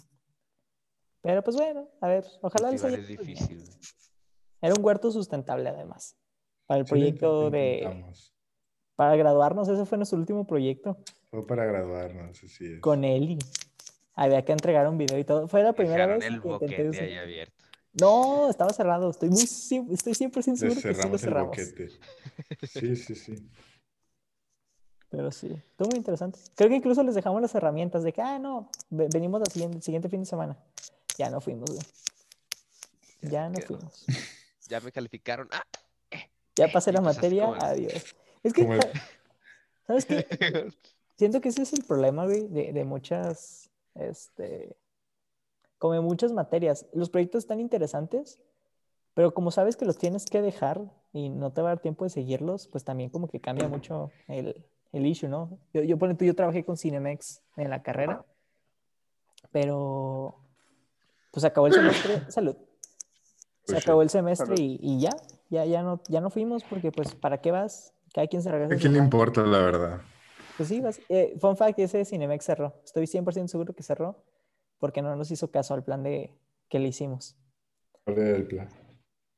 Pero 1.22 1.44
pues 1.44 1.56
bueno, 1.56 1.88
a 2.02 2.08
ver, 2.08 2.26
ojalá 2.42 2.72
les 2.72 2.84
es 2.84 3.08
difícil. 3.08 3.64
Era 4.62 4.74
un 4.76 4.84
huerto 4.84 5.12
sustentable 5.12 5.70
además. 5.70 6.16
Para 6.66 6.80
el 6.80 6.86
Sí, 6.86 6.90
proyecto 6.90 7.50
de... 7.52 8.04
Para 8.96 9.16
graduarnos, 9.16 9.68
ese 9.68 9.86
fue 9.86 9.98
nuestro 9.98 10.20
último 10.20 10.46
proyecto 10.46 10.98
Fue 11.32 11.46
para 11.48 11.66
graduarnos, 11.66 12.44
así 12.44 12.66
es. 12.74 12.80
con 12.82 13.04
Eli. 13.04 13.40
Había 14.14 14.44
que 14.46 14.52
entregar 14.52 14.88
un 14.88 14.98
video 14.98 15.18
y 15.18 15.24
todo. 15.24 15.48
Fue 15.48 15.64
la 15.64 15.74
primera 15.74 16.06
Dejaron 16.08 16.20
vez 16.20 16.28
el 16.28 16.42
que 16.42 16.48
intenté 16.48 16.68
boquete 16.84 16.90
usar- 16.90 17.04
ahí 17.04 17.16
abierto. 17.16 17.66
No, 17.94 18.50
estaba 18.50 18.72
cerrado. 18.74 19.10
Estoy 19.10 19.30
muy 19.30 19.42
estoy 19.44 20.14
100% 20.14 20.66
Les 20.66 20.74
seguro 20.74 20.76
que 20.76 20.94
sí 20.94 21.10
lo 21.10 21.18
cerramos 21.18 21.58
el 21.58 21.66
boquete. 21.76 21.90
Sí, 22.68 22.96
sí, 22.96 23.16
sí. 23.16 23.50
Pero 25.12 25.30
sí, 25.32 25.48
estuvo 25.48 25.90
muy 25.90 25.98
interesante. 25.98 26.40
Creo 26.56 26.70
que 26.70 26.76
incluso 26.78 27.04
les 27.04 27.14
dejamos 27.16 27.42
las 27.42 27.54
herramientas 27.54 28.02
de 28.04 28.14
que, 28.14 28.22
ah, 28.22 28.40
no, 28.40 28.70
ve- 28.90 29.10
venimos 29.14 29.42
el 29.42 29.48
siguiente, 29.52 29.82
siguiente 29.82 30.08
fin 30.10 30.22
de 30.22 30.26
semana. 30.26 30.58
Ya 31.18 31.30
no 31.30 31.42
fuimos, 31.42 31.70
güey. 31.70 31.82
Ya 33.22 33.50
no 33.50 33.56
quedó. 33.56 33.68
fuimos. 33.78 34.06
Ya 34.70 34.80
me 34.80 34.90
calificaron. 34.94 35.50
¡Ah! 35.52 35.64
Ya 36.56 36.70
pasé 36.72 36.92
Y 36.92 36.94
la 36.94 37.02
pues 37.02 37.18
materia, 37.18 37.46
como 37.46 37.62
adiós. 37.62 38.16
Es 38.42 38.54
que, 38.54 38.66
Como 38.66 38.80
¿sabes 39.86 40.06
qué? 40.06 40.72
Siento 41.18 41.42
que 41.42 41.50
ese 41.50 41.64
es 41.64 41.74
el 41.74 41.84
problema, 41.84 42.24
güey, 42.24 42.48
de, 42.48 42.72
de 42.72 42.84
muchas, 42.86 43.70
este, 43.96 44.78
como 45.78 45.94
de 45.96 46.00
muchas 46.00 46.32
materias. 46.32 46.86
Los 46.94 47.10
proyectos 47.10 47.44
están 47.44 47.60
interesantes, 47.60 48.40
pero 49.14 49.34
como 49.34 49.52
sabes 49.52 49.76
que 49.76 49.84
los 49.84 49.98
tienes 49.98 50.24
que 50.26 50.42
dejar 50.42 50.80
y 51.12 51.28
no 51.28 51.52
te 51.52 51.62
va 51.62 51.68
a 51.68 51.72
dar 51.76 51.82
tiempo 51.82 52.06
de 52.06 52.12
seguirlos, 52.12 52.68
pues 52.70 52.86
también 52.86 53.10
como 53.10 53.28
que 53.28 53.42
cambia 53.42 53.68
mucho 53.68 54.10
el, 54.30 54.66
el 54.92 55.06
issue, 55.06 55.30
¿no? 55.30 55.58
Yo, 55.74 55.84
yo, 55.84 55.98
tú, 55.98 56.26
yo 56.26 56.36
trabajé 56.36 56.64
con 56.66 56.78
Cinemex 56.78 57.42
en 57.58 57.70
la 57.70 57.82
carrera, 57.82 58.26
pero 59.52 60.36
pues 61.32 61.46
acabó 61.46 61.68
el 61.68 61.74
semestre, 61.74 62.20
salud. 62.32 62.56
Se 63.64 63.74
Pues 63.74 63.84
acabó 63.84 64.02
el 64.02 64.10
semestre 64.10 64.56
y, 64.58 64.80
y 64.82 65.00
ya, 65.00 65.16
ya, 65.50 65.66
ya 65.66 65.84
no, 65.84 66.02
ya 66.10 66.20
no 66.20 66.30
fuimos 66.30 66.64
porque 66.64 66.92
pues 66.92 67.16
¿para 67.16 67.40
qué 67.42 67.52
vas? 67.52 67.94
Cada 68.14 68.28
quien 68.28 68.42
se 68.42 68.52
regresa. 68.52 68.76
¿A 68.76 68.78
quién 68.78 68.94
le 68.94 69.00
importa, 69.00 69.42
la 69.44 69.60
verdad? 69.60 70.02
Pues 70.58 70.68
sí, 70.68 70.82
vas- 70.82 71.00
eh, 71.10 71.38
fun 71.40 71.56
fact, 71.56 71.80
ese 71.80 72.04
Cinemex 72.04 72.44
cerró. 72.44 72.74
Estoy 72.84 73.08
100% 73.08 73.48
seguro 73.48 73.74
que 73.74 73.84
cerró 73.84 74.24
porque 74.80 75.02
no 75.02 75.16
nos 75.16 75.32
hizo 75.32 75.50
caso 75.52 75.74
al 75.74 75.84
plan 75.84 76.04
de 76.04 76.34
que 76.68 76.80
le 76.80 76.88
hicimos. 76.90 77.38
¿Cuál 78.04 78.18
era 78.18 78.38
el 78.38 78.48
plan? 78.48 78.70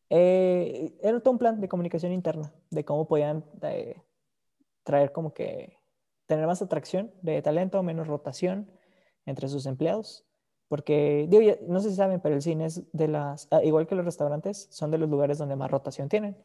Eh, 0.09 0.97
era 1.01 1.19
todo 1.19 1.31
un 1.31 1.37
plan 1.39 1.59
de 1.59 1.67
comunicación 1.67 2.11
interna, 2.11 2.53
de 2.69 2.85
cómo 2.85 3.07
podían 3.07 3.43
eh, 3.61 4.01
traer 4.83 5.11
como 5.11 5.33
que 5.33 5.77
tener 6.25 6.45
más 6.47 6.61
atracción 6.61 7.11
de 7.21 7.41
talento, 7.41 7.81
menos 7.83 8.07
rotación 8.07 8.71
entre 9.25 9.47
sus 9.47 9.65
empleados. 9.65 10.25
Porque, 10.67 11.27
digo, 11.29 11.55
no 11.67 11.81
sé 11.81 11.89
si 11.89 11.95
saben, 11.95 12.19
pero 12.19 12.35
el 12.35 12.41
cine 12.41 12.65
es 12.65 12.83
de 12.93 13.07
las, 13.07 13.47
ah, 13.51 13.63
igual 13.63 13.85
que 13.85 13.95
los 13.95 14.05
restaurantes, 14.05 14.67
son 14.71 14.91
de 14.91 14.97
los 14.97 15.09
lugares 15.09 15.37
donde 15.37 15.55
más 15.55 15.69
rotación 15.69 16.09
tienen. 16.09 16.37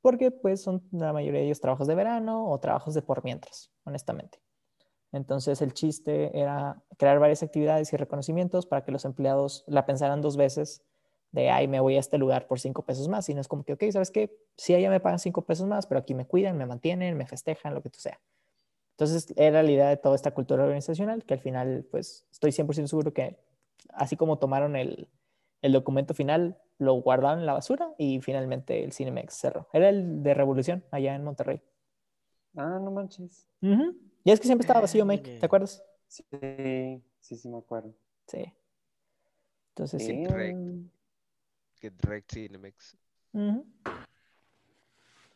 Porque 0.00 0.30
pues 0.30 0.62
son 0.62 0.82
la 0.92 1.12
mayoría 1.12 1.40
de 1.40 1.46
ellos 1.46 1.60
trabajos 1.60 1.86
de 1.86 1.94
verano 1.94 2.50
o 2.50 2.58
trabajos 2.60 2.94
de 2.94 3.02
por 3.02 3.24
mientras, 3.24 3.70
honestamente. 3.84 4.38
Entonces 5.12 5.62
el 5.62 5.74
chiste 5.74 6.38
era 6.38 6.82
crear 6.98 7.18
varias 7.18 7.42
actividades 7.42 7.92
y 7.92 7.96
reconocimientos 7.96 8.66
para 8.66 8.84
que 8.84 8.92
los 8.92 9.04
empleados 9.04 9.64
la 9.66 9.86
pensaran 9.86 10.20
dos 10.20 10.36
veces 10.36 10.82
de, 11.34 11.50
ay, 11.50 11.66
me 11.66 11.80
voy 11.80 11.96
a 11.96 12.00
este 12.00 12.16
lugar 12.16 12.46
por 12.46 12.60
cinco 12.60 12.82
pesos 12.82 13.08
más. 13.08 13.28
Y 13.28 13.34
no 13.34 13.40
es 13.40 13.48
como 13.48 13.64
que, 13.64 13.72
ok, 13.72 13.82
¿sabes 13.90 14.12
qué? 14.12 14.38
Sí, 14.56 14.72
allá 14.72 14.88
me 14.88 15.00
pagan 15.00 15.18
cinco 15.18 15.42
pesos 15.42 15.66
más, 15.66 15.86
pero 15.86 15.98
aquí 15.98 16.14
me 16.14 16.26
cuidan, 16.26 16.56
me 16.56 16.64
mantienen, 16.64 17.16
me 17.16 17.26
festejan, 17.26 17.74
lo 17.74 17.82
que 17.82 17.90
tú 17.90 17.98
sea. 17.98 18.20
Entonces 18.92 19.34
era 19.36 19.64
la 19.64 19.70
idea 19.70 19.88
de 19.88 19.96
toda 19.96 20.14
esta 20.14 20.30
cultura 20.32 20.62
organizacional 20.62 21.24
que 21.24 21.34
al 21.34 21.40
final, 21.40 21.86
pues 21.90 22.24
estoy 22.30 22.52
100% 22.52 22.86
seguro 22.86 23.12
que 23.12 23.36
así 23.88 24.16
como 24.16 24.38
tomaron 24.38 24.76
el, 24.76 25.08
el 25.60 25.72
documento 25.72 26.14
final, 26.14 26.56
lo 26.78 26.94
guardaron 26.94 27.40
en 27.40 27.46
la 27.46 27.52
basura 27.52 27.92
y 27.98 28.20
finalmente 28.20 28.84
el 28.84 28.92
Cinemex 28.92 29.34
cerró. 29.34 29.68
Era 29.72 29.88
el 29.88 30.22
de 30.22 30.34
Revolución 30.34 30.84
allá 30.92 31.16
en 31.16 31.24
Monterrey. 31.24 31.60
Ah, 32.56 32.78
no 32.80 32.92
manches. 32.92 33.48
Ujú. 33.60 33.96
Y 34.22 34.30
es 34.30 34.38
que 34.38 34.46
siempre 34.46 34.62
estaba 34.62 34.82
vacío, 34.82 35.04
Mike. 35.04 35.38
¿te 35.40 35.46
acuerdas? 35.46 35.84
Sí, 36.06 36.24
sí, 37.18 37.36
sí 37.36 37.48
me 37.48 37.58
acuerdo. 37.58 37.92
Sí. 38.28 38.54
Entonces, 39.70 40.00
sí. 40.00 40.16
Sí, 40.16 40.24
Correcto. 40.24 40.94
Que 41.84 41.90
Direct 41.90 42.32
Cinemex. 42.32 42.96
Ujú. 43.34 43.66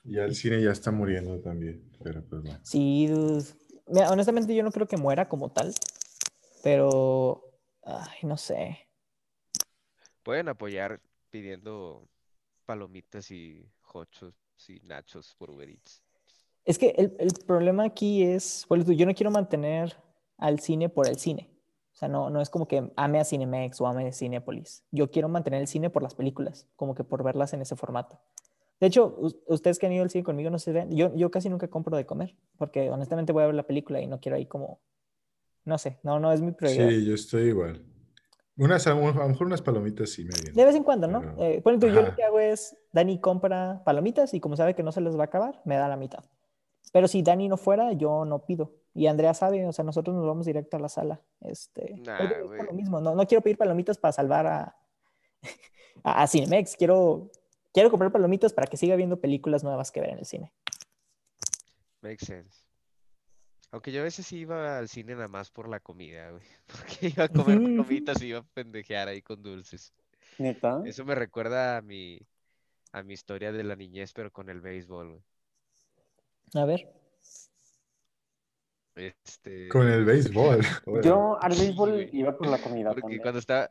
Ya 0.04 0.24
el 0.24 0.34
cine 0.34 0.62
ya 0.62 0.70
está 0.70 0.90
muriendo 0.90 1.38
también, 1.40 1.84
pero 2.02 2.24
pues 2.24 2.42
bueno. 2.42 2.58
Sí, 2.62 3.06
dude. 3.06 3.44
Mira, 3.86 4.10
honestamente 4.10 4.54
yo 4.54 4.62
no 4.62 4.72
creo 4.72 4.88
que 4.88 4.96
muera 4.96 5.28
como 5.28 5.52
tal, 5.52 5.74
pero, 6.62 7.44
ay, 7.82 8.20
no 8.22 8.38
sé. 8.38 8.88
Pueden 10.22 10.48
apoyar 10.48 11.02
pidiendo 11.28 12.08
palomitas 12.64 13.30
y 13.30 13.70
hochos 13.92 14.32
y 14.68 14.80
nachos 14.86 15.34
por 15.36 15.50
Uber 15.50 15.68
Eats. 15.68 16.02
Es 16.64 16.78
que 16.78 16.94
el, 16.96 17.14
el 17.18 17.34
problema 17.46 17.84
aquí 17.84 18.22
es, 18.22 18.64
bueno, 18.70 18.90
yo 18.90 19.04
no 19.04 19.14
quiero 19.14 19.30
mantener 19.30 20.02
al 20.38 20.60
cine 20.60 20.88
por 20.88 21.08
el 21.08 21.18
cine. 21.18 21.57
O 21.98 22.00
sea, 22.00 22.06
no, 22.08 22.30
no 22.30 22.40
es 22.40 22.48
como 22.48 22.68
que 22.68 22.92
ame 22.94 23.18
a 23.18 23.24
Cinemex 23.24 23.80
o 23.80 23.86
ame 23.88 24.06
a 24.06 24.12
Cinépolis. 24.12 24.84
Yo 24.92 25.10
quiero 25.10 25.28
mantener 25.28 25.60
el 25.62 25.66
cine 25.66 25.90
por 25.90 26.00
las 26.04 26.14
películas, 26.14 26.68
como 26.76 26.94
que 26.94 27.02
por 27.02 27.24
verlas 27.24 27.52
en 27.54 27.60
ese 27.60 27.74
formato. 27.74 28.20
De 28.78 28.86
hecho, 28.86 29.16
us- 29.18 29.34
ustedes 29.48 29.80
que 29.80 29.86
han 29.86 29.92
ido 29.92 30.04
al 30.04 30.10
cine 30.10 30.22
conmigo 30.22 30.48
no 30.48 30.60
se 30.60 30.70
ven, 30.70 30.94
yo, 30.94 31.12
yo 31.16 31.32
casi 31.32 31.48
nunca 31.48 31.66
compro 31.66 31.96
de 31.96 32.06
comer, 32.06 32.36
porque 32.56 32.88
honestamente 32.88 33.32
voy 33.32 33.42
a 33.42 33.46
ver 33.46 33.56
la 33.56 33.64
película 33.64 34.00
y 34.00 34.06
no 34.06 34.20
quiero 34.20 34.36
ahí 34.36 34.46
como, 34.46 34.78
no 35.64 35.76
sé, 35.76 35.98
no, 36.04 36.20
no 36.20 36.30
es 36.32 36.40
mi 36.40 36.52
prioridad. 36.52 36.88
Sí, 36.88 37.04
yo 37.04 37.14
estoy 37.14 37.48
igual. 37.48 37.82
Unas, 38.56 38.86
a 38.86 38.90
lo 38.94 39.00
mejor 39.28 39.46
unas 39.48 39.60
palomitas 39.62 40.10
sí 40.10 40.22
me 40.22 40.30
vienen. 40.34 40.54
De 40.54 40.64
vez 40.64 40.76
en 40.76 40.84
cuando, 40.84 41.08
¿no? 41.08 41.20
Pero- 41.20 41.42
Eh, 41.42 41.60
ponle 41.62 41.80
tú, 41.80 41.88
yo 41.88 42.02
lo 42.02 42.14
que 42.14 42.22
hago 42.22 42.38
es, 42.38 42.76
Dani 42.92 43.18
compra 43.20 43.82
palomitas 43.84 44.34
y 44.34 44.38
como 44.40 44.54
sabe 44.56 44.74
que 44.76 44.84
no 44.84 44.92
se 44.92 45.00
les 45.00 45.16
va 45.16 45.22
a 45.22 45.26
acabar, 45.26 45.60
me 45.64 45.74
da 45.74 45.88
la 45.88 45.96
mitad. 45.96 46.22
Pero 46.92 47.08
si 47.08 47.22
Dani 47.22 47.48
no 47.48 47.56
fuera, 47.56 47.92
yo 47.92 48.24
no 48.24 48.44
pido. 48.44 48.72
Y 48.94 49.06
Andrea 49.06 49.34
sabe, 49.34 49.66
o 49.66 49.72
sea, 49.72 49.84
nosotros 49.84 50.16
nos 50.16 50.26
vamos 50.26 50.46
directo 50.46 50.76
a 50.76 50.80
la 50.80 50.88
sala. 50.88 51.20
Este, 51.40 51.94
Nah, 51.98 52.18
es 52.18 52.66
lo 52.66 52.72
mismo, 52.72 53.00
no, 53.00 53.14
no 53.14 53.26
quiero 53.26 53.42
pedir 53.42 53.56
palomitas 53.56 53.98
para 53.98 54.12
salvar 54.12 54.46
a, 54.46 54.76
a, 56.02 56.22
a 56.22 56.26
Cinemex, 56.26 56.76
quiero, 56.76 57.30
quiero 57.72 57.90
comprar 57.90 58.10
palomitas 58.10 58.52
para 58.52 58.66
que 58.66 58.76
siga 58.76 58.96
viendo 58.96 59.20
películas 59.20 59.62
nuevas 59.62 59.92
que 59.92 60.00
ver 60.00 60.10
en 60.10 60.18
el 60.18 60.26
cine. 60.26 60.52
Makes 62.00 62.26
sense. 62.26 62.64
Aunque 63.70 63.92
yo 63.92 64.00
a 64.00 64.04
veces 64.04 64.26
sí 64.26 64.38
iba 64.38 64.78
al 64.78 64.88
cine 64.88 65.14
nada 65.14 65.28
más 65.28 65.50
por 65.50 65.68
la 65.68 65.80
comida, 65.80 66.30
güey. 66.30 66.42
Porque 66.66 67.08
iba 67.08 67.24
a 67.24 67.28
comer 67.28 67.58
palomitas 67.58 68.20
y 68.22 68.28
iba 68.28 68.38
a 68.40 68.46
pendejear 68.54 69.08
ahí 69.08 69.20
con 69.22 69.42
dulces. 69.42 69.92
¿Neta? 70.38 70.82
Eso 70.86 71.04
me 71.04 71.14
recuerda 71.14 71.76
a 71.76 71.82
mi, 71.82 72.18
a 72.92 73.02
mi 73.02 73.14
historia 73.14 73.52
de 73.52 73.64
la 73.64 73.76
niñez, 73.76 74.12
pero 74.12 74.30
con 74.30 74.48
el 74.48 74.60
béisbol, 74.60 75.08
güey. 75.08 75.22
A 76.54 76.64
ver. 76.64 76.88
Este, 78.94 79.68
Con 79.68 79.86
el 79.88 80.04
béisbol. 80.04 80.60
Yo 81.04 81.40
al 81.40 81.52
béisbol 81.52 82.08
iba 82.12 82.36
por 82.36 82.48
la 82.48 82.58
comida 82.58 82.88
Porque 82.88 83.02
también. 83.02 83.22
cuando 83.22 83.38
estaba. 83.38 83.70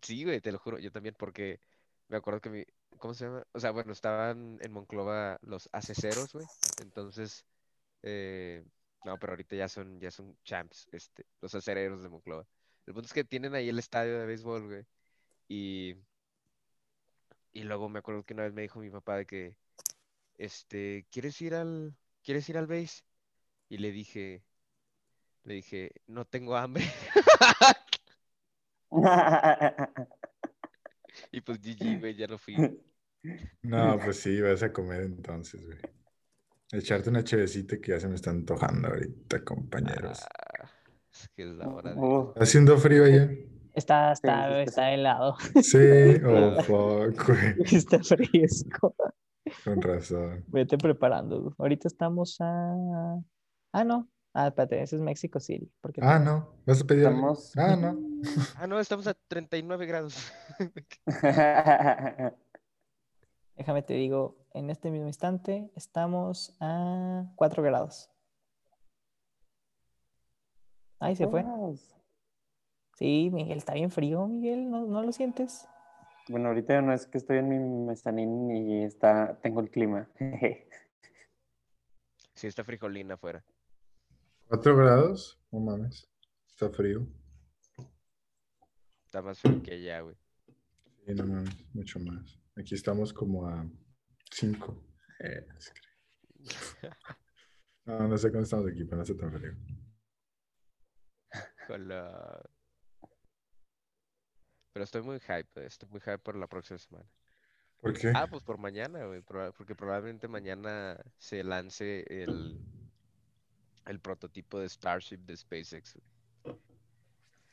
Sí, 0.00 0.24
güey, 0.24 0.40
te 0.40 0.52
lo 0.52 0.58
juro, 0.58 0.78
yo 0.78 0.92
también, 0.92 1.14
porque 1.18 1.60
me 2.08 2.16
acuerdo 2.16 2.40
que 2.40 2.50
mi. 2.50 2.64
¿Cómo 2.98 3.12
se 3.14 3.26
llama? 3.26 3.44
O 3.52 3.60
sea, 3.60 3.70
bueno, 3.72 3.92
estaban 3.92 4.58
en 4.62 4.72
Monclova 4.72 5.38
los 5.42 5.68
aceceros, 5.72 6.32
güey. 6.32 6.46
Entonces. 6.80 7.44
eh, 8.02 8.64
No, 9.04 9.18
pero 9.18 9.32
ahorita 9.32 9.56
ya 9.56 9.68
son, 9.68 10.00
ya 10.00 10.10
son 10.10 10.36
champs, 10.44 10.88
este, 10.92 11.26
los 11.40 11.54
acereros 11.54 12.02
de 12.02 12.08
Monclova. 12.08 12.46
El 12.86 12.94
punto 12.94 13.06
es 13.06 13.12
que 13.12 13.24
tienen 13.24 13.54
ahí 13.54 13.68
el 13.68 13.78
estadio 13.78 14.18
de 14.18 14.26
béisbol, 14.26 14.66
güey. 14.66 14.86
Y. 15.48 15.96
Y 17.52 17.64
luego 17.64 17.88
me 17.88 17.98
acuerdo 17.98 18.22
que 18.24 18.34
una 18.34 18.44
vez 18.44 18.52
me 18.52 18.62
dijo 18.62 18.80
mi 18.80 18.90
papá 18.90 19.16
de 19.16 19.26
que. 19.26 19.56
Este, 20.38 21.06
¿quieres 21.10 21.40
ir 21.40 21.54
al. 21.54 21.94
¿Quieres 22.22 22.48
ir 22.48 22.58
al 22.58 22.66
béis? 22.66 23.04
Y 23.68 23.78
le 23.78 23.92
dije. 23.92 24.42
Le 25.44 25.54
dije, 25.54 25.92
no 26.08 26.24
tengo 26.24 26.56
hambre. 26.56 26.84
y 31.30 31.40
pues 31.40 31.60
GG, 31.60 32.00
güey, 32.00 32.16
ya 32.16 32.26
no 32.26 32.36
fui. 32.36 32.56
No, 33.62 33.98
pues 34.02 34.20
sí, 34.20 34.40
vas 34.40 34.62
a 34.62 34.72
comer 34.72 35.02
entonces, 35.02 35.64
güey. 35.64 35.78
Echarte 36.72 37.10
una 37.10 37.22
chevecita 37.22 37.80
que 37.80 37.92
ya 37.92 38.00
se 38.00 38.08
me 38.08 38.16
está 38.16 38.30
antojando 38.30 38.88
ahorita, 38.88 39.44
compañeros. 39.44 40.20
Ah, 40.22 40.68
es 41.12 41.28
que 41.28 41.44
es 41.44 41.50
la 41.50 41.68
hora 41.68 41.94
de... 41.94 42.00
Oh, 42.00 42.30
¿Está 42.30 42.42
haciendo 42.42 42.76
frío 42.76 43.04
allá? 43.04 43.30
Está, 43.72 44.12
está, 44.12 44.62
está 44.62 44.92
helado. 44.92 45.36
Sí, 45.62 45.78
oh, 46.24 46.60
fuck, 46.62 47.28
güey. 47.28 47.54
Está 47.72 48.02
fresco. 48.02 48.96
Con 49.64 49.80
razón. 49.82 50.44
Vete 50.48 50.76
preparando. 50.78 51.54
Ahorita 51.58 51.88
estamos 51.88 52.36
a. 52.40 53.20
Ah, 53.72 53.84
no. 53.84 54.08
Ah, 54.34 54.48
espérate, 54.48 54.82
ese 54.82 54.96
es 54.96 55.02
México 55.02 55.40
City. 55.40 55.70
Porque 55.80 56.00
Ah, 56.02 56.18
no. 56.18 56.48
¿Vas 56.66 56.82
a 56.82 56.84
pedir? 56.84 57.04
Estamos- 57.04 57.56
Ah, 57.56 57.76
no. 57.76 57.98
Ah, 58.58 58.66
no, 58.66 58.78
estamos 58.80 59.06
a 59.06 59.14
39 59.28 59.86
grados. 59.86 60.32
Déjame 63.56 63.82
te 63.82 63.94
digo, 63.94 64.36
en 64.52 64.68
este 64.70 64.90
mismo 64.90 65.06
instante 65.06 65.70
estamos 65.74 66.54
a 66.60 67.24
4 67.36 67.62
grados. 67.62 68.10
Ay, 70.98 71.16
se 71.16 71.26
fue. 71.28 71.44
Sí, 72.98 73.30
Miguel, 73.32 73.58
está 73.58 73.74
bien 73.74 73.90
frío, 73.90 74.26
Miguel, 74.26 74.70
¿no, 74.70 74.86
no 74.86 75.02
lo 75.02 75.12
sientes? 75.12 75.66
Bueno, 76.28 76.48
ahorita 76.48 76.80
no 76.82 76.92
es 76.92 77.06
que 77.06 77.18
estoy 77.18 77.38
en 77.38 77.48
mi 77.48 77.58
mezanín 77.58 78.50
y 78.50 78.84
está, 78.84 79.38
tengo 79.40 79.60
el 79.60 79.70
clima. 79.70 80.08
Sí, 82.34 82.48
está 82.48 82.64
frijolina 82.64 83.14
afuera. 83.14 83.42
¿Cuatro 84.46 84.76
grados? 84.76 85.40
No 85.50 85.58
mames. 85.58 86.06
Está 86.50 86.68
frío. 86.68 87.06
Está 89.06 89.22
más 89.22 89.40
frío 89.40 89.62
que 89.62 89.72
allá, 89.72 90.00
güey. 90.02 90.16
Sí, 91.06 91.14
no 91.14 91.24
mames. 91.24 91.74
Mucho 91.74 91.98
más. 92.00 92.38
Aquí 92.54 92.74
estamos 92.74 93.14
como 93.14 93.46
a 93.48 93.66
cinco. 94.30 94.84
Eh. 95.20 95.46
No, 97.86 98.06
no 98.08 98.18
sé 98.18 98.28
cuándo 98.30 98.42
estamos 98.44 98.66
aquí, 98.66 98.82
pero 98.84 98.96
no 98.96 99.02
está 99.04 99.16
tan 99.16 99.32
frío. 99.32 99.52
Con 101.68 101.88
la- 101.88 102.50
Pero 104.76 104.84
estoy 104.84 105.00
muy 105.00 105.18
hype, 105.20 105.48
eh, 105.62 105.64
estoy 105.64 105.88
muy 105.88 106.00
hype 106.00 106.18
por 106.18 106.36
la 106.36 106.46
próxima 106.46 106.78
semana. 106.78 107.06
¿Por 107.80 107.94
qué? 107.98 108.12
Ah, 108.14 108.26
pues 108.26 108.42
por 108.42 108.58
mañana, 108.58 109.06
güey, 109.06 109.22
porque 109.22 109.74
probablemente 109.74 110.28
mañana 110.28 111.02
se 111.16 111.42
lance 111.42 112.04
el, 112.10 112.60
el 113.86 114.00
prototipo 114.00 114.58
de 114.58 114.68
Starship 114.68 115.16
de 115.20 115.34
SpaceX. 115.34 115.96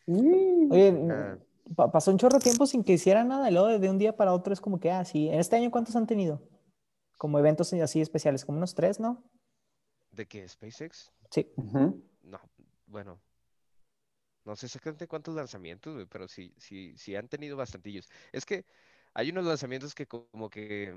güey. 0.05 0.69
Oye, 0.69 1.01
Ah, 1.09 1.37
pa- 1.73 1.89
pasó 1.93 2.11
un 2.11 2.17
chorro 2.17 2.39
de 2.39 2.43
tiempo 2.43 2.67
sin 2.67 2.83
que 2.83 2.91
hiciera 2.91 3.23
nada, 3.23 3.49
y 3.49 3.53
luego 3.53 3.79
de 3.79 3.89
un 3.89 3.97
día 3.97 4.17
para 4.17 4.33
otro 4.33 4.51
es 4.51 4.59
como 4.59 4.81
que, 4.81 4.91
ah, 4.91 5.05
sí. 5.05 5.29
¿En 5.29 5.39
este 5.39 5.55
año 5.55 5.71
cuántos 5.71 5.95
han 5.95 6.07
tenido? 6.07 6.41
Como 7.17 7.39
eventos 7.39 7.71
así 7.71 8.01
especiales, 8.01 8.43
como 8.43 8.57
unos 8.57 8.75
tres, 8.75 8.99
¿no? 8.99 9.23
¿De 10.11 10.25
qué? 10.25 10.45
¿SpaceX? 10.45 11.09
Sí. 11.31 11.49
No, 12.21 12.41
bueno. 12.85 13.17
No 14.45 14.55
sé 14.55 14.65
exactamente 14.65 15.07
cuántos 15.07 15.35
lanzamientos, 15.35 15.93
güey, 15.93 16.05
pero 16.05 16.27
sí, 16.27 16.53
sí, 16.57 16.93
sí 16.97 17.15
han 17.15 17.29
tenido 17.29 17.55
bastantillos. 17.57 18.09
Es 18.31 18.45
que 18.45 18.65
hay 19.13 19.29
unos 19.29 19.45
lanzamientos 19.45 19.95
que 19.95 20.07
como 20.07 20.49
que, 20.49 20.93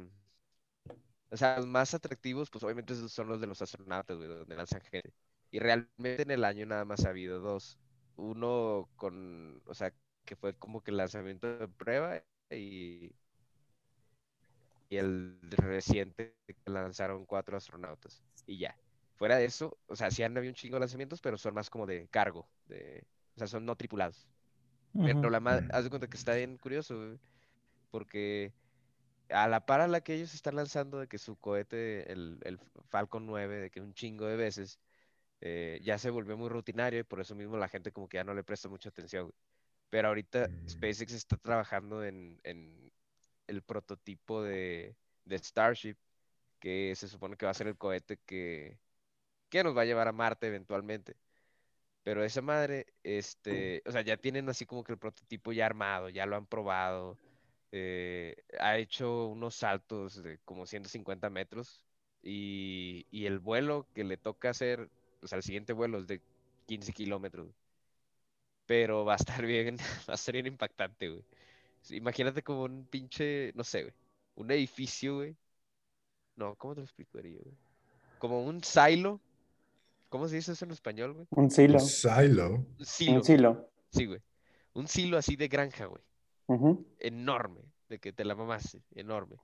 o 1.30 1.36
sea, 1.36 1.56
los 1.56 1.66
más 1.66 1.94
atractivos, 1.94 2.50
pues 2.50 2.62
obviamente 2.64 2.94
son 2.94 3.28
los 3.28 3.40
de 3.40 3.46
los 3.46 3.60
astronautas, 3.62 4.16
güey, 4.16 4.28
donde 4.28 4.56
lanzan 4.56 4.80
gente. 4.82 5.12
Y 5.50 5.58
realmente 5.58 6.22
en 6.22 6.30
el 6.30 6.44
año 6.44 6.66
nada 6.66 6.84
más 6.84 7.04
ha 7.04 7.10
habido 7.10 7.40
dos. 7.40 7.78
Uno 8.16 8.88
con, 8.96 9.60
o 9.66 9.74
sea, 9.74 9.92
que 10.24 10.36
fue 10.36 10.54
como 10.56 10.82
que 10.82 10.90
el 10.92 10.96
lanzamiento 10.98 11.58
de 11.58 11.68
prueba 11.68 12.22
y, 12.50 13.12
y 14.88 14.96
el 14.96 15.38
reciente 15.50 16.36
que 16.46 16.70
lanzaron 16.70 17.26
cuatro 17.26 17.56
astronautas. 17.56 18.22
Y 18.46 18.58
ya. 18.58 18.78
Fuera 19.16 19.36
de 19.36 19.46
eso, 19.46 19.78
o 19.86 19.96
sea, 19.96 20.10
sí 20.10 20.22
han 20.22 20.36
habido 20.36 20.50
un 20.50 20.54
chingo 20.54 20.76
de 20.76 20.80
lanzamientos, 20.80 21.20
pero 21.22 21.38
son 21.38 21.54
más 21.54 21.70
como 21.70 21.86
de 21.86 22.06
cargo, 22.08 22.48
de, 22.66 23.06
o 23.36 23.38
sea, 23.40 23.46
son 23.48 23.66
no 23.66 23.76
tripulados. 23.76 24.28
Pero 25.02 25.18
Ujú. 25.18 25.30
la 25.30 25.40
ma- 25.40 25.56
Mm. 25.56 25.70
haz 25.70 25.84
de 25.84 25.90
cuenta 25.90 26.08
que 26.08 26.16
está 26.16 26.34
bien 26.34 26.58
curioso, 26.58 26.96
güey, 26.98 27.20
porque 27.90 28.54
a 29.30 29.48
la 29.48 29.66
par 29.66 29.80
a 29.80 29.88
la 29.88 30.00
que 30.02 30.14
ellos 30.14 30.34
están 30.34 30.56
lanzando 30.56 30.98
de 31.00 31.08
que 31.08 31.18
su 31.18 31.36
cohete, 31.38 32.12
el, 32.12 32.38
el 32.44 32.58
Falcon 32.90 33.26
9, 33.26 33.58
de 33.58 33.70
que 33.70 33.80
un 33.80 33.94
chingo 33.94 34.26
de 34.26 34.36
veces, 34.36 34.80
eh, 35.40 35.80
ya 35.82 35.98
se 35.98 36.10
volvió 36.10 36.36
muy 36.36 36.48
rutinario 36.48 37.00
y 37.00 37.04
por 37.04 37.20
eso 37.20 37.34
mismo 37.34 37.56
la 37.58 37.68
gente 37.68 37.92
como 37.92 38.08
que 38.08 38.18
ya 38.18 38.24
no 38.24 38.34
le 38.34 38.44
presta 38.44 38.68
mucha 38.68 38.90
atención, 38.90 39.24
güey. 39.26 39.36
Pero 39.90 40.08
ahorita 40.08 40.50
Mm. 40.50 40.56
SpaceX 40.68 41.12
está 41.14 41.36
trabajando 41.38 42.04
en, 42.04 42.40
en 42.44 42.92
el 43.48 43.62
prototipo 43.62 44.42
de, 44.42 44.96
de 45.24 45.38
Starship, 45.38 45.96
que 46.60 46.94
se 46.96 47.08
supone 47.08 47.36
que 47.36 47.46
va 47.46 47.52
a 47.52 47.54
ser 47.54 47.68
el 47.68 47.78
cohete 47.78 48.18
que, 48.26 48.80
que 49.48 49.64
nos 49.64 49.76
va 49.76 49.82
a 49.82 49.84
llevar 49.84 50.08
a 50.08 50.12
Marte 50.12 50.46
eventualmente. 50.48 51.16
Pero 52.06 52.24
esa 52.24 52.42
madre, 52.42 52.86
este, 53.04 53.82
o 53.86 53.92
sea, 53.92 54.02
ya 54.02 54.16
tienen 54.18 54.48
así 54.48 54.66
como 54.66 54.84
que 54.84 54.92
el 54.94 54.98
prototipo 54.98 55.52
ya 55.52 55.66
armado, 55.66 56.08
ya 56.10 56.26
lo 56.26 56.36
han 56.36 56.46
probado. 56.46 57.18
eh, 57.72 58.36
ha 58.60 58.78
hecho 58.78 59.26
unos 59.28 59.56
saltos 59.56 60.22
de 60.24 60.38
como 60.44 60.66
150 60.66 61.30
metros 61.30 61.82
y, 62.22 63.06
y 63.10 63.26
el 63.26 63.40
vuelo 63.40 63.88
que 63.94 64.04
le 64.04 64.18
toca 64.18 64.50
hacer, 64.50 64.90
o 65.22 65.28
sea, 65.28 65.38
el 65.38 65.44
siguiente 65.44 65.74
vuelo 65.74 65.98
es 66.00 66.08
de 66.08 66.22
15 66.66 66.92
kilómetros. 66.94 67.54
Pero 68.66 69.04
va 69.04 69.14
a 69.14 69.16
estar 69.16 69.44
bien, 69.46 69.76
va 70.08 70.12
a 70.14 70.16
estar 70.16 70.32
bien 70.34 70.46
impactante, 70.46 71.08
güey. 71.10 71.24
Imagínate 71.90 72.42
como 72.42 72.64
un 72.64 72.86
pinche, 72.88 73.52
no 73.54 73.64
sé, 73.64 73.82
güey, 73.84 73.94
un 74.36 74.50
edificio, 74.52 75.16
güey. 75.16 75.36
No, 76.36 76.54
¿cómo 76.56 76.74
te 76.74 76.80
lo 76.80 76.84
explicaría, 76.84 77.38
güey? 77.42 77.56
Como 78.18 78.44
un 78.44 78.62
silo. 78.62 79.22
¿Cómo 80.16 80.28
se 80.28 80.36
dice 80.36 80.52
eso 80.52 80.64
en 80.64 80.70
español, 80.70 81.12
güey? 81.12 81.26
Un 81.28 81.50
silo. 81.50 81.78
Silo. 81.78 82.66
Un 82.78 82.86
silo. 82.86 83.16
Un 83.16 83.24
silo. 83.24 83.70
Sí, 83.90 84.06
güey. 84.06 84.22
Un 84.72 84.88
silo 84.88 85.18
así 85.18 85.36
de 85.36 85.48
granja, 85.48 85.84
güey. 85.84 86.02
Enorme. 87.00 87.60
De 87.90 87.98
que 87.98 88.14
te 88.14 88.24
la 88.24 88.34
mamaste. 88.34 88.82
Enorme. 88.94 89.36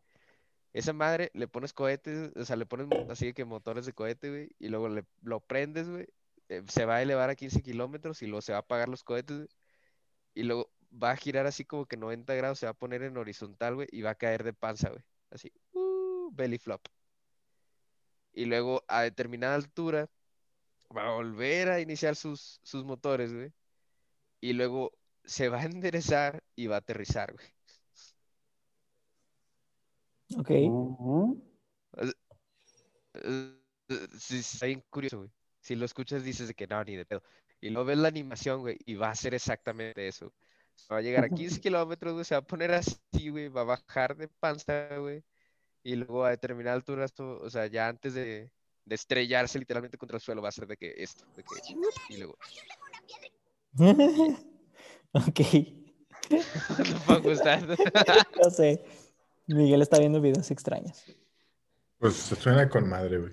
Esa 0.73 0.95
madre 0.95 1.31
le 1.35 1.47
pones 1.47 1.75
cohetes, 1.75 2.33
o 2.35 2.45
sea, 2.47 2.57
le 2.57 2.65
pones 2.65 2.89
así 3.11 3.27
de 3.27 3.35
que 3.35 3.45
motores 3.45 3.85
de 3.85 3.93
cohete, 3.93 4.31
güey, 4.31 4.51
y 4.59 4.69
luego 4.69 4.89
le, 4.89 5.05
lo 5.21 5.41
prendes, 5.41 5.91
güey. 5.91 6.07
eh, 6.49 6.63
se 6.69 6.87
va 6.87 6.97
a 6.97 7.03
elevar 7.03 7.29
a 7.29 7.35
15 7.35 7.61
kilómetros 7.61 8.23
y 8.23 8.27
luego 8.27 8.41
se 8.41 8.53
va 8.53 8.59
a 8.59 8.61
apagar 8.63 8.89
los 8.89 9.05
cohetes, 9.05 9.37
güey, 9.37 9.49
y 10.33 10.45
luego 10.45 10.71
va 10.91 11.11
a 11.11 11.17
girar 11.17 11.45
así 11.47 11.67
como 11.67 11.85
que 11.85 11.99
90 11.99 12.35
grados, 12.35 12.59
se 12.59 12.65
va 12.65 12.71
a 12.71 12.79
poner 12.79 13.03
en 13.03 13.19
horizontal, 13.19 13.75
güey, 13.75 13.89
y 13.93 14.01
va 14.01 14.13
a 14.13 14.15
caer 14.15 14.43
de 14.43 14.55
panza, 14.55 14.89
güey. 14.89 15.03
Así, 15.29 15.53
uh, 15.75 16.31
belly 16.33 16.57
flop. 16.57 16.81
Y 18.33 18.47
luego 18.47 18.83
a 18.89 19.03
determinada 19.03 19.55
altura 19.55 20.09
va 20.97 21.09
a 21.09 21.15
volver 21.15 21.71
a 21.71 21.81
iniciar 21.81 22.17
sus, 22.17 22.61
sus 22.63 22.85
motores, 22.85 23.33
güey. 23.33 23.53
Y 24.41 24.53
luego 24.53 24.93
se 25.25 25.49
va 25.49 25.61
a 25.61 25.65
enderezar 25.65 26.43
y 26.57 26.67
va 26.67 26.77
a 26.77 26.79
aterrizar, 26.79 27.33
güey. 27.33 27.47
Ok. 30.39 30.51
Sí, 34.19 34.19
sí, 34.19 34.39
está 34.39 34.67
bien 34.67 34.83
curioso, 34.91 35.19
güey. 35.19 35.31
Si 35.61 35.75
lo 35.77 35.85
escuchas 35.85 36.25
dices 36.25 36.49
de 36.49 36.55
que 36.55 36.67
no, 36.67 36.83
ni 36.85 36.97
de 36.97 37.05
pedo. 37.05 37.23
Y 37.61 37.71
luego 37.71 37.87
ves 37.87 37.99
la 37.99 38.09
animación, 38.09 38.61
güey, 38.61 38.79
y 38.87 38.95
va 38.95 39.09
a 39.09 39.13
hacer 39.13 39.35
exactamente 39.35 40.09
eso. 40.09 40.33
Va 40.91 40.99
a 40.99 41.03
llegar 41.03 41.25
a 41.25 41.29
15 41.59 41.61
kilómetros, 41.61 42.15
güey, 42.15 42.25
se 42.25 42.35
va 42.35 42.41
a 42.41 42.47
poner 42.47 42.73
así, 42.73 43.29
güey, 43.31 43.49
va 43.49 43.63
a 43.63 43.65
bajar 43.65 44.17
de 44.17 44.29
panza, 44.29 44.97
güey. 44.99 45.23
Y 45.85 45.97
luego 45.97 46.25
a 46.25 46.31
determinada 46.31 46.77
altura, 46.77 47.05
esto, 47.05 47.39
o 47.41 47.51
sea, 47.51 47.67
ya 47.67 47.89
antes 47.89 48.15
de, 48.15 48.51
de 48.85 48.95
estrellarse 48.95 49.59
literalmente 49.59 49.99
contra 49.99 50.17
el 50.17 50.23
suelo, 50.23 50.43
va 50.43 50.49
a 50.49 50.53
ser 50.53 50.67
de 50.67 50.77
que 50.77 50.93
esto, 50.97 51.25
de 51.37 51.43
que, 51.45 51.75
y 52.09 52.17
luego, 52.19 52.37
ok. 55.13 55.41
No 58.43 58.51
sé. 58.51 58.85
Miguel 59.47 59.83
está 59.83 59.99
viendo 59.99 60.21
videos 60.21 60.51
extraños. 60.51 61.05
Pues 61.99 62.15
suena 62.17 62.69
con 62.69 62.89
madre, 62.89 63.19
güey. 63.19 63.33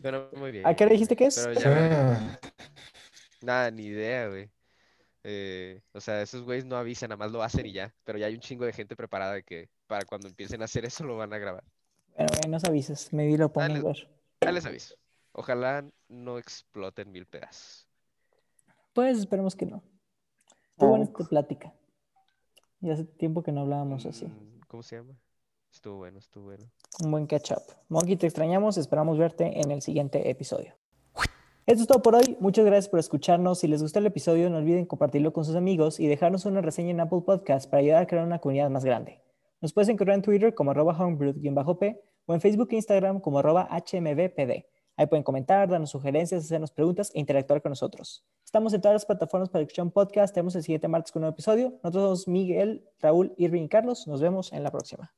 Suena 0.00 0.28
muy 0.36 0.50
bien. 0.50 0.66
¿A 0.66 0.74
qué 0.74 0.84
hora 0.84 0.92
dijiste 0.92 1.16
que 1.16 1.26
es? 1.26 1.48
Ya, 1.60 2.16
Ah, 2.16 2.38
Nada, 3.42 3.70
ni 3.70 3.86
idea, 3.86 4.28
güey. 4.28 4.50
Eh, 5.24 5.80
o 5.92 6.00
sea, 6.00 6.22
esos 6.22 6.42
güeyes 6.42 6.64
no 6.64 6.76
avisan, 6.76 7.08
nada 7.10 7.18
más 7.18 7.30
lo 7.32 7.42
hacen 7.42 7.66
y 7.66 7.72
ya. 7.72 7.92
Pero 8.04 8.18
ya 8.18 8.26
hay 8.26 8.34
un 8.34 8.40
chingo 8.40 8.64
de 8.64 8.72
gente 8.72 8.96
preparada 8.96 9.34
de 9.34 9.42
que 9.42 9.68
para 9.86 10.04
cuando 10.04 10.28
empiecen 10.28 10.62
a 10.62 10.66
hacer 10.66 10.84
eso 10.84 11.04
lo 11.04 11.16
van 11.16 11.32
a 11.32 11.38
grabar. 11.38 11.64
Bueno, 12.16 12.32
ahí 12.44 12.50
nos 12.50 12.64
avisas. 12.64 13.12
Maybe 13.12 13.36
lo 13.38 13.52
podemos 13.52 13.82
Dale. 13.82 13.98
ver. 14.00 14.21
Ya 14.42 14.52
les 14.52 14.66
aviso. 14.66 14.96
Ojalá 15.32 15.84
no 16.08 16.38
exploten 16.38 17.10
mil 17.12 17.26
pedazos. 17.26 17.88
Pues 18.92 19.18
esperemos 19.18 19.56
que 19.56 19.66
no. 19.66 19.82
Estuvo 20.70 20.90
buena 20.90 21.04
esta 21.04 21.24
plática. 21.24 21.72
Y 22.80 22.90
hace 22.90 23.04
tiempo 23.04 23.42
que 23.42 23.52
no 23.52 23.60
hablábamos 23.62 24.04
así. 24.04 24.26
Mm, 24.26 24.60
¿Cómo 24.68 24.82
se 24.82 24.96
llama? 24.96 25.14
Estuvo 25.72 25.98
bueno, 25.98 26.18
estuvo 26.18 26.44
bueno. 26.44 26.64
Un 27.02 27.10
buen 27.10 27.26
catch 27.26 27.52
up. 27.52 27.62
Monkey, 27.88 28.16
te 28.16 28.26
extrañamos. 28.26 28.76
Esperamos 28.76 29.16
verte 29.16 29.60
en 29.60 29.70
el 29.70 29.80
siguiente 29.80 30.28
episodio. 30.28 30.74
Esto 31.64 31.82
es 31.82 31.86
todo 31.86 32.02
por 32.02 32.16
hoy. 32.16 32.36
Muchas 32.40 32.66
gracias 32.66 32.88
por 32.88 32.98
escucharnos. 32.98 33.60
Si 33.60 33.68
les 33.68 33.80
gustó 33.80 34.00
el 34.00 34.06
episodio, 34.06 34.50
no 34.50 34.58
olviden 34.58 34.84
compartirlo 34.84 35.32
con 35.32 35.44
sus 35.44 35.54
amigos 35.54 36.00
y 36.00 36.08
dejarnos 36.08 36.44
una 36.44 36.60
reseña 36.60 36.90
en 36.90 37.00
Apple 37.00 37.20
Podcast 37.24 37.70
para 37.70 37.80
ayudar 37.80 38.02
a 38.02 38.06
crear 38.06 38.26
una 38.26 38.40
comunidad 38.40 38.68
más 38.68 38.84
grande. 38.84 39.22
Nos 39.60 39.72
puedes 39.72 39.88
encontrar 39.88 40.16
en 40.16 40.22
Twitter 40.22 40.54
como 40.54 40.72
arroba 40.72 40.98
homebrew-p 40.98 42.02
o 42.26 42.34
en 42.34 42.40
Facebook 42.40 42.68
e 42.72 42.76
Instagram 42.76 43.20
como 43.20 43.38
arroba 43.38 43.68
hmbpd. 43.70 44.64
Ahí 44.96 45.06
pueden 45.06 45.22
comentar, 45.22 45.68
darnos 45.68 45.90
sugerencias, 45.90 46.44
hacernos 46.44 46.70
preguntas 46.70 47.10
e 47.14 47.20
interactuar 47.20 47.62
con 47.62 47.70
nosotros. 47.70 48.24
Estamos 48.44 48.74
en 48.74 48.82
todas 48.82 48.94
las 48.94 49.06
plataformas 49.06 49.48
para 49.48 49.66
un 49.78 49.90
podcast. 49.90 50.34
Tenemos 50.34 50.54
el 50.54 50.62
siguiente 50.62 50.86
martes 50.86 51.10
con 51.10 51.20
un 51.20 51.22
nuevo 51.22 51.34
episodio. 51.34 51.70
Nosotros 51.82 52.02
somos 52.02 52.28
Miguel, 52.28 52.86
Raúl, 53.00 53.32
Irving 53.38 53.62
y 53.62 53.68
Carlos. 53.68 54.06
Nos 54.06 54.20
vemos 54.20 54.52
en 54.52 54.62
la 54.62 54.70
próxima. 54.70 55.12